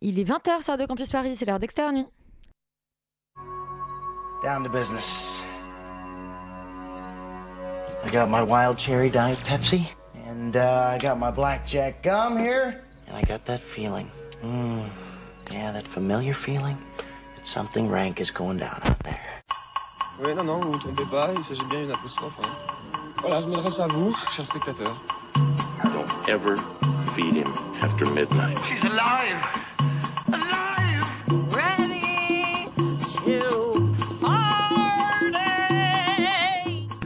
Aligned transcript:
Il 0.00 0.18
est 0.18 0.24
20h 0.24 0.62
sur 0.62 0.72
Radio 0.74 0.86
Campus 0.86 1.10
Paris, 1.10 1.36
c'est 1.36 1.44
l'heure 1.44 1.58
d'Extérieur 1.58 1.92
Nuit. 1.92 2.06
Down 4.42 4.62
to 4.62 4.70
business. 4.70 5.42
I 8.04 8.10
got 8.10 8.28
my 8.28 8.40
wild 8.42 8.78
cherry 8.78 9.10
diet 9.10 9.38
Pepsi, 9.48 9.82
and 10.28 10.54
uh, 10.56 10.94
I 10.94 10.98
got 10.98 11.18
my 11.18 11.32
blackjack 11.32 12.02
gum 12.04 12.38
here, 12.38 12.80
and 13.08 13.16
I 13.16 13.22
got 13.22 13.44
that 13.46 13.60
feeling. 13.60 14.08
Mm, 14.44 14.84
yeah, 15.52 15.72
that 15.72 15.88
familiar 15.88 16.32
feeling 16.34 16.76
that 17.36 17.44
something 17.46 17.88
rank 17.90 18.20
is 18.20 18.30
going 18.30 18.58
down 18.58 18.80
out 18.84 18.98
there. 19.02 19.20
Oui, 20.20 20.32
non, 20.34 20.44
non, 20.44 20.60
vous 20.62 20.72
vous 20.72 20.78
trompez 20.78 21.04
pas, 21.10 21.32
il 21.34 21.42
s'agit 21.42 21.64
bien 21.68 21.80
d'une 21.82 21.90
apostrophe. 21.92 22.34
hein. 22.40 22.48
Voilà, 23.20 23.40
je 23.40 23.46
m'adresse 23.46 23.80
à 23.80 23.88
vous, 23.88 24.14
chers 24.30 24.46
spectateurs. 24.46 24.96
Don't 25.82 26.28
ever 26.28 26.56
feed 27.14 27.34
him 27.34 27.52
after 27.82 28.06
midnight. 28.14 28.56
She's! 28.68 28.84
Alive! 28.84 29.42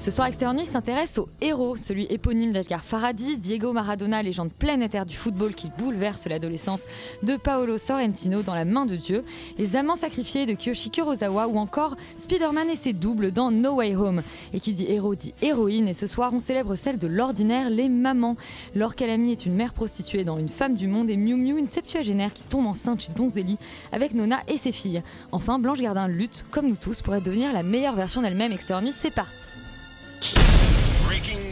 Ce 0.00 0.10
soir, 0.10 0.28
Extérieur 0.28 0.64
s'intéresse 0.64 1.18
au 1.18 1.28
héros, 1.42 1.76
celui 1.76 2.06
éponyme 2.06 2.52
d'Ashgar 2.52 2.82
Farhadi, 2.82 3.36
Diego 3.36 3.74
Maradona, 3.74 4.22
légende 4.22 4.50
planétaire 4.50 5.04
du 5.04 5.14
football 5.14 5.54
qui 5.54 5.70
bouleverse 5.76 6.26
l'adolescence 6.26 6.84
de 7.22 7.36
Paolo 7.36 7.76
Sorrentino 7.76 8.40
dans 8.40 8.54
La 8.54 8.64
main 8.64 8.86
de 8.86 8.96
Dieu, 8.96 9.22
les 9.58 9.76
amants 9.76 9.96
sacrifiés 9.96 10.46
de 10.46 10.54
Kiyoshi 10.54 10.90
Kurosawa 10.90 11.48
ou 11.48 11.58
encore 11.58 11.96
Spider-Man 12.16 12.70
et 12.70 12.76
ses 12.76 12.94
doubles 12.94 13.30
dans 13.30 13.50
No 13.50 13.74
Way 13.74 13.94
Home. 13.94 14.22
Et 14.54 14.60
qui 14.60 14.72
dit 14.72 14.86
héros 14.88 15.14
dit 15.14 15.34
héroïne 15.42 15.86
et 15.86 15.92
ce 15.92 16.06
soir 16.06 16.32
on 16.32 16.40
célèbre 16.40 16.76
celle 16.76 16.96
de 16.96 17.06
l'ordinaire, 17.06 17.68
les 17.68 17.90
mamans. 17.90 18.38
Laure 18.74 18.94
Calamy 18.94 19.32
est 19.32 19.44
une 19.44 19.54
mère 19.54 19.74
prostituée 19.74 20.24
dans 20.24 20.38
Une 20.38 20.48
femme 20.48 20.76
du 20.76 20.88
monde 20.88 21.10
et 21.10 21.18
Miu 21.18 21.34
Miu 21.34 21.58
une 21.58 21.68
septuagénaire 21.68 22.32
qui 22.32 22.44
tombe 22.44 22.66
enceinte 22.66 23.02
chez 23.02 23.12
Donzelli 23.12 23.58
avec 23.92 24.14
Nona 24.14 24.38
et 24.48 24.56
ses 24.56 24.72
filles. 24.72 25.02
Enfin, 25.30 25.58
Blanche 25.58 25.82
Gardin 25.82 26.08
lutte, 26.08 26.46
comme 26.50 26.68
nous 26.68 26.76
tous, 26.76 27.02
pour 27.02 27.12
devenir 27.20 27.52
la 27.52 27.62
meilleure 27.62 27.96
version 27.96 28.22
d'elle-même. 28.22 28.52
Extérieur 28.52 28.90
c'est 28.94 29.10
parti. 29.10 29.49
Breaking 31.06 31.49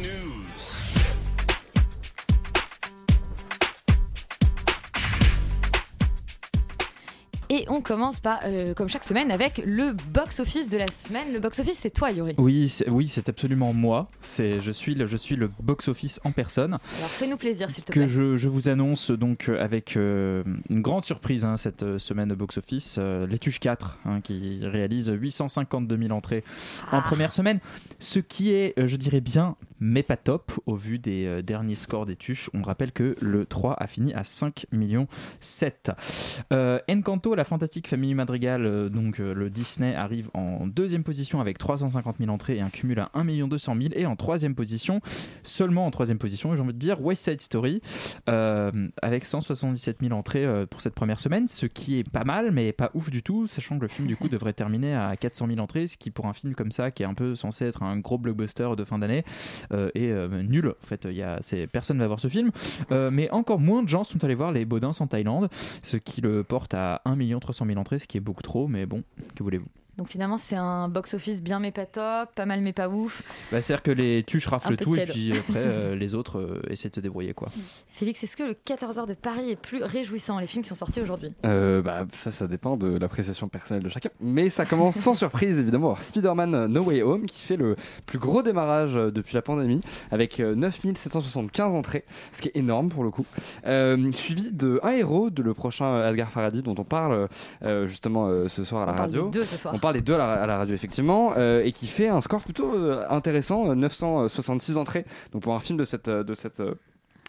Et 7.50 7.64
on 7.68 7.80
commence 7.80 8.20
par, 8.20 8.41
euh, 8.44 8.74
comme 8.74 8.88
chaque 8.91 9.04
semaine, 9.04 9.30
avec 9.30 9.62
le 9.64 9.94
box-office 10.12 10.68
de 10.68 10.77
la 10.77 10.86
semaine. 10.88 11.32
Le 11.32 11.41
box-office, 11.41 11.78
c'est 11.78 11.91
toi, 11.91 12.10
Yuri. 12.10 12.34
Oui, 12.36 12.68
c'est, 12.68 12.88
oui, 12.91 13.08
c'est 13.08 13.28
absolument 13.30 13.72
moi. 13.72 14.06
C'est, 14.20 14.60
je 14.60 14.70
suis 14.70 14.94
le, 14.94 15.06
je 15.06 15.16
suis 15.16 15.34
le 15.34 15.48
box-office 15.62 16.20
en 16.24 16.32
personne 16.32 16.74
Alors 16.98 17.08
fais-nous 17.08 17.38
plaisir, 17.38 17.70
s'il 17.70 17.84
te 17.84 17.92
que 17.92 18.00
plaît. 18.00 18.08
je, 18.08 18.36
je 18.36 18.48
vous 18.50 18.69
annonce 18.69 19.10
donc 19.10 19.48
euh, 19.48 19.62
avec 19.64 19.96
euh, 19.96 20.42
une 20.69 20.82
grande 20.82 21.04
surprise 21.04 21.46
hein, 21.46 21.56
cette 21.56 21.98
semaine 21.98 22.28
de 22.28 22.34
box-office, 22.34 22.96
euh, 22.98 23.26
Les 23.26 23.38
Tuches 23.38 23.60
4, 23.60 23.98
hein, 24.04 24.20
qui 24.20 24.60
réalise 24.62 25.08
852 25.08 25.96
000 25.96 26.10
entrées 26.10 26.44
Ah. 26.92 26.98
en 26.98 27.02
première 27.02 27.32
semaine, 27.32 27.60
ce 27.98 28.19
qui 28.19 28.50
est, 28.52 28.74
je 28.76 28.96
dirais 28.96 29.22
bien, 29.22 29.56
mais 29.80 30.02
pas 30.02 30.16
top 30.16 30.52
au 30.66 30.74
vu 30.74 30.98
des 30.98 31.26
euh, 31.26 31.42
derniers 31.42 31.74
scores 31.74 32.06
des 32.06 32.16
Tuches. 32.16 32.50
On 32.54 32.62
rappelle 32.62 32.92
que 32.92 33.14
le 33.20 33.46
3 33.46 33.74
a 33.78 33.86
fini 33.86 34.12
à 34.14 34.24
5 34.24 34.66
millions 34.72 35.06
7. 35.40 35.92
Euh, 36.53 36.78
Encanto, 36.91 37.34
la 37.34 37.44
fantastique 37.44 37.88
famille 37.88 38.14
Madrigal, 38.14 38.66
euh, 38.66 38.88
donc 38.88 39.19
le 39.19 39.50
Disney 39.50 39.94
arrive 39.94 40.30
en 40.34 40.66
deuxième 40.66 41.04
position 41.04 41.41
avec 41.41 41.58
350 41.58 42.16
000 42.19 42.30
entrées 42.30 42.56
et 42.56 42.60
un 42.60 42.70
cumul 42.70 42.98
à 43.00 43.10
1 43.14 43.25
200 43.47 43.76
000. 43.80 43.88
Et 43.94 44.06
en 44.06 44.16
troisième 44.16 44.54
position, 44.54 45.00
seulement 45.42 45.86
en 45.86 45.91
troisième 45.91 46.19
position, 46.19 46.54
j'ai 46.54 46.62
envie 46.62 46.72
de 46.72 46.78
dire, 46.78 47.00
West 47.00 47.24
Side 47.24 47.41
Story 47.41 47.80
avec 48.26 49.24
177 49.24 49.98
000 50.00 50.12
entrées 50.12 50.47
pour 50.70 50.80
cette 50.80 50.94
première 50.94 51.20
semaine, 51.20 51.48
ce 51.48 51.66
qui 51.66 51.98
est 51.98 52.08
pas 52.08 52.24
mal, 52.24 52.50
mais 52.50 52.72
pas 52.72 52.91
ouf 52.94 53.10
du 53.10 53.22
tout, 53.22 53.47
sachant 53.47 53.76
que 53.76 53.82
le 53.82 53.88
film 53.88 54.08
du 54.08 54.16
coup 54.16 54.28
devrait 54.28 54.53
terminer 54.53 54.94
à 54.94 55.16
400 55.16 55.47
000 55.48 55.58
entrées, 55.60 55.86
ce 55.86 55.97
qui 55.97 56.10
pour 56.10 56.26
un 56.26 56.32
film 56.32 56.54
comme 56.54 56.72
ça, 56.72 56.91
qui 56.91 57.03
est 57.03 57.06
un 57.06 57.14
peu 57.14 57.36
censé 57.36 57.66
être 57.66 57.82
un 57.82 57.98
gros 57.98 58.19
blockbuster 58.19 58.69
de 58.76 58.84
fin 58.84 58.98
d'année, 58.98 59.24
est 59.70 60.10
euh, 60.10 60.42
nul. 60.42 60.68
En 60.68 60.86
fait, 60.86 61.06
y 61.10 61.22
a, 61.22 61.40
personne 61.72 61.98
va 61.98 62.06
voir 62.06 62.20
ce 62.20 62.28
film, 62.28 62.50
Euh, 62.92 63.10
mais 63.12 63.30
encore 63.30 63.60
moins 63.60 63.82
de 63.82 63.88
gens 63.88 64.04
sont 64.04 64.22
allés 64.24 64.34
voir 64.34 64.52
Les 64.52 64.64
Baudins 64.64 64.90
en 64.98 65.06
Thaïlande, 65.06 65.48
ce 65.82 65.96
qui 65.96 66.20
le 66.20 66.42
porte 66.42 66.74
à 66.74 67.02
1 67.04 67.38
300 67.38 67.66
000 67.66 67.78
entrées, 67.78 67.98
ce 67.98 68.06
qui 68.06 68.16
est 68.16 68.20
beaucoup 68.20 68.42
trop, 68.42 68.68
mais 68.68 68.86
bon, 68.86 69.02
que 69.34 69.42
voulez-vous? 69.42 69.66
Donc 69.98 70.09
finalement, 70.09 70.38
c'est 70.38 70.56
un 70.56 70.88
box-office 70.88 71.42
bien 71.42 71.59
mais 71.59 71.72
pas 71.72 71.84
top, 71.84 72.32
pas 72.34 72.47
mal 72.47 72.60
mais 72.60 72.72
pas 72.72 72.88
ouf. 72.88 73.22
bah, 73.50 73.60
C'est-à-dire 73.60 73.82
que 73.82 73.91
les 73.91 74.22
tuches 74.22 74.47
raflent 74.47 74.76
tout, 74.76 74.94
et 74.97 75.04
puis 75.04 75.32
après, 75.36 75.59
euh, 75.59 75.94
les 75.97 76.14
autres 76.14 76.38
euh, 76.38 76.62
essaient 76.70 76.88
de 76.88 76.94
se 76.94 77.00
débrouiller, 77.00 77.34
quoi. 77.34 77.48
Félix, 77.88 78.22
est-ce 78.22 78.36
que 78.36 78.44
le 78.44 78.53
14h 78.53 79.09
de 79.09 79.14
Paris 79.14 79.50
est 79.50 79.56
plus 79.56 79.82
réjouissant, 79.82 80.38
les 80.38 80.47
films 80.47 80.62
qui 80.62 80.69
sont 80.69 80.76
sortis 80.76 81.00
aujourd'hui? 81.00 81.32
Euh, 81.44 81.82
bah, 81.82 82.06
ça, 82.12 82.31
ça 82.31 82.47
dépend 82.47 82.76
de 82.76 82.97
l'appréciation 82.97 83.48
personnelle 83.48 83.82
de 83.82 83.88
chacun. 83.88 84.10
Mais 84.20 84.50
ça 84.50 84.64
commence 84.64 84.94
sans 84.97 85.14
surprise, 85.16 85.59
évidemment. 85.59 85.97
Spider-Man 86.00 86.66
No 86.69 86.84
Way 86.84 87.03
Home, 87.03 87.26
qui 87.26 87.41
fait 87.41 87.56
le 87.56 87.75
plus 88.06 88.19
gros 88.20 88.42
démarrage 88.44 88.94
depuis 88.94 89.34
la 89.34 89.42
pandémie, 89.42 89.80
avec 90.12 90.38
euh, 90.38 90.54
9775 90.54 91.75
entrées, 91.75 92.04
ce 92.32 92.41
qui 92.41 92.48
est 92.48 92.56
énorme 92.56 92.88
pour 92.88 93.03
le 93.03 93.10
coup. 93.10 93.26
Euh, 93.66 94.12
suivi 94.12 94.53
de 94.53 94.78
Un 94.84 94.92
héros, 94.92 95.30
de 95.30 95.42
le 95.42 95.54
prochain 95.54 96.09
Edgar 96.09 96.30
Faradi, 96.30 96.62
dont 96.62 96.75
on 96.78 96.84
parle 96.84 97.28
euh, 97.65 97.86
justement 97.86 98.28
euh, 98.28 98.48
ce 98.48 98.62
soir 98.62 98.82
à 98.82 98.86
la 98.86 98.92
On 98.92 98.97
parle 98.97 99.09
radio. 99.10 99.25
des 99.30 99.38
deux 99.41 99.44
ce 99.44 99.56
soir. 99.59 99.75
On 99.75 99.78
parle 99.78 99.88
des 99.93 100.00
deux 100.00 100.15
à 100.15 100.19
la, 100.19 100.32
à 100.43 100.47
la 100.47 100.56
radio, 100.59 100.75
effectivement, 100.75 101.32
euh, 101.37 101.62
et 101.65 101.72
qui 101.72 101.87
fait 101.87 102.09
un 102.09 102.21
score 102.21 102.43
plutôt 102.43 102.75
euh, 102.75 103.04
intéressant, 103.10 103.71
euh, 103.71 103.75
966 103.75 104.76
entrées. 104.76 105.04
Donc 105.32 105.43
pour 105.43 105.54
un 105.54 105.60
film 105.60 105.78
de 105.78 105.84
cette, 105.84 106.09
euh, 106.09 106.22
de 106.25 106.34
cette 106.34 106.60
euh, 106.60 106.75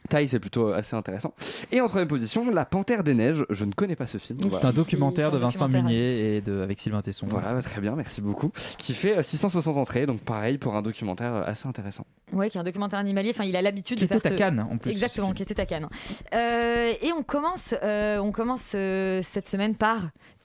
taille, 0.08 0.28
c'est 0.30 0.40
plutôt 0.40 0.70
euh, 0.70 0.78
assez 0.78 0.96
intéressant. 0.96 1.34
Et 1.72 1.82
en 1.82 1.88
troisième 1.88 2.08
position, 2.08 2.50
La 2.52 2.66
Panthère 2.66 3.04
des 3.04 3.14
Neiges. 3.14 3.46
Je 3.50 3.66
ne 3.66 3.74
connais 3.74 3.96
pas 3.98 4.08
ce 4.08 4.18
film. 4.18 4.40
C'est 4.42 4.48
Voilà. 4.48 4.70
un 4.70 4.74
documentaire 4.74 5.32
de 5.32 5.38
Vincent. 5.38 5.68
Munier 5.68 6.38
et 6.38 6.42
de, 6.42 6.62
avec 6.62 6.80
Sylvain 6.80 7.02
Tesson. 7.02 7.28
Voilà, 7.30 7.54
bah, 7.54 7.62
très 7.62 7.82
bien, 7.82 7.96
merci 7.96 8.22
beaucoup. 8.22 8.52
Qui 8.78 8.94
fait 8.94 9.18
euh, 9.18 9.24
660 9.24 9.78
entrées, 9.78 10.06
donc 10.06 10.22
pareil 10.22 10.58
pour 10.58 10.76
un 10.76 10.82
documentaire 10.82 11.34
euh, 11.36 11.44
assez 11.46 11.68
intéressant. 11.68 12.06
Ouais, 12.32 12.50
qui 12.50 12.58
est 12.58 12.62
un 12.62 12.64
documentaire 12.64 13.00
animalier. 13.00 13.32
Enfin, 13.32 13.44
il 13.44 13.56
a 13.56 13.62
l'habitude 13.62 13.98
Qui 13.98 14.04
de 14.06 14.08
faire 14.08 14.18
était 14.18 14.28
à 14.28 14.32
ce... 14.32 14.36
Cannes 14.36 14.66
en 14.72 14.78
plus. 14.78 14.92
Exactement, 14.92 15.34
qui 15.34 15.44
était 15.44 15.60
à 15.60 15.66
Cannes. 15.66 15.88
Euh, 16.34 16.94
et 17.02 17.12
on 17.12 17.24
commence, 17.24 17.76
euh, 17.84 18.20
on 18.20 18.32
commence 18.32 18.72
euh, 18.76 19.22
cette 19.22 19.48
semaine 19.50 19.76
par 19.76 19.98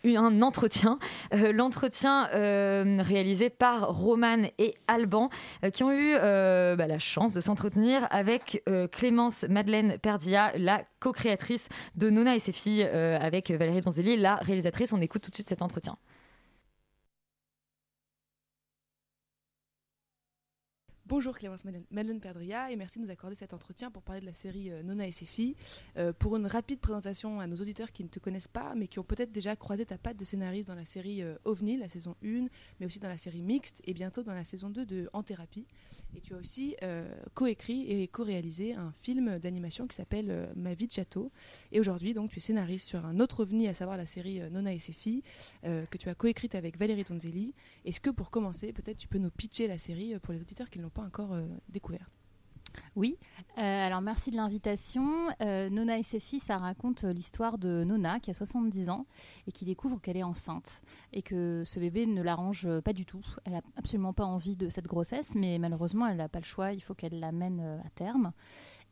un 0.04 0.42
entretien. 0.42 0.98
Euh, 1.32 1.52
L'entretien 1.52 2.28
euh, 2.34 2.98
réalisé 3.00 3.50
par 3.50 3.88
Roman 3.88 4.48
et 4.58 4.74
Alban, 4.86 5.30
euh, 5.64 5.70
qui 5.70 5.82
ont 5.82 5.92
eu 5.92 6.14
bah, 6.14 6.86
la 6.86 6.98
chance 6.98 7.34
de 7.34 7.40
s'entretenir 7.40 8.06
avec 8.10 8.62
Clémence 8.92 9.44
Madeleine 9.48 9.98
Perdia, 9.98 10.52
la 10.56 10.82
co-créatrice 11.00 11.68
de 11.96 12.10
Nona 12.10 12.36
et 12.36 12.40
ses 12.40 12.52
filles, 12.52 12.82
avec 12.82 13.50
Valérie 13.50 13.80
Donzelli, 13.80 14.16
la 14.16 14.36
réalisatrice. 14.36 14.92
On 14.92 15.00
écoute 15.00 15.22
tout 15.22 15.30
de 15.30 15.34
suite 15.34 15.48
cet 15.48 15.62
entretien. 15.62 15.96
Bonjour 21.14 21.38
Clémence 21.38 21.62
Madeleine- 21.92 22.18
Perdria 22.18 22.72
et 22.72 22.76
merci 22.76 22.98
de 22.98 23.04
nous 23.04 23.10
accorder 23.12 23.36
cet 23.36 23.54
entretien 23.54 23.88
pour 23.88 24.02
parler 24.02 24.20
de 24.20 24.26
la 24.26 24.34
série 24.34 24.72
euh, 24.72 24.82
Nona 24.82 25.06
et 25.06 25.12
ses 25.12 25.26
filles. 25.26 25.54
Euh, 25.96 26.12
pour 26.12 26.34
une 26.34 26.48
rapide 26.48 26.80
présentation 26.80 27.38
à 27.38 27.46
nos 27.46 27.54
auditeurs 27.54 27.92
qui 27.92 28.02
ne 28.02 28.08
te 28.08 28.18
connaissent 28.18 28.48
pas 28.48 28.74
mais 28.74 28.88
qui 28.88 28.98
ont 28.98 29.04
peut-être 29.04 29.30
déjà 29.30 29.54
croisé 29.54 29.86
ta 29.86 29.96
patte 29.96 30.16
de 30.16 30.24
scénariste 30.24 30.66
dans 30.66 30.74
la 30.74 30.84
série 30.84 31.22
euh, 31.22 31.36
OVNI, 31.44 31.76
la 31.76 31.88
saison 31.88 32.16
1, 32.24 32.48
mais 32.80 32.86
aussi 32.86 32.98
dans 32.98 33.08
la 33.08 33.16
série 33.16 33.42
Mixte 33.42 33.80
et 33.84 33.94
bientôt 33.94 34.24
dans 34.24 34.34
la 34.34 34.42
saison 34.42 34.70
2 34.70 34.84
de 34.86 35.08
En 35.12 35.22
Thérapie. 35.22 35.66
Et 36.16 36.20
tu 36.20 36.34
as 36.34 36.36
aussi 36.36 36.74
euh, 36.82 37.08
coécrit 37.34 37.88
et 37.88 38.08
co-réalisé 38.08 38.74
un 38.74 38.90
film 39.00 39.38
d'animation 39.38 39.86
qui 39.86 39.94
s'appelle 39.94 40.50
Ma 40.56 40.74
vie 40.74 40.88
de 40.88 40.92
château. 40.92 41.30
Et 41.70 41.78
aujourd'hui 41.78 42.12
donc 42.12 42.30
tu 42.30 42.38
es 42.38 42.42
scénariste 42.42 42.88
sur 42.88 43.06
un 43.06 43.20
autre 43.20 43.44
OVNI, 43.44 43.68
à 43.68 43.74
savoir 43.74 43.96
la 43.96 44.06
série 44.06 44.40
Nona 44.50 44.72
et 44.72 44.80
ses 44.80 44.92
filles, 44.92 45.22
que 45.62 45.96
tu 45.96 46.08
as 46.08 46.16
coécrite 46.16 46.56
avec 46.56 46.76
Valérie 46.76 47.04
Tonzelli. 47.04 47.54
Est-ce 47.84 48.00
que 48.00 48.10
pour 48.10 48.32
commencer, 48.32 48.72
peut-être 48.72 48.96
tu 48.96 49.06
peux 49.06 49.18
nous 49.18 49.30
pitcher 49.30 49.68
la 49.68 49.78
série 49.78 50.18
pour 50.18 50.34
les 50.34 50.40
auditeurs 50.40 50.68
qui 50.68 50.78
ne 50.78 50.82
l'ont 50.82 50.90
pas 50.90 51.03
encore 51.04 51.32
euh, 51.32 51.46
découverte 51.68 52.10
Oui, 52.96 53.16
Euh, 53.56 53.86
alors 53.86 54.00
merci 54.00 54.32
de 54.32 54.36
l'invitation. 54.36 55.28
Euh, 55.40 55.70
Nona 55.70 55.98
et 55.98 56.02
ses 56.02 56.18
filles, 56.18 56.40
ça 56.40 56.58
raconte 56.58 57.04
l'histoire 57.04 57.56
de 57.56 57.84
Nona 57.84 58.18
qui 58.18 58.32
a 58.32 58.34
70 58.34 58.90
ans 58.90 59.06
et 59.46 59.52
qui 59.52 59.64
découvre 59.64 60.00
qu'elle 60.00 60.16
est 60.16 60.24
enceinte 60.24 60.82
et 61.12 61.22
que 61.22 61.62
ce 61.64 61.78
bébé 61.78 62.06
ne 62.06 62.20
l'arrange 62.20 62.68
pas 62.80 62.92
du 62.92 63.06
tout. 63.06 63.24
Elle 63.44 63.52
n'a 63.52 63.60
absolument 63.76 64.12
pas 64.12 64.24
envie 64.24 64.56
de 64.56 64.68
cette 64.68 64.88
grossesse, 64.88 65.36
mais 65.36 65.58
malheureusement 65.60 66.08
elle 66.08 66.16
n'a 66.16 66.28
pas 66.28 66.40
le 66.40 66.44
choix, 66.44 66.72
il 66.72 66.80
faut 66.80 66.94
qu'elle 66.94 67.20
l'amène 67.20 67.60
à 67.84 67.90
terme. 67.90 68.32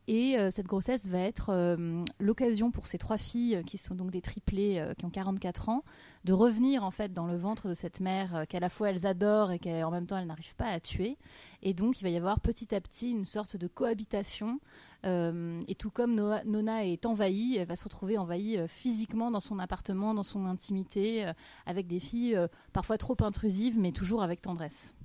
Et 0.07 0.37
euh, 0.37 0.51
cette 0.51 0.65
grossesse 0.65 1.07
va 1.07 1.19
être 1.19 1.49
euh, 1.49 2.03
l'occasion 2.19 2.71
pour 2.71 2.87
ces 2.87 2.97
trois 2.97 3.17
filles, 3.17 3.61
qui 3.65 3.77
sont 3.77 3.95
donc 3.95 4.11
des 4.11 4.21
triplés, 4.21 4.79
euh, 4.79 4.93
qui 4.93 5.05
ont 5.05 5.09
44 5.09 5.69
ans, 5.69 5.83
de 6.25 6.33
revenir 6.33 6.83
en 6.83 6.91
fait 6.91 7.13
dans 7.13 7.25
le 7.25 7.37
ventre 7.37 7.69
de 7.69 7.73
cette 7.73 8.01
mère 8.01 8.45
qu'à 8.49 8.59
la 8.59 8.69
fois 8.69 8.89
elles 8.89 9.05
adorent 9.05 9.51
et 9.51 9.59
qu'en 9.59 9.91
même 9.91 10.05
temps 10.05 10.17
elles 10.17 10.27
n'arrivent 10.27 10.55
pas 10.55 10.67
à 10.67 10.79
tuer. 10.81 11.17
Et 11.61 11.73
donc 11.73 12.01
il 12.01 12.03
va 12.03 12.09
y 12.09 12.17
avoir 12.17 12.41
petit 12.41 12.75
à 12.75 12.81
petit 12.81 13.11
une 13.11 13.25
sorte 13.25 13.55
de 13.55 13.67
cohabitation. 13.67 14.59
Et 15.05 15.75
tout 15.77 15.89
comme 15.89 16.15
Nona 16.15 16.85
est 16.85 17.05
envahie, 17.05 17.57
elle 17.57 17.67
va 17.67 17.75
se 17.75 17.83
retrouver 17.83 18.17
envahie 18.17 18.57
physiquement 18.69 19.31
dans 19.31 19.41
son 19.41 19.59
appartement, 19.59 20.13
dans 20.13 20.23
son 20.23 20.45
intimité, 20.45 21.29
avec 21.65 21.87
des 21.87 21.99
filles 21.99 22.39
parfois 22.71 22.97
trop 22.97 23.17
intrusives, 23.19 23.77
mais 23.77 23.91
toujours 23.91 24.23
avec 24.23 24.41
tendresse. 24.41 24.95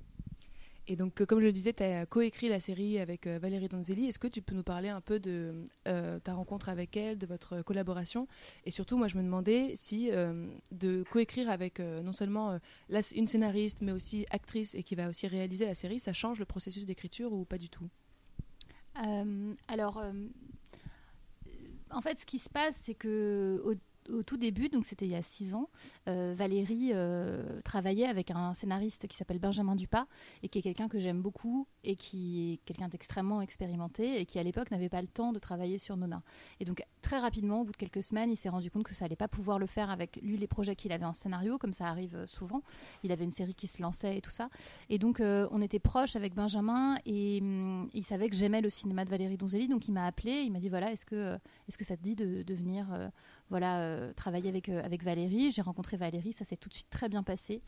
Et 0.91 0.95
donc, 0.95 1.21
euh, 1.21 1.25
comme 1.27 1.39
je 1.39 1.45
le 1.45 1.51
disais, 1.51 1.71
tu 1.71 1.83
as 1.83 2.07
coécrit 2.07 2.49
la 2.49 2.59
série 2.59 2.97
avec 2.97 3.27
euh, 3.27 3.37
Valérie 3.37 3.67
Donzelli. 3.67 4.07
Est-ce 4.07 4.17
que 4.17 4.27
tu 4.27 4.41
peux 4.41 4.55
nous 4.55 4.63
parler 4.63 4.89
un 4.89 5.01
peu 5.01 5.19
de 5.19 5.63
euh, 5.87 6.19
ta 6.19 6.33
rencontre 6.33 6.67
avec 6.67 6.97
elle, 6.97 7.19
de 7.19 7.27
votre 7.27 7.61
collaboration? 7.61 8.27
Et 8.65 8.71
surtout, 8.71 8.97
moi, 8.97 9.07
je 9.07 9.15
me 9.15 9.21
demandais 9.21 9.73
si 9.75 10.09
euh, 10.11 10.47
de 10.71 11.03
coécrire 11.11 11.51
avec 11.51 11.79
non 11.79 12.11
seulement 12.11 12.57
une 13.15 13.27
scénariste, 13.27 13.81
mais 13.81 13.91
aussi 13.91 14.25
actrice 14.31 14.73
et 14.73 14.81
qui 14.81 14.95
va 14.95 15.07
aussi 15.09 15.27
réaliser 15.27 15.67
la 15.67 15.75
série, 15.75 15.99
ça 15.99 16.11
change 16.11 16.39
le 16.39 16.45
processus 16.45 16.85
d'écriture 16.85 17.31
ou 17.33 17.45
pas 17.45 17.59
du 17.59 17.69
tout? 17.69 17.87
Alors, 19.67 20.03
en 21.91 22.01
fait, 22.01 22.19
ce 22.19 22.25
qui 22.25 22.39
se 22.39 22.49
passe, 22.49 22.79
c'est 22.81 22.95
que 22.95 23.61
au, 23.63 23.75
au 24.09 24.23
tout 24.23 24.37
début, 24.37 24.69
donc 24.69 24.85
c'était 24.85 25.05
il 25.05 25.11
y 25.11 25.15
a 25.15 25.21
six 25.21 25.53
ans, 25.53 25.69
euh, 26.07 26.33
Valérie 26.35 26.91
euh, 26.93 27.61
travaillait 27.61 28.07
avec 28.07 28.31
un 28.31 28.53
scénariste 28.53 29.07
qui 29.07 29.15
s'appelle 29.15 29.39
Benjamin 29.39 29.75
Dupas 29.75 30.05
et 30.43 30.49
qui 30.49 30.59
est 30.59 30.61
quelqu'un 30.61 30.87
que 30.87 30.99
j'aime 30.99 31.21
beaucoup 31.21 31.67
et 31.83 31.95
qui 31.95 32.53
est 32.53 32.57
quelqu'un 32.65 32.87
d'extrêmement 32.87 33.41
expérimenté 33.41 34.19
et 34.19 34.25
qui 34.25 34.39
à 34.39 34.43
l'époque 34.43 34.71
n'avait 34.71 34.89
pas 34.89 35.01
le 35.01 35.07
temps 35.07 35.31
de 35.33 35.39
travailler 35.39 35.77
sur 35.77 35.97
Nona. 35.97 36.21
Et 36.59 36.65
donc 36.65 36.81
très 37.01 37.19
rapidement, 37.19 37.61
au 37.61 37.63
bout 37.63 37.71
de 37.71 37.77
quelques 37.77 38.03
semaines, 38.03 38.31
il 38.31 38.37
s'est 38.37 38.49
rendu 38.49 38.69
compte 38.69 38.83
que 38.83 38.93
ça 38.93 39.05
allait 39.05 39.15
pas 39.15 39.27
pouvoir 39.27 39.59
le 39.59 39.65
faire 39.65 39.89
avec 39.89 40.19
lui 40.21 40.37
les 40.37 40.47
projets 40.47 40.75
qu'il 40.75 40.91
avait 40.91 41.05
en 41.05 41.13
scénario, 41.13 41.57
comme 41.57 41.73
ça 41.73 41.87
arrive 41.87 42.15
euh, 42.15 42.27
souvent. 42.27 42.61
Il 43.03 43.11
avait 43.11 43.23
une 43.23 43.31
série 43.31 43.55
qui 43.55 43.67
se 43.67 43.81
lançait 43.81 44.17
et 44.17 44.21
tout 44.21 44.31
ça. 44.31 44.49
Et 44.89 44.97
donc 44.97 45.21
on 45.21 45.61
était 45.61 45.79
proches 45.79 46.15
avec 46.15 46.33
Benjamin 46.33 46.95
et 47.05 47.39
hum, 47.41 47.89
il 47.93 48.03
savait 48.03 48.29
que 48.29 48.35
j'aimais 48.35 48.61
le 48.61 48.69
cinéma 48.69 49.05
de 49.05 49.09
Valérie 49.09 49.37
Donzelli, 49.37 49.67
donc 49.67 49.87
il 49.87 49.91
m'a 49.91 50.05
appelé, 50.05 50.41
il 50.41 50.51
m'a 50.51 50.59
dit 50.59 50.69
voilà, 50.69 50.91
est-ce 50.91 51.05
que 51.05 51.37
est-ce 51.67 51.77
que 51.77 51.85
ça 51.85 51.97
te 51.97 52.01
dit 52.01 52.15
de, 52.15 52.53
venir 52.53 52.87
voilà 53.49 53.79
euh, 53.79 54.13
travailler 54.13 54.49
avec 54.49 54.69
euh, 54.69 54.83
avec 54.83 55.03
Valérie 55.03 55.51
J'ai 55.51 55.61
rencontré 55.61 55.97
Valérie, 55.97 56.33
ça 56.33 56.45
s'est 56.45 56.57
tout 56.57 56.69
de 56.69 56.73
suite 56.73 56.89
très 56.89 57.09
bien 57.09 57.23
passé. 57.23 57.61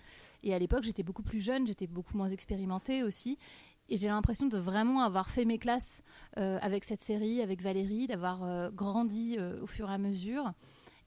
Et 0.43 0.53
à 0.53 0.59
l'époque, 0.59 0.83
j'étais 0.83 1.03
beaucoup 1.03 1.23
plus 1.23 1.39
jeune, 1.39 1.67
j'étais 1.67 1.87
beaucoup 1.87 2.17
moins 2.17 2.29
expérimentée 2.29 3.03
aussi. 3.03 3.37
Et 3.89 3.97
j'ai 3.97 4.07
l'impression 4.07 4.47
de 4.47 4.57
vraiment 4.57 5.01
avoir 5.01 5.29
fait 5.29 5.43
mes 5.43 5.57
classes 5.57 6.03
euh, 6.37 6.57
avec 6.61 6.85
cette 6.85 7.01
série, 7.01 7.41
avec 7.41 7.61
Valérie, 7.61 8.07
d'avoir 8.07 8.43
euh, 8.43 8.69
grandi 8.71 9.37
au 9.61 9.67
fur 9.67 9.89
et 9.89 9.93
à 9.93 9.97
mesure. 9.97 10.53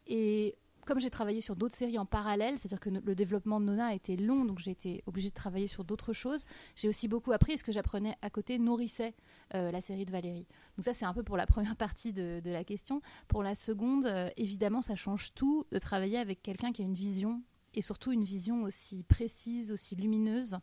Et 0.06 0.56
comme 0.84 1.00
j'ai 1.00 1.10
travaillé 1.10 1.40
sur 1.40 1.56
d'autres 1.56 1.74
séries 1.74 1.98
en 1.98 2.06
parallèle, 2.06 2.58
c'est-à-dire 2.58 2.80
que 2.80 2.90
le 2.90 3.14
développement 3.14 3.60
de 3.60 3.66
Nona 3.66 3.86
a 3.86 3.94
été 3.94 4.16
long, 4.16 4.44
donc 4.44 4.58
j'ai 4.58 4.70
été 4.70 5.02
obligée 5.06 5.30
de 5.30 5.34
travailler 5.34 5.66
sur 5.66 5.84
d'autres 5.84 6.12
choses, 6.12 6.44
j'ai 6.76 6.88
aussi 6.88 7.08
beaucoup 7.08 7.32
appris 7.32 7.52
et 7.52 7.58
ce 7.58 7.64
que 7.64 7.72
j'apprenais 7.72 8.16
à 8.22 8.30
côté 8.30 8.58
nourrissait 8.58 9.14
euh, 9.54 9.70
la 9.70 9.80
série 9.80 10.04
de 10.04 10.12
Valérie. 10.12 10.46
Donc 10.76 10.84
ça, 10.84 10.94
c'est 10.94 11.04
un 11.04 11.14
peu 11.14 11.22
pour 11.22 11.36
la 11.36 11.46
première 11.54 11.76
partie 11.76 12.12
de, 12.12 12.40
de 12.44 12.50
la 12.50 12.64
question. 12.64 13.00
Pour 13.28 13.42
la 13.42 13.54
seconde, 13.54 14.06
euh, 14.06 14.28
évidemment, 14.36 14.82
ça 14.82 14.94
change 14.94 15.34
tout 15.34 15.66
de 15.70 15.78
travailler 15.78 16.18
avec 16.18 16.42
quelqu'un 16.42 16.72
qui 16.72 16.82
a 16.82 16.84
une 16.84 16.94
vision 16.94 17.42
et 17.74 17.82
surtout 17.82 18.12
une 18.12 18.24
vision 18.24 18.62
aussi 18.62 19.02
précise, 19.02 19.72
aussi 19.72 19.96
lumineuse. 19.96 20.58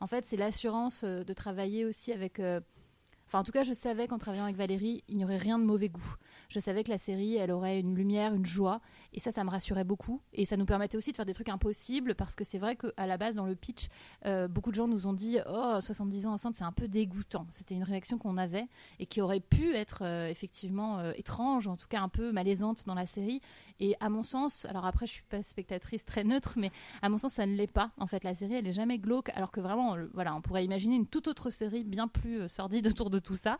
En 0.00 0.06
fait, 0.06 0.24
c'est 0.24 0.36
l'assurance 0.36 1.02
euh, 1.04 1.22
de 1.22 1.32
travailler 1.32 1.84
aussi 1.84 2.12
avec... 2.12 2.40
Enfin, 3.26 3.40
en 3.40 3.44
tout 3.44 3.52
cas, 3.52 3.64
je 3.64 3.72
savais 3.72 4.06
qu'en 4.06 4.18
travaillant 4.18 4.44
avec 4.44 4.56
Valérie, 4.56 5.02
il 5.08 5.16
n'y 5.16 5.24
aurait 5.24 5.36
rien 5.36 5.58
de 5.58 5.64
mauvais 5.64 5.88
goût. 5.88 6.14
Je 6.48 6.58
savais 6.60 6.84
que 6.84 6.90
la 6.90 6.98
série, 6.98 7.36
elle 7.36 7.50
aurait 7.50 7.80
une 7.80 7.94
lumière, 7.94 8.34
une 8.34 8.46
joie, 8.46 8.80
et 9.12 9.20
ça, 9.20 9.30
ça 9.30 9.44
me 9.44 9.50
rassurait 9.50 9.84
beaucoup. 9.84 10.20
Et 10.32 10.44
ça 10.44 10.56
nous 10.56 10.66
permettait 10.66 10.96
aussi 10.96 11.10
de 11.10 11.16
faire 11.16 11.24
des 11.24 11.34
trucs 11.34 11.48
impossibles, 11.48 12.14
parce 12.14 12.36
que 12.36 12.44
c'est 12.44 12.58
vrai 12.58 12.76
qu'à 12.76 13.06
la 13.06 13.16
base, 13.16 13.34
dans 13.34 13.46
le 13.46 13.54
pitch, 13.54 13.88
euh, 14.26 14.46
beaucoup 14.46 14.70
de 14.70 14.76
gens 14.76 14.86
nous 14.86 15.06
ont 15.06 15.12
dit 15.12 15.38
Oh, 15.48 15.78
70 15.80 16.26
ans 16.26 16.32
enceinte, 16.34 16.56
c'est 16.56 16.64
un 16.64 16.72
peu 16.72 16.86
dégoûtant. 16.86 17.46
C'était 17.50 17.74
une 17.74 17.82
réaction 17.82 18.18
qu'on 18.18 18.36
avait 18.36 18.68
et 18.98 19.06
qui 19.06 19.20
aurait 19.20 19.40
pu 19.40 19.74
être 19.74 20.02
euh, 20.02 20.28
effectivement 20.28 20.98
euh, 20.98 21.12
étrange, 21.16 21.66
en 21.66 21.76
tout 21.76 21.88
cas 21.88 22.00
un 22.00 22.08
peu 22.08 22.30
malaisante 22.32 22.86
dans 22.86 22.94
la 22.94 23.06
série. 23.06 23.40
Et 23.80 23.96
à 24.00 24.08
mon 24.08 24.22
sens, 24.22 24.66
alors 24.66 24.86
après, 24.86 25.06
je 25.06 25.12
suis 25.12 25.24
pas 25.24 25.42
spectatrice 25.42 26.04
très 26.04 26.22
neutre, 26.22 26.54
mais 26.56 26.70
à 27.02 27.08
mon 27.08 27.18
sens, 27.18 27.32
ça 27.32 27.46
ne 27.46 27.56
l'est 27.56 27.66
pas. 27.66 27.90
En 27.98 28.06
fait, 28.06 28.22
la 28.22 28.34
série, 28.34 28.54
elle 28.54 28.68
est 28.68 28.72
jamais 28.72 28.98
glauque, 28.98 29.30
alors 29.34 29.50
que 29.50 29.60
vraiment, 29.60 29.96
voilà, 30.12 30.34
on 30.34 30.40
pourrait 30.40 30.64
imaginer 30.64 30.94
une 30.94 31.06
toute 31.06 31.26
autre 31.26 31.50
série 31.50 31.82
bien 31.82 32.06
plus 32.06 32.48
sordide 32.48 32.86
autour 32.86 33.10
de 33.10 33.13
tout 33.20 33.36
ça. 33.36 33.58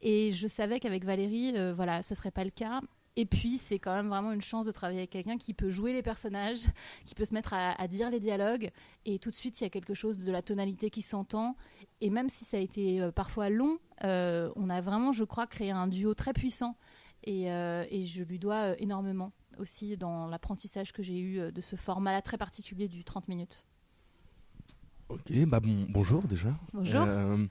Et 0.00 0.32
je 0.32 0.46
savais 0.46 0.80
qu'avec 0.80 1.04
Valérie, 1.04 1.56
euh, 1.56 1.72
voilà, 1.74 2.02
ce 2.02 2.14
serait 2.14 2.30
pas 2.30 2.44
le 2.44 2.50
cas. 2.50 2.80
Et 3.14 3.26
puis, 3.26 3.58
c'est 3.58 3.78
quand 3.78 3.94
même 3.94 4.08
vraiment 4.08 4.32
une 4.32 4.40
chance 4.40 4.64
de 4.64 4.70
travailler 4.70 5.00
avec 5.00 5.10
quelqu'un 5.10 5.36
qui 5.36 5.52
peut 5.52 5.68
jouer 5.68 5.92
les 5.92 6.02
personnages, 6.02 6.62
qui 7.04 7.14
peut 7.14 7.24
se 7.24 7.34
mettre 7.34 7.52
à, 7.52 7.80
à 7.80 7.88
dire 7.88 8.10
les 8.10 8.20
dialogues. 8.20 8.70
Et 9.04 9.18
tout 9.18 9.30
de 9.30 9.36
suite, 9.36 9.60
il 9.60 9.64
y 9.64 9.66
a 9.66 9.70
quelque 9.70 9.94
chose 9.94 10.18
de 10.18 10.32
la 10.32 10.40
tonalité 10.40 10.88
qui 10.88 11.02
s'entend. 11.02 11.56
Et 12.00 12.10
même 12.10 12.28
si 12.28 12.44
ça 12.44 12.56
a 12.56 12.60
été 12.60 13.02
euh, 13.02 13.12
parfois 13.12 13.50
long, 13.50 13.78
euh, 14.04 14.50
on 14.56 14.70
a 14.70 14.80
vraiment, 14.80 15.12
je 15.12 15.24
crois, 15.24 15.46
créé 15.46 15.70
un 15.70 15.88
duo 15.88 16.14
très 16.14 16.32
puissant. 16.32 16.76
Et, 17.24 17.52
euh, 17.52 17.84
et 17.90 18.06
je 18.06 18.22
lui 18.22 18.38
dois 18.38 18.80
énormément 18.80 19.32
aussi 19.58 19.96
dans 19.98 20.26
l'apprentissage 20.26 20.92
que 20.92 21.02
j'ai 21.02 21.20
eu 21.20 21.52
de 21.52 21.60
ce 21.60 21.76
format-là 21.76 22.22
très 22.22 22.38
particulier 22.38 22.88
du 22.88 23.04
30 23.04 23.28
minutes. 23.28 23.66
Ok, 25.12 25.30
bah 25.46 25.60
bon, 25.60 25.84
bonjour 25.90 26.22
déjà. 26.22 26.48
Bonjour. 26.72 27.02
Euh, 27.06 27.44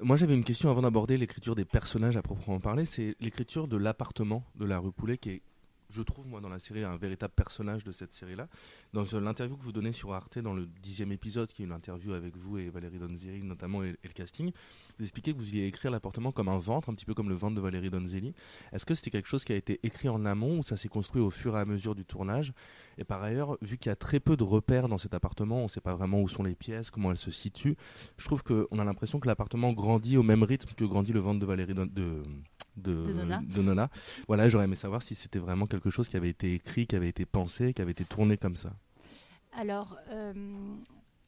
moi 0.00 0.16
j'avais 0.16 0.34
une 0.34 0.44
question 0.44 0.70
avant 0.70 0.82
d'aborder 0.82 1.16
l'écriture 1.16 1.54
des 1.54 1.64
personnages 1.64 2.16
à 2.16 2.22
proprement 2.22 2.60
parler, 2.60 2.84
c'est 2.84 3.16
l'écriture 3.20 3.68
de 3.68 3.76
l'appartement 3.76 4.44
de 4.54 4.64
la 4.64 4.78
rue 4.78 4.92
Poulet 4.92 5.18
qui 5.18 5.30
est, 5.30 5.42
je 5.90 6.02
trouve 6.02 6.26
moi 6.26 6.40
dans 6.40 6.48
la 6.48 6.58
série, 6.58 6.84
un 6.84 6.96
véritable 6.96 7.32
personnage 7.34 7.84
de 7.84 7.92
cette 7.92 8.12
série-là. 8.12 8.48
Dans 8.92 9.04
euh, 9.14 9.20
l'interview 9.20 9.56
que 9.56 9.64
vous 9.64 9.72
donnez 9.72 9.92
sur 9.92 10.12
Arte 10.12 10.38
dans 10.38 10.54
le 10.54 10.66
dixième 10.66 11.12
épisode, 11.12 11.50
qui 11.50 11.62
est 11.62 11.64
une 11.64 11.72
interview 11.72 12.12
avec 12.12 12.36
vous 12.36 12.58
et 12.58 12.68
Valérie 12.68 12.98
Donzelli 12.98 13.44
notamment 13.44 13.82
et, 13.82 13.96
le 14.02 14.12
casting, 14.14 14.52
vous 14.98 15.04
expliquez 15.04 15.32
que 15.32 15.38
vous 15.38 15.44
vouliez 15.44 15.66
écrire 15.66 15.90
l'appartement 15.90 16.32
comme 16.32 16.48
un 16.48 16.58
ventre, 16.58 16.90
un 16.90 16.94
petit 16.94 17.04
peu 17.04 17.14
comme 17.14 17.28
le 17.28 17.34
ventre 17.34 17.54
de 17.56 17.60
Valérie 17.60 17.90
Donzelli. 17.90 18.34
Est-ce 18.72 18.84
que 18.86 18.94
c'était 18.94 19.10
quelque 19.10 19.28
chose 19.28 19.44
qui 19.44 19.52
a 19.52 19.56
été 19.56 19.80
écrit 19.82 20.08
en 20.08 20.24
amont 20.24 20.58
ou 20.58 20.62
ça 20.62 20.76
s'est 20.76 20.88
construit 20.88 21.22
au 21.22 21.30
fur 21.30 21.56
et 21.56 21.60
à 21.60 21.64
mesure 21.64 21.94
du 21.94 22.04
tournage? 22.04 22.52
Et 22.98 23.04
par 23.04 23.22
ailleurs, 23.22 23.56
vu 23.62 23.78
qu'il 23.78 23.90
y 23.90 23.92
a 23.92 23.96
très 23.96 24.20
peu 24.20 24.36
de 24.36 24.44
repères 24.44 24.88
dans 24.88 24.98
cet 24.98 25.14
appartement, 25.14 25.60
on 25.60 25.64
ne 25.64 25.68
sait 25.68 25.80
pas 25.80 25.94
vraiment 25.94 26.20
où 26.20 26.28
sont 26.28 26.42
les 26.42 26.54
pièces, 26.54 26.90
comment 26.90 27.10
elles 27.10 27.16
se 27.16 27.30
situent, 27.30 27.76
je 28.16 28.24
trouve 28.24 28.42
qu'on 28.42 28.78
a 28.78 28.84
l'impression 28.84 29.20
que 29.20 29.28
l'appartement 29.28 29.72
grandit 29.72 30.16
au 30.16 30.22
même 30.22 30.42
rythme 30.42 30.72
que 30.74 30.84
grandit 30.84 31.12
le 31.12 31.20
ventre 31.20 31.38
de 31.38 31.46
Valérie 31.46 31.74
Don- 31.74 31.86
de, 31.90 32.22
de, 32.78 33.04
De 33.04 33.12
Nona. 33.12 33.42
de 33.42 33.62
Nona. 33.62 33.90
Voilà, 34.26 34.48
j'aurais 34.48 34.64
aimé 34.64 34.76
savoir 34.76 35.02
si 35.02 35.14
c'était 35.14 35.38
vraiment 35.38 35.66
quelque 35.66 35.90
chose 35.90 36.08
qui 36.08 36.16
avait 36.16 36.30
été 36.30 36.54
écrit, 36.54 36.86
qui 36.86 36.96
avait 36.96 37.08
été 37.08 37.26
pensé, 37.26 37.74
qui 37.74 37.82
avait 37.82 37.92
été 37.92 38.04
tourné 38.04 38.36
comme 38.36 38.56
ça. 38.56 38.72
Alors, 39.52 39.96
euh, 40.10 40.32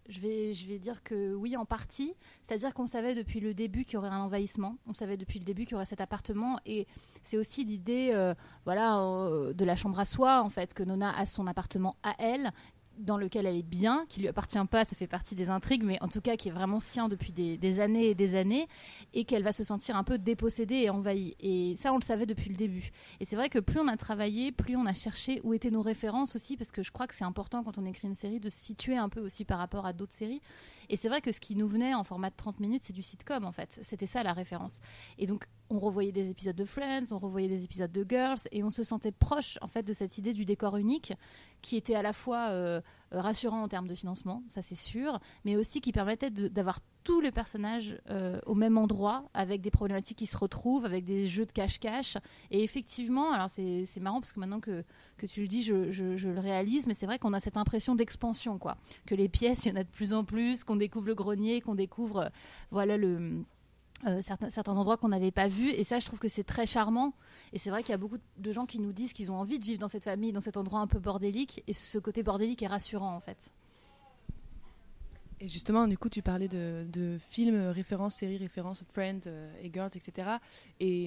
je, 0.08 0.20
vais, 0.20 0.54
je 0.54 0.68
vais 0.68 0.78
dire 0.78 1.02
que 1.02 1.34
oui, 1.34 1.56
en 1.56 1.64
partie. 1.64 2.14
C'est-à-dire 2.42 2.74
qu'on 2.74 2.86
savait 2.86 3.14
depuis 3.14 3.40
le 3.40 3.54
début 3.54 3.84
qu'il 3.84 3.94
y 3.94 3.96
aurait 3.96 4.08
un 4.08 4.20
envahissement. 4.20 4.76
On 4.86 4.92
savait 4.92 5.16
depuis 5.16 5.38
le 5.38 5.44
début 5.44 5.64
qu'il 5.64 5.72
y 5.72 5.74
aurait 5.74 5.86
cet 5.86 6.00
appartement. 6.00 6.58
Et 6.66 6.86
c'est 7.22 7.36
aussi 7.36 7.64
l'idée 7.64 8.10
euh, 8.12 8.34
voilà, 8.64 9.00
euh, 9.00 9.52
de 9.52 9.64
la 9.64 9.76
chambre 9.76 9.98
à 9.98 10.04
soi, 10.04 10.42
en 10.42 10.50
fait, 10.50 10.74
que 10.74 10.82
Nona 10.82 11.16
a 11.16 11.26
son 11.26 11.46
appartement 11.46 11.96
à 12.02 12.14
elle 12.18 12.52
dans 12.98 13.16
lequel 13.16 13.46
elle 13.46 13.56
est 13.56 13.62
bien, 13.62 14.04
qui 14.08 14.20
lui 14.20 14.28
appartient 14.28 14.58
pas, 14.70 14.84
ça 14.84 14.94
fait 14.94 15.06
partie 15.06 15.34
des 15.34 15.48
intrigues, 15.48 15.84
mais 15.84 15.98
en 16.02 16.08
tout 16.08 16.20
cas 16.20 16.36
qui 16.36 16.48
est 16.48 16.52
vraiment 16.52 16.80
sien 16.80 17.08
depuis 17.08 17.32
des, 17.32 17.56
des 17.56 17.80
années 17.80 18.08
et 18.10 18.14
des 18.14 18.36
années, 18.36 18.68
et 19.14 19.24
qu'elle 19.24 19.42
va 19.42 19.52
se 19.52 19.64
sentir 19.64 19.96
un 19.96 20.04
peu 20.04 20.18
dépossédée 20.18 20.76
et 20.76 20.90
envahie. 20.90 21.34
Et 21.40 21.74
ça, 21.76 21.92
on 21.92 21.96
le 21.96 22.02
savait 22.02 22.26
depuis 22.26 22.50
le 22.50 22.56
début. 22.56 22.90
Et 23.20 23.24
c'est 23.24 23.36
vrai 23.36 23.48
que 23.48 23.58
plus 23.58 23.80
on 23.80 23.88
a 23.88 23.96
travaillé, 23.96 24.52
plus 24.52 24.76
on 24.76 24.86
a 24.86 24.92
cherché 24.92 25.40
où 25.44 25.54
étaient 25.54 25.70
nos 25.70 25.82
références 25.82 26.36
aussi, 26.36 26.56
parce 26.56 26.72
que 26.72 26.82
je 26.82 26.92
crois 26.92 27.06
que 27.06 27.14
c'est 27.14 27.24
important 27.24 27.62
quand 27.64 27.78
on 27.78 27.86
écrit 27.86 28.08
une 28.08 28.14
série 28.14 28.40
de 28.40 28.50
se 28.50 28.58
situer 28.58 28.96
un 28.96 29.08
peu 29.08 29.20
aussi 29.20 29.44
par 29.44 29.58
rapport 29.58 29.86
à 29.86 29.92
d'autres 29.92 30.14
séries. 30.14 30.42
Et 30.90 30.96
c'est 30.96 31.08
vrai 31.08 31.20
que 31.20 31.30
ce 31.30 31.40
qui 31.40 31.54
nous 31.54 31.68
venait 31.68 31.94
en 31.94 32.02
format 32.02 32.30
de 32.30 32.34
30 32.36 32.58
minutes, 32.58 32.82
c'est 32.84 32.92
du 32.92 33.00
sitcom 33.00 33.44
en 33.44 33.52
fait. 33.52 33.78
C'était 33.80 34.06
ça 34.06 34.24
la 34.24 34.32
référence. 34.32 34.80
Et 35.18 35.26
donc 35.26 35.46
on 35.70 35.78
revoyait 35.78 36.10
des 36.10 36.30
épisodes 36.30 36.56
de 36.56 36.64
Friends, 36.64 37.12
on 37.12 37.18
revoyait 37.18 37.48
des 37.48 37.64
épisodes 37.64 37.92
de 37.92 38.04
Girls, 38.06 38.40
et 38.50 38.64
on 38.64 38.70
se 38.70 38.82
sentait 38.82 39.12
proche 39.12 39.56
en 39.62 39.68
fait 39.68 39.84
de 39.84 39.92
cette 39.92 40.18
idée 40.18 40.32
du 40.32 40.44
décor 40.44 40.76
unique, 40.76 41.12
qui 41.62 41.76
était 41.76 41.94
à 41.94 42.02
la 42.02 42.12
fois 42.12 42.48
euh, 42.50 42.80
rassurant 43.12 43.62
en 43.62 43.68
termes 43.68 43.88
de 43.88 43.94
financement, 43.94 44.42
ça 44.48 44.62
c'est 44.62 44.74
sûr, 44.74 45.18
mais 45.44 45.56
aussi 45.56 45.80
qui 45.80 45.92
permettait 45.92 46.30
d'avoir 46.30 46.78
tous 47.02 47.20
les 47.20 47.30
personnages 47.30 47.98
euh, 48.10 48.38
au 48.46 48.54
même 48.54 48.76
endroit, 48.78 49.24
avec 49.34 49.60
des 49.62 49.70
problématiques 49.70 50.18
qui 50.18 50.26
se 50.26 50.36
retrouvent, 50.36 50.84
avec 50.84 51.04
des 51.04 51.26
jeux 51.28 51.46
de 51.46 51.52
cache-cache. 51.52 52.18
Et 52.50 52.62
effectivement, 52.62 53.32
alors 53.32 53.48
c'est 53.50 54.00
marrant 54.00 54.20
parce 54.20 54.32
que 54.32 54.40
maintenant 54.40 54.60
que, 54.60 54.84
que 55.16 55.26
tu 55.26 55.40
le 55.40 55.48
dis, 55.48 55.62
je, 55.62 55.90
je- 55.90 56.16
je 56.16 56.28
le 56.28 56.38
réalise, 56.40 56.86
mais 56.86 56.94
c'est 56.94 57.06
vrai 57.06 57.18
qu'on 57.18 57.32
a 57.32 57.40
cette 57.40 57.56
impression 57.56 57.94
d'expansion, 57.94 58.58
quoi. 58.58 58.76
Que 59.06 59.14
les 59.14 59.28
pièces, 59.28 59.64
il 59.64 59.70
y 59.70 59.72
en 59.72 59.76
a 59.80 59.84
de 59.84 59.88
plus 59.88 60.12
en 60.12 60.24
plus, 60.24 60.62
qu'on 60.62 60.76
découvre 60.76 61.06
le 61.06 61.14
grenier, 61.14 61.60
qu'on 61.62 61.74
découvre, 61.74 62.18
euh, 62.18 62.28
voilà, 62.70 62.96
le. 62.96 63.42
Euh, 64.06 64.22
certains, 64.22 64.76
endroits 64.76 64.96
qu'on 64.96 65.08
n'avait 65.08 65.30
pas 65.30 65.48
vus 65.48 65.68
et 65.70 65.84
ça 65.84 65.98
je 66.00 66.06
trouve 66.06 66.18
que 66.18 66.28
c'est 66.28 66.44
très 66.44 66.66
charmant 66.66 67.12
et 67.52 67.58
c'est 67.58 67.70
vrai 67.70 67.82
qu'il 67.82 67.90
y 67.90 67.94
a 67.94 67.98
beaucoup 67.98 68.18
de 68.38 68.52
gens 68.52 68.66
qui 68.66 68.78
nous 68.78 68.92
disent 68.92 69.12
qu'ils 69.12 69.30
ont 69.30 69.36
envie 69.36 69.58
de 69.58 69.64
vivre 69.64 69.78
dans 69.78 69.88
cette 69.88 70.04
famille 70.04 70.32
dans 70.32 70.40
cet 70.40 70.56
endroit 70.56 70.80
un 70.80 70.86
peu 70.86 70.98
bordélique 70.98 71.62
et 71.66 71.72
ce 71.74 71.98
côté 71.98 72.22
bordélique 72.22 72.62
est 72.62 72.66
rassurant 72.68 73.14
en 73.14 73.20
fait 73.20 73.52
Et 75.42 75.48
justement, 75.48 75.86
du 75.88 75.96
coup, 75.96 76.10
tu 76.10 76.20
parlais 76.22 76.48
de, 76.48 77.18
films 77.30 77.68
références, 77.68 78.14
séries 78.14 78.36
références, 78.36 78.84
Friends 78.92 79.26
euh, 79.26 79.50
et 79.62 79.70
Girls, 79.72 79.90
etc. 79.94 80.36
Et 80.80 81.06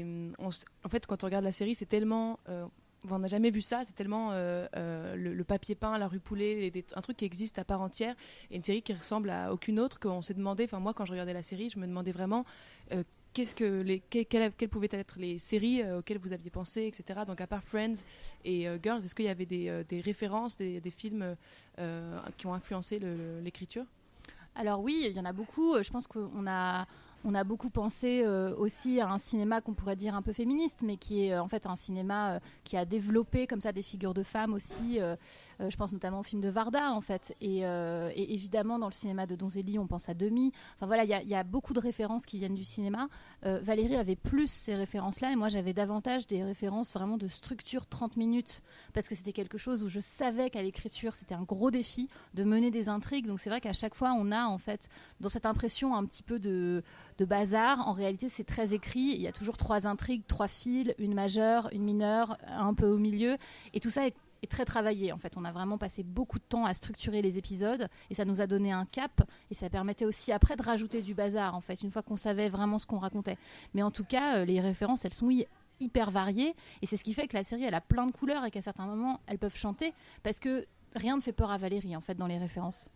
s- 0.50 0.66
en 0.84 0.90
fait, 0.90 1.06
quand 1.06 1.24
on 1.24 1.28
regarde 1.28 1.44
la 1.44 1.52
série, 1.52 1.76
c'est 1.76 1.86
tellement. 1.86 2.40
euh, 2.50 2.66
on 3.12 3.20
n'a 3.20 3.28
jamais 3.28 3.52
vu 3.52 3.62
ça, 3.62 3.84
c'est 3.86 3.94
tellement 3.94 4.32
le, 4.32 5.44
papier 5.44 5.76
peint, 5.76 5.98
la 5.98 6.08
rue 6.08 6.22
Poulet, 6.22 6.72
un 6.96 7.02
truc 7.02 7.18
qui 7.18 7.26
existe 7.26 7.60
à 7.60 7.66
part 7.66 7.82
entière, 7.82 8.16
et 8.50 8.56
une 8.56 8.64
série 8.64 8.82
qui 8.82 8.94
ressemble 8.94 9.30
à 9.30 9.52
aucune 9.52 9.78
autre, 9.78 10.00
qu'on 10.00 10.22
s'est 10.22 10.34
demandé, 10.34 10.64
enfin 10.64 10.80
moi 10.80 10.94
quand 10.94 11.06
je 11.06 11.12
regardais 11.12 11.34
la 11.34 11.44
série, 11.44 11.70
je 11.70 11.80
me 11.80 11.86
demandais 11.86 12.14
vraiment 12.14 12.46
qu'est-ce 13.34 13.56
que 13.56 13.82
les, 13.82 14.00
que- 14.00 14.24
quelles, 14.24 14.52
pouvaient 14.70 14.88
être 14.92 15.20
les 15.20 15.40
séries 15.40 15.82
euh, 15.82 16.00
auxquelles 16.00 16.20
vous 16.20 16.34
aviez 16.34 16.50
pensé, 16.50 16.86
etc. 16.86 17.22
Donc 17.26 17.42
à 17.42 17.48
part 17.48 17.64
Friends 17.64 17.96
et 18.46 18.68
euh, 18.68 18.78
Girls, 18.82 19.04
est-ce 19.04 19.16
qu'il 19.16 19.26
y 19.26 19.30
avait 19.30 19.46
des, 19.46 19.70
euh, 19.70 19.84
références, 20.04 20.56
des, 20.56 20.82
films 20.96 21.36
euh, 21.80 22.20
qui 22.38 22.46
ont 22.48 22.54
influencé 22.54 23.00
l'écriture? 23.44 23.86
Alors 24.56 24.82
oui, 24.82 25.08
il 25.10 25.18
y 25.18 25.20
en 25.20 25.26
a 25.26 25.34
beaucoup. 25.34 25.82
Je 25.82 25.90
pense 25.90 26.08
qu'on 26.08 26.46
a, 26.48 26.86
on 27.24 27.34
a 27.36 27.44
beaucoup 27.44 27.70
pensé 27.70 28.22
euh, 28.24 28.54
aussi 28.56 29.00
à 29.00 29.10
un 29.10 29.18
cinéma 29.18 29.62
qu'on 29.62 29.74
pourrait 29.74 29.96
dire 29.96 30.16
un 30.16 30.22
peu 30.22 30.34
féministe, 30.34 30.82
mais 30.84 30.98
qui 30.98 31.26
est 31.26 31.34
euh, 31.34 31.42
en 31.42 31.48
fait 31.48 31.66
un 31.66 31.76
cinéma 31.76 32.34
euh, 32.34 32.40
qui 32.64 32.76
a 32.76 32.86
développé 32.86 33.48
comme 33.48 33.62
ça 33.62 33.72
des 33.72 33.82
figures 33.82 34.14
de 34.14 34.24
femmes 34.24 34.54
aussi. 34.54 35.00
je 35.60 35.76
pense 35.76 35.94
notamment 35.94 36.20
au 36.20 36.24
film 36.24 36.42
de 36.42 36.50
Varda 36.50 36.92
en 36.92 37.02
fait. 37.02 37.36
Et, 37.42 37.64
évidemment 38.16 38.80
dans 38.80 38.88
le 38.88 38.94
cinéma 38.94 39.26
de 39.26 39.36
Donzelli, 39.36 39.80
on 39.80 39.88
pense 39.88 40.10
à 40.10 40.14
Demi. 40.14 40.52
Enfin 40.76 40.86
voilà, 40.86 41.04
il 41.04 41.28
y, 41.28 41.30
y 41.30 41.36
a 41.36 41.44
beaucoup 41.44 41.74
de 41.74 41.80
références 41.80 42.26
qui 42.26 42.38
viennent 42.38 42.56
du 42.56 42.64
cinéma. 42.64 43.08
Valérie 43.44 43.96
avait 43.96 44.16
plus 44.16 44.48
ces 44.48 44.76
références-là, 44.76 45.32
et 45.32 45.36
moi 45.36 45.50
j'avais 45.50 45.74
davantage 45.74 46.28
des 46.28 46.44
références 46.44 46.94
vraiment 46.94 47.18
de 47.18 47.28
structure 47.28 47.86
30 47.86 48.18
minutes, 48.18 48.62
parce 48.94 49.08
que 49.08 49.16
c'était 49.16 49.34
quelque 49.34 49.58
chose 49.58 49.84
où 49.84 49.90
je 49.90 50.00
savais 50.00 50.50
qu'à 50.50 50.62
l'écriture 50.62 51.16
c'était 51.16 51.36
un 51.36 51.44
gros 51.44 51.72
défi 51.72 52.10
de 52.34 52.44
mener 52.44 52.72
des 52.72 52.90
intrigues. 52.90 53.28
Donc 53.28 53.40
c'est 53.40 53.50
vrai 53.50 53.62
qu'à 53.62 53.74
chaque 53.74 53.96
fois 53.96 54.14
on 54.18 54.32
a 54.32 54.46
en 54.46 54.58
fait 54.58 54.90
dans 55.20 55.30
cette 55.30 55.46
impression 55.46 55.96
un 55.96 56.06
petit 56.06 56.24
peu 56.24 56.40
de, 56.40 56.84
de 57.18 57.26
bazar, 57.26 57.88
en 57.88 57.94
réalité 57.94 58.30
c'est 58.30 58.44
très 58.44 58.74
écrit. 58.74 59.14
Il 59.16 59.22
y 59.22 59.28
a 59.28 59.32
toujours 59.32 59.58
trois 59.58 59.88
intrigues, 59.88 60.24
trois 60.28 60.48
fils, 60.48 60.94
une 60.98 61.14
majeure, 61.14 61.70
une 61.72 61.84
mineure, 61.84 62.38
un 62.48 62.74
peu 62.74 62.88
au 62.88 62.98
milieu, 62.98 63.38
et 63.74 63.80
tout 63.80 63.90
ça 63.90 64.08
est 64.08 64.14
très 64.48 64.66
travaillé 64.66 65.12
en 65.12 65.18
fait. 65.18 65.34
On 65.38 65.46
a 65.46 65.52
vraiment 65.52 65.78
passé 65.78 66.04
beaucoup 66.04 66.38
de 66.38 66.44
temps 66.44 66.66
à 66.66 66.74
structurer 66.74 67.22
les 67.22 67.38
épisodes 67.38 67.88
et 68.10 68.14
ça 68.14 68.26
nous 68.26 68.42
a 68.42 68.48
donné 68.48 68.72
un 68.72 68.86
cap 68.86 69.24
et 69.50 69.54
ça 69.54 69.70
permettait 69.70 70.06
aussi 70.06 70.32
après 70.32 70.56
de 70.56 70.62
rajouter 70.62 71.02
du 71.02 71.14
bazar 71.14 71.56
en 71.56 71.62
fait, 71.62 71.82
une 71.82 71.92
fois 71.92 72.02
qu'on 72.02 72.18
savait 72.18 72.50
vraiment 72.50 72.78
ce 72.78 72.86
qu'on 72.86 73.00
racontait. 73.00 73.38
Mais 73.74 73.84
en 73.84 73.92
tout 73.92 74.04
cas, 74.04 74.38
euh, 74.38 74.46
les 74.46 74.60
références 74.60 75.06
elles 75.06 75.14
sont 75.14 75.30
hyper 75.80 76.12
variées 76.12 76.56
et 76.82 76.86
c'est 76.86 76.98
ce 76.98 77.04
qui 77.04 77.14
fait 77.14 77.28
que 77.28 77.36
la 77.36 77.44
série 77.44 77.64
elle 77.64 77.74
a 77.74 77.82
plein 77.82 78.06
de 78.06 78.12
couleurs 78.12 78.46
et 78.46 78.52
qu'à 78.52 78.62
certains 78.62 78.86
moments 78.86 79.22
elles 79.28 79.40
peuvent 79.40 79.56
chanter 79.56 79.94
parce 80.24 80.40
que 80.40 80.66
rien 80.96 81.16
ne 81.16 81.22
fait 81.22 81.34
peur 81.34 81.52
à 81.52 81.58
Valérie 81.58 81.96
en 81.96 82.02
fait 82.02 82.16
dans 82.16 82.28
les 82.28 82.38
références. 82.38 82.90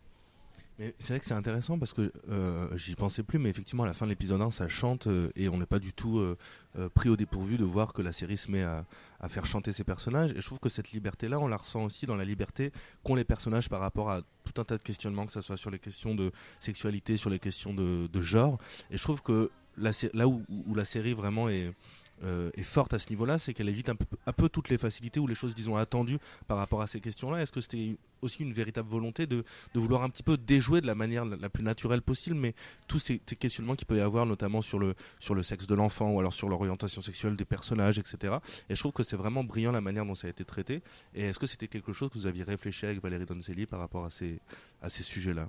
Mais 0.78 0.94
c'est 0.98 1.14
vrai 1.14 1.20
que 1.20 1.26
c'est 1.26 1.34
intéressant 1.34 1.76
parce 1.76 1.92
que 1.92 2.12
euh, 2.30 2.76
j'y 2.76 2.94
pensais 2.94 3.24
plus, 3.24 3.40
mais 3.40 3.48
effectivement 3.48 3.82
à 3.82 3.86
la 3.86 3.94
fin 3.94 4.06
de 4.06 4.10
l'épisode 4.10 4.40
1 4.40 4.52
ça 4.52 4.68
chante 4.68 5.08
euh, 5.08 5.30
et 5.34 5.48
on 5.48 5.58
n'est 5.58 5.66
pas 5.66 5.80
du 5.80 5.92
tout 5.92 6.18
euh, 6.20 6.36
pris 6.94 7.08
au 7.08 7.16
dépourvu 7.16 7.56
de 7.56 7.64
voir 7.64 7.92
que 7.92 8.00
la 8.00 8.12
série 8.12 8.36
se 8.36 8.48
met 8.48 8.62
à, 8.62 8.84
faire 9.28 9.44
chanter 9.44 9.72
ses 9.72 9.82
personnages. 9.82 10.30
Et 10.32 10.40
je 10.40 10.46
trouve 10.46 10.60
que 10.60 10.68
cette 10.68 10.92
liberté-là, 10.92 11.40
on 11.40 11.48
la 11.48 11.56
ressent 11.56 11.82
aussi 11.84 12.06
dans 12.06 12.14
la 12.14 12.24
liberté 12.24 12.70
qu'ont 13.02 13.16
les 13.16 13.24
personnages 13.24 13.68
par 13.68 13.80
rapport 13.80 14.08
à 14.10 14.20
tout 14.44 14.60
un 14.60 14.64
tas 14.64 14.76
de 14.76 14.82
questionnements, 14.82 15.26
que 15.26 15.32
ce 15.32 15.40
soit 15.40 15.56
sur 15.56 15.70
les 15.70 15.80
questions 15.80 16.14
de 16.14 16.30
sexualité, 16.60 17.16
sur 17.16 17.30
les 17.30 17.40
questions 17.40 17.74
de, 17.74 18.20
genre. 18.20 18.58
Et 18.92 18.96
je 18.96 19.02
trouve 19.02 19.22
que 19.22 19.50
là 19.76 20.28
où 20.28 20.44
la 20.74 20.84
série 20.84 21.12
vraiment 21.12 21.48
est 21.48 21.72
euh, 22.24 22.50
est 22.54 22.62
forte 22.62 22.94
à 22.94 22.98
ce 22.98 23.10
niveau-là, 23.10 23.38
c'est 23.38 23.54
qu'elle 23.54 23.68
évite 23.68 23.88
un 23.88 24.32
peu, 24.32 24.48
toutes 24.48 24.68
les 24.68 24.78
facilités 24.78 25.20
ou 25.20 25.26
les 25.26 25.34
choses, 25.34 25.54
disons, 25.54 25.76
attendues 25.76 26.18
par 26.46 26.56
rapport 26.56 26.82
à 26.82 26.86
ces 26.86 27.00
questions-là. 27.00 27.42
Est-ce 27.42 27.52
que 27.52 27.60
c'était 27.60 27.96
aussi 28.22 28.42
une 28.42 28.52
véritable 28.52 28.88
volonté 28.88 29.26
de, 29.26 29.44
vouloir 29.74 30.02
un 30.02 30.10
petit 30.10 30.22
peu 30.22 30.36
déjouer 30.36 30.80
de 30.80 30.86
la 30.86 30.94
manière 30.94 31.24
la, 31.24 31.48
plus 31.48 31.62
naturelle 31.62 32.02
possible, 32.02 32.36
mais 32.36 32.54
tous 32.88 32.98
ces, 32.98 33.18
questionnements 33.18 33.76
qu'il 33.76 33.86
peut 33.86 33.98
y 33.98 34.00
avoir, 34.00 34.26
notamment 34.26 34.62
sur 34.62 34.78
le, 34.78 34.94
sexe 35.42 35.66
de 35.66 35.74
l'enfant 35.74 36.10
ou 36.10 36.18
alors 36.18 36.32
sur 36.32 36.48
l'orientation 36.48 37.02
sexuelle 37.02 37.36
des 37.36 37.44
personnages, 37.44 37.98
etc. 37.98 38.38
Et 38.68 38.74
je 38.74 38.80
trouve 38.80 38.92
que 38.92 39.04
c'est 39.04 39.16
vraiment 39.16 39.44
brillant 39.44 39.72
la 39.72 39.80
manière 39.80 40.04
dont 40.04 40.14
ça 40.14 40.26
a 40.26 40.30
été 40.30 40.44
traité. 40.44 40.82
Et 41.14 41.24
est-ce 41.24 41.38
que 41.38 41.46
c'était 41.46 41.68
quelque 41.68 41.92
chose 41.92 42.10
que 42.10 42.18
vous 42.18 42.26
aviez 42.26 42.42
réfléchi 42.42 42.86
avec 42.86 43.00
Valérie 43.00 43.26
Donzelli 43.26 43.66
par 43.66 43.78
rapport 43.78 44.04
à 44.04 44.10
ces, 44.10 44.40
à 44.82 44.88
ces 44.88 45.02
sujets-là? 45.02 45.48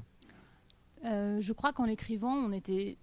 Euh, 1.05 1.39
je 1.41 1.53
crois 1.53 1.73
qu'en 1.73 1.85
l'écrivant, 1.85 2.33
on 2.33 2.51
était 2.51 2.97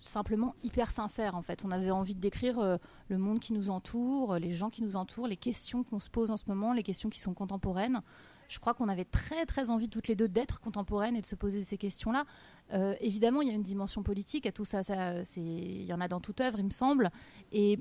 simplement 0.00 0.54
hyper 0.62 0.90
sincère 0.90 1.34
en 1.34 1.42
fait. 1.42 1.64
On 1.64 1.70
avait 1.70 1.90
envie 1.90 2.14
de 2.14 2.20
décrire 2.20 2.58
euh, 2.58 2.76
le 3.08 3.18
monde 3.18 3.40
qui 3.40 3.52
nous 3.52 3.70
entoure, 3.70 4.34
euh, 4.34 4.38
les 4.38 4.52
gens 4.52 4.70
qui 4.70 4.82
nous 4.82 4.96
entourent, 4.96 5.26
les 5.28 5.36
questions 5.36 5.82
qu'on 5.84 5.98
se 5.98 6.10
pose 6.10 6.30
en 6.30 6.36
ce 6.36 6.44
moment, 6.48 6.72
les 6.72 6.82
questions 6.82 7.08
qui 7.08 7.20
sont 7.20 7.34
contemporaines. 7.34 8.00
Je 8.48 8.58
crois 8.58 8.72
qu'on 8.72 8.88
avait 8.88 9.04
très 9.04 9.44
très 9.44 9.68
envie 9.70 9.88
toutes 9.90 10.08
les 10.08 10.16
deux 10.16 10.28
d'être 10.28 10.60
contemporaines 10.60 11.16
et 11.16 11.20
de 11.20 11.26
se 11.26 11.34
poser 11.34 11.62
ces 11.64 11.76
questions-là. 11.76 12.24
Euh, 12.72 12.94
évidemment, 13.00 13.42
il 13.42 13.48
y 13.48 13.50
a 13.50 13.54
une 13.54 13.62
dimension 13.62 14.02
politique 14.02 14.46
à 14.46 14.52
tout 14.52 14.64
ça. 14.64 14.82
c'est- 14.82 15.24
il 15.36 15.84
y 15.84 15.92
en 15.92 16.00
a 16.00 16.08
dans 16.08 16.20
toute 16.20 16.40
œuvre, 16.40 16.58
il 16.58 16.64
me 16.64 16.70
semble. 16.70 17.10
Et 17.52 17.78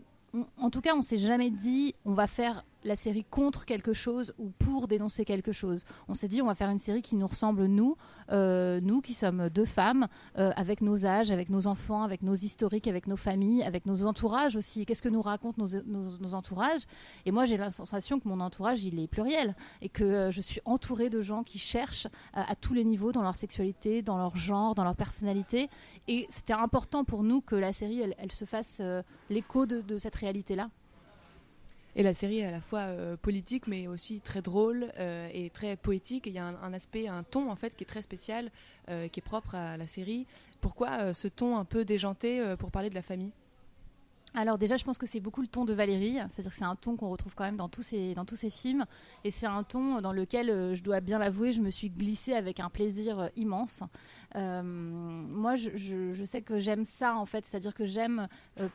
en 0.58 0.70
tout 0.70 0.82
cas, 0.82 0.94
on 0.96 1.02
s'est 1.02 1.18
jamais 1.18 1.50
dit 1.52 1.94
on 2.04 2.14
va 2.14 2.28
faire 2.28 2.66
la 2.88 2.96
série 2.96 3.24
contre 3.24 3.66
quelque 3.66 3.94
chose 3.94 4.34
ou 4.38 4.50
pour 4.50 4.88
dénoncer 4.88 5.26
quelque 5.26 5.52
chose. 5.52 5.84
On 6.08 6.14
s'est 6.14 6.28
dit 6.28 6.42
on 6.42 6.48
va 6.48 6.56
faire 6.56 6.70
une 6.70 6.80
série 6.80 7.02
qui 7.02 7.16
nous 7.16 7.28
ressemble 7.28 7.66
nous, 7.66 7.98
euh, 8.32 8.80
nous 8.82 9.02
qui 9.02 9.14
sommes 9.14 9.50
deux 9.50 9.66
femmes, 9.66 10.08
euh, 10.38 10.52
avec 10.56 10.82
nos 10.82 11.06
âges, 11.06 11.30
avec 11.30 11.50
nos 11.50 11.68
enfants, 11.68 12.04
avec 12.04 12.24
nos 12.24 12.36
historiques, 12.36 12.88
avec 12.88 13.08
nos 13.08 13.18
familles, 13.18 13.64
avec 13.64 13.86
nos 13.86 14.06
entourages 14.06 14.56
aussi. 14.56 14.86
Qu'est-ce 14.86 15.02
que 15.02 15.10
nous 15.10 15.22
racontent 15.22 15.64
nos, 15.86 16.34
entourages? 16.34 16.84
Et 17.26 17.32
moi, 17.32 17.46
j'ai 17.46 17.58
la 17.58 17.70
sensation 17.70 18.20
que 18.20 18.28
mon 18.28 18.40
entourage, 18.40 18.84
il 18.84 19.00
est 19.00 19.08
pluriel 19.08 19.56
et 19.82 19.90
que 19.90 20.04
euh, 20.04 20.32
je 20.32 20.42
suis 20.42 20.62
entourée 20.66 21.10
de 21.10 21.22
gens 21.22 21.44
qui 21.44 21.60
cherchent 21.60 22.08
à, 22.34 22.56
tous 22.56 22.74
les 22.74 22.86
niveaux 22.86 23.12
dans 23.12 23.22
leur 23.22 23.36
sexualité, 23.36 24.02
dans 24.02 24.18
leur 24.18 24.38
genre, 24.38 24.76
dans 24.76 24.84
leur 24.84 24.96
personnalité. 24.96 25.70
Et 26.08 26.26
c'était 26.30 26.54
important 26.54 27.04
pour 27.04 27.24
nous 27.24 27.42
que 27.42 27.56
la 27.56 27.74
série, 27.74 28.02
elle, 28.18 28.32
se 28.32 28.46
fasse 28.46 28.82
l'écho 29.30 29.66
de 29.66 29.98
cette 29.98 30.16
réalité-là. 30.16 30.70
Et 31.98 32.04
la 32.04 32.14
série 32.14 32.42
est 32.42 32.46
à 32.46 32.52
la 32.52 32.62
fois 32.62 32.82
euh, 32.82 33.18
politique, 33.18 33.66
mais 33.66 33.88
aussi 33.88 34.22
très 34.22 34.44
drôle 34.44 34.92
euh, 35.00 35.28
et 35.34 35.50
très 35.50 35.76
poétique. 35.76 36.28
Il 36.28 36.34
y 36.34 36.38
a 36.38 36.46
un, 36.46 36.74
aspect, 36.74 37.08
un 37.08 37.24
ton 37.24 37.50
en 37.50 37.56
fait 37.56 37.76
qui 37.76 37.84
est 37.84 37.88
très 37.88 38.04
spécial, 38.04 38.52
euh, 38.90 39.08
qui 39.08 39.20
est 39.20 39.24
propre 39.24 39.56
à 39.56 39.78
la 39.78 39.88
série. 39.88 40.28
Pourquoi 40.62 41.16
ce 41.16 41.28
ton 41.28 41.58
un 41.58 41.66
peu 41.66 41.86
déjanté 41.86 42.56
pour 42.60 42.70
parler 42.70 42.92
de 42.92 42.96
la 42.96 43.02
famille? 43.02 43.32
Alors 44.38 44.60
déjà, 44.60 44.78
je 44.78 44.84
pense 44.84 45.00
que 45.00 45.08
c'est 45.08 45.20
beaucoup 45.20 45.42
le 45.42 45.48
ton 45.48 45.66
de 45.66 45.74
Valérie, 45.74 46.20
c'est-à-dire 46.30 46.52
que 46.52 46.58
c'est 46.58 46.64
un 46.64 46.76
ton 46.76 46.96
qu'on 46.96 47.10
retrouve 47.10 47.34
quand 47.34 47.44
même 47.44 47.58
dans 47.58 47.70
tous 47.70 47.82
ces, 47.82 48.14
dans 48.14 48.24
tous 48.24 48.48
films, 48.52 48.86
et 49.24 49.32
c'est 49.32 49.48
un 49.48 49.64
ton 49.64 50.00
dans 50.00 50.14
lequel, 50.14 50.52
euh, 50.52 50.76
je 50.76 50.84
dois 50.84 51.00
bien 51.00 51.18
l'avouer, 51.18 51.52
je 51.52 51.60
me 51.60 51.72
suis 51.72 51.90
glissée 51.90 52.36
avec 52.36 52.60
un 52.60 52.70
plaisir 52.70 53.20
euh, 53.20 53.28
immense. 53.36 53.82
Euh, 54.36 54.62
moi, 54.62 55.56
je, 55.56 56.24
sais 56.24 56.44
que 56.44 56.60
j'aime 56.60 56.86
ça, 56.86 57.16
en 57.16 57.26
fait, 57.26 57.48
c'est-à-dire 57.48 57.74
que 57.74 57.86
j'aime 57.86 58.28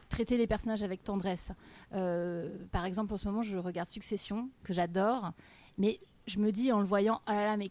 traiter 0.09 0.37
les 0.37 0.49
personnages 0.49 0.83
avec 0.83 1.05
tendresse. 1.05 1.53
Par 1.93 2.85
exemple, 2.85 3.15
en 3.15 3.17
ce 3.17 3.29
moment, 3.29 3.43
je 3.43 3.57
regarde 3.57 3.87
Succession, 3.87 4.51
que 4.65 4.73
j'adore, 4.73 5.31
mais 5.79 6.01
je 6.27 6.41
me 6.41 6.51
dis 6.51 6.73
en 6.73 6.81
le 6.81 6.87
voyant, 6.87 7.21
ah 7.27 7.35
là 7.35 7.47
là, 7.47 7.57
mais 7.57 7.71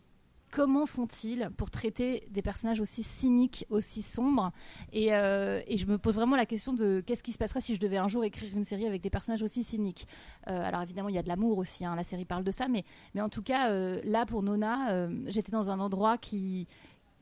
comment 0.51 0.85
font-ils 0.85 1.49
pour 1.57 1.71
traiter 1.71 2.27
des 2.29 2.41
personnages 2.41 2.79
aussi 2.79 3.03
cyniques, 3.03 3.65
aussi 3.69 4.01
sombres? 4.01 4.51
Et, 4.91 5.15
euh, 5.15 5.61
et 5.65 5.77
je 5.77 5.87
me 5.87 5.97
pose 5.97 6.15
vraiment 6.15 6.35
la 6.35 6.45
question 6.45 6.73
de 6.73 7.01
qu'est-ce 7.05 7.23
qui 7.23 7.31
se 7.31 7.37
passerait 7.37 7.61
si 7.61 7.73
je 7.73 7.79
devais 7.79 7.97
un 7.97 8.07
jour 8.07 8.23
écrire 8.23 8.55
une 8.55 8.65
série 8.65 8.85
avec 8.85 9.01
des 9.01 9.09
personnages 9.09 9.41
aussi 9.41 9.63
cyniques? 9.63 10.07
Euh, 10.47 10.63
alors 10.63 10.81
évidemment, 10.81 11.09
il 11.09 11.15
y 11.15 11.17
a 11.19 11.23
de 11.23 11.29
l'amour 11.29 11.57
aussi, 11.57 11.85
hein, 11.85 11.95
la 11.95 12.03
série 12.03 12.25
parle 12.25 12.43
de 12.43 12.51
ça, 12.51 12.67
mais, 12.67 12.83
en 13.19 13.29
tout 13.29 13.41
cas, 13.41 13.71
euh, 13.71 14.01
là 14.03 14.25
pour 14.25 14.43
Nona, 14.43 15.07
j'étais 15.27 15.51
dans 15.51 15.69
un 15.69 15.79
endroit 15.79 16.17
qui 16.17 16.67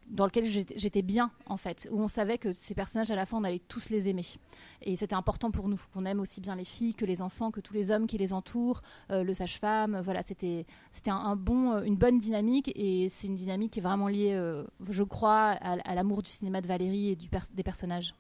dans 0.10 0.26
lequel 0.26 0.46
j'étais 0.46 1.02
bien 1.02 1.32
en 1.46 1.58
fait, 1.58 1.88
où 1.92 2.02
on 2.02 2.08
savait 2.08 2.38
que 2.38 2.54
ces 2.54 2.74
personnages 2.74 3.12
à 3.12 3.16
la 3.16 3.26
fin 3.26 3.38
on 3.38 3.44
allait 3.44 3.62
tous 3.68 3.90
les 3.90 4.08
aimer. 4.08 4.26
Et 4.82 4.96
c'était 4.96 5.16
important 5.16 5.52
pour 5.52 5.68
nous 5.68 5.80
qu'on 5.94 6.06
aime 6.06 6.20
aussi 6.20 6.42
bien 6.42 6.56
les 6.56 6.66
filles 6.66 6.94
que 6.94 7.06
les 7.06 7.22
enfants, 7.22 7.52
que 7.52 7.60
tous 7.60 7.74
les 7.74 7.92
hommes 7.92 8.08
qui 8.08 8.18
les 8.18 8.34
entourent, 8.34 8.82
euh, 9.12 9.24
le 9.24 9.34
sage-femme. 9.34 10.02
Voilà, 10.04 10.22
c'était 10.24 10.66
un, 11.08 11.36
bon, 11.36 11.74
euh, 11.74 11.84
une 11.84 11.96
bonne 11.96 12.18
dynamique 12.18 12.72
et 12.76 13.10
c'est 13.10 13.28
une 13.28 13.36
dynamique 13.36 13.72
qui 13.72 13.80
est 13.80 13.84
vraiment 13.84 14.08
liée, 14.08 14.34
euh, 14.34 14.64
je 14.90 15.04
crois, 15.04 15.58
à, 15.62 15.96
l'amour 15.96 16.24
du 16.24 16.30
cinéma 16.30 16.62
de 16.62 16.68
Valérie 16.68 17.10
et 17.12 17.16
des 17.16 17.64
personnages. 17.64 18.14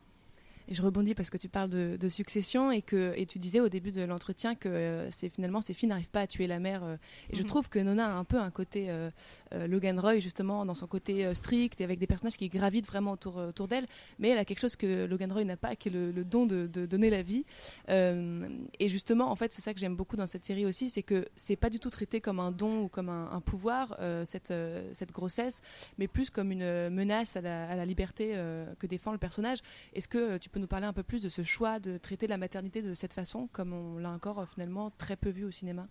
Et 0.70 0.76
je 0.76 0.82
rebondis 0.84 1.16
parce 1.16 1.30
que 1.32 1.38
tu 1.38 1.50
parles 1.50 1.70
de, 1.72 1.98
de 2.00 2.10
succession 2.10 2.72
et 2.72 2.84
que 2.84 3.12
et 3.18 3.26
tu 3.26 3.40
disais 3.40 3.60
au 3.60 3.70
début 3.70 3.92
de 3.92 4.04
l'entretien 4.04 4.54
que 4.54 4.70
euh, 4.70 5.10
c'est 5.10 5.30
finalement 5.30 5.62
ces 5.62 5.74
filles 5.74 5.90
n'arrivent 5.90 6.10
pas 6.12 6.22
à 6.22 6.28
tuer 6.28 6.46
la 6.46 6.60
mère. 6.60 6.84
euh, 6.84 6.96
et 7.32 7.36
je 7.36 7.42
Mhm. 7.42 7.48
trouve 7.48 7.70
que 7.70 7.80
Nona 7.80 8.14
a 8.16 8.18
un 8.20 8.24
peu 8.24 8.38
un 8.38 8.52
côté 8.52 8.86
euh, 8.90 9.10
Logan 9.68 10.00
Roy 10.00 10.20
justement 10.20 10.66
dans 10.66 10.76
son 10.76 10.86
côté 10.86 11.34
strict 11.34 11.82
et 11.82 11.84
avec 11.84 11.98
des 11.98 12.06
personnages 12.06 12.38
qui 12.38 12.48
gravitent 12.50 12.86
vraiment 12.86 13.14
autour, 13.14 13.38
autour 13.38 13.68
d'elle. 13.68 13.88
Mais 14.20 14.30
elle 14.30 14.38
a 14.38 14.46
quelque 14.46 14.60
chose 14.60 14.76
que 14.76 15.06
Logan 15.06 15.32
Roy 15.32 15.44
n'a 15.44 15.58
pas, 15.58 15.76
qui 15.76 15.90
est 15.90 15.92
le, 15.92 16.12
le 16.12 16.24
don 16.24 16.46
de, 16.46 16.68
de 16.68 16.86
donner 16.86 17.10
la 17.10 17.24
vie. 17.24 17.46
Et 17.88 18.90
justement, 18.90 19.32
en 19.32 19.36
fait, 19.36 19.52
c'est 19.52 19.62
ça 19.62 19.74
que 19.74 19.80
j'aime 19.80 19.96
beaucoup 19.96 20.16
dans 20.16 20.28
cette 20.28 20.46
série 20.46 20.66
aussi, 20.66 20.90
c'est 20.90 21.04
que 21.04 21.28
c'est 21.36 21.56
pas 21.56 21.70
du 21.70 21.80
tout 21.80 21.90
traité 21.90 22.22
comme 22.22 22.40
un 22.40 22.52
don 22.52 22.84
ou 22.84 22.88
comme 22.90 23.10
un, 23.10 23.32
un 23.32 23.42
pouvoir 23.42 23.98
cette 24.26 24.54
cette 24.94 25.12
grossesse, 25.12 25.62
mais 25.98 26.08
plus 26.08 26.30
comme 26.30 26.52
une 26.52 26.90
menace 26.90 27.36
à 27.36 27.42
la, 27.42 27.68
à 27.70 27.76
la 27.76 27.86
liberté 27.86 28.34
que 28.80 28.86
défend 28.88 29.12
le 29.12 29.18
personnage. 29.18 29.60
Est-ce 29.94 30.08
que 30.08 30.38
tu 30.38 30.50
peux 30.50 30.59
nous 30.60 30.68
parler 30.68 30.86
un 30.88 30.94
peu 30.94 31.04
plus 31.04 31.22
de 31.24 31.30
ce 31.30 31.42
choix 31.44 31.80
de 31.80 31.98
traiter 31.98 32.28
la 32.28 32.38
maternité 32.38 32.82
de 32.82 32.94
cette 32.94 33.14
façon, 33.14 33.48
comme 33.52 33.74
on 33.74 33.98
l'a 33.98 34.12
encore 34.12 34.40
euh, 34.40 34.46
finalement 34.46 34.92
très 34.98 35.16
peu 35.16 35.30
vu 35.30 35.46
au 35.46 35.52
cinéma? 35.52 35.88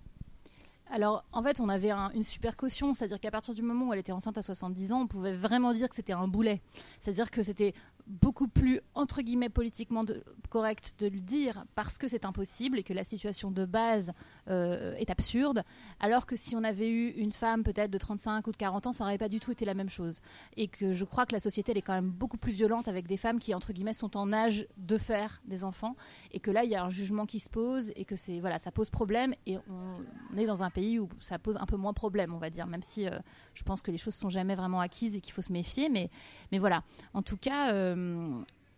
Alors, 0.90 1.24
en 1.32 1.42
fait, 1.42 1.60
on 1.60 1.68
avait 1.68 1.90
un- 1.90 2.10
une 2.14 2.22
super 2.22 2.56
caution, 2.56 2.94
c'est-à-dire 2.94 3.20
qu'à 3.20 3.30
partir 3.30 3.54
du 3.54 3.60
moment 3.60 3.88
où 3.88 3.92
elle 3.92 3.98
était 3.98 4.12
enceinte 4.12 4.38
à 4.38 4.42
70 4.42 4.92
ans, 4.92 5.00
on 5.02 5.06
pouvait 5.06 5.34
vraiment 5.36 5.72
dire 5.72 5.88
que 5.88 5.94
c'était 5.94 6.14
un 6.14 6.26
boulet. 6.28 6.62
C'est-à-dire 7.00 7.30
que 7.30 7.42
c'était 7.42 7.74
beaucoup 8.08 8.48
plus, 8.48 8.80
entre 8.94 9.22
guillemets, 9.22 9.50
politiquement 9.50 10.02
de- 10.02 10.22
correct 10.48 10.94
de 10.98 11.08
le 11.08 11.20
dire 11.20 11.64
parce 11.74 11.98
que 11.98 12.08
c'est 12.08 12.24
impossible 12.24 12.78
et 12.78 12.82
que 12.82 12.94
la 12.94 13.04
situation 13.04 13.50
de 13.50 13.66
base 13.66 14.12
euh, 14.48 14.94
est 14.94 15.10
absurde, 15.10 15.62
alors 16.00 16.26
que 16.26 16.34
si 16.36 16.56
on 16.56 16.64
avait 16.64 16.88
eu 16.88 17.10
une 17.10 17.32
femme 17.32 17.62
peut-être 17.62 17.90
de 17.90 17.98
35 17.98 18.46
ou 18.46 18.52
de 18.52 18.56
40 18.56 18.86
ans, 18.86 18.92
ça 18.92 19.04
n'aurait 19.04 19.18
pas 19.18 19.28
du 19.28 19.40
tout 19.40 19.52
été 19.52 19.64
la 19.64 19.74
même 19.74 19.90
chose. 19.90 20.20
Et 20.56 20.68
que 20.68 20.92
je 20.92 21.04
crois 21.04 21.26
que 21.26 21.34
la 21.34 21.40
société, 21.40 21.72
elle 21.72 21.78
est 21.78 21.82
quand 21.82 21.92
même 21.92 22.10
beaucoup 22.10 22.38
plus 22.38 22.52
violente 22.52 22.88
avec 22.88 23.06
des 23.06 23.18
femmes 23.18 23.38
qui, 23.38 23.54
entre 23.54 23.72
guillemets, 23.72 23.92
sont 23.92 24.16
en 24.16 24.32
âge 24.32 24.66
de 24.78 24.96
faire 24.96 25.42
des 25.44 25.64
enfants, 25.64 25.94
et 26.32 26.40
que 26.40 26.50
là, 26.50 26.64
il 26.64 26.70
y 26.70 26.76
a 26.76 26.84
un 26.84 26.90
jugement 26.90 27.26
qui 27.26 27.40
se 27.40 27.50
pose, 27.50 27.92
et 27.94 28.04
que 28.04 28.16
c'est 28.16 28.40
voilà, 28.40 28.58
ça 28.58 28.72
pose 28.72 28.88
problème, 28.90 29.34
et 29.46 29.58
on, 29.68 30.38
est 30.38 30.46
dans 30.46 30.62
un 30.62 30.70
pays 30.70 30.98
où 30.98 31.08
ça 31.20 31.38
pose 31.38 31.56
un 31.58 31.66
peu 31.66 31.76
moins 31.76 31.92
problème, 31.92 32.32
on 32.32 32.38
va 32.38 32.48
dire, 32.48 32.66
même 32.66 32.82
si 32.82 33.06
euh, 33.06 33.18
je 33.54 33.62
pense 33.64 33.82
que 33.82 33.90
les 33.90 33.98
choses 33.98 34.14
sont 34.14 34.28
jamais 34.28 34.54
vraiment 34.54 34.80
acquises 34.80 35.14
et 35.14 35.20
qu'il 35.20 35.32
faut 35.32 35.42
se 35.42 35.52
méfier, 35.52 35.88
mais, 35.88 36.10
mais 36.52 36.58
voilà. 36.58 36.82
En 37.12 37.22
tout 37.22 37.36
cas, 37.36 37.72
euh, 37.72 37.97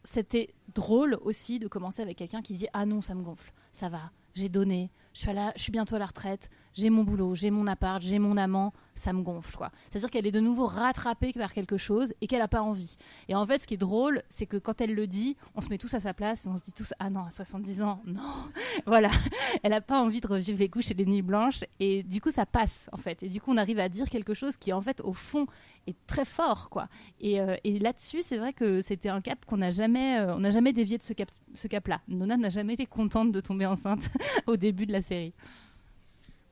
c'était 0.02 0.54
drôle 0.74 1.18
aussi 1.22 1.58
de 1.58 1.68
commencer 1.68 2.02
avec 2.02 2.16
quelqu'un 2.18 2.42
qui 2.42 2.54
dit 2.54 2.66
ah 2.72 2.86
non 2.86 3.00
ça 3.00 3.14
me 3.14 3.22
gonfle. 3.22 3.52
Ça 3.72 3.88
va 3.88 4.10
j'ai 4.34 4.48
donné. 4.48 4.90
Je 5.12 5.20
suis 5.20 5.30
à 5.30 5.32
la- 5.32 5.52
je 5.56 5.62
suis 5.62 5.72
bientôt 5.72 5.96
à 5.96 5.98
la 5.98 6.06
retraite 6.06 6.50
j'ai 6.74 6.90
mon 6.90 7.02
boulot 7.02 7.34
j'ai 7.34 7.50
mon 7.50 7.66
appart 7.66 8.02
j'ai 8.02 8.18
mon 8.18 8.36
amant 8.36 8.72
ça 9.00 9.12
me 9.12 9.22
gonfle 9.22 9.56
quoi. 9.56 9.70
C'est 9.90 9.96
à 9.96 10.00
dire 10.00 10.10
qu'elle 10.10 10.26
est 10.26 10.30
de 10.30 10.40
nouveau 10.40 10.66
rattrapée 10.66 11.32
par 11.32 11.52
quelque 11.52 11.76
chose 11.76 12.12
et 12.20 12.26
qu'elle 12.26 12.42
a 12.42 12.48
pas 12.48 12.60
envie. 12.60 12.96
Et 13.28 13.34
en 13.34 13.46
fait 13.46 13.62
ce 13.62 13.66
qui 13.66 13.74
est 13.74 13.78
drôle 13.78 14.22
c'est 14.28 14.46
que 14.46 14.56
quand 14.56 14.80
elle 14.80 14.94
le 14.94 15.06
dit 15.06 15.36
on 15.54 15.60
se 15.60 15.68
met 15.70 15.78
tous 15.78 15.94
à 15.94 16.00
sa 16.00 16.12
place 16.12 16.44
et 16.44 16.48
on 16.48 16.56
se 16.56 16.64
dit 16.64 16.72
tous 16.72 16.92
ah 16.98 17.08
non 17.08 17.24
à 17.24 17.30
70 17.30 17.82
ans 17.82 18.02
non 18.06 18.20
voilà. 18.86 19.10
Elle 19.62 19.72
a 19.72 19.80
pas 19.80 20.00
envie 20.00 20.20
de 20.20 20.26
revivre 20.26 20.58
les 20.58 20.68
couches 20.68 20.90
et 20.90 20.94
les 20.94 21.06
nuits 21.06 21.22
blanches 21.22 21.64
et 21.78 22.02
du 22.02 22.20
coup 22.20 22.30
ça 22.30 22.46
passe 22.46 22.90
en 22.92 22.98
fait. 22.98 23.22
Et 23.22 23.28
du 23.28 23.40
coup 23.40 23.50
on 23.52 23.56
arrive 23.56 23.78
à 23.78 23.88
dire 23.88 24.08
quelque 24.08 24.34
chose 24.34 24.56
qui 24.56 24.72
en 24.72 24.82
fait 24.82 25.00
au 25.00 25.12
fond 25.12 25.46
est 25.86 25.96
très 26.06 26.24
fort 26.24 26.68
quoi. 26.68 26.88
Et, 27.20 27.40
euh, 27.40 27.56
là-dessus 27.64 28.22
c'est 28.22 28.36
vrai 28.36 28.52
que 28.52 28.82
c'était 28.82 29.08
un 29.08 29.20
cap 29.20 29.44
qu'on 29.46 29.58
n'a 29.58 29.70
jamais 29.70 30.18
euh, 30.18 30.36
n'a 30.36 30.50
jamais 30.50 30.72
dévié 30.72 30.98
de 30.98 31.02
ce 31.02 31.12
cap 31.12 31.30
ce 31.54 31.68
cap 31.68 31.88
là 31.88 32.00
Nona 32.08 32.36
n'a 32.36 32.50
jamais 32.50 32.74
été 32.74 32.86
contente 32.86 33.32
de 33.32 33.40
tomber 33.40 33.66
enceinte 33.66 34.10
au 34.46 34.56
début 34.56 34.86
de 34.86 34.92
la 34.92 35.02
série 35.02 35.32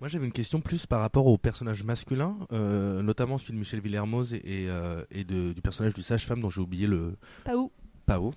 Moi, 0.01 0.09
j'avais 0.09 0.27
une 0.27 0.33
question 0.33 0.61
plus 0.61 0.87
par 0.87 1.01
rapport 1.01 1.27
au 1.27 1.37
personnage 1.39 1.83
masculin, 1.83 2.37
euh, 2.53 3.03
notamment 3.03 3.37
celui 3.37 3.55
de 3.55 3.59
Michel 3.59 3.81
Villermoz 3.81 4.33
et, 4.33 4.37
et, 4.45 4.71
euh, 4.71 5.05
et 5.11 5.25
de- 5.25 5.53
du 5.53 5.61
personnage 5.61 5.95
du 5.95 6.03
sage-femme 6.03 6.41
dont 6.41 6.51
j'ai 6.51 6.61
oublié 6.61 6.87
le. 6.87 7.17
Pao. 7.45 7.73
Pao. 8.07 8.33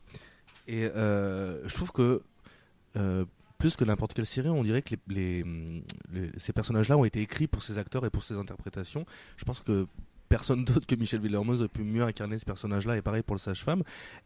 Et 0.68 0.86
euh, 0.86 1.62
je 1.68 1.74
trouve 1.76 1.92
que. 1.92 2.22
plus 3.58 3.76
que 3.76 3.84
n'importe 3.86 4.14
quelle 4.16 4.26
série, 4.26 4.50
on 4.50 4.64
dirait 4.64 4.82
que 4.82 4.96
les, 4.96 5.44
les- 5.44 5.84
les- 6.12 6.32
ces 6.40 6.52
personnages-là 6.52 6.98
ont 6.98 7.06
été 7.06 7.22
écrits 7.22 7.46
pour 7.46 7.62
ces 7.62 7.78
acteurs 7.78 8.04
et 8.08 8.10
pour 8.10 8.24
ces 8.24 8.34
interprétations. 8.34 9.06
Je 9.38 9.46
pense 9.46 9.60
que 9.60 9.86
personne 10.30 10.66
d'autre 10.66 10.88
que 10.88 10.96
Michel 10.96 11.20
Villermoz 11.22 11.62
a 11.62 11.68
pu 11.68 11.84
mieux 11.84 12.02
incarner 12.04 12.40
ce 12.40 12.46
personnage-là, 12.46 12.98
et 12.98 13.04
pareil 13.04 13.22
pour 13.22 13.36
le 13.36 13.40
sage-femme. 13.40 13.84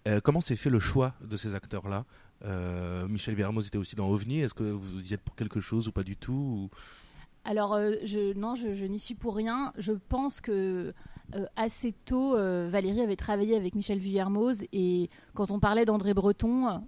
Euh, 0.07 0.21
comment 0.23 0.39
s'est 0.39 0.55
fait 0.55 0.69
le 0.69 0.79
choix 0.79 1.13
de 1.21 1.35
ces 1.35 1.53
acteurs-là? 1.53 2.05
Euh, 2.45 3.09
Michel 3.09 3.35
Villermoz 3.35 3.67
était 3.67 3.77
aussi 3.77 3.97
dans 3.97 4.07
OVNI. 4.07 4.39
Est-ce 4.39 4.53
que 4.53 4.63
vous 4.63 5.05
y 5.11 5.13
êtes 5.13 5.21
pour 5.21 5.35
quelque 5.35 5.59
chose 5.59 5.89
ou 5.89 5.91
pas 5.91 6.03
du 6.03 6.15
tout 6.15 6.31
ou- 6.31 6.69
Alors, 7.45 7.75
euh, 7.75 7.93
je, 8.03 8.33
non, 8.33 8.55
je, 8.55 8.85
n'y 8.85 8.99
suis 8.99 9.13
pour 9.13 9.35
rien. 9.35 9.71
Je 9.77 9.93
pense 9.93 10.41
que 10.41 10.93
euh, 11.35 11.45
assez 11.55 11.93
tôt, 11.93 12.35
euh, 12.35 12.67
Valérie 12.71 13.01
avait 13.01 13.15
travaillé 13.15 13.55
avec 13.55 13.75
Michel 13.75 13.99
Villermoz 13.99 14.63
et 14.73 15.11
quand 15.35 15.51
on 15.51 15.59
parlait 15.59 15.85
d'André 15.85 16.15
Breton, 16.15 16.81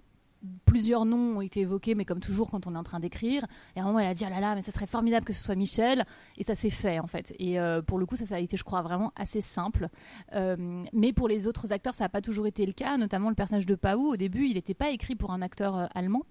plusieurs 0.64 1.04
noms 1.04 1.36
ont 1.36 1.40
été 1.40 1.60
évoqués, 1.60 1.94
mais 1.94 2.04
comme 2.04 2.18
toujours 2.18 2.50
quand 2.50 2.66
on 2.66 2.74
est 2.74 2.78
en 2.78 2.82
train 2.82 2.98
d'écrire, 2.98 3.46
et 3.76 3.80
à 3.80 3.84
un 3.84 3.98
elle 3.98 4.06
a 4.06 4.14
dit 4.14 4.24
ah 4.24 4.30
là 4.30 4.40
là, 4.40 4.54
mais 4.56 4.62
ce 4.62 4.72
serait 4.72 4.88
formidable 4.88 5.24
que 5.24 5.32
ce 5.32 5.44
soit 5.44 5.54
Michel, 5.54 6.04
et 6.36 6.42
ça 6.42 6.56
s'est 6.56 6.70
fait 6.70 6.98
en 6.98 7.06
fait. 7.06 7.32
Et 7.38 7.58
pour 7.86 7.98
le 7.98 8.06
coup, 8.06 8.16
ça, 8.16 8.34
a 8.34 8.38
été, 8.38 8.56
je 8.56 8.64
crois, 8.64 8.82
vraiment 8.82 9.12
assez 9.16 9.40
simple. 9.40 9.88
Mais 10.92 11.12
pour 11.12 11.28
les 11.28 11.48
autres 11.48 11.72
acteurs, 11.72 11.94
ça 11.94 12.04
n'a 12.04 12.08
pas 12.08 12.20
toujours 12.20 12.46
été 12.46 12.66
le 12.66 12.72
cas, 12.72 12.96
notamment 12.98 13.30
le 13.30 13.34
personnage 13.34 13.66
de 13.66 13.74
Pau. 13.74 14.12
Au 14.12 14.16
début, 14.16 14.46
il 14.46 14.54
n'était 14.54 14.74
pas 14.74 14.90
écrit 14.90 15.16
pour 15.16 15.32
un 15.32 15.42
acteur 15.42 15.88
allemand. 15.96 16.22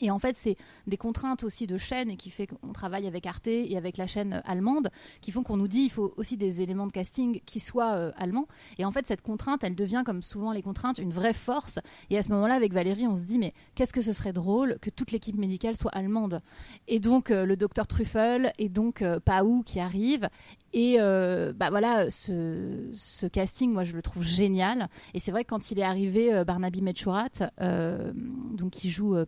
Et 0.00 0.10
en 0.10 0.18
fait, 0.18 0.36
c'est 0.36 0.56
des 0.86 0.96
contraintes 0.96 1.44
aussi 1.44 1.66
de 1.66 1.78
chaîne 1.78 2.16
qui 2.16 2.30
fait 2.30 2.46
qu'on 2.46 2.72
travaille 2.72 3.06
avec 3.06 3.26
Arte 3.26 3.46
et 3.46 3.76
avec 3.76 3.96
la 3.96 4.06
chaîne 4.06 4.42
allemande 4.44 4.90
qui 5.20 5.30
font 5.30 5.42
qu'on 5.42 5.56
nous 5.56 5.68
dit 5.68 5.82
il 5.82 5.90
faut 5.90 6.12
aussi 6.16 6.36
des 6.36 6.60
éléments 6.60 6.86
de 6.86 6.92
casting 6.92 7.40
qui 7.46 7.60
soient 7.60 7.94
euh, 7.94 8.12
allemands. 8.16 8.48
Et 8.78 8.84
en 8.84 8.92
fait, 8.92 9.06
cette 9.06 9.22
contrainte, 9.22 9.62
elle 9.62 9.74
devient, 9.74 10.02
comme 10.04 10.22
souvent 10.22 10.52
les 10.52 10.62
contraintes, 10.62 10.98
une 10.98 11.12
vraie 11.12 11.32
force. 11.32 11.78
Et 12.10 12.18
à 12.18 12.22
ce 12.22 12.30
moment-là, 12.32 12.54
avec 12.54 12.72
Valérie, 12.72 13.06
on 13.06 13.16
se 13.16 13.22
dit 13.22 13.38
mais 13.38 13.54
qu'est-ce 13.74 13.92
que 13.92 14.02
ce 14.02 14.12
serait 14.12 14.32
drôle 14.32 14.78
que 14.80 14.90
toute 14.90 15.12
l'équipe 15.12 15.36
médicale 15.36 15.76
soit 15.76 15.92
allemande? 15.92 16.40
Et 16.88 16.98
donc, 16.98 17.30
euh, 17.30 17.44
le 17.44 17.56
docteur 17.56 17.86
Truffel 17.86 18.52
et 18.58 18.68
donc 18.68 19.02
euh, 19.02 19.20
Pau 19.20 19.62
qui 19.64 19.80
arrive. 19.80 20.28
Et 20.76 20.96
euh, 20.98 21.52
bah 21.54 21.70
voilà, 21.70 22.10
ce, 22.10 23.26
casting, 23.28 23.72
moi, 23.72 23.84
je 23.84 23.94
le 23.94 24.02
trouve 24.02 24.24
génial. 24.24 24.88
Et 25.14 25.20
c'est 25.20 25.30
vrai 25.30 25.44
que 25.44 25.50
quand 25.50 25.70
il 25.70 25.78
est 25.78 25.84
arrivé, 25.84 26.34
euh, 26.34 26.44
Barnaby 26.44 26.82
Metchurat, 26.82 27.28
euh, 27.60 28.12
donc 28.14 28.72
qui 28.72 28.90
joue 28.90 29.16
euh, 29.16 29.24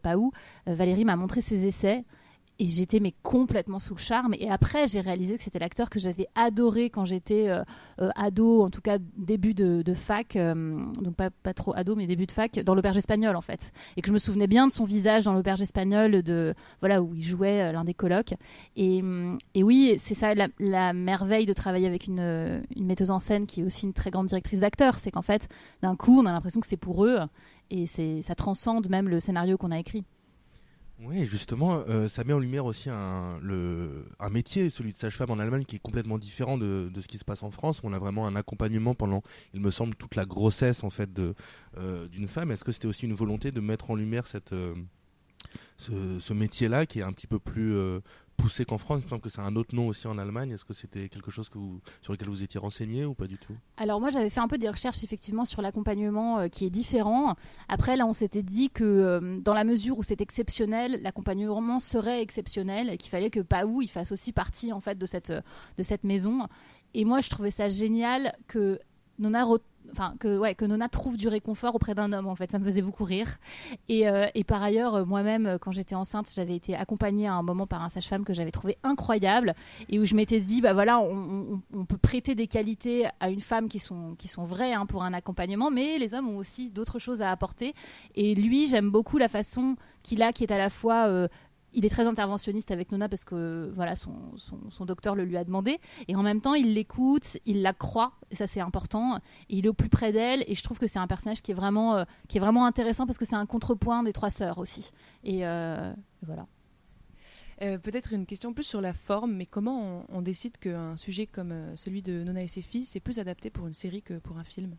Valérie 0.67 1.05
m'a 1.05 1.15
montré 1.15 1.41
ses 1.41 1.65
essais. 1.65 2.05
Et 2.59 2.69
j'étais 2.69 3.01
mais 3.01 3.13
complètement 3.23 3.79
sous 3.79 3.95
le 3.95 4.01
charme. 4.01 4.35
Et 4.39 4.49
après, 4.49 4.89
j'ai 4.89 5.01
réalisé 5.01 5.37
que 5.37 5.43
c'était 5.43 5.59
l'acteur 5.59 5.91
que 5.91 5.99
j'avais 5.99 6.27
adoré 6.35 6.89
quand 6.89 7.05
j'étais 7.05 7.49
euh, 7.49 7.63
euh, 8.01 8.09
ado, 8.17 8.63
en 8.63 8.71
tout 8.71 8.81
cas 8.81 8.97
début 9.17 9.53
de, 9.53 9.83
fac, 9.95 10.37
euh, 10.37 10.55
donc 11.01 11.15
pas, 11.17 11.29
pas 11.31 11.53
trop 11.53 11.77
ado, 11.77 11.95
mais 11.97 12.07
début 12.07 12.27
de 12.27 12.33
fac, 12.33 12.59
dans 12.61 12.75
l'auberge 12.75 12.97
espagnole 12.97 13.37
en 13.37 13.43
fait. 13.43 13.73
Et 13.97 14.03
que 14.03 14.09
je 14.09 14.13
me 14.13 14.19
souvenais 14.19 14.47
bien 14.47 14.67
de 14.67 14.73
son 14.73 14.85
visage 14.85 15.25
dans 15.25 15.35
l'auberge 15.35 15.61
espagnole, 15.61 16.23
de 16.23 16.55
voilà 16.81 17.03
où 17.03 17.15
il 17.15 17.23
jouait 17.23 17.73
l'un 17.73 17.85
des 17.85 17.95
colocs. 17.95 18.35
Et, 18.75 19.03
et 19.55 19.63
oui, 19.63 19.97
c'est 19.99 20.15
ça 20.15 20.33
la, 20.35 20.93
merveille 20.95 21.47
de 21.47 21.53
travailler 21.53 21.87
avec 21.87 22.07
une, 22.07 22.63
une 22.75 22.87
metteuse 22.87 23.11
en 23.11 23.19
scène 23.19 23.47
qui 23.47 23.61
est 23.61 23.65
aussi 23.65 23.85
une 23.87 23.93
très 23.93 24.11
grande 24.11 24.29
directrice 24.29 24.61
d'acteurs, 24.61 24.97
c'est 24.97 25.11
qu'en 25.11 25.23
fait, 25.23 25.49
d'un 25.83 25.97
coup, 25.97 26.21
on 26.21 26.27
a 26.27 26.33
l'impression 26.33 26.61
que 26.61 26.67
c'est 26.67 26.77
pour 26.77 27.05
eux. 27.05 27.19
Et 27.71 27.87
ça 27.87 28.35
transcende 28.35 28.89
même 28.89 29.09
le 29.09 29.21
scénario 29.21 29.57
qu'on 29.59 29.73
a 29.73 29.79
écrit. 29.79 30.05
Oui, 30.99 31.27
justement, 31.27 31.85
euh, 31.89 32.09
ça 32.09 32.25
met 32.25 32.33
en 32.33 32.39
lumière 32.39 32.65
aussi 32.65 32.89
un, 32.89 33.39
le, 33.43 34.07
un 34.19 34.31
métier, 34.31 34.71
celui 34.71 34.93
de 34.93 34.99
sage-femme 34.99 35.31
en 35.31 35.39
Allemagne, 35.39 35.65
qui 35.65 35.77
est 35.77 35.81
complètement 35.81 36.17
différent 36.17 36.57
de, 36.57 36.91
ce 36.99 37.07
qui 37.07 37.19
se 37.19 37.25
passe 37.25 37.43
en 37.43 37.51
France. 37.51 37.83
On 37.85 37.93
a 37.93 37.99
vraiment 37.99 38.27
un 38.27 38.35
accompagnement 38.35 38.95
pendant, 38.95 39.23
il 39.53 39.61
me 39.61 39.71
semble, 39.71 39.95
toute 39.95 40.15
la 40.15 40.25
grossesse 40.25 40.85
en 40.85 40.91
fait 40.91 41.11
euh, 41.77 42.09
d'une 42.09 42.27
femme. 42.27 42.51
Est-ce 42.51 42.65
que 42.65 42.73
c'était 42.73 42.89
aussi 42.89 43.05
une 43.05 43.13
volonté 43.13 43.51
de 43.51 43.61
mettre 43.61 43.91
en 43.91 43.95
lumière 43.95 44.27
cette 44.27 44.55
euh, 44.55 44.75
ce, 45.77 46.33
métier-là, 46.33 46.87
qui 46.87 47.01
est 47.01 47.03
un 47.03 47.13
petit 47.13 47.27
peu 47.27 47.39
plus 47.39 47.77
poussé 48.37 48.65
qu'en 48.65 48.79
France 48.79 49.01
Il 49.01 49.05
me 49.05 49.09
semble 49.09 49.23
que 49.23 49.29
c'est 49.29 49.41
un 49.41 49.57
autre 49.57 49.75
nom 49.75 49.89
aussi 49.89 50.07
en 50.07 50.19
Allemagne. 50.19 50.51
Est-ce 50.51 50.65
que 50.65 50.75
c'était 50.75 51.09
quelque 51.09 51.31
chose 51.31 51.51
sur 52.03 52.13
lequel 52.13 52.29
vous 52.29 52.43
étiez 52.43 52.61
renseigné 52.61 53.05
ou 53.05 53.15
pas 53.15 53.27
du 53.27 53.39
tout? 53.39 53.55
Alors 53.77 54.01
moi 54.01 54.11
j'avais 54.11 54.31
fait 54.31 54.41
un 54.41 54.49
peu 54.49 54.59
des 54.59 54.69
recherches 54.69 55.03
effectivement 55.03 55.45
sur 55.45 55.63
l'accompagnement 55.63 56.39
euh, 56.39 56.49
qui 56.49 56.67
est 56.67 56.71
différent. 56.71 57.35
Après 57.69 57.97
là 57.97 58.07
on 58.07 58.13
s'était 58.13 58.43
dit 58.43 58.71
que 58.71 58.85
euh, 58.85 59.39
dans 59.41 59.55
la 59.55 59.65
mesure 59.65 59.99
où 59.99 60.03
c'est 60.03 60.21
exceptionnel, 60.21 61.01
l'accompagnement 61.03 61.81
serait 61.81 62.23
exceptionnel 62.23 62.91
et 62.91 62.99
qu'il 62.99 63.11
fallait 63.11 63.31
que 63.31 63.41
Pau 63.41 63.83
il 63.83 63.89
fasse 63.89 64.13
aussi 64.13 64.33
partie 64.33 64.73
en 64.73 64.81
fait 64.81 64.99
de 64.99 65.07
cette 65.07 65.31
euh, 65.31 65.41
de 65.79 65.83
cette 65.83 66.05
maison. 66.05 66.47
Et 66.95 67.05
moi 67.05 67.21
je 67.21 67.31
trouvais 67.31 67.51
ça 67.51 67.69
génial 67.69 68.35
que 68.47 68.79
Nona 69.19 69.45
Que, 70.19 70.65
Nona 70.65 70.89
trouve 70.89 71.17
du 71.17 71.29
réconfort 71.29 71.75
auprès 71.75 71.95
d'un 71.95 72.13
homme, 72.13 72.27
en 72.27 72.35
fait, 72.35 72.51
ça 72.51 72.59
me 72.59 72.65
faisait 72.65 72.83
beaucoup 72.83 73.05
rire. 73.05 73.39
Et, 73.89 74.09
euh, 74.09 74.27
par 74.47 74.63
ailleurs, 74.63 74.95
euh, 74.95 75.05
moi-même, 75.05 75.47
euh, 75.47 75.59
quand 75.59 75.73
j'étais 75.73 75.95
enceinte, 75.95 76.31
j'avais 76.35 76.55
été 76.55 76.75
accompagnée 76.75 77.27
à 77.27 77.35
un 77.35 77.43
moment 77.43 77.67
par 77.67 77.83
un 77.83 77.89
sage-femme 77.89 78.25
que 78.25 78.33
j'avais 78.33 78.51
trouvé 78.51 78.79
incroyable 78.83 79.55
et 79.89 79.99
où 79.99 80.07
je 80.07 80.15
m'étais 80.15 80.41
dit, 80.41 80.61
bah 80.61 80.73
voilà, 80.73 81.01
on, 81.01 81.61
peut 81.89 81.97
prêter 81.97 82.35
des 82.35 82.47
qualités 82.47 83.07
à 83.21 83.31
une 83.31 83.41
femme 83.41 83.69
qui 83.69 83.79
sont, 83.79 84.15
qui 84.19 84.29
sont 84.29 84.45
vraies 84.45 84.73
hein, 84.73 84.87
pour 84.87 85.03
un 85.05 85.13
accompagnement, 85.13 85.71
mais 85.71 85.99
les 85.99 86.15
hommes 86.15 86.29
ont 86.29 86.39
aussi 86.39 86.71
d'autres 86.71 86.99
choses 86.99 87.23
à 87.23 87.31
apporter. 87.31 87.75
Et 88.15 88.35
lui, 88.35 88.67
j'aime 88.69 88.91
beaucoup 88.91 89.19
la 89.19 89.29
façon 89.29 89.77
qu'il 90.03 90.23
a, 90.23 90.33
qui 90.33 90.45
est 90.45 90.53
à 90.53 90.59
la 90.59 90.71
fois 90.71 91.29
il 91.77 91.85
est 91.85 91.91
très 91.91 92.07
interventionniste 92.07 92.71
avec 92.71 92.91
Nona 92.91 93.09
parce 93.09 93.25
que 93.25 93.71
voilà 93.77 93.95
son, 93.95 94.15
docteur 94.87 95.15
le 95.15 95.25
lui 95.25 95.37
a 95.37 95.45
demandé. 95.45 95.79
Et 96.09 96.17
en 96.17 96.23
même 96.23 96.41
temps 96.41 96.55
il 96.55 96.75
l'écoute, 96.75 97.37
il 97.45 97.63
la 97.63 97.75
croit 97.75 98.15
et 98.31 98.35
ça 98.35 98.47
c'est 98.47 98.61
important. 98.61 99.21
Il 99.51 99.67
est 99.67 99.69
au 99.69 99.75
plus 99.75 99.91
près 99.91 100.11
d'elle 100.11 100.43
et 100.49 100.55
je 100.55 100.63
trouve 100.65 100.79
que 100.79 100.89
c'est 100.89 100.99
un 100.99 101.07
personnage 101.07 101.43
qui 101.43 101.53
est 101.53 101.55
vraiment 101.55 101.97
euh, 101.97 102.05
qui 102.29 102.39
est 102.39 102.41
vraiment 102.41 102.65
intéressant 102.65 103.07
parce 103.07 103.19
que 103.19 103.27
c'est 103.27 103.37
un 103.37 103.47
contrepoint 103.47 104.03
des 104.03 104.15
trois 104.15 104.31
sœurs 104.31 104.59
aussi. 104.59 104.91
Et 105.23 105.47
euh, 105.47 105.93
voilà. 106.23 106.47
Euh, 107.63 107.79
Peut-être 107.79 108.13
une 108.13 108.27
question 108.27 108.55
plus 108.55 108.65
sur 108.65 108.81
la 108.81 108.95
forme, 108.95 109.35
mais 109.35 109.47
comment 109.47 110.05
on, 110.09 110.19
on 110.19 110.23
décide 110.23 110.57
qu'un 110.57 110.97
sujet 110.97 111.27
comme 111.27 111.55
celui 111.77 112.03
de 112.03 112.25
Nona 112.25 112.43
et 112.43 112.49
ses 112.49 112.63
filles, 112.63 112.85
c'est 112.87 113.01
plus 113.01 113.19
adapté 113.19 113.51
pour 113.51 113.67
une 113.67 113.75
série 113.75 114.03
que 114.03 114.19
pour 114.19 114.39
un 114.39 114.45
film? 114.45 114.77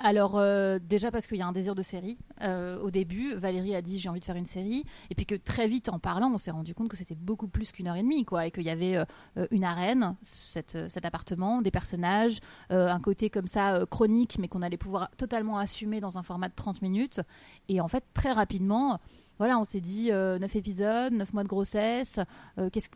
Alors 0.00 0.38
euh, 0.38 0.78
déjà 0.78 1.10
parce 1.10 1.26
qu'il 1.26 1.38
y 1.38 1.42
a 1.42 1.46
un 1.46 1.52
désir 1.52 1.74
de 1.74 1.82
série. 1.82 2.18
Euh, 2.42 2.78
au 2.80 2.90
début, 2.90 3.34
Valérie 3.34 3.74
a 3.74 3.82
dit 3.82 3.98
j'ai 3.98 4.08
envie 4.08 4.20
de 4.20 4.24
faire 4.24 4.36
une 4.36 4.46
série, 4.46 4.84
et 5.10 5.16
puis 5.16 5.26
que 5.26 5.34
très 5.34 5.66
vite 5.66 5.88
en 5.88 5.98
parlant, 5.98 6.30
on 6.32 6.38
s'est 6.38 6.52
rendu 6.52 6.72
compte 6.72 6.88
que 6.88 6.96
c'était 6.96 7.16
beaucoup 7.16 7.48
plus 7.48 7.72
qu'une 7.72 7.88
heure 7.88 7.96
et 7.96 8.02
demie, 8.02 8.24
quoi, 8.24 8.46
et 8.46 8.52
qu'il 8.52 8.62
y 8.62 8.70
avait 8.70 8.96
euh, 8.96 9.46
une 9.50 9.64
arène, 9.64 10.14
cet 10.22 11.04
appartement, 11.04 11.62
des 11.62 11.72
personnages, 11.72 12.38
un 12.70 13.00
côté 13.00 13.28
comme 13.28 13.46
ça 13.46 13.84
chronique, 13.90 14.38
mais 14.38 14.46
qu'on 14.46 14.62
allait 14.62 14.76
pouvoir 14.76 15.10
totalement 15.16 15.58
assumer 15.58 16.00
dans 16.00 16.16
un 16.16 16.22
format 16.22 16.48
de 16.48 16.54
30 16.54 16.82
minutes. 16.82 17.20
Et 17.68 17.80
en 17.80 17.88
fait, 17.88 18.04
très 18.14 18.32
rapidement. 18.32 19.00
Voilà, 19.38 19.58
on 19.58 19.64
s'est 19.64 19.80
dit 19.80 20.10
9 20.10 20.56
épisodes, 20.56 21.12
9 21.12 21.32
mois 21.32 21.42
de 21.42 21.48
grossesse. 21.48 22.20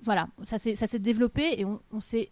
voilà, 0.04 0.28
ça 0.42 0.58
s'est 0.58 0.98
développé 0.98 1.60
et 1.60 1.64
on 1.64 2.00
s'est 2.00 2.30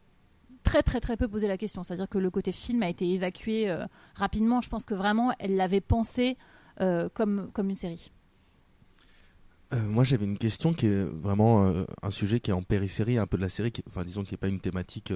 très 0.63 0.83
très 0.83 1.01
très 1.01 1.17
peu 1.17 1.29
posé 1.29 1.49
la 1.49 1.59
question. 1.59 1.85
C'est-à-dire 1.85 2.09
que 2.09 2.19
le 2.19 2.31
côté 2.31 2.53
film 2.53 2.83
a 2.83 2.89
été 2.89 3.09
évacué 3.09 3.71
euh, 3.71 3.85
rapidement. 4.15 4.61
Je 4.61 4.69
pense 4.69 4.85
que 4.85 4.95
vraiment, 4.95 5.33
elle 5.39 5.57
l'avait 5.57 5.81
pensé 5.81 6.37
euh, 6.81 7.09
comme, 7.13 7.51
comme 7.53 7.69
une 7.69 7.75
série. 7.75 8.13
Euh, 9.73 9.87
moi, 9.87 10.03
j'avais 10.03 10.25
une 10.25 10.39
question 10.39 10.73
qui 10.73 10.87
est 10.87 11.05
vraiment 11.05 11.73
un 12.03 12.11
sujet 12.11 12.41
qui 12.41 12.51
est 12.51 12.55
en 12.55 12.63
périphérie 12.63 13.19
un 13.19 13.27
peu 13.27 13.37
de 13.37 13.43
la 13.43 13.49
série, 13.49 13.71
qui, 13.71 13.85
enfin, 13.87 14.03
disons 14.05 14.25
qui 14.25 14.33
n'est 14.33 14.39
pas 14.39 14.49
une 14.49 14.61
thématique 14.61 15.13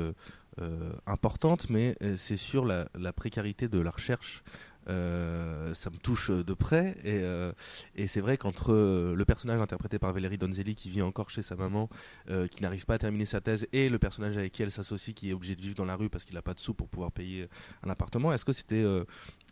importante, 1.06 1.68
mais 1.70 1.96
c'est 2.16 2.36
sur 2.36 2.64
la 2.64 3.12
précarité 3.12 3.66
de 3.66 3.80
la 3.80 3.90
recherche. 3.90 4.44
Euh, 4.88 5.72
ça 5.72 5.88
me 5.88 5.96
touche 5.96 6.30
de 6.30 6.54
près 6.54 6.96
et, 7.04 7.20
euh, 7.22 7.52
c'est 8.06 8.20
vrai 8.20 8.36
qu'entre 8.36 8.72
euh, 8.72 9.14
le 9.14 9.24
personnage 9.24 9.58
interprété 9.60 9.98
par 9.98 10.12
Valérie 10.12 10.36
Donzelli 10.36 10.74
qui 10.74 10.90
vit 10.90 11.00
encore 11.00 11.30
chez 11.30 11.42
sa 11.42 11.56
maman 11.56 11.88
qui 12.50 12.62
n'arrive 12.62 12.84
pas 12.84 12.94
à 12.94 12.98
terminer 12.98 13.24
sa 13.24 13.40
thèse 13.40 13.66
et 13.72 13.88
le 13.88 13.98
personnage 13.98 14.36
avec 14.36 14.52
qui 14.52 14.62
elle 14.62 14.70
s'associe 14.70 15.14
qui 15.14 15.30
est 15.30 15.32
obligé 15.32 15.56
de 15.56 15.60
vivre 15.60 15.74
dans 15.74 15.84
la 15.84 15.96
rue 15.96 16.10
parce 16.10 16.24
qu'il 16.24 16.34
n'a 16.34 16.42
pas 16.42 16.54
de 16.54 16.58
sous 16.58 16.74
pour 16.74 16.88
pouvoir 16.88 17.12
payer 17.12 17.48
un 17.82 17.90
appartement 17.90 18.32
est-ce 18.32 18.44
que 18.44 18.52
c'était 18.52 18.84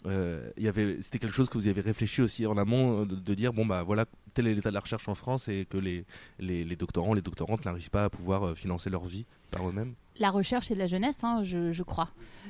y 0.04 0.68
avait 0.68 1.00
c'était 1.00 1.18
quelque 1.18 1.34
chose 1.34 1.48
que 1.48 1.58
vous 1.58 1.66
avez 1.66 1.80
réfléchi 1.80 2.22
aussi 2.22 2.46
en 2.46 2.56
amont 2.56 3.04
de, 3.04 3.34
dire 3.34 3.52
bon 3.52 3.64
bah 3.64 3.82
voilà 3.82 4.06
tel 4.34 4.46
est 4.46 4.54
l'état 4.54 4.70
de 4.70 4.74
la 4.74 4.80
recherche 4.80 5.08
en 5.08 5.14
France 5.14 5.48
et 5.48 5.66
que 5.66 5.78
les, 5.78 6.04
les, 6.38 6.76
doctorants 6.76 7.14
les 7.14 7.22
doctorantes 7.22 7.64
n'arrivent 7.64 7.90
pas 7.90 8.04
à 8.04 8.10
pouvoir 8.10 8.56
financer 8.56 8.90
leur 8.90 9.04
vie 9.04 9.26
par 9.52 9.68
eux-mêmes 9.68 9.94
La 10.18 10.30
recherche 10.30 10.70
et 10.70 10.74
de 10.74 10.78
la 10.78 10.88
jeunesse, 10.88 11.22
hein, 11.22 11.42
je, 11.44 11.82
crois. 11.82 12.08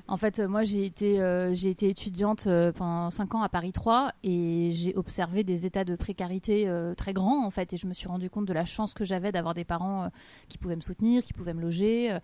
En 0.08 0.16
fait, 0.16 0.38
euh, 0.38 0.48
moi, 0.48 0.64
j'ai 0.64 0.86
été, 0.86 1.20
euh, 1.20 1.54
étudiante 1.54 2.46
euh, 2.46 2.72
pendant 2.72 3.10
5 3.10 3.34
ans 3.34 3.42
à 3.42 3.48
Paris 3.48 3.72
3 3.72 4.12
et 4.22 4.70
j'ai 4.72 4.96
observé 4.96 5.44
des 5.44 5.66
états 5.66 5.84
de 5.84 5.96
précarité 5.96 6.70
très 6.96 7.12
grands, 7.12 7.44
en 7.44 7.50
fait, 7.50 7.72
et 7.72 7.76
je 7.76 7.86
me 7.86 7.92
suis 7.92 8.08
rendu 8.08 8.30
compte 8.30 8.46
de 8.46 8.52
la 8.52 8.64
chance 8.64 8.94
que 8.94 9.04
j'avais 9.04 9.32
d'avoir 9.32 9.54
des 9.54 9.64
parents 9.64 10.08
qui 10.48 10.58
pouvaient 10.58 10.76
me 10.76 10.80
soutenir, 10.80 11.22
qui 11.22 11.32
pouvaient 11.32 11.54
me 11.54 11.62
loger. 11.62 12.16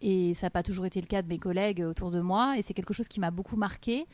et 0.00 0.34
ça 0.34 0.46
n'a 0.46 0.50
pas 0.50 0.62
toujours 0.62 0.86
été 0.86 1.00
le 1.00 1.06
cas 1.06 1.22
de 1.22 1.28
mes 1.28 1.38
collègues 1.38 1.84
autour 1.88 2.10
de 2.10 2.20
moi. 2.20 2.58
Et 2.58 2.62
c'est 2.62 2.74
quelque 2.74 2.94
chose 2.94 3.08
qui 3.08 3.20
m'a 3.20 3.30
beaucoup 3.30 3.56
marqué. 3.56 4.06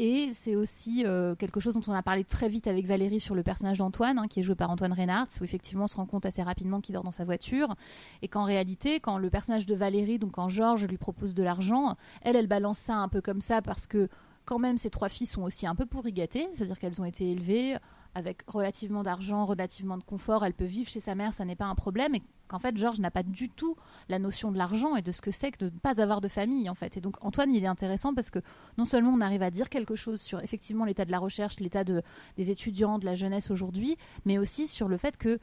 Et 0.00 0.32
c'est 0.32 0.54
aussi 0.54 1.02
euh, 1.04 1.34
quelque 1.34 1.58
chose 1.58 1.74
dont 1.74 1.82
on 1.88 1.92
a 1.92 2.04
parlé 2.04 2.22
très 2.22 2.48
vite 2.48 2.68
avec 2.68 2.86
Valérie 2.86 3.18
sur 3.18 3.34
le 3.34 3.42
personnage 3.42 3.78
d'Antoine, 3.78 4.16
hein, 4.16 4.28
qui 4.28 4.38
est 4.38 4.42
joué 4.44 4.54
par 4.54 4.70
Antoine 4.70 4.92
Reynard, 4.92 5.26
où 5.40 5.44
effectivement 5.44 5.84
on 5.84 5.88
se 5.88 5.96
rend 5.96 6.06
compte 6.06 6.24
assez 6.24 6.40
rapidement 6.40 6.80
qu'il 6.80 6.92
dort 6.92 7.02
dans 7.02 7.10
sa 7.10 7.24
voiture. 7.24 7.74
Et 8.22 8.28
qu'en 8.28 8.44
réalité, 8.44 9.00
quand 9.00 9.18
le 9.18 9.28
personnage 9.28 9.66
de 9.66 9.74
Valérie, 9.74 10.20
donc 10.20 10.32
quand 10.32 10.48
Georges 10.48 10.86
lui 10.86 10.98
propose 10.98 11.34
de 11.34 11.42
l'argent, 11.42 11.96
elle, 12.22 12.36
elle 12.36 12.46
balance 12.46 12.78
ça 12.78 12.94
un 12.94 13.08
peu 13.08 13.20
comme 13.20 13.40
ça 13.40 13.60
parce 13.60 13.88
que 13.88 14.08
quand 14.44 14.60
même 14.60 14.78
ces 14.78 14.88
trois 14.88 15.08
filles 15.08 15.26
sont 15.26 15.42
aussi 15.42 15.66
un 15.66 15.74
peu 15.74 15.84
pourri 15.84 16.12
gâtées, 16.12 16.46
c'est-à-dire 16.52 16.78
qu'elles 16.78 17.00
ont 17.00 17.04
été 17.04 17.32
élevées 17.32 17.76
avec 18.14 18.42
relativement 18.46 19.02
d'argent, 19.02 19.46
relativement 19.46 19.98
de 19.98 20.04
confort, 20.04 20.44
elle 20.44 20.54
peut 20.54 20.64
vivre 20.64 20.88
chez 20.88 21.00
sa 21.00 21.16
mère, 21.16 21.34
ça 21.34 21.44
n'est 21.44 21.56
pas 21.56 21.66
un 21.66 21.74
problème, 21.74 22.14
qu'en 22.48 22.58
fait 22.58 22.76
Georges 22.76 23.00
n'a 23.00 23.10
pas 23.10 23.22
du 23.22 23.48
tout 23.48 23.76
la 24.08 24.18
notion 24.18 24.50
de 24.50 24.58
l'argent 24.58 24.96
et 24.96 25.02
de 25.02 25.12
ce 25.12 25.20
que 25.20 25.30
c'est 25.30 25.52
que 25.52 25.58
de 25.58 25.64
ne 25.66 25.78
pas 25.78 26.00
avoir 26.00 26.20
de 26.20 26.28
famille 26.28 26.68
en 26.68 26.74
fait. 26.74 26.96
Et 26.96 27.00
donc 27.00 27.16
Antoine, 27.24 27.54
il 27.54 27.62
est 27.62 27.68
intéressant 27.68 28.14
parce 28.14 28.30
que 28.30 28.40
non 28.76 28.84
seulement 28.84 29.10
on 29.10 29.20
arrive 29.20 29.42
à 29.42 29.50
dire 29.50 29.68
quelque 29.68 29.94
chose 29.94 30.20
sur 30.20 30.40
effectivement 30.42 30.84
l'état 30.84 31.04
de 31.04 31.10
la 31.10 31.18
recherche, 31.18 31.60
l'état 31.60 31.84
de, 31.84 32.02
des 32.36 32.50
étudiants, 32.50 32.98
de 32.98 33.04
la 33.04 33.14
jeunesse 33.14 33.50
aujourd'hui, 33.50 33.96
mais 34.24 34.38
aussi 34.38 34.66
sur 34.66 34.88
le 34.88 34.96
fait 34.96 35.16
que 35.16 35.38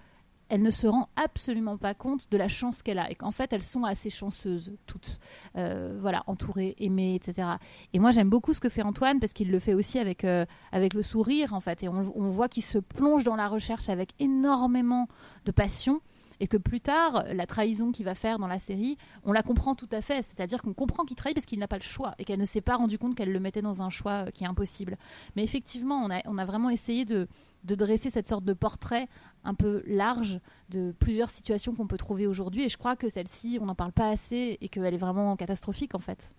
elle 0.47 0.61
ne 0.61 0.69
se 0.69 0.85
rend 0.85 1.09
absolument 1.15 1.77
pas 1.77 1.95
compte 1.95 2.29
de 2.29 2.37
la 2.37 2.47
chance 2.47 2.83
qu'elle 2.83 2.99
a 2.99 3.09
et 3.09 3.15
qu'en 3.15 3.31
fait 3.31 3.51
elles 3.51 3.63
sont 3.63 3.83
assez 3.83 4.09
chanceuses 4.09 4.73
toutes, 4.85 5.19
Euh, 5.57 5.97
voilà, 6.01 6.23
entourées, 6.27 6.75
aimées, 6.79 7.15
etc. 7.15 7.47
Et 7.93 7.99
moi 7.99 8.11
j'aime 8.11 8.29
beaucoup 8.29 8.53
ce 8.53 8.59
que 8.59 8.69
fait 8.69 8.81
Antoine 8.83 9.19
parce 9.19 9.33
qu'il 9.33 9.49
le 9.51 9.59
fait 9.59 9.73
aussi 9.73 9.99
avec 9.99 10.23
euh, 10.23 10.45
avec 10.71 10.93
le 10.93 11.01
sourire, 11.01 11.53
en 11.53 11.61
fait. 11.61 11.83
Et 11.83 11.87
on 11.87 12.29
voit 12.29 12.49
qu'il 12.49 12.63
se 12.63 12.77
plonge 12.77 13.23
dans 13.23 13.35
la 13.35 13.47
recherche 13.47 13.89
avec 13.89 14.13
énormément 14.19 15.07
de 15.45 15.51
passion. 15.51 16.01
Et 16.39 16.47
que 16.47 16.57
plus 16.57 16.81
tard, 16.81 17.25
la 17.31 17.45
trahison 17.45 17.91
qu'il 17.91 18.05
va 18.05 18.15
faire 18.15 18.39
dans 18.39 18.47
la 18.47 18.59
série, 18.59 18.97
on 19.23 19.31
la 19.31 19.41
comprend 19.41 19.75
tout 19.75 19.89
à 19.91 20.01
fait. 20.01 20.21
C'est-à-dire 20.21 20.61
qu'on 20.61 20.73
comprend 20.73 21.03
qu'il 21.03 21.15
trahit 21.15 21.35
parce 21.35 21.45
qu'il 21.45 21.59
n'a 21.59 21.67
pas 21.67 21.77
le 21.77 21.83
choix 21.83 22.13
et 22.19 22.25
qu'elle 22.25 22.39
ne 22.39 22.45
s'est 22.45 22.61
pas 22.61 22.75
rendu 22.75 22.97
compte 22.97 23.15
qu'elle 23.15 23.31
le 23.31 23.39
mettait 23.39 23.61
dans 23.61 23.81
un 23.81 23.89
choix 23.89 24.25
euh, 24.25 24.31
qui 24.31 24.43
est 24.43 24.47
impossible. 24.47 24.97
Mais 25.35 25.43
effectivement, 25.43 26.01
on 26.03 26.11
a, 26.11 26.21
on 26.25 26.37
a 26.37 26.45
vraiment 26.45 26.69
essayé 26.69 27.05
de, 27.05 27.27
de 27.63 27.75
dresser 27.75 28.09
cette 28.09 28.27
sorte 28.27 28.45
de 28.45 28.53
portrait 28.53 29.07
un 29.43 29.53
peu 29.53 29.83
large 29.87 30.39
de 30.69 30.93
plusieurs 30.99 31.29
situations 31.29 31.75
qu'on 31.75 31.87
peut 31.87 31.97
trouver 31.97 32.27
aujourd'hui. 32.27 32.63
Et 32.63 32.69
je 32.69 32.77
crois 32.77 32.95
que 32.95 33.09
celle-ci, 33.09 33.57
on 33.61 33.65
n'en 33.65 33.75
parle 33.75 33.91
pas 33.91 34.09
assez 34.09 34.57
et 34.61 34.69
qu'elle 34.69 34.93
est 34.93 34.97
vraiment 34.97 35.35
catastrophique 35.35 35.95
en 35.95 35.99
fait. 35.99 36.33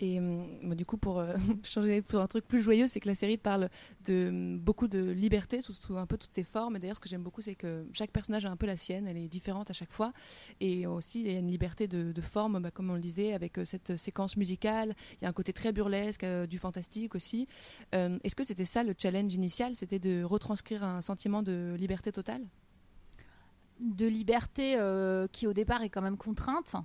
Et 0.00 0.18
hum, 0.18 0.74
du 0.74 0.84
coup, 0.84 0.98
pour 0.98 1.18
euh, 1.18 1.34
changer 1.64 2.02
pour 2.02 2.20
un 2.20 2.26
truc 2.26 2.46
plus 2.46 2.60
joyeux, 2.60 2.88
c'est 2.88 3.00
que 3.00 3.08
la 3.08 3.14
série 3.14 3.36
parle 3.36 3.68
de 4.04 4.28
hum, 4.28 4.58
beaucoup 4.58 4.88
de 4.88 5.10
liberté 5.10 5.60
sous, 5.60 5.96
un 5.96 6.06
peu 6.06 6.18
toutes 6.18 6.34
ses 6.34 6.44
formes. 6.44 6.76
Et 6.76 6.78
d'ailleurs, 6.78 6.96
ce 6.96 7.00
que 7.00 7.08
j'aime 7.08 7.22
beaucoup, 7.22 7.42
c'est 7.42 7.54
que 7.54 7.86
chaque 7.92 8.10
personnage 8.10 8.44
a 8.44 8.50
un 8.50 8.56
peu 8.56 8.66
la 8.66 8.76
sienne, 8.76 9.06
elle 9.08 9.16
est 9.16 9.28
différente 9.28 9.70
à 9.70 9.72
chaque 9.72 9.92
fois. 9.92 10.12
Et 10.60 10.86
aussi, 10.86 11.20
il 11.20 11.32
y 11.32 11.36
a 11.36 11.38
une 11.38 11.50
liberté 11.50 11.88
de, 11.88 12.20
forme, 12.20 12.60
bah, 12.60 12.70
comme 12.70 12.90
on 12.90 12.94
le 12.94 13.00
disait, 13.00 13.32
avec 13.32 13.58
euh, 13.58 13.64
cette 13.64 13.96
séquence 13.96 14.36
musicale. 14.36 14.94
Il 15.20 15.22
y 15.22 15.26
a 15.26 15.28
un 15.28 15.32
côté 15.32 15.52
très 15.52 15.72
burlesque, 15.72 16.24
euh, 16.24 16.46
du 16.46 16.58
fantastique 16.58 17.14
aussi. 17.14 17.46
Euh, 17.94 18.18
Est-ce 18.24 18.36
que 18.36 18.44
c'était 18.44 18.64
ça 18.64 18.82
le 18.82 18.94
challenge 18.96 19.34
initial? 19.34 19.74
C'était 19.74 19.98
de 19.98 20.22
retranscrire 20.22 20.84
un 20.84 21.00
sentiment 21.00 21.42
de 21.42 21.74
liberté 21.78 22.12
totale? 22.12 22.42
De 23.80 24.06
liberté 24.06 24.76
qui 25.32 25.46
au 25.46 25.52
départ 25.52 25.82
est 25.82 25.90
quand 25.90 26.00
même 26.00 26.16
contrainte. 26.16 26.76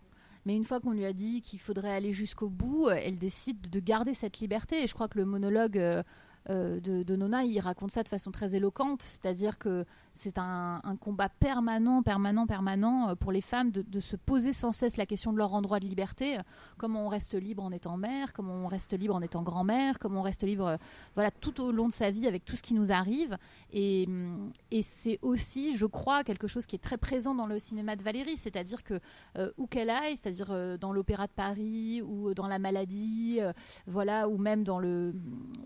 Mais 0.45 0.55
une 0.55 0.63
fois 0.63 0.79
qu'on 0.79 0.91
lui 0.91 1.05
a 1.05 1.13
dit 1.13 1.41
qu'il 1.41 1.59
faudrait 1.59 1.93
aller 1.93 2.11
jusqu'au 2.11 2.49
bout, 2.49 2.87
euh, 2.87 2.97
elle 3.01 3.17
décide 3.17 3.69
de 3.69 3.79
garder 3.79 4.13
cette 4.13 4.39
liberté. 4.39 4.83
Et 4.83 4.87
je 4.87 4.93
crois 4.93 5.07
que 5.07 5.17
le 5.17 5.25
monologue 5.25 6.03
euh, 6.49 6.79
euh, 6.87 7.03
de, 7.03 7.15
Nona, 7.15 7.43
il 7.43 7.59
raconte 7.59 7.91
ça 7.91 8.03
de 8.03 8.07
façon 8.07 8.31
très 8.31 8.55
éloquente. 8.55 9.01
C'est-à-dire 9.01 9.57
que 9.57 9.85
c'est 10.13 10.37
un, 10.37 10.81
combat 10.99 11.29
permanent, 11.29 12.03
permanent, 12.03 12.45
permanent 12.45 13.09
euh, 13.09 13.15
pour 13.15 13.31
les 13.31 13.41
femmes 13.41 13.71
de, 13.71 13.99
se 13.99 14.15
poser 14.15 14.53
sans 14.53 14.71
cesse 14.71 14.97
la 14.97 15.05
question 15.05 15.31
de 15.31 15.37
leur 15.37 15.53
endroit 15.53 15.79
de 15.79 15.85
liberté. 15.85 16.37
Comment 16.77 17.05
on 17.05 17.07
reste 17.07 17.35
libre 17.35 17.63
en 17.63 17.71
étant 17.71 17.97
mère, 17.97 18.33
comment 18.33 18.53
on 18.53 18.67
reste 18.67 18.97
libre 18.97 19.15
en 19.15 19.21
étant 19.21 19.43
grand-mère, 19.43 19.99
comment 19.99 20.21
on 20.21 20.23
reste 20.23 20.43
libre 20.43 20.67
euh, 20.67 20.77
voilà, 21.15 21.31
tout 21.31 21.61
au 21.61 21.71
long 21.71 21.87
de 21.87 21.93
sa 21.93 22.09
vie 22.09 22.27
avec 22.27 22.45
tout 22.45 22.55
ce 22.55 22.63
qui 22.63 22.73
nous 22.73 22.91
arrive. 22.91 23.37
Et, 23.71 24.05
hum, 24.07 24.51
et 24.71 24.81
c'est 24.81 25.19
aussi, 25.21 25.77
je 25.77 25.85
crois, 25.85 26.23
quelque 26.23 26.47
chose 26.47 26.65
qui 26.65 26.75
est 26.75 26.79
très 26.79 26.97
présent 26.97 27.35
dans 27.35 27.47
le 27.47 27.59
cinéma 27.59 27.95
de 27.95 28.03
Valérie, 28.03 28.37
c'est-à-dire 28.37 28.83
que 28.83 28.99
euh, 29.37 29.51
où 29.57 29.67
qu'elle 29.67 29.89
aille, 29.89 30.17
c'est-à-dire 30.17 30.49
euh, 30.51 30.77
dans 30.77 30.91
l'Opéra 30.91 31.27
de 31.27 31.31
Paris 31.31 32.01
ou 32.01 32.33
dans 32.33 32.47
La 32.47 32.59
Maladie, 32.59 33.37
euh, 33.39 33.53
voilà, 33.87 34.27
ou 34.27 34.37
même 34.37 34.63
dans 34.63 34.79
le 34.79 35.13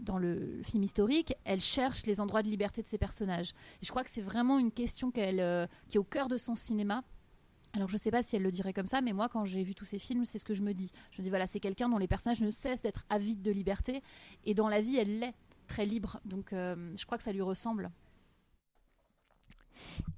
dans 0.01 0.17
le 0.17 0.59
film 0.65 0.83
historique, 0.83 1.33
elle 1.45 1.59
cherche 1.59 2.05
les 2.05 2.19
endroits 2.19 2.43
de 2.43 2.49
liberté 2.49 2.81
de 2.81 2.87
ses 2.87 2.97
personnages. 2.97 3.51
Et 3.81 3.85
je 3.85 3.89
crois 3.89 4.03
que 4.03 4.09
c'est 4.09 4.21
vraiment 4.21 4.59
une 4.59 4.71
question 4.71 5.11
euh, 5.17 5.67
qui 5.87 5.97
est 5.97 5.99
au 5.99 6.03
cœur 6.03 6.27
de 6.27 6.37
son 6.37 6.55
cinéma. 6.55 7.03
Alors 7.73 7.89
je 7.89 7.95
ne 7.95 7.99
sais 7.99 8.11
pas 8.11 8.23
si 8.23 8.35
elle 8.35 8.41
le 8.41 8.51
dirait 8.51 8.73
comme 8.73 8.87
ça, 8.87 9.01
mais 9.01 9.11
moi 9.11 9.27
quand 9.27 9.43
j'ai 9.45 9.63
vu 9.63 9.75
tous 9.75 9.85
ces 9.85 9.99
films, 9.99 10.25
c'est 10.25 10.39
ce 10.39 10.45
que 10.45 10.53
je 10.53 10.63
me 10.63 10.73
dis. 10.73 10.91
Je 11.11 11.21
me 11.21 11.23
dis 11.23 11.29
voilà, 11.29 11.45
c'est 11.45 11.59
quelqu'un 11.59 11.89
dont 11.89 11.97
les 11.97 12.07
personnages 12.07 12.41
ne 12.41 12.49
cessent 12.49 12.81
d'être 12.81 13.05
avides 13.09 13.41
de 13.41 13.51
liberté, 13.51 14.01
et 14.45 14.53
dans 14.53 14.69
la 14.69 14.81
vie, 14.81 14.97
elle 14.97 15.19
l'est 15.19 15.35
très 15.67 15.85
libre. 15.85 16.19
Donc 16.25 16.53
euh, 16.53 16.93
je 16.95 17.05
crois 17.05 17.17
que 17.17 17.23
ça 17.23 17.33
lui 17.33 17.41
ressemble. 17.41 17.91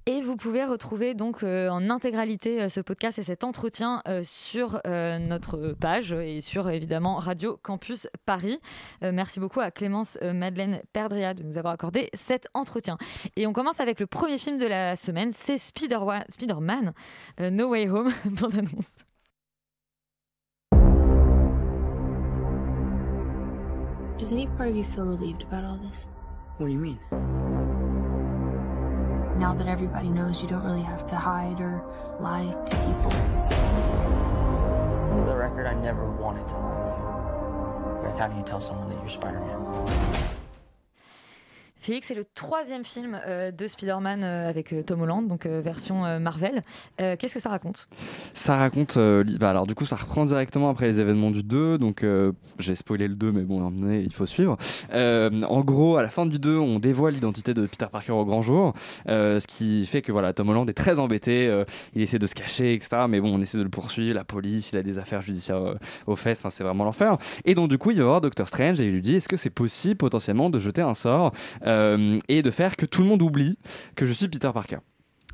Et 0.06 0.22
vous 0.22 0.36
pouvez 0.36 0.64
retrouver 0.64 1.12
donc 1.12 1.42
euh, 1.42 1.68
en 1.68 1.90
intégralité 1.90 2.62
euh, 2.62 2.68
ce 2.70 2.80
podcast 2.80 3.18
et 3.18 3.24
cet 3.24 3.44
entretien 3.44 4.02
euh, 4.08 4.22
sur 4.24 4.80
euh, 4.86 5.18
notre 5.18 5.74
page 5.78 6.12
et 6.12 6.40
sur 6.40 6.70
évidemment 6.70 7.16
Radio 7.16 7.58
Campus 7.62 8.08
Paris. 8.24 8.58
Euh, 9.02 9.12
merci 9.12 9.38
beaucoup 9.38 9.60
à 9.60 9.70
Clémence 9.70 10.16
euh, 10.22 10.32
Madeleine 10.32 10.80
Perdria 10.94 11.34
de 11.34 11.42
nous 11.42 11.58
avoir 11.58 11.74
accordé 11.74 12.08
cet 12.14 12.48
entretien. 12.54 12.96
Et 13.36 13.46
on 13.46 13.52
commence 13.52 13.80
avec 13.80 14.00
le 14.00 14.06
premier 14.06 14.38
film 14.38 14.56
de 14.56 14.66
la 14.66 14.96
semaine, 14.96 15.30
c'est 15.30 15.58
Spider- 15.58 15.98
Spider-Man 16.30 16.94
euh, 17.40 17.50
No 17.50 17.68
Way 17.68 17.90
Home, 17.90 18.10
bande 18.24 18.54
annonce. 18.54 18.92
Does 24.18 24.32
any 24.32 24.46
part 24.56 24.68
of 24.68 24.76
you 24.76 24.84
feel 24.84 25.04
relieved 25.04 25.42
about 25.42 25.64
all 25.64 25.78
this? 25.90 26.06
What 26.58 26.66
do 26.66 26.72
you 26.72 26.78
mean? 26.78 26.98
Now 29.38 29.54
that 29.54 29.68
everybody 29.68 30.08
knows 30.08 30.42
you 30.42 30.48
don't 30.48 30.64
really 30.64 30.82
have 30.82 31.06
to 31.06 31.16
hide 31.16 31.60
or 31.60 31.80
lie 32.18 32.46
to 32.46 32.76
people. 32.76 33.10
For 35.10 35.24
the 35.24 35.36
record, 35.36 35.68
I 35.68 35.74
never 35.74 36.10
wanted 36.10 36.48
to 36.48 36.56
lie 36.58 36.72
to 36.72 38.02
you. 38.02 38.08
Like, 38.08 38.18
how 38.18 38.26
do 38.26 38.36
you 38.36 38.42
tell 38.42 38.60
someone 38.60 38.88
that 38.88 38.98
you're 38.98 39.08
Spider-Man? 39.08 40.27
Félix, 41.80 42.08
c'est 42.08 42.14
le 42.14 42.24
troisième 42.24 42.84
film 42.84 43.18
euh, 43.26 43.52
de 43.52 43.66
Spider-Man 43.66 44.24
euh, 44.24 44.48
avec 44.48 44.72
euh, 44.72 44.82
Tom 44.82 45.02
Holland, 45.02 45.28
donc 45.28 45.46
version 45.46 46.18
Marvel. 46.18 46.62
Qu'est-ce 46.98 47.34
que 47.34 47.40
ça 47.40 47.50
raconte? 47.50 47.88
Ça 48.34 48.56
raconte. 48.56 48.98
bah 49.38 49.50
alors, 49.50 49.66
du 49.66 49.74
coup, 49.74 49.84
ça 49.84 49.96
reprend 49.96 50.24
directement 50.24 50.70
après 50.70 50.86
les 50.86 51.00
événements 51.00 51.30
du 51.30 51.42
2. 51.42 51.78
Donc, 51.78 52.04
j'ai 52.58 52.74
spoilé 52.74 53.08
le 53.08 53.14
2, 53.14 53.32
mais 53.32 53.42
bon, 53.42 53.70
il 53.90 54.12
faut 54.12 54.26
suivre. 54.26 54.56
En 54.92 55.60
gros, 55.60 55.96
à 55.96 56.02
la 56.02 56.08
fin 56.08 56.26
du 56.26 56.38
2, 56.38 56.56
on 56.56 56.78
dévoile 56.78 57.14
l'identité 57.14 57.54
de 57.54 57.66
Peter 57.66 57.86
Parker 57.90 58.12
au 58.12 58.24
grand 58.24 58.42
jour. 58.42 58.74
ce 59.06 59.46
qui 59.46 59.86
fait 59.86 60.02
que 60.02 60.12
voilà, 60.12 60.32
Tom 60.32 60.48
Holland 60.48 60.68
est 60.68 60.74
très 60.74 60.98
embêté. 60.98 61.64
il 61.94 62.02
essaie 62.02 62.18
de 62.18 62.26
se 62.26 62.34
cacher, 62.34 62.74
etc. 62.74 63.02
Mais 63.08 63.20
bon, 63.20 63.34
on 63.34 63.40
essaie 63.40 63.58
de 63.58 63.62
le 63.62 63.70
poursuivre. 63.70 64.14
La 64.14 64.24
police, 64.24 64.70
il 64.72 64.78
a 64.78 64.82
des 64.82 64.98
affaires 64.98 65.22
judiciaires 65.22 65.76
aux 66.06 66.16
fesses. 66.16 66.40
Enfin, 66.40 66.50
c'est 66.50 66.64
vraiment 66.64 66.84
l'enfer. 66.84 67.16
Et 67.44 67.54
donc, 67.54 67.68
du 67.68 67.78
coup, 67.78 67.90
il 67.90 67.98
va 67.98 68.04
voir 68.04 68.20
Doctor 68.20 68.48
Strange 68.48 68.80
et 68.80 68.86
il 68.86 68.92
lui 68.92 69.02
dit 69.02 69.16
est-ce 69.16 69.28
que 69.28 69.36
c'est 69.36 69.50
possible 69.50 69.96
potentiellement 69.96 70.50
de 70.50 70.58
jeter 70.58 70.82
un 70.82 70.94
sort? 70.94 71.32
Et 71.68 72.42
de 72.42 72.50
faire 72.50 72.76
que 72.76 72.86
tout 72.86 73.02
le 73.02 73.08
monde 73.08 73.22
oublie 73.22 73.58
que 73.94 74.06
je 74.06 74.12
suis 74.12 74.28
Peter 74.28 74.50
Parker 74.52 74.78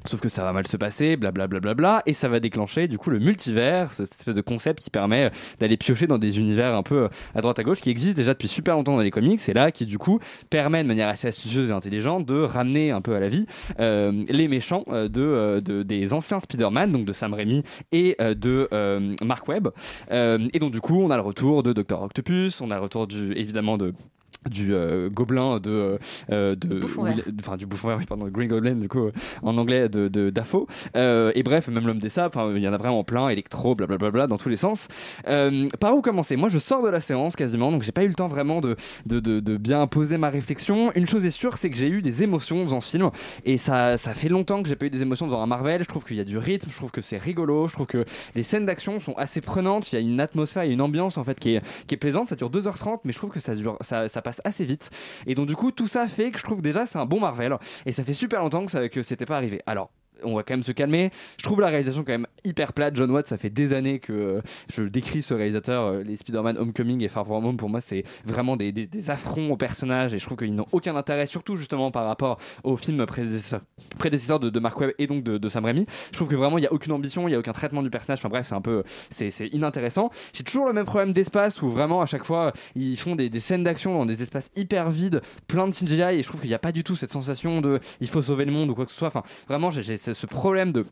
Sauf 0.07 0.21
que 0.21 0.29
ça 0.29 0.45
va 0.45 0.53
mal 0.53 0.67
se 0.67 0.77
passer, 0.77 1.17
blablabla, 1.17 1.61
bla, 1.61 1.73
bla, 1.73 1.75
bla, 1.75 2.03
et 2.05 2.13
ça 2.13 2.29
va 2.29 2.39
déclencher 2.39 2.89
du 2.89 2.99
coup 2.99 3.09
le 3.09 3.19
multivers, 3.19 3.91
cette 3.91 4.13
espèce 4.13 4.35
de 4.35 4.41
concept 4.43 4.83
qui 4.83 4.91
permet 4.91 5.31
d'aller 5.61 5.79
piocher 5.79 6.07
dans 6.07 6.19
des 6.19 6.39
univers 6.39 6.75
un 6.75 6.83
peu 6.83 7.09
à 7.35 7.41
droite 7.41 7.59
à 7.59 7.63
gauche, 7.63 7.81
qui 7.81 7.89
existent 7.89 8.19
déjà 8.19 8.35
depuis 8.35 8.49
super 8.49 8.75
longtemps 8.75 8.97
dans 8.97 9.03
les 9.03 9.09
comics, 9.09 9.41
et 9.49 9.55
là 9.55 9.71
qui 9.71 9.87
du 9.87 9.97
coup 9.97 10.19
permet 10.51 10.83
de 10.83 10.89
manière 10.89 11.09
assez 11.09 11.29
astucieuse 11.29 11.71
et 11.71 11.73
intelligente 11.73 12.27
de 12.27 12.35
ramener 12.35 12.91
un 12.91 13.01
peu 13.01 13.15
à 13.15 13.21
la 13.21 13.31
vie 13.31 13.47
euh, 13.81 14.25
les 14.29 14.47
méchants 14.47 14.85
euh, 14.89 15.09
de, 15.09 15.23
euh, 15.23 15.61
de- 15.63 15.83
des 15.83 16.13
anciens 16.13 16.39
Spider-Man, 16.39 16.93
donc 16.93 17.07
de 17.07 17.15
Sam 17.15 17.33
Raimi 17.33 17.63
et 17.93 18.15
euh, 18.21 18.35
de 18.35 18.69
euh, 18.75 19.15
Mark 19.25 19.49
Webb. 19.49 19.69
Euh, 20.11 20.47
et 20.53 20.59
donc 20.59 20.73
du 20.73 20.83
coup 20.83 21.01
on 21.01 21.11
a 21.11 21.17
le 21.17 21.23
retour 21.23 21.63
de 21.63 21.73
Dr. 21.73 22.03
Octopus, 22.03 22.61
on 22.61 22.71
a 22.71 22.75
le 22.75 22.83
retour 22.83 23.07
du, 23.07 23.33
évidemment 23.33 23.79
de 23.79 23.95
du 24.49 24.75
euh, 24.75 25.09
gobelin 25.11 25.59
de, 25.61 25.99
euh, 26.31 26.55
de 26.57 26.81
Bouffon 26.81 27.05
vert. 27.05 27.17
enfin 27.41 27.57
du 27.57 27.67
bouffon 27.67 27.89
vert 27.89 27.99
pardon 28.09 28.27
Green 28.29 28.49
Goblin 28.49 28.75
du 28.75 28.89
coup 28.89 29.07
euh, 29.07 29.13
en 29.43 29.57
anglais 29.59 29.89
de, 29.89 30.09
de 30.09 30.31
Dafoe 30.31 30.67
Euh, 30.97 31.33
et 31.35 31.43
bref 31.43 31.69
même 31.69 31.87
l'homme 31.87 31.99
des 31.99 32.09
sables 32.09 32.33
enfin, 32.37 32.53
il 32.55 32.63
y 32.63 32.69
en 32.69 32.73
a 32.73 32.77
vraiment 32.77 33.05
plein 33.05 33.29
électro 33.29 33.75
blablabla 33.75 34.27
dans 34.27 34.37
tous 34.39 34.49
les 34.49 34.57
sens. 34.57 34.89
Euh, 35.29 35.69
par 35.81 35.95
où 35.97 36.01
commencer? 36.03 36.37
Moi 36.37 36.49
je 36.49 36.59
sors 36.59 36.83
de 36.83 36.89
la 36.89 37.01
séance 37.01 37.37
quasiment 37.37 37.71
donc 37.73 37.83
j'ai 37.83 37.93
pas 37.93 38.05
eu 38.05 38.09
le 38.09 38.15
temps 38.15 38.29
vraiment 38.29 38.61
de, 38.61 38.77
de, 39.07 39.21
de, 39.21 39.41
de 39.41 39.57
bien 39.57 39.87
poser 39.87 40.19
ma 40.19 40.31
réflexion. 40.31 40.93
Une 40.95 41.07
chose 41.07 41.25
est 41.25 41.31
sûre 41.31 41.57
c'est 41.57 41.71
que 41.71 41.77
j'ai 41.77 41.89
eu 41.89 42.03
des 42.03 42.23
émotions 42.23 42.65
dans 42.65 42.81
ce 42.81 42.91
film 42.91 43.11
et 43.45 43.57
ça, 43.59 43.97
ça 43.97 44.15
fait 44.15 44.29
longtemps 44.29 44.63
que 44.63 44.69
j'ai 44.69 44.77
pas 44.77 44.87
eu 44.87 44.91
des 44.91 45.03
émotions 45.03 45.27
dans 45.27 45.41
un 45.41 45.47
Marvel. 45.47 45.83
Je 45.83 45.89
trouve 45.89 46.05
qu'il 46.05 46.17
y 46.17 46.21
a 46.21 46.25
du 46.25 46.39
rythme 46.39 46.69
je 46.71 46.77
trouve 46.77 46.91
que 46.91 47.01
c'est 47.01 47.19
rigolo 47.19 47.67
je 47.69 47.73
trouve 47.75 47.87
que 47.87 48.05
les 48.35 48.43
scènes 48.43 48.67
d'action 48.67 49.01
sont 49.01 49.15
assez 49.15 49.41
prenantes. 49.41 49.93
Il 49.93 49.95
y 49.97 49.99
a 49.99 50.01
une 50.01 50.21
atmosphère 50.21 50.65
il 50.65 50.69
y 50.69 50.71
a 50.71 50.75
une 50.75 50.81
ambiance 50.83 51.19
en 51.19 51.25
fait 51.25 51.39
qui 51.39 51.55
est, 51.55 51.63
qui 51.87 51.95
est 51.95 51.99
plaisante. 51.99 52.29
Ça 52.29 52.37
dure 52.37 52.51
2h30 52.51 53.01
mais 53.05 53.13
je 53.13 53.19
trouve 53.19 53.31
que 53.31 53.41
ça, 53.41 53.55
dure, 53.55 53.77
ça, 53.81 54.09
ça 54.09 54.23
passe 54.23 54.34
assez 54.45 54.65
vite. 54.65 54.91
Et 55.27 55.35
donc 55.35 55.47
du 55.47 55.57
coup 55.57 55.71
tout 55.71 55.87
ça 55.87 56.07
fait 56.09 56.31
que 56.31 56.39
je 56.39 56.45
trouve 56.45 56.63
déjà 56.63 56.87
c'est 56.87 56.99
un 56.99 57.07
bon 57.07 57.21
Marvel. 57.21 57.57
Et 57.87 57.93
ça 57.93 58.05
fait 58.05 58.13
super 58.13 58.41
longtemps 58.41 58.67
que, 58.67 58.87
que 58.89 59.03
c'était 59.03 59.27
pas 59.27 59.37
arrivé. 59.37 59.61
Alors 59.67 59.91
on 60.23 60.35
va 60.35 60.43
quand 60.43 60.55
même 60.55 60.63
se 60.63 60.73
calmer. 60.73 61.11
Je 61.39 61.43
trouve 61.43 61.61
la 61.61 61.69
réalisation 61.69 62.05
quand 62.05 62.13
même 62.13 62.27
hyper 62.45 62.73
plate. 62.73 62.97
John 62.97 63.11
Watts, 63.11 63.29
ça 63.29 63.39
fait 63.39 63.51
des 63.51 63.73
années 63.73 63.99
que 63.99 64.13
euh, 64.13 64.41
je 64.73 64.83
décris 64.83 65.23
ce 65.23 65.35
réalisateur. 65.35 65.85
euh, 65.85 66.03
les 66.03 66.17
Spider-Man 66.17 66.57
Homecoming 66.59 67.03
et 67.03 67.09
Far 67.09 67.27
From 67.27 67.45
Home, 67.45 67.57
pour 67.57 67.69
moi, 67.69 67.81
c'est 67.81 68.05
vraiment 68.25 68.57
des, 68.57 68.73
des- 68.73 69.11
affronts 69.11 69.51
aux 69.53 69.57
personnages 69.57 70.15
et 70.15 70.19
je 70.19 70.25
trouve 70.25 70.39
qu'ils 70.39 70.55
n'ont 70.55 70.67
aucun 70.73 70.97
intérêt, 70.97 71.27
surtout 71.27 71.57
justement 71.57 71.91
par 71.91 72.07
rapport 72.07 72.39
au 72.63 72.77
film 72.77 73.05
prédécesseur, 73.07 74.41
de, 74.41 74.61
Mark 74.61 74.81
Webb 74.81 74.93
et 74.99 75.07
donc 75.07 75.25
de, 75.25 75.49
Sam 75.49 75.65
Raimi. 75.65 75.87
Je 76.09 76.13
trouve 76.17 76.29
que 76.29 76.37
vraiment 76.37 76.59
il 76.59 76.63
n'y 76.63 76.67
a 76.67 76.73
aucune 76.73 76.93
ambition, 76.93 77.27
il 77.29 77.33
n'y 77.33 77.37
a 77.37 77.39
aucun 77.39 77.53
traitement 77.53 77.83
du 77.83 77.91
personnage. 77.91 78.19
Enfin 78.21 78.29
bref, 78.29 78.47
c'est 78.47 78.55
un 78.55 78.61
peu, 78.61 78.83
c'est 79.11 79.29
inintéressant. 79.49 80.11
J'ai 80.33 80.43
toujours 80.45 80.67
le 80.67 80.73
même 80.73 80.87
problème 80.87 81.13
d'espace 81.13 81.61
où 81.63 81.69
vraiment 81.69 82.01
à 82.01 82.07
chaque 82.07 82.25
fois 82.25 82.53
ils 82.75 82.97
font 82.99 83.15
des, 83.17 83.29
des 83.29 83.41
scènes 83.41 83.65
d'action 83.65 83.95
dans 83.95 84.07
des 84.07 84.23
espaces 84.23 84.51
hyper 84.57 84.91
vides, 84.91 85.21
plein 85.49 85.67
de 85.69 85.73
CGI 85.75 86.19
et 86.19 86.23
je 86.23 86.29
trouve 86.29 86.41
qu'il 86.41 86.51
n'y 86.51 86.55
a 86.55 86.59
pas 86.59 86.73
du 86.73 86.83
tout 86.85 86.97
cette 86.97 87.11
sensation 87.13 87.61
de 87.61 87.81
il 88.01 88.09
faut 88.09 88.23
sauver 88.23 88.45
le 88.45 88.53
monde 88.53 88.71
ou 88.71 88.75
quoi 88.75 88.85
que 88.87 88.91
ce 88.93 88.99
soit. 88.99 89.09
Enfin 89.09 89.23
vraiment, 89.49 89.71
j'ai 89.71 89.97
ce 90.05 90.15
ce 90.15 90.27
problème 90.27 90.73
de 90.73 90.85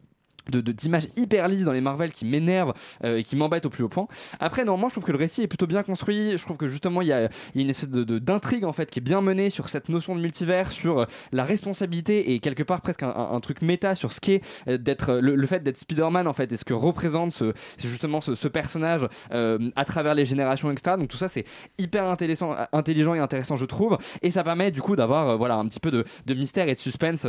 de- 0.50 0.60
de- 0.60 0.72
d'images 0.72 1.08
hyper 1.16 1.48
lisses 1.48 1.64
dans 1.64 1.72
les 1.72 1.80
Marvel 1.80 2.12
qui 2.12 2.24
m'énervent 2.24 2.72
euh, 3.04 3.18
et 3.18 3.24
qui 3.24 3.36
m'embêtent 3.36 3.66
au 3.66 3.70
plus 3.70 3.84
haut 3.84 3.88
point. 3.88 4.06
Après, 4.40 4.64
normalement, 4.64 4.88
je 4.88 4.94
trouve 4.94 5.04
que 5.04 5.12
le 5.12 5.18
récit 5.18 5.42
est 5.42 5.46
plutôt 5.46 5.66
bien 5.66 5.82
construit. 5.82 6.36
Je 6.36 6.42
trouve 6.42 6.56
que 6.56 6.68
justement, 6.68 7.00
il 7.02 7.06
y 7.06 7.12
y 7.12 7.12
a 7.12 7.28
une 7.54 7.68
espèce 7.70 7.90
de- 7.90 8.04
de- 8.04 8.18
d'intrigue 8.18 8.64
en 8.64 8.72
fait 8.72 8.90
qui 8.90 8.98
est 9.00 9.02
bien 9.02 9.20
menée 9.20 9.50
sur 9.50 9.68
cette 9.68 9.88
notion 9.88 10.16
de 10.16 10.20
multivers, 10.20 10.72
sur 10.72 11.00
euh, 11.00 11.04
la 11.32 11.44
responsabilité 11.44 12.32
et 12.32 12.40
quelque 12.40 12.62
part 12.62 12.80
presque 12.80 13.02
un, 13.02 13.40
truc 13.40 13.60
méta 13.62 13.94
sur 13.94 14.12
ce 14.12 14.20
qu'est 14.20 14.40
euh, 14.68 14.78
d'être 14.78 15.14
le, 15.20 15.46
fait 15.46 15.60
d'être 15.62 15.78
Spider-Man 15.78 16.26
en 16.26 16.32
fait 16.32 16.50
et 16.52 16.56
ce 16.56 16.64
que 16.64 16.72
représente 16.74 17.42
justement 17.78 18.20
ce, 18.20 18.34
ce 18.34 18.48
personnage 18.48 19.06
à 19.30 19.84
travers 19.84 20.14
les 20.14 20.24
générations, 20.24 20.70
etc. 20.70 20.96
Donc 20.98 21.08
tout 21.08 21.16
ça, 21.16 21.28
c'est 21.28 21.44
hyper 21.78 22.04
intéressant, 22.04 22.54
intelligent 22.72 23.14
et 23.14 23.18
intéressant, 23.18 23.56
je 23.56 23.64
trouve. 23.64 23.98
Et 24.22 24.30
ça 24.30 24.42
permet 24.44 24.70
du 24.70 24.80
coup 24.80 24.96
d'avoir 24.96 25.36
voilà 25.38 25.56
un 25.56 25.66
petit 25.66 25.80
peu 25.80 25.90
de, 25.90 26.04
de 26.26 26.34
mystère 26.34 26.68
et 26.68 26.74
de 26.74 26.78
suspense 26.80 27.26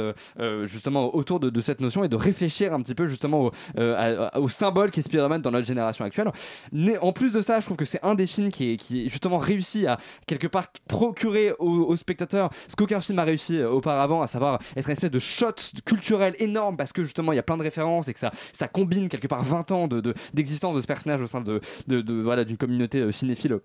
justement 0.64 1.16
autour 1.16 1.40
de, 1.40 1.50
de 1.50 1.62
cette 1.62 1.82
notion 1.82 2.04
et 2.04 2.10
de 2.10 2.16
réfléchir 2.16 2.74
un 2.74 2.82
petit 2.82 2.96
peu 2.96 3.03
justement 3.08 3.46
au, 3.46 3.52
euh, 3.78 4.30
au 4.36 4.48
symbole 4.50 4.92
qu'est 4.92 5.02
Spider-Man 5.02 5.42
dans 5.42 5.52
notre 5.52 5.68
génération 5.68 6.06
actuelle. 6.06 6.32
Mais 6.72 6.98
en 7.00 7.12
plus 7.14 7.32
de 7.32 7.42
ça, 7.42 7.60
je 7.60 7.66
trouve 7.66 7.78
que 7.78 7.86
c'est 7.86 8.04
un 8.04 8.16
des 8.16 8.28
films 8.28 8.50
qui 8.52 8.74
est, 8.74 9.10
justement 9.10 9.38
réussi 9.38 9.88
à 9.88 9.98
quelque 10.28 10.48
part 10.48 10.68
procurer 10.88 11.54
aux, 11.60 11.96
spectateurs 11.98 12.50
ce 12.68 12.76
qu'aucun 12.76 13.00
film 13.00 13.20
a 13.20 13.24
réussi 13.24 13.58
euh, 13.60 13.70
auparavant, 13.70 14.22
à 14.22 14.28
savoir 14.28 14.60
être 14.76 14.86
une 14.88 14.92
espèce 14.94 15.12
de 15.12 15.20
shot 15.20 15.54
culturel 15.86 16.36
énorme 16.40 16.78
parce 16.78 16.92
que 16.94 17.04
justement 17.04 17.32
il 17.32 17.36
y 17.36 17.40
a 17.40 17.44
plein 17.44 17.58
de 17.58 17.64
références 17.64 18.08
et 18.08 18.14
que 18.14 18.20
ça, 18.20 18.32
combine 18.72 19.10
quelque 19.10 19.28
part 19.28 19.44
20 19.44 19.72
ans 19.72 19.88
de- 19.88 20.00
de- 20.02 20.14
d'existence 20.34 20.76
de, 20.76 20.82
ce 20.82 20.88
personnage 20.88 21.22
au 21.22 21.28
sein 21.28 21.42
de, 21.42 21.60
de, 21.88 22.02
de- 22.02 22.22
voilà, 22.22 22.44
d'une 22.46 22.58
communauté 22.58 23.00
euh, 23.00 23.12
cinéphile 23.12 23.60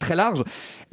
très 0.00 0.14
large. 0.14 0.42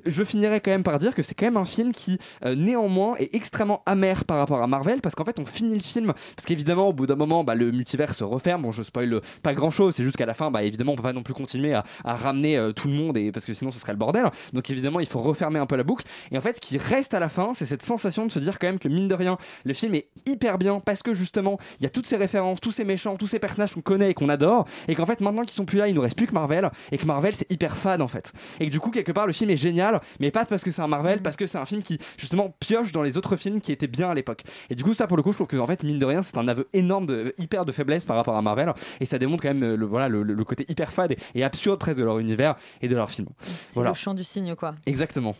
Je 0.05 0.23
finirai 0.23 0.61
quand 0.61 0.71
même 0.71 0.83
par 0.83 0.97
dire 0.97 1.13
que 1.13 1.21
c'est 1.21 1.35
quand 1.35 1.45
même 1.45 1.57
un 1.57 1.65
film 1.65 1.91
qui 1.91 2.17
euh, 2.45 2.55
néanmoins 2.55 3.15
est 3.17 3.33
extrêmement 3.35 3.83
amer 3.85 4.25
par 4.25 4.37
rapport 4.37 4.61
à 4.61 4.67
Marvel 4.67 5.01
parce 5.01 5.15
qu'en 5.15 5.25
fait 5.25 5.39
on 5.39 5.45
finit 5.45 5.75
le 5.75 5.81
film 5.81 6.13
parce 6.35 6.45
qu'évidemment 6.45 6.89
au 6.89 6.93
bout 6.93 7.05
d'un 7.05 7.15
moment 7.15 7.43
bah, 7.43 7.55
le 7.55 7.71
multivers 7.71 8.13
se 8.13 8.23
referme. 8.23 8.63
Bon 8.63 8.71
je 8.71 8.83
spoil 8.83 9.21
pas 9.43 9.53
grand 9.53 9.69
chose, 9.69 9.95
c'est 9.95 10.03
juste 10.03 10.17
qu'à 10.17 10.25
la 10.25 10.33
fin 10.33 10.49
bah 10.51 10.63
évidemment 10.63 10.93
on 10.93 10.95
peut 10.95 11.03
pas 11.03 11.13
non 11.13 11.23
plus 11.23 11.33
continuer 11.33 11.73
à, 11.73 11.83
à 12.03 12.15
ramener 12.15 12.57
euh, 12.57 12.71
tout 12.71 12.87
le 12.87 12.93
monde 12.93 13.17
et 13.17 13.31
parce 13.31 13.45
que 13.45 13.53
sinon 13.53 13.71
ce 13.71 13.79
serait 13.79 13.93
le 13.93 13.97
bordel. 13.97 14.25
Donc 14.53 14.69
évidemment 14.69 14.99
il 14.99 15.07
faut 15.07 15.19
refermer 15.19 15.59
un 15.59 15.65
peu 15.65 15.75
la 15.75 15.83
boucle 15.83 16.05
et 16.31 16.37
en 16.37 16.41
fait 16.41 16.55
ce 16.55 16.61
qui 16.61 16.77
reste 16.77 17.13
à 17.13 17.19
la 17.19 17.29
fin 17.29 17.53
c'est 17.53 17.65
cette 17.65 17.83
sensation 17.83 18.25
de 18.25 18.31
se 18.31 18.39
dire 18.39 18.59
quand 18.59 18.67
même 18.67 18.79
que 18.79 18.87
mine 18.87 19.07
de 19.07 19.15
rien 19.15 19.37
le 19.65 19.73
film 19.73 19.95
est 19.95 20.07
hyper 20.25 20.57
bien 20.57 20.79
parce 20.79 21.03
que 21.03 21.13
justement 21.13 21.59
il 21.79 21.83
y 21.83 21.85
a 21.85 21.89
toutes 21.89 22.07
ces 22.07 22.17
références, 22.17 22.59
tous 22.59 22.71
ces 22.71 22.83
méchants, 22.83 23.17
tous 23.17 23.27
ces 23.27 23.39
personnages 23.39 23.73
qu'on 23.73 23.81
connaît 23.81 24.11
et 24.11 24.13
qu'on 24.13 24.29
adore 24.29 24.65
et 24.87 24.95
qu'en 24.95 25.05
fait 25.05 25.21
maintenant 25.21 25.43
qu'ils 25.43 25.51
sont 25.51 25.65
plus 25.65 25.77
là 25.77 25.87
il 25.87 25.95
nous 25.95 26.01
reste 26.01 26.17
plus 26.17 26.27
que 26.27 26.33
Marvel 26.33 26.69
et 26.91 26.97
que 26.97 27.05
Marvel 27.05 27.35
c'est 27.35 27.49
hyper 27.51 27.77
fade 27.77 28.01
en 28.01 28.07
fait 28.07 28.33
et 28.59 28.65
que 28.65 28.71
du 28.71 28.79
coup 28.81 28.91
quelque 28.91 29.11
part 29.11 29.27
le 29.27 29.33
film 29.33 29.49
est 29.49 29.57
génial 29.57 30.01
mais 30.19 30.31
pas 30.31 30.45
parce 30.45 30.63
que 30.63 30.71
c'est 30.71 30.81
un 30.81 30.87
Marvel 30.87 31.21
parce 31.21 31.35
que 31.35 31.47
c'est 31.47 31.57
un 31.57 31.65
film 31.65 31.81
qui 31.81 31.99
justement 32.17 32.51
pioche 32.59 32.91
dans 32.91 33.03
les 33.03 33.17
autres 33.17 33.35
films 33.35 33.61
qui 33.61 33.71
étaient 33.71 33.87
bien 33.87 34.09
à 34.09 34.13
l'époque. 34.13 34.43
Et 34.69 34.75
du 34.75 34.83
coup 34.83 34.93
ça 34.93 35.07
pour 35.07 35.17
le 35.17 35.23
coup 35.23 35.31
je 35.31 35.37
trouve 35.37 35.47
que 35.47 35.57
en 35.57 35.65
fait 35.65 35.83
mine 35.83 35.99
de 35.99 36.05
rien 36.05 36.21
c'est 36.21 36.37
un 36.37 36.47
aveu 36.47 36.67
énorme 36.73 37.05
de 37.05 37.33
hyper 37.37 37.65
de 37.65 37.71
faiblesse 37.71 38.03
par 38.03 38.15
rapport 38.15 38.35
à 38.35 38.41
Marvel. 38.41 38.73
Et 38.99 39.05
ça 39.05 39.17
démontre 39.19 39.43
quand 39.43 39.49
même 39.49 39.63
euh, 39.63 39.77
le 39.77 39.85
voilà 39.85 40.09
le, 40.09 40.43
côté 40.43 40.65
hyper 40.67 40.91
fade 40.91 41.11
et, 41.11 41.17
et 41.35 41.43
absurde 41.43 41.79
presque 41.79 41.97
de 41.97 42.03
leur 42.03 42.19
univers 42.19 42.55
et 42.81 42.87
de 42.87 42.95
leur 42.95 43.09
film. 43.09 43.27
C'est 43.41 43.75
voilà. 43.75 43.91
le 43.91 43.95
chant 43.95 44.13
du 44.13 44.23
cygne, 44.23 44.55
quoi. 44.55 44.75
exactement 44.85 45.35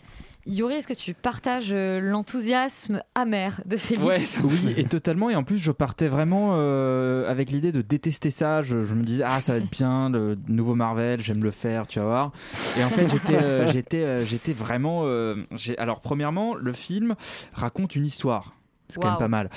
Yuri, 0.48 0.76
est-ce 0.76 0.88
que 0.88 0.94
tu 0.94 1.14
partages 1.14 1.72
euh, 1.72 2.00
l'enthousiasme 2.00 3.04
amer 3.16 3.62
de 3.66 3.78
Félix 3.78 4.40
oui, 4.44 4.74
et 4.76 4.86
totalement. 4.86 5.30
Et 5.30 5.36
en 5.36 5.44
plus, 5.44 5.58
je 5.58 5.72
partais 5.72 6.08
vraiment 6.08 6.52
euh, 6.54 7.30
avec 7.30 7.52
l'idée 7.52 7.72
de 7.72 7.82
détester 7.82 8.32
ça. 8.32 8.62
Je, 8.62 8.84
je 8.84 8.94
me 8.96 9.04
disais, 9.04 9.24
ah, 9.26 9.40
ça 9.40 9.54
va 9.54 9.60
être 9.60 9.70
bien, 9.70 10.10
le 10.10 10.38
nouveau 10.48 10.74
Marvel, 10.76 11.22
j'aime 11.22 11.44
le 11.44 11.52
faire, 11.52 11.86
tu 11.86 12.00
vas 12.00 12.06
voir. 12.06 12.32
Et 12.78 12.84
en 12.84 12.90
fait, 12.90 13.08
j'étais, 13.10 13.36
euh, 13.36 13.68
j'étais, 13.72 14.04
euh, 14.04 14.26
j'étais 14.26 14.54
vraiment. 14.54 15.02
euh, 15.06 15.36
Alors, 15.78 16.02
premièrement, 16.02 16.56
le 16.56 16.74
film 16.74 17.16
raconte 17.54 17.96
une 17.96 18.06
histoire. 18.06 18.56
C'est 18.90 18.96
quand 19.00 19.04
Waouh. 19.08 19.12
même 19.14 19.20
pas 19.20 19.28
mal. 19.30 19.50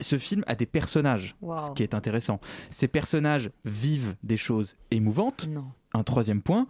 Ce 0.00 0.18
film 0.18 0.44
a 0.46 0.54
des 0.54 0.66
personnages, 0.66 1.34
ce 1.56 1.70
qui 1.70 1.82
est 1.82 1.94
intéressant. 1.94 2.40
Ces 2.70 2.88
personnages 2.88 3.50
vivent 3.64 4.16
des 4.22 4.36
choses 4.36 4.76
émouvantes. 4.90 5.48
Non. 5.50 5.64
Un 5.94 6.02
troisième 6.02 6.42
point. 6.42 6.66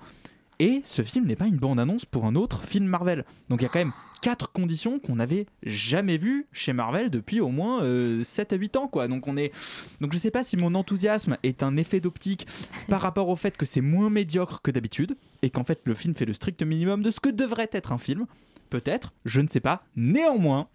Et 0.59 0.81
ce 0.85 1.03
film 1.03 1.27
n'est 1.27 1.37
pas 1.37 1.47
une 1.47 1.57
bande-annonce 1.57 2.05
pour 2.05 2.25
un 2.25 2.35
autre 2.35 2.65
film 2.65 2.87
Marvel. 2.87 3.25
Donc 3.49 3.61
il 3.61 3.65
y 3.65 3.67
a 3.67 3.69
quand 3.69 3.79
même 3.79 3.93
quatre 4.23 4.51
conditions 4.51 4.99
qu'on 4.99 5.17
n'avait 5.17 5.47
jamais 5.63 6.17
vues 6.17 6.47
chez 6.53 6.73
Marvel 6.73 7.11
depuis 7.11 7.41
au 7.41 7.51
moins 7.51 7.83
euh, 7.83 8.23
7 8.23 8.55
à 8.55 8.57
8 8.57 8.77
ans. 8.77 8.89
Quoi. 8.89 9.09
Donc, 9.09 9.29
on 9.29 9.37
est... 9.37 9.53
Donc 10.01 10.13
je 10.13 10.19
sais 10.19 10.31
pas 10.31 10.43
si 10.43 10.57
mon 10.57 10.75
enthousiasme 10.75 11.37
est 11.43 11.63
un 11.63 11.77
effet 11.77 12.01
d'optique 12.01 12.47
par 12.89 13.01
rapport 13.01 13.29
au 13.29 13.37
fait 13.37 13.57
que 13.57 13.67
c'est 13.67 13.81
moins 13.81 14.11
médiocre 14.11 14.63
que 14.63 14.71
d'habitude 14.71 15.17
et 15.43 15.51
qu'en 15.51 15.63
fait 15.63 15.81
le 15.85 15.95
film 15.95 16.15
fait 16.15 16.25
le 16.25 16.35
strict 16.35 16.63
minimum 16.63 17.03
de 17.03 17.11
ce 17.11 17.21
que 17.21 17.29
devrait 17.29 17.71
être 17.73 17.93
un 17.93 17.99
film. 17.99 18.27
Peut-être, 18.71 19.13
je 19.25 19.41
ne 19.41 19.49
sais 19.49 19.61
pas. 19.61 19.85
Néanmoins, 19.95 20.69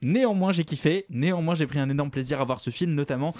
néanmoins 0.00 0.52
j'ai 0.52 0.64
kiffé. 0.64 1.04
Néanmoins 1.10 1.54
j'ai 1.54 1.66
pris 1.66 1.80
un 1.80 1.90
énorme 1.90 2.10
plaisir 2.10 2.40
à 2.40 2.44
voir 2.44 2.60
ce 2.60 2.70
film, 2.70 2.94
notamment 2.94 3.34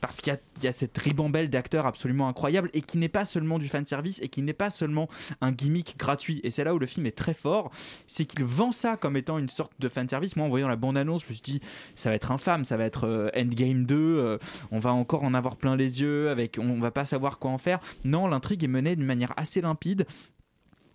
parce 0.00 0.20
qu'il 0.20 0.36
y 0.62 0.66
a, 0.66 0.72
cette 0.72 0.96
ribambelle 0.98 1.50
d'acteurs 1.50 1.86
absolument 1.86 2.28
incroyable 2.28 2.70
et 2.72 2.80
qui 2.80 2.98
n'est 2.98 3.08
pas 3.08 3.24
seulement 3.24 3.58
du 3.58 3.68
fan 3.68 3.86
service 3.86 4.20
et 4.22 4.28
qui 4.28 4.42
n'est 4.42 4.52
pas 4.52 4.70
seulement 4.70 5.08
un 5.40 5.52
gimmick 5.52 5.96
gratuit. 5.98 6.40
Et 6.44 6.50
c'est 6.50 6.64
là 6.64 6.74
où 6.74 6.78
le 6.78 6.86
film 6.86 7.06
est 7.06 7.16
très 7.16 7.34
fort, 7.34 7.70
c'est 8.06 8.24
qu'il 8.24 8.44
vend 8.44 8.72
ça 8.72 8.96
comme 8.96 9.16
étant 9.16 9.38
une 9.38 9.48
sorte 9.48 9.72
de 9.78 9.88
fan 9.88 10.08
service. 10.08 10.36
Moi, 10.36 10.46
en 10.46 10.48
voyant 10.48 10.68
la 10.68 10.76
bande-annonce, 10.76 11.22
je 11.22 11.28
me 11.28 11.32
suis 11.32 11.42
dit, 11.42 11.60
ça 11.94 12.10
va 12.10 12.16
être 12.16 12.30
infâme, 12.30 12.64
ça 12.64 12.76
va 12.76 12.84
être 12.84 13.06
euh, 13.06 13.30
Endgame 13.36 13.84
2, 13.84 13.96
euh, 13.96 14.38
on 14.70 14.78
va 14.78 14.92
encore 14.92 15.24
en 15.24 15.34
avoir 15.34 15.56
plein 15.56 15.76
les 15.76 16.00
yeux, 16.00 16.30
avec, 16.30 16.58
on 16.60 16.78
va 16.78 16.90
pas 16.90 17.04
savoir 17.04 17.38
quoi 17.38 17.50
en 17.50 17.58
faire. 17.58 17.80
Non, 18.04 18.26
l'intrigue 18.26 18.64
est 18.64 18.68
menée 18.68 18.96
d'une 18.96 19.06
manière 19.06 19.32
assez 19.36 19.60
limpide 19.60 20.06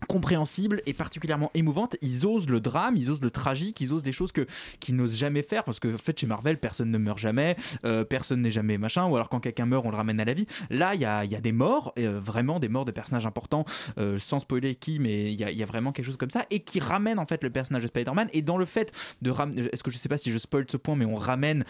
compréhensible 0.07 0.81
et 0.85 0.93
particulièrement 0.93 1.51
émouvante. 1.53 1.95
Ils 2.01 2.25
osent 2.25 2.49
le 2.49 2.59
drame, 2.59 2.95
ils 2.97 3.09
osent 3.11 3.21
le 3.21 3.31
tragique, 3.31 3.81
ils 3.81 3.93
osent 3.93 4.03
des 4.03 4.11
choses 4.11 4.31
que 4.31 4.45
qu'ils 4.79 4.95
n'osent 4.95 5.15
jamais 5.15 5.41
faire 5.43 5.63
parce 5.63 5.79
que 5.79 5.93
en 5.93 5.97
fait 5.97 6.17
chez 6.19 6.27
Marvel 6.27 6.57
personne 6.59 6.91
ne 6.91 6.97
meurt 6.97 7.17
jamais, 7.19 7.55
euh, 7.85 8.03
personne 8.03 8.41
n'est 8.41 8.51
jamais 8.51 8.77
machin 8.77 9.05
ou 9.07 9.15
alors 9.15 9.29
quand 9.29 9.39
quelqu'un 9.39 9.65
meurt 9.65 9.85
on 9.85 9.91
le 9.91 9.97
ramène 9.97 10.19
à 10.19 10.25
la 10.25 10.33
vie. 10.33 10.45
Là 10.69 10.95
il 10.95 11.01
y 11.01 11.05
a, 11.05 11.25
il 11.25 11.31
y 11.31 11.35
a 11.35 11.41
des 11.41 11.51
morts, 11.51 11.93
euh, 11.99 12.19
vraiment 12.19 12.59
des 12.59 12.69
morts 12.69 12.85
de 12.85 12.91
personnages 12.91 13.25
importants 13.25 13.65
euh, 13.97 14.17
sans 14.19 14.39
spoiler 14.39 14.75
qui 14.75 14.99
mais 14.99 15.31
il 15.31 15.39
y, 15.39 15.43
a, 15.43 15.51
il 15.51 15.57
y 15.57 15.63
a 15.63 15.65
vraiment 15.65 15.91
quelque 15.91 16.05
chose 16.05 16.17
comme 16.17 16.29
ça 16.31 16.45
et 16.51 16.59
qui 16.61 16.79
ramène 16.79 17.19
en 17.19 17.25
fait 17.25 17.43
le 17.43 17.49
personnage 17.49 17.83
de 17.83 17.87
Spider-Man 17.87 18.27
et 18.33 18.41
dans 18.41 18.57
le 18.57 18.65
fait 18.65 18.91
de 19.21 19.29
ramener 19.31 19.63
est-ce 19.71 19.83
que 19.83 19.91
je 19.91 19.97
sais 19.97 20.09
pas 20.09 20.17
si 20.17 20.31
je 20.31 20.37
spoil 20.37 20.65
ce 20.69 20.77
point 20.77 20.95
mais 20.95 21.05
on 21.05 21.15
ramène 21.15 21.63